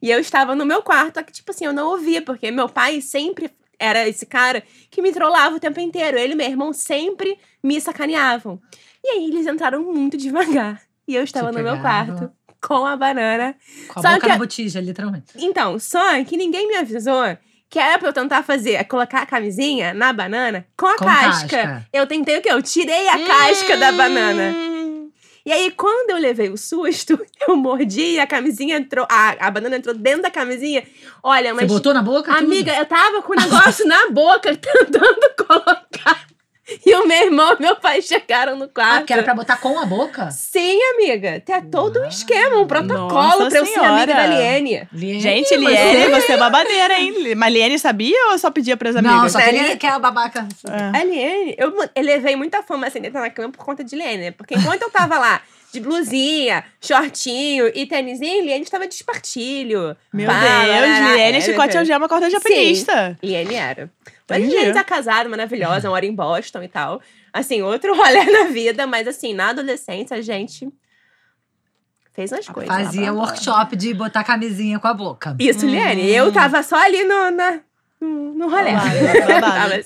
E 0.00 0.08
eu 0.08 0.20
estava 0.20 0.54
no 0.54 0.64
meu 0.64 0.82
quarto, 0.84 1.14
só 1.18 1.22
que, 1.24 1.32
tipo 1.32 1.50
assim, 1.50 1.64
eu 1.64 1.72
não 1.72 1.88
ouvia, 1.88 2.22
porque 2.22 2.48
meu 2.52 2.68
pai 2.68 3.00
sempre 3.00 3.50
era 3.76 4.06
esse 4.08 4.24
cara 4.24 4.62
que 4.88 5.02
me 5.02 5.12
trollava 5.12 5.56
o 5.56 5.58
tempo 5.60 5.80
inteiro. 5.80 6.16
Ele 6.16 6.34
e 6.34 6.36
meu 6.36 6.46
irmão 6.46 6.72
sempre 6.72 7.36
me 7.60 7.80
sacaneavam. 7.80 8.60
E 9.02 9.08
aí 9.08 9.24
eles 9.30 9.46
entraram 9.46 9.82
muito 9.82 10.16
devagar. 10.16 10.80
E 11.08 11.16
eu 11.16 11.24
estava 11.24 11.50
no 11.50 11.58
meu 11.60 11.80
quarto 11.80 12.30
com 12.60 12.86
a 12.86 12.96
banana. 12.96 13.56
Com 13.88 13.98
a 13.98 14.02
Sabe 14.02 14.14
boca 14.14 14.26
que- 14.26 14.32
na 14.32 14.38
botija, 14.38 14.80
literalmente. 14.80 15.32
Então, 15.36 15.76
só 15.80 16.22
que 16.22 16.36
ninguém 16.36 16.68
me 16.68 16.76
avisou 16.76 17.36
que 17.74 17.78
era 17.80 17.98
pra 17.98 18.08
eu 18.08 18.12
tentar 18.12 18.44
fazer, 18.44 18.74
é 18.74 18.84
colocar 18.84 19.22
a 19.22 19.26
camisinha 19.26 19.92
na 19.92 20.12
banana 20.12 20.64
com 20.76 20.86
a 20.86 20.96
Com 20.96 21.06
casca. 21.06 21.48
casca. 21.48 21.86
Eu 21.92 22.06
tentei 22.06 22.38
o 22.38 22.40
quê? 22.40 22.48
Eu 22.52 22.62
tirei 22.62 23.08
a 23.08 23.18
casca 23.26 23.76
da 23.76 23.90
banana. 23.90 24.54
Hum. 24.56 25.10
E 25.44 25.50
aí, 25.52 25.72
quando 25.72 26.10
eu 26.10 26.16
levei 26.18 26.48
o 26.50 26.56
susto, 26.56 27.18
eu 27.48 27.56
mordi 27.56 28.12
e 28.12 28.20
a 28.20 28.28
camisinha 28.28 28.76
entrou. 28.76 29.04
A, 29.10 29.48
a 29.48 29.50
banana 29.50 29.74
entrou 29.76 29.92
dentro 29.92 30.22
da 30.22 30.30
camisinha. 30.30 30.84
Olha, 31.20 31.52
Você 31.52 31.62
mas. 31.62 31.66
botou 31.72 31.92
na 31.92 32.00
boca 32.00 32.32
tudo? 32.32 32.44
Amiga, 32.44 32.72
eu 32.76 32.86
tava 32.86 33.20
com 33.22 33.32
o 33.32 33.36
negócio 33.36 33.84
na 33.88 34.08
boca 34.08 34.54
tentando 34.56 35.34
colocar. 35.44 36.26
E 36.86 36.94
o 36.94 37.06
meu 37.06 37.24
irmão 37.24 37.56
e 37.58 37.62
meu 37.62 37.76
pai 37.76 38.00
chegaram 38.00 38.56
no 38.56 38.64
Ah, 38.64 38.68
quarto. 38.74 39.06
que 39.06 39.12
era 39.12 39.22
pra 39.22 39.34
botar 39.34 39.56
com 39.58 39.78
a 39.78 39.84
boca? 39.84 40.30
Sim, 40.30 40.78
amiga. 40.94 41.40
Tem 41.40 41.60
todo 41.62 42.00
um 42.00 42.04
Ah. 42.04 42.08
esquema, 42.08 42.56
um 42.58 42.66
protocolo 42.66 43.08
Nossa 43.08 43.48
pra 43.50 43.58
eu 43.58 43.66
ser 43.66 43.78
amiga 43.80 44.14
da 44.14 44.26
Liene. 44.26 44.88
Liene, 44.92 45.20
Gente, 45.20 45.48
você- 45.48 45.56
Liene, 45.56 46.10
você 46.10 46.32
é 46.32 46.36
babadeira, 46.36 46.98
hein? 46.98 47.34
Mas 47.36 47.52
Liene 47.52 47.78
sabia 47.78 48.30
ou 48.32 48.38
só 48.38 48.50
pedia 48.50 48.76
pras 48.76 48.94
Não, 48.94 49.10
amigas? 49.10 49.32
só 49.32 49.38
Sério? 49.40 49.60
queria 49.60 49.76
que 49.76 49.86
a 49.86 49.98
babaca... 49.98 50.48
É. 50.66 50.98
A 50.98 51.04
Liene, 51.04 51.54
eu, 51.58 51.72
eu 51.94 52.02
levei 52.02 52.34
muita 52.36 52.62
fama 52.62 52.86
aceneta 52.86 53.20
na 53.20 53.28
cama 53.30 53.50
por 53.52 53.64
conta 53.64 53.84
de 53.84 53.94
Liene, 53.94 54.24
né? 54.24 54.30
Porque 54.30 54.54
enquanto 54.54 54.82
eu 54.82 54.90
tava 54.90 55.18
lá 55.18 55.42
de 55.74 55.80
blusinha, 55.80 56.64
shortinho 56.80 57.70
e 57.74 57.84
tênisinho, 57.84 58.44
Liene 58.44 58.62
estava 58.62 58.86
de 58.86 58.94
espartilho. 58.94 59.96
Meu 60.12 60.26
Pá, 60.26 60.40
Deus, 60.40 60.68
larará, 60.68 61.14
Liene, 61.14 61.38
é, 61.38 61.40
chicote 61.40 61.76
é. 61.76 61.80
algema, 61.80 62.08
corta 62.08 62.28
de 62.28 62.36
alpinista. 62.36 63.18
Liene 63.22 63.54
era. 63.54 63.90
Mas 64.28 64.38
Entendi. 64.38 64.56
Liene 64.56 64.72
tá 64.72 64.84
casada, 64.84 65.28
maravilhosa, 65.28 65.88
mora 65.90 66.06
em 66.06 66.14
Boston 66.14 66.62
e 66.62 66.68
tal. 66.68 67.02
Assim, 67.32 67.60
outro 67.62 67.94
rolê 67.96 68.24
na 68.24 68.44
vida, 68.44 68.86
mas 68.86 69.08
assim, 69.08 69.34
na 69.34 69.48
adolescência 69.48 70.16
a 70.16 70.20
gente 70.22 70.68
fez 72.12 72.30
umas 72.30 72.48
coisas. 72.48 72.72
Fazia 72.72 73.10
lá. 73.10 73.20
workshop 73.20 73.74
de 73.74 73.92
botar 73.92 74.22
camisinha 74.22 74.78
com 74.78 74.86
a 74.86 74.94
boca. 74.94 75.36
Isso, 75.40 75.66
Liene. 75.66 76.08
Eu 76.08 76.32
tava 76.32 76.62
só 76.62 76.76
ali 76.76 77.02
no, 77.02 77.32
na, 77.32 77.60
no, 78.00 78.48
rolê. 78.48 78.72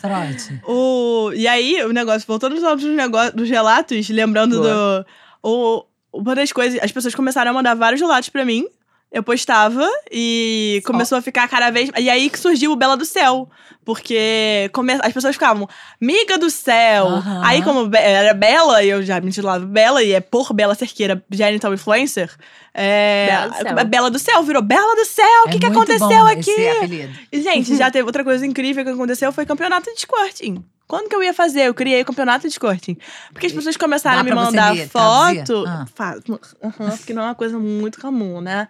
Trote. 0.00 0.60
O, 0.64 1.32
e 1.34 1.46
aí, 1.46 1.82
o 1.84 1.92
negócio, 1.92 2.26
voltando 2.26 2.54
aos 2.54 2.62
outros 2.62 2.96
negócios, 2.96 3.34
dos 3.34 3.48
relatos, 3.48 4.08
lembrando 4.08 4.62
do. 4.62 5.06
O, 5.42 5.84
uma 6.12 6.34
das 6.34 6.52
coisas, 6.52 6.80
as 6.82 6.90
pessoas 6.90 7.14
começaram 7.14 7.50
a 7.50 7.54
mandar 7.54 7.74
vários 7.74 8.00
relatos 8.00 8.28
pra 8.28 8.44
mim. 8.44 8.66
Eu 9.12 9.22
postava 9.22 9.88
e 10.10 10.80
Só. 10.84 10.92
começou 10.92 11.18
a 11.18 11.22
ficar 11.22 11.48
cada 11.48 11.70
vez. 11.70 11.90
E 11.96 12.10
aí 12.10 12.28
que 12.28 12.38
surgiu 12.38 12.72
o 12.72 12.76
Bela 12.76 12.96
do 12.96 13.04
Céu. 13.04 13.48
Porque 13.86 14.68
as 15.00 15.12
pessoas 15.12 15.36
ficavam, 15.36 15.68
miga 16.00 16.36
do 16.36 16.50
céu. 16.50 17.06
Aham. 17.06 17.40
Aí, 17.44 17.62
como 17.62 17.88
era 17.96 18.34
Bela, 18.34 18.82
e 18.82 18.88
eu 18.88 19.00
já 19.00 19.20
me 19.20 19.28
intitulava 19.28 19.64
Bela, 19.64 20.02
e 20.02 20.12
é 20.12 20.20
por 20.20 20.52
Bela 20.52 20.74
Cerqueira, 20.74 21.24
genital 21.30 21.72
influencer. 21.72 22.34
É, 22.74 23.28
Bela 23.30 23.48
do 23.48 23.54
Céu. 23.62 23.84
Bela 23.86 24.10
do 24.10 24.18
Céu, 24.18 24.42
virou 24.42 24.60
Bela 24.60 24.96
do 24.96 25.04
Céu. 25.04 25.44
O 25.46 25.48
É 25.48 25.52
que, 25.52 25.60
que 25.60 25.66
aconteceu 25.66 26.26
aqui? 26.26 26.50
E, 27.30 27.40
gente, 27.40 27.76
já 27.76 27.88
teve 27.88 28.04
outra 28.04 28.24
coisa 28.24 28.44
incrível 28.44 28.84
que 28.84 28.90
aconteceu, 28.90 29.30
foi 29.32 29.46
campeonato 29.46 29.88
de 29.94 30.00
squirting. 30.00 30.64
Quando 30.88 31.08
que 31.08 31.16
eu 31.16 31.22
ia 31.22 31.34
fazer? 31.34 31.62
Eu 31.62 31.74
criei 31.74 32.00
o 32.02 32.04
campeonato 32.04 32.46
de 32.46 32.54
squirting. 32.54 32.96
Porque 33.32 33.46
as 33.46 33.52
pessoas 33.52 33.76
começaram 33.76 34.16
Dá 34.16 34.20
a 34.20 34.24
me 34.24 34.30
mandar 34.32 34.76
foto. 34.88 35.64
Ah. 35.66 35.84
Fa- 35.92 36.16
Aham, 36.62 36.96
porque 36.96 37.12
não 37.12 37.22
é 37.22 37.24
uma 37.26 37.34
coisa 37.34 37.58
muito 37.58 38.00
comum, 38.00 38.40
né? 38.40 38.68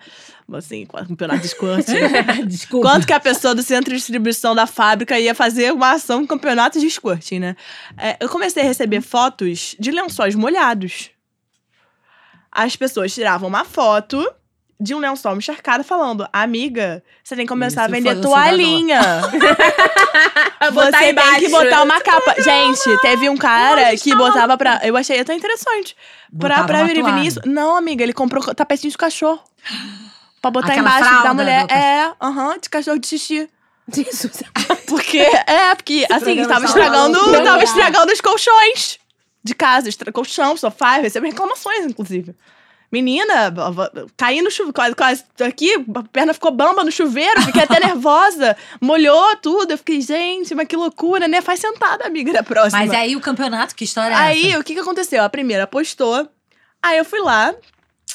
Assim, 0.53 0.87
campeonato 0.87 1.41
de 1.41 1.49
squirting. 1.49 1.93
Desculpa. 2.47 2.89
Quanto 2.89 3.07
que 3.07 3.13
a 3.13 3.19
pessoa 3.19 3.55
do 3.55 3.63
centro 3.63 3.91
de 3.91 3.97
distribuição 3.97 4.55
da 4.55 4.67
fábrica 4.67 5.19
ia 5.19 5.35
fazer 5.35 5.73
uma 5.73 5.93
ação 5.93 6.25
campeonato 6.25 6.79
de 6.79 6.89
squirting, 6.89 7.41
né? 7.41 7.57
É, 7.99 8.17
eu 8.21 8.29
comecei 8.29 8.63
a 8.63 8.67
receber 8.67 9.01
fotos 9.01 9.75
de 9.79 9.91
lençóis 9.91 10.37
molhados. 10.37 11.11
As 12.53 12.77
pessoas 12.77 13.13
tiravam 13.13 13.49
uma 13.49 13.65
foto 13.65 14.25
de 14.79 14.95
um 14.95 14.99
lençol 14.99 15.37
encharcado 15.37 15.83
falando: 15.83 16.29
Amiga, 16.33 17.03
você 17.25 17.35
tem 17.35 17.45
que 17.45 17.49
começar 17.49 17.83
a 17.83 17.85
Isso 17.87 17.95
vender 17.95 18.11
o 18.11 18.23
soldador." 18.23 18.45
toalhinha. 18.45 19.01
Você 20.73 20.91
tem 20.93 21.11
embaixo. 21.11 21.41
que 21.41 21.49
botar 21.49 21.83
uma 21.83 22.01
capa. 22.01 22.35
Gente, 22.41 23.01
teve 23.01 23.29
um 23.29 23.37
cara 23.37 23.89
Onde 23.89 24.01
que 24.01 24.11
está 24.11 24.17
botava 24.17 24.57
pra. 24.57 24.81
Eu 24.83 24.97
achei 24.97 25.21
até 25.21 25.35
interessante. 25.35 25.97
Pra, 26.39 26.49
Botava 26.63 26.67
pra 26.67 26.79
uma 26.79 26.87
vir 26.87 27.13
nisso. 27.23 27.41
Não, 27.45 27.77
amiga, 27.77 28.03
ele 28.03 28.13
comprou 28.13 28.43
tapetinho 28.55 28.91
de 28.91 28.99
cachorro. 28.99 29.41
Pra 30.47 30.51
botar 30.51 30.73
Aquela 30.75 30.89
embaixo 30.89 31.09
fralda 31.09 31.29
da 31.29 31.35
mulher. 31.35 31.67
É, 31.69 32.13
aham, 32.21 32.57
de 32.59 32.71
cachorro 32.71 32.99
de 32.99 33.07
xixi. 33.09 33.49
Jesus. 33.93 34.43
Porque, 34.87 35.19
é, 35.19 35.75
porque, 35.75 36.07
assim, 36.11 36.47
tava 36.47 36.65
estragando, 36.65 37.19
tava 37.43 37.63
estragando 37.65 38.13
os 38.13 38.21
colchões 38.21 38.99
de 39.43 39.55
casa. 39.55 39.89
Estra 39.89 40.13
colchão, 40.13 40.57
sofá, 40.57 40.99
recebo 40.99 41.27
reclamações, 41.27 41.85
inclusive. 41.85 42.35
Menina, 42.91 43.53
caí 44.17 44.41
no 44.41 44.51
chuveiro, 44.51 44.73
quase, 44.73 44.95
quase 44.95 45.25
aqui, 45.45 45.75
a 45.75 46.03
perna 46.05 46.33
ficou 46.33 46.53
bamba 46.53 46.85
no 46.85 46.93
chuveiro, 46.93 47.43
fiquei 47.43 47.63
até 47.63 47.81
nervosa, 47.85 48.57
molhou 48.81 49.37
tudo. 49.39 49.73
Eu 49.73 49.79
fiquei, 49.79 50.01
gente, 50.01 50.55
mas 50.55 50.69
que 50.69 50.77
loucura, 50.77 51.27
né? 51.27 51.41
Faz 51.41 51.59
sentada, 51.59 52.07
amiga, 52.07 52.33
da 52.33 52.45
próxima. 52.45 52.79
Mas 52.79 52.93
aí 52.93 53.17
o 53.17 53.21
campeonato, 53.21 53.75
que 53.75 53.85
história 53.85 54.15
é 54.15 54.17
Aí, 54.17 54.51
essa? 54.51 54.61
o 54.61 54.65
que 54.65 54.75
que 54.75 54.81
aconteceu? 54.81 55.25
A 55.25 55.29
primeira 55.29 55.67
postou, 55.67 56.29
aí 56.81 56.99
eu 56.99 57.05
fui 57.05 57.21
lá 57.21 57.53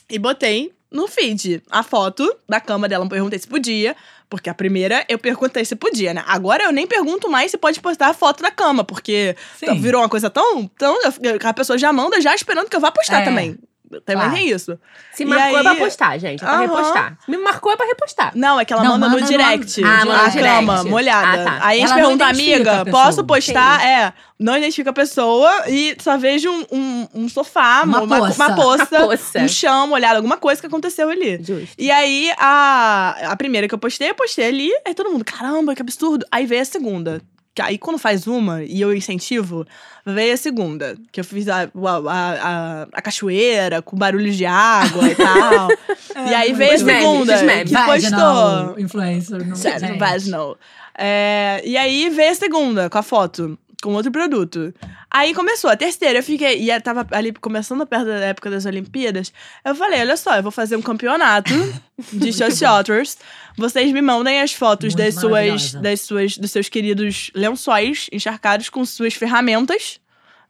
e 0.09 0.17
botei 0.17 0.71
no 0.91 1.07
feed 1.07 1.63
a 1.71 1.81
foto 1.83 2.35
da 2.47 2.59
cama 2.59 2.87
dela. 2.89 3.05
Eu 3.05 3.09
perguntei 3.09 3.39
se 3.39 3.47
podia, 3.47 3.95
porque 4.29 4.49
a 4.49 4.53
primeira 4.53 5.05
eu 5.07 5.17
perguntei 5.17 5.63
se 5.63 5.75
podia, 5.75 6.13
né? 6.13 6.23
Agora 6.27 6.63
eu 6.65 6.71
nem 6.71 6.85
pergunto 6.85 7.29
mais 7.29 7.51
se 7.51 7.57
pode 7.57 7.79
postar 7.79 8.07
a 8.09 8.13
foto 8.13 8.43
da 8.43 8.51
cama, 8.51 8.83
porque 8.83 9.35
Sim. 9.57 9.79
virou 9.79 10.01
uma 10.01 10.09
coisa 10.09 10.29
tão, 10.29 10.67
tão. 10.77 10.97
A 11.43 11.53
pessoa 11.53 11.77
já 11.77 11.91
manda 11.93 12.19
já 12.19 12.35
esperando 12.35 12.69
que 12.69 12.75
eu 12.75 12.79
vá 12.81 12.91
postar 12.91 13.21
É. 13.21 13.25
também. 13.25 13.57
Também 13.99 14.21
Claro. 14.23 14.33
tem 14.33 14.49
isso. 14.49 14.79
Se 15.11 15.23
E 15.23 15.25
marcou 15.25 15.55
é 15.55 15.57
aí- 15.57 15.63
pra 15.63 15.75
postar, 15.75 16.17
gente. 16.17 16.41
É 16.43 16.45
pra 16.45 16.53
Aham. 16.55 16.61
repostar. 16.61 17.17
Me 17.27 17.37
marcou 17.37 17.71
é 17.71 17.75
pra 17.75 17.85
repostar. 17.85 18.31
Não, 18.35 18.59
é 18.59 18.63
que 18.63 18.71
ela 18.71 18.83
Não, 18.83 18.91
manda, 18.91 19.09
manda 19.09 19.21
no 19.21 19.27
direct. 19.27 19.83
Ah, 19.83 19.87
manda 19.87 20.05
no 20.05 20.11
a 20.13 20.31
cama 20.31 20.73
direct. 20.75 20.89
molhada. 20.89 21.41
Ah, 21.41 21.45
tá. 21.45 21.59
Aí 21.65 21.77
a 21.77 21.81
gente 21.81 21.91
Ela 21.91 22.01
pergunta, 22.01 22.25
amiga, 22.25 22.85
posso 22.85 23.23
postar? 23.25 23.85
É, 23.85 24.13
não 24.39 24.57
identifica 24.57 24.89
a 24.91 24.93
pessoa 24.93 25.63
e 25.67 25.95
só 25.99 26.17
vejo 26.17 26.49
um, 26.49 26.65
um, 26.71 27.07
um 27.23 27.29
sofá, 27.29 27.81
Uma 27.83 28.01
uma, 28.01 28.17
poça. 28.19 28.45
uma 28.45 28.55
poça, 28.55 28.85
poça. 28.85 29.39
um 29.39 29.47
chão 29.47 29.87
molhado, 29.87 30.15
alguma 30.17 30.37
coisa 30.37 30.61
que 30.61 30.67
aconteceu 30.67 31.09
ali. 31.09 31.37
Justo. 31.43 31.75
E 31.77 31.91
aí, 31.91 32.31
a, 32.37 33.31
a 33.31 33.35
primeira 33.35 33.67
que 33.67 33.73
eu 33.73 33.79
postei, 33.79 34.09
eu 34.09 34.15
postei 34.15 34.47
ali, 34.47 34.71
aí 34.85 34.93
todo 34.93 35.09
mundo, 35.11 35.25
caramba, 35.25 35.75
que 35.75 35.81
absurdo. 35.81 36.25
Aí 36.31 36.45
veio 36.45 36.61
a 36.61 36.65
segunda. 36.65 37.21
Que 37.53 37.61
aí, 37.61 37.77
quando 37.77 37.97
faz 37.97 38.27
uma 38.27 38.63
e 38.63 38.79
eu 38.79 38.95
incentivo, 38.95 39.65
veio 40.05 40.33
a 40.33 40.37
segunda. 40.37 40.95
Que 41.11 41.19
eu 41.19 41.23
fiz 41.23 41.49
a, 41.49 41.63
a, 41.63 41.67
a, 41.67 42.81
a 42.93 43.01
cachoeira 43.01 43.81
com 43.81 43.97
barulho 43.97 44.31
de 44.31 44.45
água 44.45 45.09
e 45.09 45.15
tal. 45.15 45.67
e 46.29 46.33
aí 46.33 46.53
veio 46.53 46.73
a 46.73 46.77
segunda, 46.77 47.43
memes. 47.43 47.71
que 47.71 47.85
postou. 47.85 48.79
influencer. 48.79 49.45
Não, 49.45 49.55
Sério, 49.55 49.87
gente. 49.87 49.99
vaginal. 49.99 50.57
É, 50.97 51.61
e 51.65 51.75
aí 51.75 52.09
veio 52.09 52.31
a 52.31 52.35
segunda 52.35 52.89
com 52.89 52.97
a 52.97 53.03
foto, 53.03 53.57
com 53.81 53.93
outro 53.93 54.11
produto. 54.11 54.73
Aí 55.09 55.33
começou 55.33 55.69
a 55.69 55.75
terceira, 55.75 56.19
eu 56.19 56.23
fiquei. 56.23 56.61
E 56.61 56.69
eu 56.69 56.81
tava 56.81 57.05
ali 57.11 57.33
começando 57.33 57.85
perto 57.85 58.05
da 58.05 58.25
época 58.25 58.49
das 58.49 58.65
Olimpíadas. 58.65 59.33
Eu 59.65 59.75
falei: 59.75 59.99
olha 59.99 60.15
só, 60.15 60.37
eu 60.37 60.43
vou 60.43 60.51
fazer 60.51 60.75
um 60.75 60.81
campeonato 60.81 61.51
de 62.13 62.31
shotshotters. 62.31 63.17
Vocês 63.57 63.91
me 63.91 64.01
mandem 64.01 64.41
as 64.41 64.53
fotos 64.53 64.93
Muito 64.93 64.97
das 64.97 65.15
suas, 65.15 65.73
das 65.73 66.01
suas, 66.01 66.37
dos 66.37 66.51
seus 66.51 66.69
queridos 66.69 67.31
lençóis 67.35 68.07
encharcados 68.11 68.69
com 68.69 68.85
suas 68.85 69.13
ferramentas, 69.13 69.99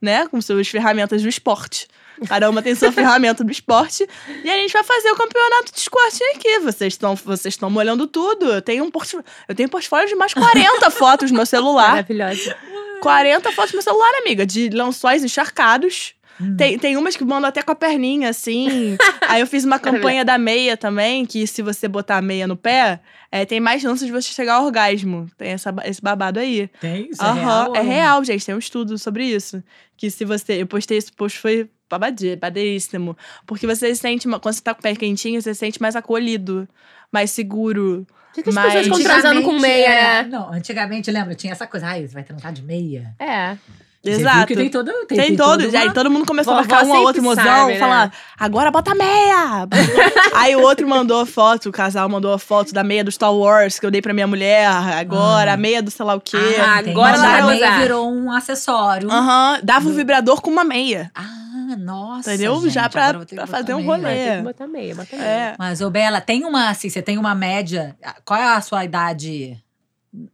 né? 0.01 0.27
Com 0.27 0.41
suas 0.41 0.67
ferramentas 0.67 1.21
do 1.21 1.29
esporte. 1.29 1.88
Cada 2.28 2.49
uma 2.49 2.61
tem 2.61 2.76
sua 2.76 2.91
ferramenta 2.91 3.43
do 3.43 3.51
esporte. 3.51 4.07
E 4.43 4.49
a 4.49 4.57
gente 4.57 4.72
vai 4.72 4.84
fazer 4.84 5.11
o 5.11 5.15
campeonato 5.15 5.74
de 5.74 5.80
squash 5.80 6.22
aqui. 6.36 6.59
Vocês 6.59 6.93
estão 6.93 7.15
vocês 7.15 7.57
molhando 7.59 8.07
tudo. 8.07 8.45
Eu 8.45 8.61
tenho 8.61 8.84
um 8.84 8.91
portfólio, 8.91 9.26
eu 9.47 9.55
tenho 9.55 9.67
um 9.67 9.69
portfólio 9.69 10.07
de 10.07 10.15
mais 10.15 10.34
40 10.34 10.89
fotos 10.91 11.32
no 11.32 11.38
meu 11.38 11.45
celular. 11.45 11.89
Maravilhosa. 11.89 12.55
40 13.01 13.51
fotos 13.51 13.72
no 13.72 13.78
meu 13.78 13.84
celular, 13.84 14.11
amiga, 14.22 14.45
de 14.45 14.69
lençóis 14.69 15.24
encharcados. 15.24 16.13
Hum. 16.39 16.55
Tem, 16.55 16.78
tem 16.78 16.97
umas 16.97 17.15
que 17.15 17.24
mandam 17.24 17.49
até 17.49 17.61
com 17.61 17.72
a 17.72 17.76
perninha, 17.76 18.30
assim. 18.30 18.97
Aí 19.28 19.41
eu 19.41 19.47
fiz 19.47 19.63
uma 19.63 19.80
campanha 19.80 20.24
da 20.24 20.38
meia 20.38 20.78
também, 20.78 21.26
que 21.26 21.45
se 21.45 21.61
você 21.61 21.88
botar 21.88 22.17
a 22.17 22.22
meia 22.22 22.47
no 22.47 22.55
pé, 22.55 22.99
é, 23.32 23.45
tem 23.45 23.59
mais 23.59 23.82
chances 23.82 24.05
de 24.05 24.11
você 24.11 24.32
chegar 24.34 24.55
ao 24.55 24.65
orgasmo. 24.65 25.30
Tem 25.38 25.51
essa, 25.51 25.74
esse 25.86 26.01
babado 26.01 26.39
aí. 26.39 26.69
Tem 26.80 27.09
isso, 27.09 27.22
Aham, 27.22 27.38
é 27.38 27.43
real. 27.43 27.76
é 27.76 27.82
real, 27.82 28.24
gente. 28.24 28.45
Tem 28.45 28.55
um 28.55 28.59
estudo 28.59 28.97
sobre 28.97 29.26
isso. 29.26 29.63
Que 29.97 30.09
se 30.09 30.26
você. 30.26 30.61
Eu 30.61 30.67
postei 30.67 30.97
esse 30.97 31.11
post, 31.11 31.38
foi 31.39 31.69
babadê, 31.91 32.35
badeiríssimo. 32.35 33.15
Porque 33.45 33.67
você 33.67 33.93
se 33.93 34.01
sente. 34.01 34.27
Quando 34.27 34.53
você 34.53 34.61
tá 34.61 34.73
com 34.73 34.79
o 34.79 34.83
pé 34.83 34.95
quentinho, 34.95 35.41
você 35.41 35.53
se 35.53 35.59
sente 35.59 35.81
mais 35.81 35.95
acolhido, 35.95 36.67
mais 37.11 37.31
seguro. 37.31 38.07
Por 38.33 38.43
que 38.43 38.49
as 38.49 38.55
pessoas 38.55 38.85
ficam 38.85 39.03
transando 39.03 39.41
com 39.41 39.51
Antigamente, 39.51 39.61
meia, 39.61 40.19
é? 40.19 40.23
Não, 40.23 40.53
antigamente, 40.53 41.11
lembra, 41.11 41.35
tinha 41.35 41.51
essa 41.51 41.67
coisa. 41.67 41.87
Ai, 41.87 42.07
você 42.07 42.13
vai 42.13 42.23
transar 42.23 42.53
de 42.53 42.63
meia? 42.63 43.13
É. 43.19 43.57
Exato. 44.03 44.47
que 44.47 44.55
tem 44.55 44.69
todo. 44.69 44.91
Tem, 45.07 45.17
Tem, 45.17 45.35
toda 45.35 45.63
Aí 45.63 45.85
uma- 45.87 45.93
todo 45.93 46.09
mundo 46.09 46.25
começou 46.25 46.53
a 46.53 46.61
Vovó 46.63 46.67
marcar 46.73 46.87
um 46.87 46.93
ao 46.95 47.03
outro, 47.03 47.21
mozão, 47.21 47.43
sabe, 47.43 47.73
né? 47.73 47.79
falar, 47.79 48.11
agora 48.39 48.71
bota 48.71 48.95
meia! 48.95 49.67
Aí 50.35 50.55
o 50.55 50.61
outro 50.61 50.87
mandou 50.87 51.23
foto, 51.25 51.69
o 51.69 51.71
casal 51.71 52.09
mandou 52.09 52.33
a 52.33 52.39
foto 52.39 52.73
da 52.73 52.83
meia 52.83 53.03
do 53.03 53.11
Star 53.11 53.33
Wars 53.33 53.77
que 53.79 53.85
eu 53.85 53.91
dei 53.91 54.01
pra 54.01 54.13
minha 54.13 54.25
mulher, 54.27 54.65
agora, 54.67 55.51
Ah. 55.51 55.53
a 55.53 55.57
meia 55.57 55.83
do 55.83 55.91
sei 55.91 56.05
lá 56.05 56.15
o 56.15 56.21
quê. 56.21 56.37
Ah, 56.59 56.79
agora 56.79 57.15
a 57.17 57.45
meia 57.47 57.55
usar. 57.67 57.79
virou 57.79 58.11
um 58.11 58.31
acessório. 58.31 59.11
Aham, 59.11 59.59
dava 59.63 59.87
um 59.87 59.93
vibrador 59.93 60.41
com 60.41 60.49
uma 60.49 60.63
meia. 60.63 61.11
Ah, 61.13 61.75
nossa. 61.77 62.33
Entendeu? 62.33 62.59
gente, 62.61 62.71
Já 62.73 62.89
pra- 62.89 63.13
pra 63.13 63.45
fazer 63.47 63.73
um 63.73 63.77
meia. 63.77 63.87
rolê. 63.87 64.01
Vai 64.01 64.15
ter 64.15 64.37
que 64.37 64.41
botar 64.43 64.67
meia, 64.67 64.95
bota 64.95 65.15
meia. 65.15 65.27
É. 65.27 65.55
Mas, 65.59 65.81
ô 65.81 65.89
Bela, 65.89 66.19
tem 66.19 66.43
uma, 66.43 66.69
assim, 66.69 66.89
você 66.89 67.01
tem 67.01 67.17
uma 67.17 67.35
média. 67.35 67.95
Qual 68.25 68.39
é 68.39 68.55
a 68.55 68.61
sua 68.61 68.83
idade 68.83 69.57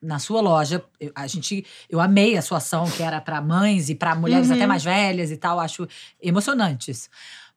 na 0.01 0.19
sua 0.19 0.41
loja? 0.41 0.83
Eu, 0.99 1.11
a 1.15 1.27
gente, 1.27 1.65
eu 1.89 1.99
amei 1.99 2.35
a 2.37 2.41
sua 2.41 2.57
ação, 2.57 2.89
que 2.89 3.03
era 3.03 3.21
para 3.21 3.39
mães 3.41 3.89
e 3.89 3.95
para 3.95 4.15
mulheres 4.15 4.49
Uhum. 4.49 4.55
até 4.55 4.65
mais 4.67 4.83
velhas 4.83 5.31
e 5.31 5.37
tal. 5.37 5.59
Acho 5.59 5.87
emocionante 6.21 6.91
isso. 6.91 7.09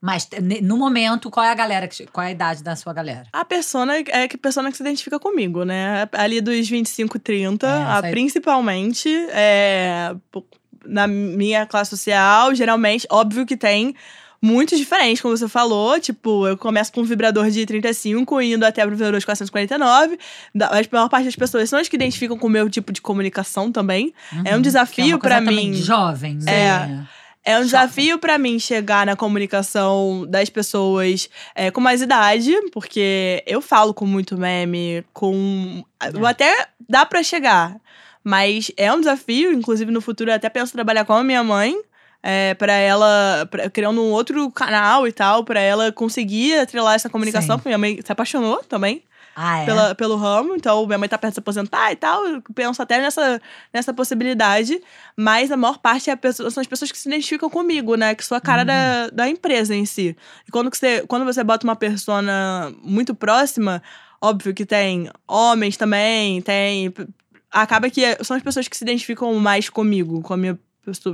Mas 0.02 0.26
no 0.62 0.78
momento, 0.78 1.30
qual 1.30 1.44
é 1.44 1.50
a 1.50 1.54
galera? 1.54 1.86
Qual 2.10 2.24
é 2.24 2.28
a 2.28 2.32
idade 2.32 2.62
da 2.62 2.74
sua 2.74 2.90
galera? 2.92 3.26
A 3.32 3.44
persona 3.44 3.96
é 3.98 4.26
que 4.26 4.38
persona 4.38 4.70
que 4.70 4.76
se 4.78 4.82
identifica 4.82 5.18
comigo, 5.20 5.62
né? 5.62 6.08
Ali 6.12 6.40
dos 6.40 6.66
25, 6.68 7.18
30, 7.18 7.66
É, 7.66 7.70
a- 7.82 8.00
aí- 8.04 8.10
principalmente. 8.10 9.08
é, 9.30 10.14
na 10.86 11.06
minha 11.06 11.66
classe 11.66 11.90
social, 11.90 12.54
geralmente, 12.54 13.06
óbvio 13.10 13.44
que 13.44 13.56
tem 13.58 13.94
muitos 14.42 14.78
diferentes, 14.78 15.20
como 15.20 15.36
você 15.36 15.48
falou. 15.48 15.98
Tipo, 16.00 16.46
eu 16.48 16.56
começo 16.56 16.92
com 16.92 17.00
um 17.00 17.04
vibrador 17.04 17.50
de 17.50 17.64
35, 17.66 18.40
indo 18.40 18.64
até 18.64 18.84
o 18.86 18.90
vibrador 18.90 19.18
de 19.20 19.26
449. 19.26 20.18
Da- 20.54 20.68
A 20.68 20.82
maior 20.92 21.08
parte 21.08 21.24
das 21.26 21.36
pessoas 21.36 21.68
são 21.68 21.78
as 21.78 21.88
que 21.88 21.96
identificam 21.96 22.38
com 22.38 22.46
o 22.46 22.50
meu 22.50 22.68
tipo 22.70 22.92
de 22.92 23.00
comunicação 23.00 23.70
também. 23.70 24.12
É 24.44 24.52
um 24.52 24.56
Uhum. 24.56 24.62
desafio 24.62 25.16
é 25.16 25.18
também 25.28 25.70
mim. 25.70 25.72
de 25.72 25.82
jovem, 25.82 26.34
né? 26.42 27.06
É 27.42 27.58
um 27.58 27.62
desafio 27.62 28.18
pra 28.18 28.36
mim 28.36 28.58
chegar 28.58 29.06
na 29.06 29.16
comunicação 29.16 30.26
das 30.28 30.50
pessoas 30.50 31.28
é, 31.54 31.70
com 31.70 31.80
mais 31.80 32.02
idade, 32.02 32.54
porque 32.70 33.42
eu 33.46 33.62
falo 33.62 33.94
com 33.94 34.04
muito 34.06 34.36
meme, 34.36 35.02
com. 35.12 35.82
eu 36.14 36.26
Até 36.26 36.68
dá 36.88 37.06
pra 37.06 37.22
chegar, 37.22 37.76
mas 38.22 38.70
é 38.76 38.92
um 38.92 38.98
desafio. 38.98 39.52
Inclusive, 39.54 39.90
no 39.90 40.02
futuro, 40.02 40.30
eu 40.30 40.34
até 40.34 40.50
penso 40.50 40.72
trabalhar 40.74 41.04
com 41.06 41.14
a 41.14 41.24
minha 41.24 41.42
mãe. 41.42 41.74
É, 42.22 42.52
para 42.54 42.72
ela, 42.74 43.46
pra- 43.50 43.70
criando 43.70 44.02
um 44.02 44.10
outro 44.10 44.50
canal 44.50 45.06
e 45.08 45.12
tal, 45.12 45.42
pra 45.42 45.58
ela 45.60 45.90
conseguir 45.90 46.58
atrelar 46.58 46.94
essa 46.94 47.08
comunicação, 47.08 47.56
Sim. 47.56 47.58
porque 47.58 47.68
minha 47.70 47.78
mãe 47.78 47.98
se 48.04 48.12
apaixonou 48.12 48.62
também 48.64 49.02
Ah, 49.34 49.60
é? 49.62 49.64
pela, 49.64 49.94
pelo 49.94 50.16
ramo, 50.16 50.54
então 50.54 50.84
minha 50.86 50.98
mãe 50.98 51.08
tá 51.08 51.16
perto 51.16 51.32
de 51.32 51.36
se 51.36 51.40
aposentar 51.40 51.90
e 51.92 51.96
tal. 51.96 52.26
Eu 52.26 52.42
penso 52.54 52.82
até 52.82 52.98
nessa, 53.00 53.40
nessa 53.72 53.94
possibilidade. 53.94 54.78
Mas 55.16 55.50
a 55.50 55.56
maior 55.56 55.78
parte 55.78 56.10
é 56.10 56.12
a 56.12 56.16
pessoa- 56.16 56.50
são 56.50 56.60
as 56.60 56.66
pessoas 56.66 56.92
que 56.92 56.98
se 56.98 57.08
identificam 57.08 57.48
comigo, 57.48 57.94
né? 57.94 58.14
Que 58.14 58.22
sou 58.24 58.36
a 58.36 58.40
cara 58.40 58.64
da, 58.64 59.08
da 59.08 59.26
empresa 59.26 59.74
em 59.74 59.86
si. 59.86 60.14
E 60.46 60.50
quando, 60.50 60.68
você, 60.74 61.02
quando 61.08 61.24
você 61.24 61.42
bota 61.42 61.66
uma 61.66 61.76
persona 61.76 62.70
muito 62.82 63.14
próxima, 63.14 63.82
óbvio 64.20 64.52
que 64.52 64.66
tem 64.66 65.08
homens 65.26 65.78
também, 65.78 66.42
tem. 66.42 66.92
Acaba 67.50 67.88
que 67.88 68.02
são 68.22 68.36
as 68.36 68.42
pessoas 68.42 68.68
que 68.68 68.76
se 68.76 68.84
identificam 68.84 69.32
mais 69.36 69.70
comigo, 69.70 70.20
com 70.20 70.34
a 70.34 70.36
minha 70.36 70.58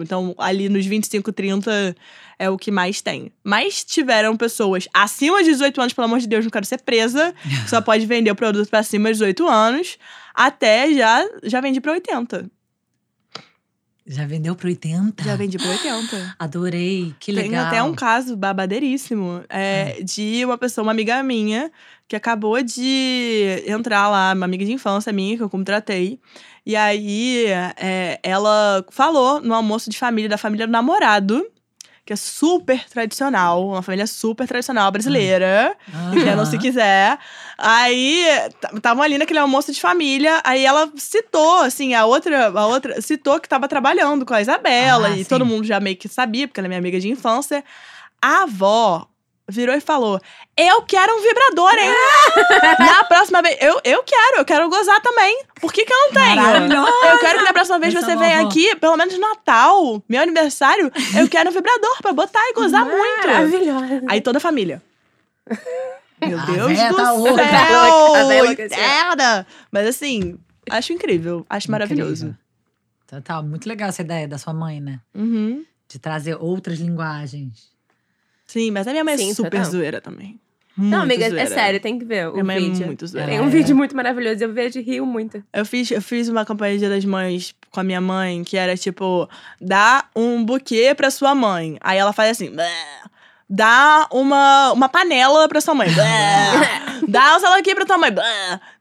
Então, 0.03 0.35
ali 0.39 0.69
nos 0.69 0.87
25, 0.87 1.33
30 1.33 1.97
é 2.39 2.49
o 2.49 2.57
que 2.57 2.71
mais 2.71 3.01
tem. 3.01 3.33
Mas 3.43 3.85
tiveram 3.85 4.37
pessoas 4.37 4.89
acima 4.95 5.43
de 5.43 5.51
18 5.51 5.81
anos, 5.81 5.93
pelo 5.93 6.07
amor 6.07 6.19
de 6.19 6.27
Deus, 6.27 6.45
não 6.45 6.51
quero 6.51 6.65
ser 6.67 6.81
presa, 6.83 7.35
só 7.69 7.81
pode 7.81 8.07
vender 8.07 8.31
o 8.31 8.37
produto 8.37 8.69
pra 8.69 8.79
acima 8.79 9.09
de 9.09 9.15
18 9.15 9.47
anos, 9.49 9.99
até 10.35 10.93
já, 10.95 11.25
já 11.43 11.61
vendi 11.61 11.81
pra 11.81 11.93
80. 11.93 12.51
Já 14.09 14.25
vendeu 14.25 14.55
pro 14.55 14.69
80? 14.69 15.25
Já 15.25 15.35
vendi 15.35 15.59
pra 15.59 15.69
80. 15.69 16.37
Adorei, 16.39 17.13
que 17.19 17.33
Tem 17.33 17.49
legal. 17.49 17.67
até 17.67 17.83
um 17.83 17.93
caso 17.93 18.37
babadeiríssimo 18.37 19.43
é, 19.49 20.01
de 20.01 20.45
uma 20.45 20.57
pessoa, 20.57 20.85
uma 20.85 20.93
amiga 20.93 21.21
minha, 21.25 21.73
que 22.07 22.15
acabou 22.15 22.63
de 22.63 23.65
entrar 23.67 24.09
lá, 24.09 24.33
uma 24.33 24.45
amiga 24.47 24.65
de 24.65 24.71
infância 24.73 25.13
minha, 25.13 25.37
que 25.37 25.43
eu 25.43 25.51
contratei. 25.51 26.21
E 26.67 26.75
aí, 26.75 27.47
é, 27.77 28.19
ela 28.25 28.85
falou 28.91 29.41
no 29.41 29.55
almoço 29.55 29.89
de 29.89 29.97
família, 29.97 30.29
da 30.29 30.37
família 30.37 30.67
do 30.67 30.73
namorado, 30.73 31.47
que 32.05 32.13
é 32.13 32.17
super 32.17 32.85
tradicional, 32.89 33.67
uma 33.69 33.83
família 33.83 34.07
super 34.07 34.49
tradicional 34.49 34.91
brasileira. 34.91 35.77
Entendam 36.13 36.45
se 36.45 36.57
Aham. 36.57 36.63
quiser. 36.63 37.19
Aí, 37.57 38.25
estavam 38.75 39.03
ali 39.03 39.17
naquele 39.17 39.39
almoço 39.39 39.73
de 39.73 39.81
família, 39.81 40.41
aí 40.45 40.65
ela 40.65 40.91
citou, 40.97 41.59
assim, 41.59 41.95
a 41.95 42.05
outra, 42.05 42.49
a 42.49 42.67
outra 42.67 43.01
citou 43.01 43.39
que 43.41 43.49
tava 43.49 43.69
trabalhando 43.69 44.27
com 44.27 44.35
a 44.35 44.41
Isabela, 44.41 45.09
Ah, 45.09 45.17
e 45.17 45.25
sim. 45.25 45.31
todo 45.31 45.47
mundo 45.47 45.65
já 45.65 45.79
meio 45.79 45.97
que 45.97 46.09
sabia, 46.09 46.49
porque 46.49 46.59
ela 46.59 46.67
é 46.67 46.71
minha 46.71 46.81
amiga 46.81 46.99
de 46.99 47.09
infância. 47.09 47.65
A 48.21 48.43
avó 48.43 49.09
virou 49.49 49.75
e 49.75 49.81
falou: 49.81 50.21
Eu 50.57 50.83
quero 50.83 51.13
um 51.15 51.23
vibrador, 51.23 51.75
hein? 51.75 51.91
na 52.79 53.05
próxima 53.05 53.43
vez, 53.43 53.57
eu, 53.61 53.81
eu 53.85 54.03
quero, 54.03 54.39
eu 54.39 54.45
quero 54.45 54.69
gozar 54.69 55.01
também. 55.01 55.45
Por 55.61 55.73
que, 55.73 55.85
que 55.85 55.93
eu 55.93 55.99
não 55.99 56.13
tenho? 56.13 56.77
Eu 57.11 57.19
quero 57.19 57.39
que 57.39 57.45
na 57.45 57.53
próxima 57.53 57.79
vez 57.79 57.95
Essa 57.95 58.07
você 58.07 58.17
venha 58.17 58.39
vovó. 58.39 58.49
aqui, 58.49 58.77
pelo 58.77 58.97
menos 58.97 59.15
no 59.15 59.21
Natal, 59.21 60.03
meu 60.09 60.23
aniversário, 60.23 60.91
eu 61.19 61.29
quero 61.29 61.51
um 61.51 61.53
vibrador 61.53 62.03
pra 62.03 62.13
botar 62.13 62.43
e 62.49 62.55
gozar 62.55 62.85
muito. 62.85 63.27
Maravilhosa. 63.27 64.03
Aí 64.09 64.21
toda 64.21 64.39
a 64.39 64.41
família. 64.41 64.83
Meu 66.21 66.39
A 66.39 66.45
Deus 66.45 66.73
véia 66.73 66.89
do 66.91 66.97
tá 66.97 67.13
louca. 67.13 67.43
A 67.43 68.29
céu! 68.29 68.53
Entenda! 68.53 69.47
Mas 69.71 69.87
assim, 69.87 70.39
acho 70.71 70.93
incrível. 70.93 71.45
Acho 71.49 71.71
maravilhoso. 71.71 72.27
Incrível. 72.27 72.47
Então, 73.05 73.23
tá 73.23 73.41
muito 73.43 73.69
legal 73.69 73.89
essa 73.89 74.03
ideia 74.03 74.27
da 74.27 74.37
sua 74.37 74.53
mãe, 74.53 74.81
né? 74.81 74.99
Uhum. 75.15 75.65
De 75.89 75.99
trazer 75.99 76.35
outras 76.41 76.81
linguagens. 76.81 77.76
Sim, 78.47 78.71
mas 78.71 78.87
a 78.87 78.93
minha 78.93 79.05
mãe 79.05 79.15
é 79.15 79.19
Sim, 79.19 79.35
super 79.35 79.51
total. 79.51 79.65
zoeira 79.71 80.01
também. 80.01 80.39
Não, 80.79 80.99
Muito 80.99 81.03
amiga, 81.05 81.25
é 81.25 81.31
zoeira. 81.31 81.47
sério, 81.49 81.81
tem 81.81 81.99
que 81.99 82.05
ver 82.05 82.29
o 82.29 82.33
Minha 82.33 82.45
mãe 82.45 82.57
é 82.57 82.61
vídeo. 82.61 82.87
muito 82.87 83.07
zoeira. 83.07 83.31
Tem 83.31 83.41
um 83.41 83.47
é. 83.47 83.49
vídeo 83.49 83.75
muito 83.75 83.97
maravilhoso, 83.97 84.45
eu 84.45 84.53
vejo 84.53 84.79
e 84.79 84.83
rio 84.83 85.07
muito. 85.07 85.43
Eu 85.53 85.65
fiz, 85.65 85.91
eu 85.91 86.03
fiz 86.03 86.29
uma 86.29 86.45
campanha 86.45 86.77
de 86.79 86.87
das 86.87 87.05
Mães 87.05 87.55
com 87.71 87.81
a 87.81 87.83
minha 87.83 88.01
mãe, 88.01 88.45
que 88.45 88.59
era 88.59 88.77
tipo, 88.77 89.27
dá 89.59 90.05
um 90.15 90.45
buquê 90.45 90.95
pra 90.95 91.11
sua 91.11 91.35
mãe. 91.35 91.79
Aí 91.81 91.99
ela 91.99 92.13
faz 92.13 92.33
assim. 92.33 92.51
Dá 93.49 94.07
uma, 94.11 94.73
uma 94.73 94.89
panela 94.89 95.49
pra 95.49 95.61
sua 95.61 95.75
mãe. 95.75 95.89
Dá 97.09 97.37
um 97.37 97.59
o 97.59 97.63
que 97.63 97.75
pra 97.75 97.85
tua 97.85 97.99
mãe. 97.99 98.11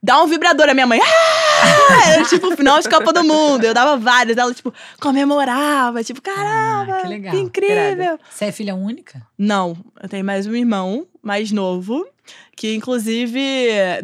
Dá 0.02 0.24
um 0.24 0.28
vibrador 0.28 0.70
à 0.70 0.74
minha 0.74 0.88
mãe. 0.88 1.00
"Ah!" 1.04 2.12
Era 2.14 2.24
tipo 2.26 2.48
o 2.48 2.56
final 2.56 2.80
de 2.82 2.90
Copa 2.90 3.12
do 3.14 3.24
Mundo. 3.24 3.64
Eu 3.66 3.74
dava 3.74 3.98
várias. 3.98 4.38
Ela, 4.38 4.54
tipo, 4.54 4.74
comemorava. 5.02 6.04
Tipo, 6.04 6.22
caramba, 6.22 6.98
Ah, 6.98 7.02
que 7.02 7.08
legal. 7.08 7.32
que 7.34 7.40
incrível. 7.40 8.18
Você 8.30 8.46
é 8.46 8.52
filha 8.52 8.74
única? 8.74 9.22
Não, 9.38 9.78
eu 10.02 10.08
tenho 10.10 10.24
mais 10.26 10.48
um 10.48 10.56
irmão, 10.56 11.06
mais 11.22 11.52
novo. 11.52 12.08
Que, 12.56 12.74
inclusive, 12.74 13.40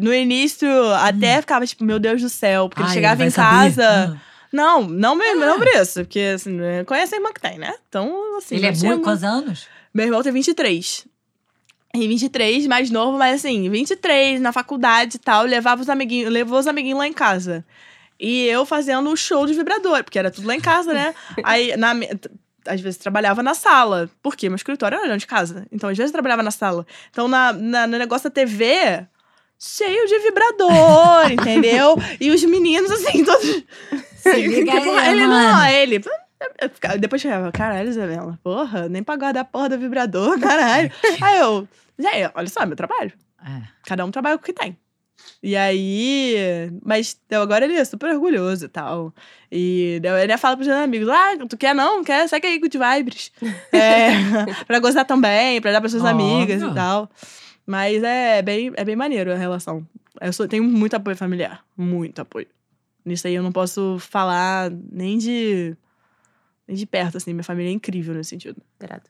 no 0.00 0.12
início, 0.12 0.68
até 0.94 1.40
ficava 1.40 1.66
tipo, 1.66 1.82
meu 1.82 1.98
Deus 1.98 2.20
do 2.20 2.28
céu. 2.28 2.68
Porque 2.68 2.82
Hum. 2.82 2.86
Ai, 2.86 2.90
ele 2.90 2.94
chegava 2.94 3.16
vai 3.16 3.26
em 3.28 3.30
casa. 3.30 4.14
Ah. 4.14 4.20
Não, 4.52 4.82
não, 4.82 5.16
me- 5.16 5.34
não 5.34 5.58
por 5.58 5.66
isso. 5.68 6.00
Porque, 6.00 6.32
assim, 6.34 6.56
conhece 6.86 7.14
a 7.14 7.18
irmã 7.18 7.30
que 7.32 7.40
tem, 7.40 7.58
né? 7.58 7.72
Então, 7.88 8.36
assim. 8.36 8.56
Ele 8.56 8.66
é 8.66 8.72
muito. 8.72 9.02
Quantos 9.02 9.24
anos? 9.24 9.66
Meu 9.94 10.06
irmão 10.06 10.22
tem 10.22 10.32
23. 10.32 11.06
E 11.94 12.08
23, 12.08 12.66
mais 12.66 12.90
novo, 12.90 13.18
mas 13.18 13.36
assim, 13.40 13.68
23, 13.68 14.40
na 14.40 14.50
faculdade 14.52 15.16
e 15.16 15.18
tal, 15.18 15.44
levava 15.44 15.82
os 15.82 15.90
amiguinhos, 15.90 16.32
levou 16.32 16.58
os 16.58 16.66
amiguinhos 16.66 16.98
lá 16.98 17.06
em 17.06 17.12
casa. 17.12 17.64
E 18.18 18.46
eu 18.46 18.64
fazendo 18.64 19.10
o 19.10 19.16
show 19.16 19.46
de 19.46 19.52
vibrador, 19.52 20.02
porque 20.02 20.18
era 20.18 20.30
tudo 20.30 20.46
lá 20.46 20.54
em 20.54 20.60
casa, 20.60 20.94
né? 20.94 21.14
Aí, 21.44 21.76
na, 21.76 21.92
às 22.66 22.80
vezes 22.80 22.96
trabalhava 22.98 23.42
na 23.42 23.52
sala. 23.52 24.08
Por 24.22 24.36
quê? 24.36 24.48
Meu 24.48 24.56
escritório 24.56 24.96
era 24.98 25.18
de 25.18 25.26
casa. 25.26 25.66
Então, 25.70 25.90
às 25.90 25.96
vezes 25.98 26.12
trabalhava 26.12 26.42
na 26.42 26.50
sala. 26.50 26.86
Então, 27.10 27.28
na, 27.28 27.52
na- 27.52 27.86
no 27.86 27.98
negócio 27.98 28.30
da 28.30 28.34
TV, 28.34 29.06
cheio 29.58 30.06
de 30.06 30.18
vibrador, 30.20 31.30
entendeu? 31.32 31.96
E 32.18 32.30
os 32.30 32.42
meninos, 32.44 32.90
assim, 32.90 33.22
todos. 33.22 33.64
Se 34.16 34.32
liga 34.46 34.72
Tipo, 34.80 34.92
aí, 34.92 35.10
ele 35.12 35.26
mano. 35.26 35.56
não, 35.58 35.66
ele. 35.66 36.00
Eu 36.60 36.98
Depois 36.98 37.24
eu 37.24 37.30
ficava, 37.30 37.52
caralho, 37.52 37.88
Isabela, 37.88 38.38
porra, 38.42 38.88
nem 38.88 39.02
pra 39.02 39.16
guardar 39.16 39.42
a 39.42 39.44
porra 39.44 39.68
do 39.70 39.78
vibrador, 39.78 40.38
caralho. 40.40 40.90
aí 41.20 41.38
eu, 41.38 41.66
gente, 41.98 42.30
olha 42.34 42.48
só, 42.48 42.60
é 42.62 42.66
meu 42.66 42.76
trabalho. 42.76 43.12
É. 43.44 43.62
Cada 43.86 44.04
um 44.04 44.10
trabalha 44.10 44.36
com 44.38 44.42
o 44.42 44.44
que 44.46 44.52
tem. 44.52 44.76
E 45.42 45.54
aí. 45.56 46.36
Mas 46.84 47.16
então, 47.26 47.42
agora 47.42 47.64
ele 47.64 47.74
é 47.74 47.84
super 47.84 48.10
orgulhoso 48.12 48.64
e 48.64 48.68
tal. 48.68 49.12
E 49.50 50.00
daí 50.02 50.24
ele 50.24 50.36
fala 50.36 50.56
pros 50.56 50.66
meus 50.66 50.80
amigos: 50.80 51.08
ah, 51.08 51.36
tu 51.48 51.56
quer 51.56 51.74
não? 51.74 52.02
Quer? 52.02 52.28
Segue 52.28 52.46
aí 52.46 52.58
Good 52.58 52.76
Vibes. 52.78 53.30
É, 53.72 54.10
pra 54.66 54.78
gostar 54.80 55.04
também, 55.04 55.60
pra 55.60 55.70
dar 55.72 55.80
pras 55.80 55.92
suas 55.92 56.04
amigas 56.04 56.60
e 56.62 56.74
tal. 56.74 57.08
Mas 57.66 58.02
é 58.02 58.42
bem, 58.42 58.72
é 58.76 58.84
bem 58.84 58.96
maneiro 58.96 59.32
a 59.32 59.36
relação. 59.36 59.86
Eu 60.20 60.32
sou- 60.32 60.48
tenho 60.48 60.64
muito 60.64 60.94
apoio 60.94 61.16
familiar. 61.16 61.62
Muito 61.76 62.20
apoio. 62.20 62.46
Nisso 63.04 63.26
aí 63.26 63.34
eu 63.34 63.42
não 63.42 63.52
posso 63.52 63.98
falar 64.00 64.70
nem 64.90 65.18
de. 65.18 65.76
De 66.78 66.86
perto, 66.86 67.16
assim. 67.16 67.32
Minha 67.32 67.44
família 67.44 67.70
é 67.70 67.72
incrível 67.72 68.14
nesse 68.14 68.30
sentido. 68.30 68.60
Irado. 68.82 69.02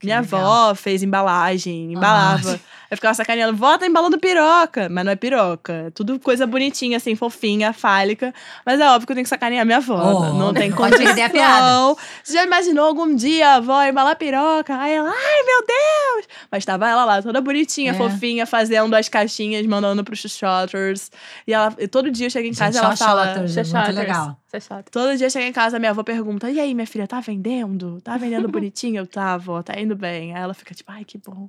Minha 0.00 0.20
legal. 0.20 0.40
avó 0.40 0.74
fez 0.76 1.02
embalagem, 1.02 1.92
embalava. 1.92 2.60
Eu 2.88 2.96
ficava 2.96 3.12
sacaneando, 3.14 3.56
vó 3.58 3.76
tá 3.76 3.84
embalando 3.84 4.16
piroca. 4.16 4.88
Mas 4.88 5.04
não 5.04 5.10
é 5.10 5.16
piroca. 5.16 5.72
É 5.72 5.90
tudo 5.90 6.20
coisa 6.20 6.46
bonitinha, 6.46 6.96
assim, 6.98 7.16
fofinha, 7.16 7.72
fálica. 7.72 8.32
Mas 8.64 8.78
é 8.78 8.88
óbvio 8.88 9.08
que 9.08 9.12
eu 9.12 9.16
tenho 9.16 9.24
que 9.24 9.28
sacanear 9.28 9.66
minha 9.66 9.78
avó. 9.78 9.96
Oh, 10.30 10.32
não 10.34 10.54
tem 10.54 10.70
não 10.70 10.76
pode 10.78 10.96
perder 10.96 11.22
a 11.22 11.28
piada. 11.30 11.96
Você 12.22 12.32
já 12.34 12.44
imaginou 12.44 12.86
algum 12.86 13.12
dia 13.12 13.48
a 13.48 13.54
avó 13.56 13.82
embalar 13.82 14.14
piroca? 14.14 14.78
Aí 14.78 14.94
ela, 14.94 15.10
ai 15.10 15.42
meu 15.44 15.66
Deus! 15.66 16.28
Mas 16.48 16.64
tava 16.64 16.88
ela 16.88 17.04
lá, 17.04 17.20
toda 17.20 17.40
bonitinha, 17.40 17.90
É. 17.90 17.94
fofinha, 17.94 18.46
fazendo 18.46 18.94
as 18.94 19.08
caixinhas, 19.08 19.66
mandando 19.66 20.04
pros 20.04 20.20
shotters. 20.20 21.10
E, 21.44 21.52
ela, 21.52 21.74
e 21.76 21.88
todo 21.88 22.08
dia 22.08 22.26
eu 22.26 22.30
chego 22.30 22.46
em 22.46 22.52
Gente, 22.52 22.58
casa 22.60 22.78
e 22.78 22.84
ela 22.84 22.96
fala. 22.96 23.26
shotters. 23.34 23.56
É 23.56 23.64
Muito 23.64 23.98
legal. 23.98 24.38
Isso 24.48 24.56
é 24.56 24.60
chato. 24.60 24.90
Todo 24.90 25.16
dia 25.16 25.28
chega 25.30 25.46
em 25.46 25.52
casa, 25.52 25.78
minha 25.78 25.90
avó 25.90 26.02
pergunta: 26.02 26.50
E 26.50 26.58
aí, 26.58 26.74
minha 26.74 26.86
filha, 26.86 27.06
tá 27.06 27.20
vendendo? 27.20 28.00
Tá 28.00 28.16
vendendo 28.16 28.48
bonitinho? 28.50 28.96
Eu 29.00 29.06
tá, 29.06 29.34
avó, 29.34 29.62
tá 29.62 29.78
indo 29.78 29.94
bem. 29.94 30.34
Aí 30.34 30.42
ela 30.42 30.54
fica 30.54 30.74
tipo: 30.74 30.90
Ai, 30.90 31.04
que 31.04 31.18
bom. 31.18 31.48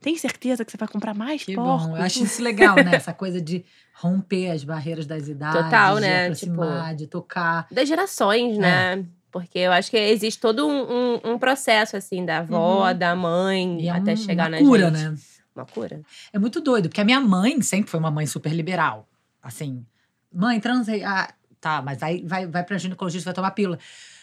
Tem 0.00 0.18
certeza 0.18 0.64
que 0.64 0.70
você 0.72 0.76
vai 0.76 0.88
comprar 0.88 1.14
mais 1.14 1.44
Que 1.44 1.54
porcos? 1.54 1.86
bom. 1.86 1.96
Eu 1.96 2.02
acho 2.02 2.24
isso 2.24 2.42
legal, 2.42 2.76
né? 2.76 2.96
Essa 2.96 3.14
coisa 3.14 3.40
de 3.40 3.64
romper 3.94 4.50
as 4.50 4.62
barreiras 4.64 5.06
das 5.06 5.28
idades. 5.28 5.62
Total, 5.62 5.94
de 5.94 6.00
né? 6.02 6.22
aproximar, 6.24 6.94
de 6.94 7.06
tocar. 7.06 7.66
Das 7.70 7.88
gerações, 7.88 8.58
né? 8.58 9.06
Porque 9.30 9.58
eu 9.60 9.72
acho 9.72 9.90
que 9.90 9.96
existe 9.96 10.38
todo 10.40 10.66
um, 10.66 10.82
um- 11.24 11.32
um 11.32 11.38
processo, 11.38 11.96
assim, 11.96 12.24
da 12.24 12.38
avó, 12.38 12.92
da 12.92 13.16
mãe, 13.16 13.86
é 13.88 13.90
até 13.90 14.12
um- 14.12 14.16
chegar 14.16 14.50
na 14.50 14.58
cura, 14.58 14.90
gente. 14.90 15.10
né? 15.10 15.14
Uma 15.56 15.64
cura. 15.64 16.02
É 16.32 16.38
muito 16.38 16.60
doido, 16.60 16.88
porque 16.88 17.00
a 17.00 17.04
minha 17.04 17.20
mãe 17.20 17.60
sempre 17.62 17.90
foi 17.90 17.98
uma 17.98 18.10
mãe 18.10 18.26
super 18.26 18.52
liberal. 18.52 19.08
Assim, 19.42 19.84
mãe, 20.32 20.60
transei. 20.60 21.02
Ah, 21.02 21.32
tá, 21.64 21.82
mas 21.82 21.98
vai, 21.98 22.22
vai, 22.22 22.46
vai 22.46 22.62
pra 22.62 22.76
ginecologista, 22.76 23.24
vai 23.24 23.34
tomar 23.34 23.50
pílula. 23.52 23.78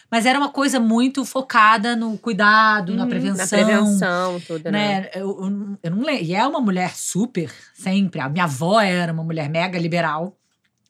Mas 0.08 0.26
era 0.26 0.38
uma 0.38 0.50
coisa 0.50 0.78
muito 0.78 1.24
focada 1.24 1.96
no 1.96 2.16
cuidado, 2.18 2.92
na 2.92 2.92
Uhum, 2.92 2.98
na 2.98 3.06
prevenção. 3.06 3.58
Na 3.58 3.64
prevenção, 3.66 4.40
tudo, 4.46 4.64
né? 4.64 4.70
Né? 5.00 5.10
Eu, 5.14 5.30
eu, 5.42 5.78
eu 5.82 5.90
não 5.90 6.04
lembro. 6.04 6.22
E 6.22 6.34
é 6.34 6.46
uma 6.46 6.60
mulher 6.60 6.94
super, 6.94 7.50
sempre. 7.74 8.20
A 8.20 8.28
minha 8.28 8.44
avó 8.44 8.80
era 8.80 9.12
uma 9.12 9.24
mulher 9.24 9.48
mega 9.48 9.78
liberal. 9.78 10.36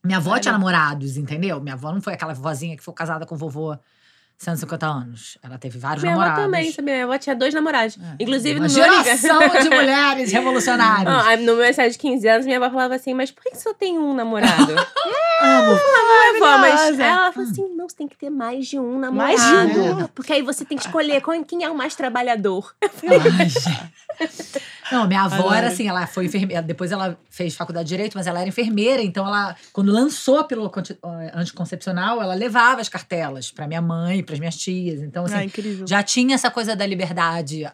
Minha 0.05 0.19
avó 0.19 0.33
Olha. 0.33 0.41
tinha 0.41 0.53
namorados, 0.53 1.17
entendeu? 1.17 1.61
Minha 1.61 1.75
avó 1.75 1.93
não 1.93 2.03
foi 2.03 2.15
aquela 2.15 2.35
vozinha 2.35 2.77
que 2.77 2.83
foi 2.83 2.93
casada 2.93 3.25
com 3.25 3.37
vovô 3.37 3.79
150 4.43 4.87
anos. 4.87 5.39
Ela 5.41 5.57
teve 5.57 5.79
vários 5.79 6.03
Minha 6.03 6.15
avó 6.15 6.23
namorados. 6.23 6.45
também, 6.45 6.73
sabia? 6.73 6.95
Minha 6.95 7.05
avó 7.05 7.17
tinha 7.17 7.37
dois 7.37 7.55
namorados. 7.55 7.97
É. 7.97 8.23
Inclusive, 8.23 8.59
uma 8.59 8.67
no 8.67 8.75
meu 8.75 8.85
geração 8.85 9.39
de 9.39 9.71
mulheres 9.71 10.33
revolucionárias. 10.33 11.13
Ah, 11.23 11.37
no 11.37 11.43
meu 11.45 11.55
aniversário 11.55 11.93
de 11.93 11.99
15 11.99 12.29
anos, 12.29 12.47
minha 12.47 12.59
avó 12.59 12.69
falava 12.71 12.95
assim, 12.95 13.15
mas 13.15 13.31
por 13.31 13.43
que 13.45 13.57
só 13.57 13.73
tem 13.73 13.99
um 13.99 14.13
namorado? 14.13 14.73
Amo. 15.43 15.79
Ai, 15.79 16.39
vó, 16.39 16.59
mas 16.59 16.99
ela 16.99 17.33
falou 17.33 17.49
assim, 17.49 17.69
não, 17.77 17.89
você 17.89 17.97
tem 17.97 18.09
que 18.09 18.17
ter 18.17 18.31
mais 18.31 18.67
de 18.67 18.79
um 18.79 18.99
namorado. 18.99 19.39
Mais 19.39 19.73
de 19.73 19.79
um? 19.79 20.07
Porque 20.09 20.33
aí 20.33 20.43
você 20.43 20.65
tem 20.65 20.77
que 20.77 20.85
escolher 20.85 21.23
quem 21.47 21.65
é 21.65 21.71
o 21.71 21.75
mais 21.75 21.95
trabalhador. 21.95 22.75
Ai, 22.83 23.49
gente. 23.49 23.93
Não, 24.91 25.07
minha 25.07 25.23
avó 25.23 25.53
era 25.55 25.69
assim, 25.69 25.89
ela 25.89 26.07
foi 26.07 26.27
enfermeira. 26.27 26.63
Depois 26.63 26.93
ela 26.93 27.19
fez 27.31 27.55
faculdade 27.55 27.89
de 27.89 27.95
direito, 27.95 28.15
mas 28.15 28.27
ela 28.27 28.41
era 28.41 28.49
enfermeira. 28.49 29.03
Então, 29.03 29.27
ela, 29.27 29.57
quando 29.73 29.91
lançou 29.91 30.39
a 30.39 30.45
pílula 30.45 30.71
anticoncepcional, 31.35 32.23
ela 32.23 32.35
levava 32.35 32.81
as 32.81 32.89
cartelas 32.89 33.51
pra 33.51 33.67
minha 33.67 33.81
mãe, 33.83 34.23
pras 34.23 34.39
minhas 34.39 34.57
tias. 34.57 35.01
Então, 35.01 35.25
assim, 35.25 35.35
Ah, 35.83 35.87
já 35.87 36.03
tinha 36.03 36.35
essa 36.35 36.51
coisa 36.51 36.77
da 36.77 36.87
liberdade. 36.87 37.67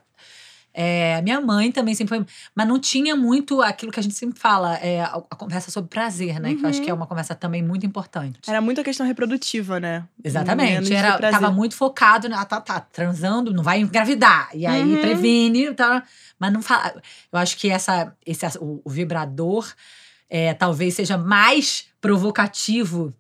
É, 0.80 1.16
a 1.16 1.22
minha 1.22 1.40
mãe 1.40 1.72
também 1.72 1.92
sempre 1.92 2.16
foi. 2.16 2.26
Mas 2.55 2.68
não 2.68 2.78
tinha 2.78 3.16
muito 3.16 3.60
aquilo 3.60 3.90
que 3.90 3.98
a 3.98 4.02
gente 4.02 4.14
sempre 4.14 4.38
fala, 4.38 4.76
é, 4.76 5.00
a, 5.00 5.16
a 5.28 5.34
conversa 5.34 5.72
sobre 5.72 5.90
prazer, 5.90 6.38
né? 6.38 6.55
Que 6.55 6.64
eu 6.64 6.68
acho 6.68 6.80
que 6.80 6.88
é 6.88 6.94
uma 6.94 7.05
conversa 7.05 7.34
também 7.34 7.60
muito 7.64 7.84
importante. 7.84 8.38
Era 8.48 8.60
muito 8.60 8.80
a 8.80 8.84
questão 8.84 9.05
reprodutiva, 9.05 9.80
né? 9.80 10.05
Exatamente. 10.22 10.94
Era, 10.94 11.18
tava 11.18 11.50
muito 11.50 11.74
focado? 11.74 12.28
Ah, 12.32 12.44
tá, 12.44 12.60
tá, 12.60 12.78
transando, 12.78 13.52
não 13.52 13.64
vai 13.64 13.80
engravidar. 13.80 14.50
E 14.55 14.64
aí 14.66 14.82
Uhum. 14.84 15.00
previne, 15.00 15.74
tá? 15.74 16.05
mas 16.38 16.52
não 16.52 16.62
fala. 16.62 17.02
Eu 17.32 17.38
acho 17.40 17.56
que 17.56 17.68
essa, 17.68 18.14
esse, 18.24 18.46
o, 18.60 18.80
o 18.84 18.88
vibrador 18.90 19.66
é, 20.30 20.55
talvez 20.55 20.94
seja 20.94 21.18
mais 21.18 21.86
provocativo 22.00 23.12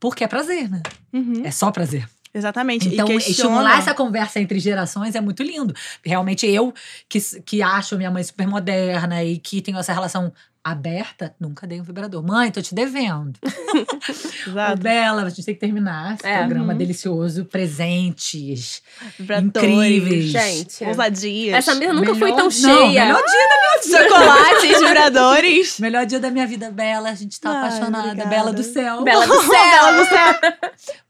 porque 0.00 0.24
é 0.24 0.28
prazer, 0.28 0.68
né? 0.68 0.82
Uhum, 1.12 1.42
É 1.44 1.50
só 1.52 1.70
prazer. 1.70 2.08
Exatamente. 2.36 2.88
Então, 2.88 3.06
questiona... 3.06 3.30
estimular 3.30 3.78
essa 3.78 3.94
conversa 3.94 4.38
entre 4.38 4.58
gerações 4.58 5.14
é 5.14 5.20
muito 5.20 5.42
lindo. 5.42 5.74
Realmente, 6.04 6.46
eu 6.46 6.72
que, 7.08 7.18
que 7.40 7.62
acho 7.62 7.96
minha 7.96 8.10
mãe 8.10 8.22
super 8.22 8.46
moderna 8.46 9.24
e 9.24 9.38
que 9.38 9.62
tenho 9.62 9.78
essa 9.78 9.92
relação 9.92 10.30
aberta, 10.70 11.34
nunca 11.40 11.66
dei 11.66 11.80
um 11.80 11.84
vibrador. 11.84 12.22
Mãe, 12.26 12.50
tô 12.50 12.60
te 12.60 12.74
devendo. 12.74 13.38
Exato. 14.46 14.82
Bela, 14.82 15.22
a 15.22 15.28
gente 15.28 15.44
tem 15.44 15.54
que 15.54 15.60
terminar 15.60 16.14
esse 16.14 16.26
É. 16.26 16.38
programa 16.38 16.72
Uhum. 16.72 16.78
delicioso, 16.78 17.44
presentes. 17.44 18.82
Vibradores, 19.18 19.64
incríveis. 19.70 20.24
Gente, 20.24 20.84
Ousadias. 20.84 21.54
essa 21.56 21.74
mesa 21.74 21.92
nunca 21.92 22.14
foi 22.14 22.30
Melhor- 22.32 22.36
tão 22.36 22.44
Não, 22.46 22.50
cheia. 22.50 23.04
melhor 23.06 23.22
Chocolates, 23.82 24.78
vibradores. 24.80 25.78
Melhor 25.80 26.06
dia 26.06 26.18
da 26.18 26.30
minha 26.30 26.46
vida, 26.46 26.70
Bela. 26.70 27.10
A 27.10 27.14
gente 27.14 27.38
tá 27.40 27.50
Ai, 27.50 27.56
apaixonada. 27.58 28.04
obrigada. 28.08 28.30
Bela 28.30 28.52
do 28.52 28.62
céu. 28.62 29.02
Bela 29.02 29.26
do 29.26 29.34
céu. 29.42 29.50
Bela 29.50 29.92
do 29.92 30.08
céu. 30.08 30.52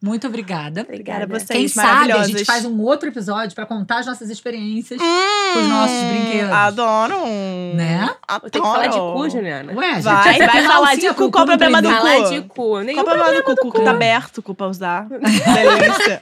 Muito 0.03 0.27
obrigada. 0.27 0.83
Obrigada 0.83 1.25
a 1.25 1.27
vocês, 1.27 1.47
Quem 1.49 1.69
sabe 1.69 2.13
a 2.13 2.25
gente 2.25 2.45
faz 2.45 2.65
um 2.65 2.81
outro 2.83 3.09
episódio 3.09 3.55
pra 3.55 3.65
contar 3.65 4.01
as 4.01 4.07
nossas 4.07 4.29
experiências 4.31 5.01
com 5.01 5.59
os 5.61 5.69
nossos 5.69 5.97
brinquedos. 6.11 6.53
Adoro. 6.53 7.25
Né? 7.75 8.15
Vou 8.41 8.51
ter 8.51 8.59
que 8.61 8.67
falar 8.67 8.87
de 8.89 8.99
cu, 8.99 9.03
Adoro. 9.05 9.31
Juliana. 9.47 9.73
Ué, 9.75 9.95
gente, 9.95 10.03
Vai, 10.03 10.33
você 10.35 10.39
vai 10.47 10.49
tem 10.57 10.63
falar 10.67 10.89
alcinha 10.91 11.11
de 11.13 11.17
cu, 11.17 11.31
qual 11.31 11.45
o 11.45 11.47
no 11.47 11.59
problema 11.59 11.83
do 11.83 11.89
cu? 11.89 11.95
Falar 11.97 12.31
de 12.31 12.41
cu. 12.43 12.79
Nenhum 12.81 13.03
Qual 13.03 13.07
o 13.17 13.19
problema 13.19 13.43
do 13.55 13.57
cu? 13.71 13.85
Tá 13.85 13.91
aberto, 13.91 14.43
cu 14.43 14.55
pra 14.55 14.67
usar. 14.67 15.07
Delícia. 15.09 16.21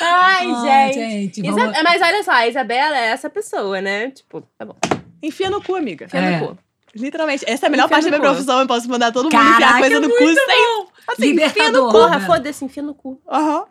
Ai, 0.00 0.46
Ai, 0.50 0.92
gente. 0.92 1.36
gente, 1.36 1.50
vamos- 1.50 1.76
Mas 1.82 2.00
olha 2.02 2.22
só, 2.22 2.32
a 2.32 2.48
Isabela 2.48 2.96
é 2.96 3.06
essa 3.08 3.28
pessoa, 3.28 3.80
né? 3.80 4.10
Tipo, 4.10 4.42
tá 4.58 4.64
bom. 4.64 4.76
Enfia 5.22 5.50
no 5.50 5.62
cu, 5.62 5.74
amiga. 5.76 6.06
Enfia 6.06 6.20
É. 6.20 6.40
no 6.40 6.48
cu. 6.48 6.58
Literalmente. 6.94 7.44
Essa 7.46 7.66
é 7.66 7.68
a 7.68 7.70
melhor 7.70 7.84
Enfia 7.86 7.94
parte 7.96 8.04
da 8.04 8.10
no 8.12 8.18
minha 8.18 8.30
cu. 8.30 8.34
profissão. 8.36 8.60
Eu 8.60 8.66
posso 8.66 8.88
mandar 8.88 9.12
todo 9.12 9.24
mundo 9.24 9.34
enfiar 9.34 9.78
coisa 9.78 10.00
no 10.00 10.08
cu 10.08 10.16
sem. 10.18 10.86
Assim, 11.08 11.22
Libertador. 11.26 11.92
Porra, 11.92 12.18
né? 12.18 12.26
foda-se, 12.26 12.64
enfia 12.64 12.82
no 12.82 12.94
cu. 12.94 13.20
Aham. 13.28 13.64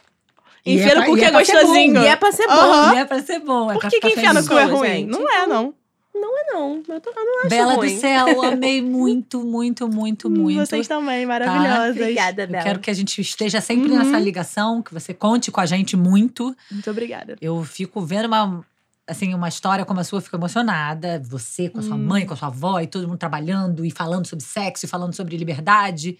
Enfia 0.65 0.91
é 0.91 0.95
no 0.95 1.05
cu 1.05 1.15
que 1.15 1.25
é 1.25 1.27
é 1.27 1.31
gostosinho. 1.31 2.01
E 2.03 2.07
é 2.07 2.15
pra 2.15 2.31
ser 2.31 2.47
bom. 2.47 2.93
E 2.93 2.97
é 2.97 3.05
pra 3.05 3.21
ser 3.21 3.39
bom. 3.39 3.71
É 3.71 3.73
Por 3.73 3.89
que, 3.89 3.99
que 3.99 4.07
enfiar 4.09 4.33
no 4.33 4.45
cu 4.47 4.53
é 4.53 4.63
ruim? 4.65 4.89
gente. 4.89 5.09
Não 5.09 5.29
é, 5.29 5.47
não. 5.47 5.73
Não 6.13 6.39
é 6.39 6.43
não. 6.53 6.83
Eu, 6.87 7.01
tô, 7.01 7.09
eu 7.09 7.25
não 7.25 7.39
acho 7.39 7.49
Bela 7.49 7.73
ruim. 7.73 7.95
do 7.95 7.99
céu, 7.99 8.41
amei 8.45 8.81
muito, 8.81 9.43
muito, 9.43 9.87
muito, 9.87 10.29
muito. 10.29 10.59
Hum, 10.61 10.65
Vocês 10.65 10.87
também, 10.87 11.25
maravilhosas. 11.25 11.95
Obrigada, 11.97 12.43
Eu 12.43 12.47
Bela. 12.47 12.63
quero 12.63 12.79
que 12.79 12.89
a 12.91 12.93
gente 12.93 13.19
esteja 13.19 13.59
sempre 13.59 13.91
Uhum. 13.91 13.97
nessa 13.97 14.19
ligação, 14.19 14.81
que 14.81 14.93
você 14.93 15.13
conte 15.13 15.51
com 15.51 15.59
a 15.59 15.65
gente 15.65 15.97
muito. 15.97 16.55
Muito 16.71 16.89
obrigada. 16.91 17.35
Eu 17.41 17.63
fico 17.63 17.99
vendo 18.01 18.25
uma, 18.27 18.63
assim, 19.07 19.33
uma 19.33 19.49
história 19.49 19.83
como 19.85 19.99
a 19.99 20.03
sua, 20.03 20.17
eu 20.19 20.21
fico 20.21 20.35
emocionada. 20.35 21.19
Você 21.25 21.67
com 21.69 21.79
a 21.79 21.81
sua 21.81 21.95
Hum. 21.95 22.05
mãe, 22.05 22.25
com 22.27 22.33
a 22.33 22.37
sua 22.37 22.49
avó, 22.49 22.79
e 22.79 22.85
todo 22.87 23.07
mundo 23.07 23.17
trabalhando 23.17 23.83
e 23.83 23.89
falando 23.89 24.27
sobre 24.27 24.45
sexo, 24.45 24.85
e 24.85 24.87
falando 24.89 25.13
sobre 25.15 25.35
liberdade. 25.35 26.17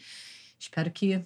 Espero 0.60 0.90
que. 0.90 1.22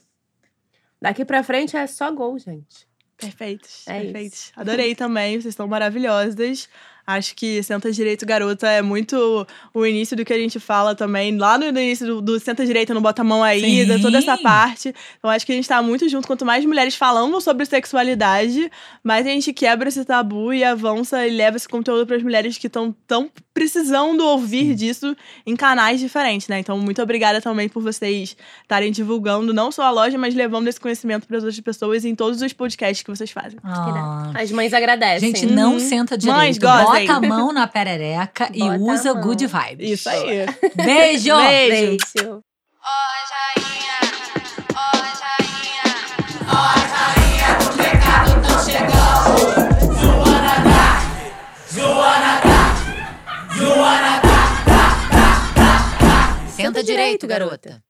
Daqui 1.02 1.24
pra 1.24 1.42
frente 1.44 1.78
é 1.78 1.88
só 1.88 2.12
gol, 2.12 2.38
gente. 2.38 2.86
Perfeitos, 3.16 3.88
É 3.88 4.02
perfeitos. 4.02 4.52
Adorei 4.56 4.94
também, 4.96 5.34
vocês 5.40 5.54
estão 5.54 5.68
maravilhosas. 5.68 6.68
Acho 7.08 7.34
que 7.38 7.64
Senta 7.64 7.90
Direito 7.90 8.26
Garota 8.26 8.68
é 8.68 8.82
muito 8.82 9.48
o 9.74 9.86
início 9.86 10.16
do 10.18 10.26
que 10.26 10.34
a 10.34 10.38
gente 10.38 10.60
fala 10.60 10.94
também. 10.94 11.38
Lá 11.38 11.58
no, 11.58 11.66
início 11.66 12.06
do, 12.06 12.22
do 12.22 12.40
Senta 12.40 12.66
Direito, 12.66 12.94
não 12.94 13.02
bota 13.02 13.22
a 13.22 13.26
mão 13.26 13.42
aí, 13.42 13.62
Sim. 13.62 13.86
de 13.86 14.02
toda 14.02 14.18
essa 14.18 14.38
parte. 14.38 14.94
Então 15.18 15.32
acho 15.32 15.46
que 15.46 15.54
a 15.54 15.56
gente 15.56 15.70
tá 15.70 15.82
muito 15.82 16.10
junto. 16.10 16.28
Quanto 16.28 16.46
mais 16.46 16.66
mulheres 16.66 16.96
falamos 16.96 17.46
sobre 17.46 17.66
sexualidade, 17.66 18.70
mais 19.02 19.26
a 19.26 19.30
gente 19.30 19.54
quebra 19.54 19.88
esse 19.88 20.04
tabu 20.04 20.52
e 20.54 20.66
avança 20.66 21.26
e 21.26 21.32
leva 21.32 21.56
esse 21.56 21.68
conteúdo 21.70 22.06
para 22.06 22.18
as 22.18 22.24
mulheres 22.24 22.58
que 22.58 22.68
estão 22.68 22.94
tão 23.08 23.30
precisando 23.54 24.22
ouvir 24.26 24.76
disso 24.76 25.16
em 25.46 25.56
canais 25.56 26.00
diferentes, 26.00 26.48
né? 26.48 26.60
Então, 26.60 26.78
muito 26.78 27.02
obrigada 27.02 27.42
também 27.42 27.68
por 27.68 27.82
vocês 27.82 28.36
estarem 28.62 28.92
divulgando 28.92 29.54
não 29.54 29.72
só 29.72 29.84
a 29.84 29.92
loja, 29.92 30.18
mas 30.18 30.36
levando 30.36 30.68
esse 30.68 30.80
conhecimento 30.80 31.26
para 31.26 31.38
as 31.38 31.44
outras 31.44 31.60
pessoas 31.62 32.06
em 32.06 32.14
todos 32.14 32.42
os 32.42 32.54
podcasts 32.54 33.02
que 33.02 33.10
vocês 33.10 33.32
fazem. 33.32 33.58
Ah. 33.64 34.32
As 34.36 34.52
mães 34.52 34.74
agradecem. 34.74 35.34
Gente, 35.34 35.46
não 35.48 35.74
Uhum. 35.74 35.80
senta 35.80 36.18
direito. 36.18 36.38
Mães, 36.38 36.58
gozem. 36.58 36.97
Bota 37.06 37.14
a 37.14 37.22
mão 37.22 37.52
na 37.52 37.68
perereca 37.68 38.50
e 38.54 38.60
Bota 38.60 38.78
usa 38.78 39.14
good 39.14 39.46
vibes. 39.46 39.90
Isso 39.92 40.10
aí. 40.10 40.46
Beijo! 40.76 41.36
Beijo. 41.38 41.98
Beijo. 42.08 42.44
Senta 56.56 56.84
direito, 56.84 57.28
garota. 57.28 57.87